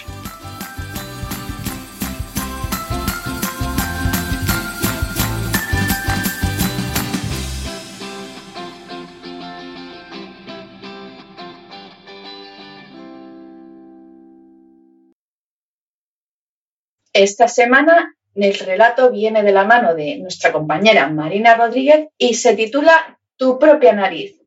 Esta 17.19 17.49
semana 17.49 18.15
el 18.35 18.53
relato 18.59 19.11
viene 19.11 19.43
de 19.43 19.51
la 19.51 19.65
mano 19.65 19.95
de 19.95 20.19
nuestra 20.19 20.53
compañera 20.53 21.09
Marina 21.09 21.55
Rodríguez 21.55 22.09
y 22.19 22.35
se 22.35 22.55
titula 22.55 23.19
Tu 23.39 23.59
propia 23.59 23.95
nariz. 23.95 24.39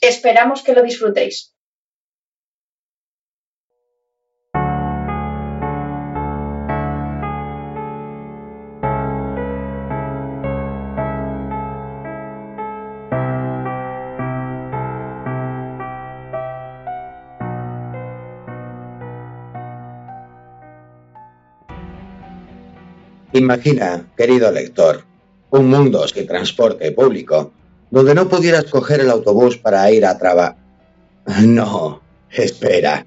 Esperamos 0.00 0.64
que 0.64 0.72
lo 0.72 0.82
disfrutéis. 0.82 1.54
Imagina, 23.36 24.06
querido 24.16 24.50
lector, 24.50 25.04
un 25.50 25.68
mundo 25.68 26.08
sin 26.08 26.26
transporte 26.26 26.90
público, 26.92 27.52
donde 27.90 28.14
no 28.14 28.30
pudieras 28.30 28.64
coger 28.64 29.00
el 29.00 29.10
autobús 29.10 29.58
para 29.58 29.90
ir 29.90 30.06
a 30.06 30.16
trabajar. 30.16 30.56
No, 31.44 32.00
espera. 32.30 33.04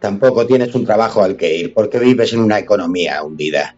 Tampoco 0.00 0.46
tienes 0.46 0.74
un 0.74 0.86
trabajo 0.86 1.22
al 1.22 1.36
que 1.36 1.54
ir 1.54 1.74
porque 1.74 1.98
vives 1.98 2.32
en 2.32 2.40
una 2.40 2.58
economía 2.58 3.22
hundida. 3.22 3.76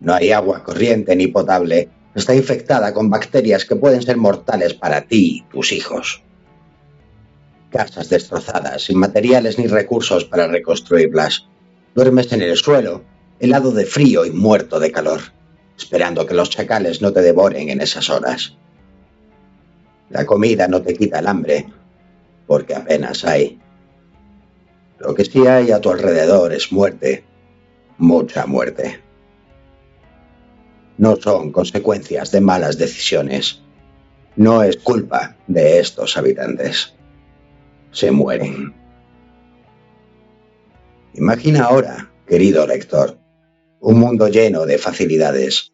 No 0.00 0.14
hay 0.14 0.32
agua 0.32 0.64
corriente 0.64 1.14
ni 1.14 1.26
potable. 1.26 1.90
Está 2.14 2.34
infectada 2.34 2.94
con 2.94 3.10
bacterias 3.10 3.66
que 3.66 3.76
pueden 3.76 4.00
ser 4.00 4.16
mortales 4.16 4.72
para 4.72 5.02
ti 5.02 5.44
y 5.44 5.52
tus 5.52 5.70
hijos. 5.72 6.22
Casas 7.70 8.08
destrozadas, 8.08 8.84
sin 8.84 8.98
materiales 8.98 9.58
ni 9.58 9.66
recursos 9.66 10.24
para 10.24 10.46
reconstruirlas. 10.46 11.46
Duermes 11.94 12.32
en 12.32 12.40
el 12.40 12.56
suelo, 12.56 13.02
helado 13.38 13.72
de 13.72 13.84
frío 13.84 14.24
y 14.24 14.30
muerto 14.30 14.80
de 14.80 14.92
calor, 14.92 15.20
esperando 15.76 16.26
que 16.26 16.34
los 16.34 16.50
chacales 16.50 17.02
no 17.02 17.12
te 17.12 17.22
devoren 17.22 17.68
en 17.68 17.80
esas 17.80 18.08
horas. 18.10 18.56
La 20.10 20.24
comida 20.24 20.68
no 20.68 20.82
te 20.82 20.94
quita 20.94 21.18
el 21.18 21.26
hambre, 21.26 21.66
porque 22.46 22.74
apenas 22.74 23.24
hay. 23.24 23.60
Lo 24.98 25.14
que 25.14 25.24
sí 25.24 25.46
hay 25.46 25.72
a 25.72 25.80
tu 25.80 25.90
alrededor 25.90 26.52
es 26.52 26.72
muerte, 26.72 27.24
mucha 27.98 28.46
muerte. 28.46 29.00
No 30.98 31.16
son 31.16 31.52
consecuencias 31.52 32.30
de 32.30 32.40
malas 32.40 32.78
decisiones. 32.78 33.60
No 34.36 34.62
es 34.62 34.78
culpa 34.78 35.36
de 35.46 35.78
estos 35.78 36.16
habitantes. 36.16 36.94
Se 37.90 38.10
mueren. 38.10 38.74
Imagina 41.14 41.64
ahora, 41.64 42.10
querido 42.26 42.66
lector, 42.66 43.18
un 43.86 44.00
mundo 44.00 44.26
lleno 44.26 44.66
de 44.66 44.78
facilidades. 44.78 45.72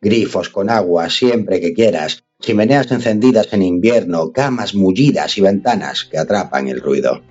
Grifos 0.00 0.48
con 0.48 0.68
agua 0.68 1.08
siempre 1.08 1.60
que 1.60 1.72
quieras, 1.72 2.24
chimeneas 2.40 2.90
encendidas 2.90 3.52
en 3.52 3.62
invierno, 3.62 4.32
camas 4.32 4.74
mullidas 4.74 5.38
y 5.38 5.40
ventanas 5.40 6.04
que 6.04 6.18
atrapan 6.18 6.66
el 6.66 6.80
ruido. 6.80 7.22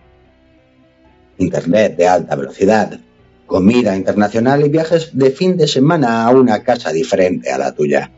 Internet 1.40 1.98
de 1.98 2.08
alta 2.08 2.38
velocidad, 2.38 3.02
comida 3.46 3.98
internacional 3.98 4.66
y 4.66 4.70
viajes 4.70 5.10
de 5.12 5.30
fin 5.32 5.58
de 5.58 5.68
semana 5.68 6.24
a 6.24 6.30
una 6.30 6.64
casa 6.64 6.94
diferente 6.94 7.52
a 7.52 7.58
la 7.58 7.76
tuya. 7.76 8.10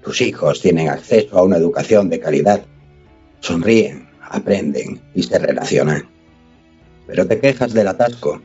Tus 0.00 0.20
hijos 0.20 0.60
tienen 0.60 0.90
acceso 0.90 1.38
a 1.38 1.42
una 1.42 1.56
educación 1.56 2.08
de 2.08 2.20
calidad. 2.20 2.64
Sonríen, 3.40 4.08
aprenden 4.20 5.00
y 5.12 5.24
se 5.24 5.40
relacionan. 5.40 6.08
Pero 7.08 7.26
te 7.26 7.40
quejas 7.40 7.72
del 7.72 7.88
atasco, 7.88 8.40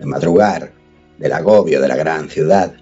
de 0.00 0.04
madrugar, 0.04 0.77
del 1.18 1.32
agobio 1.32 1.80
de 1.80 1.88
la 1.88 1.96
gran 1.96 2.28
ciudad. 2.28 2.74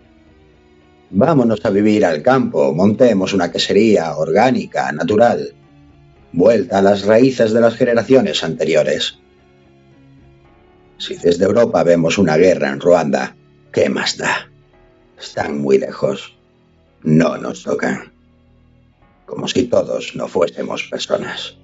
Vámonos 1.11 1.65
a 1.65 1.71
vivir 1.71 2.05
al 2.05 2.23
campo, 2.23 2.73
montemos 2.73 3.33
una 3.33 3.51
quesería 3.51 4.17
orgánica, 4.17 4.91
natural, 4.93 5.55
vuelta 6.33 6.79
a 6.79 6.83
las 6.83 7.05
raíces 7.05 7.53
de 7.53 7.61
las 7.61 7.77
generaciones 7.77 8.45
anteriores. 8.45 9.19
Si 10.99 11.17
desde 11.17 11.45
Europa 11.45 11.83
vemos 11.83 12.19
una 12.19 12.37
guerra 12.37 12.71
en 12.71 12.81
Ruanda, 12.81 13.37
¿qué 13.73 13.89
más 13.89 14.17
da? 14.17 14.51
Están 15.19 15.59
muy 15.59 15.79
lejos. 15.79 16.37
No 17.03 17.37
nos 17.39 17.63
tocan. 17.63 18.13
Como 19.27 19.47
si 19.49 19.65
todos 19.65 20.15
no 20.15 20.29
fuésemos 20.29 20.85
personas. 20.85 21.57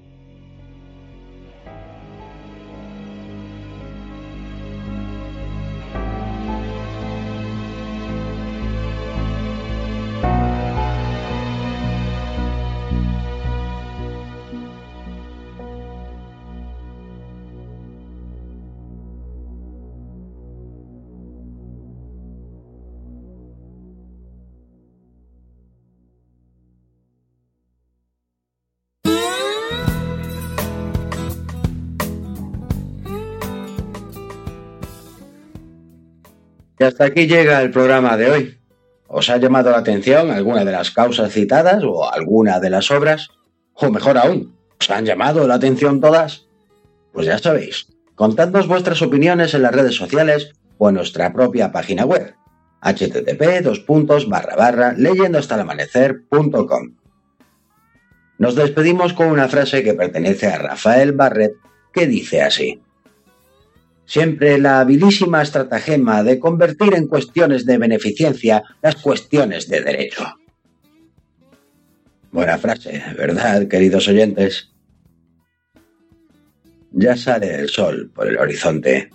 Y 36.78 36.84
hasta 36.84 37.04
aquí 37.04 37.26
llega 37.26 37.60
el 37.62 37.70
programa 37.70 38.16
de 38.16 38.30
hoy. 38.30 38.58
¿Os 39.06 39.28
ha 39.28 39.36
llamado 39.36 39.70
la 39.70 39.78
atención 39.78 40.30
alguna 40.30 40.64
de 40.64 40.72
las 40.72 40.90
causas 40.90 41.32
citadas 41.32 41.84
o 41.84 42.10
alguna 42.10 42.60
de 42.60 42.70
las 42.70 42.90
obras? 42.90 43.28
O 43.74 43.90
mejor 43.90 44.16
aún, 44.18 44.56
¿os 44.80 44.90
han 44.90 45.04
llamado 45.04 45.46
la 45.46 45.54
atención 45.54 46.00
todas? 46.00 46.46
Pues 47.12 47.26
ya 47.26 47.38
sabéis, 47.38 47.88
contadnos 48.14 48.68
vuestras 48.68 49.02
opiniones 49.02 49.54
en 49.54 49.62
las 49.62 49.72
redes 49.74 49.94
sociales 49.94 50.52
o 50.78 50.88
en 50.88 50.94
nuestra 50.94 51.32
propia 51.32 51.72
página 51.72 52.04
web 52.04 52.34
http 52.82 53.42
leyendo 54.96 55.38
hasta 55.38 55.54
el 55.54 55.60
amanecer.com. 55.60 56.96
Nos 58.38 58.56
despedimos 58.56 59.12
con 59.12 59.28
una 59.28 59.48
frase 59.48 59.84
que 59.84 59.94
pertenece 59.94 60.48
a 60.48 60.58
Rafael 60.58 61.12
Barret 61.12 61.52
que 61.92 62.06
dice 62.06 62.42
así 62.42 62.82
siempre 64.04 64.58
la 64.58 64.80
habilísima 64.80 65.42
estratagema 65.42 66.22
de 66.22 66.38
convertir 66.38 66.94
en 66.94 67.06
cuestiones 67.06 67.64
de 67.66 67.78
beneficencia 67.78 68.62
las 68.82 68.96
cuestiones 68.96 69.68
de 69.68 69.80
derecho. 69.80 70.24
Buena 72.30 72.58
frase, 72.58 73.02
¿verdad, 73.16 73.68
queridos 73.68 74.08
oyentes? 74.08 74.72
Ya 76.90 77.16
sale 77.16 77.54
el 77.54 77.68
sol 77.68 78.10
por 78.14 78.26
el 78.26 78.38
horizonte 78.38 79.10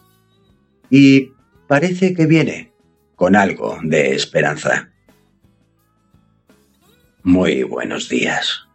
y 0.90 1.32
parece 1.68 2.14
que 2.14 2.26
viene 2.26 2.72
con 3.16 3.36
algo 3.36 3.78
de 3.84 4.14
esperanza. 4.14 4.92
Muy 7.24 7.64
buenos 7.64 8.10
días. 8.10 8.67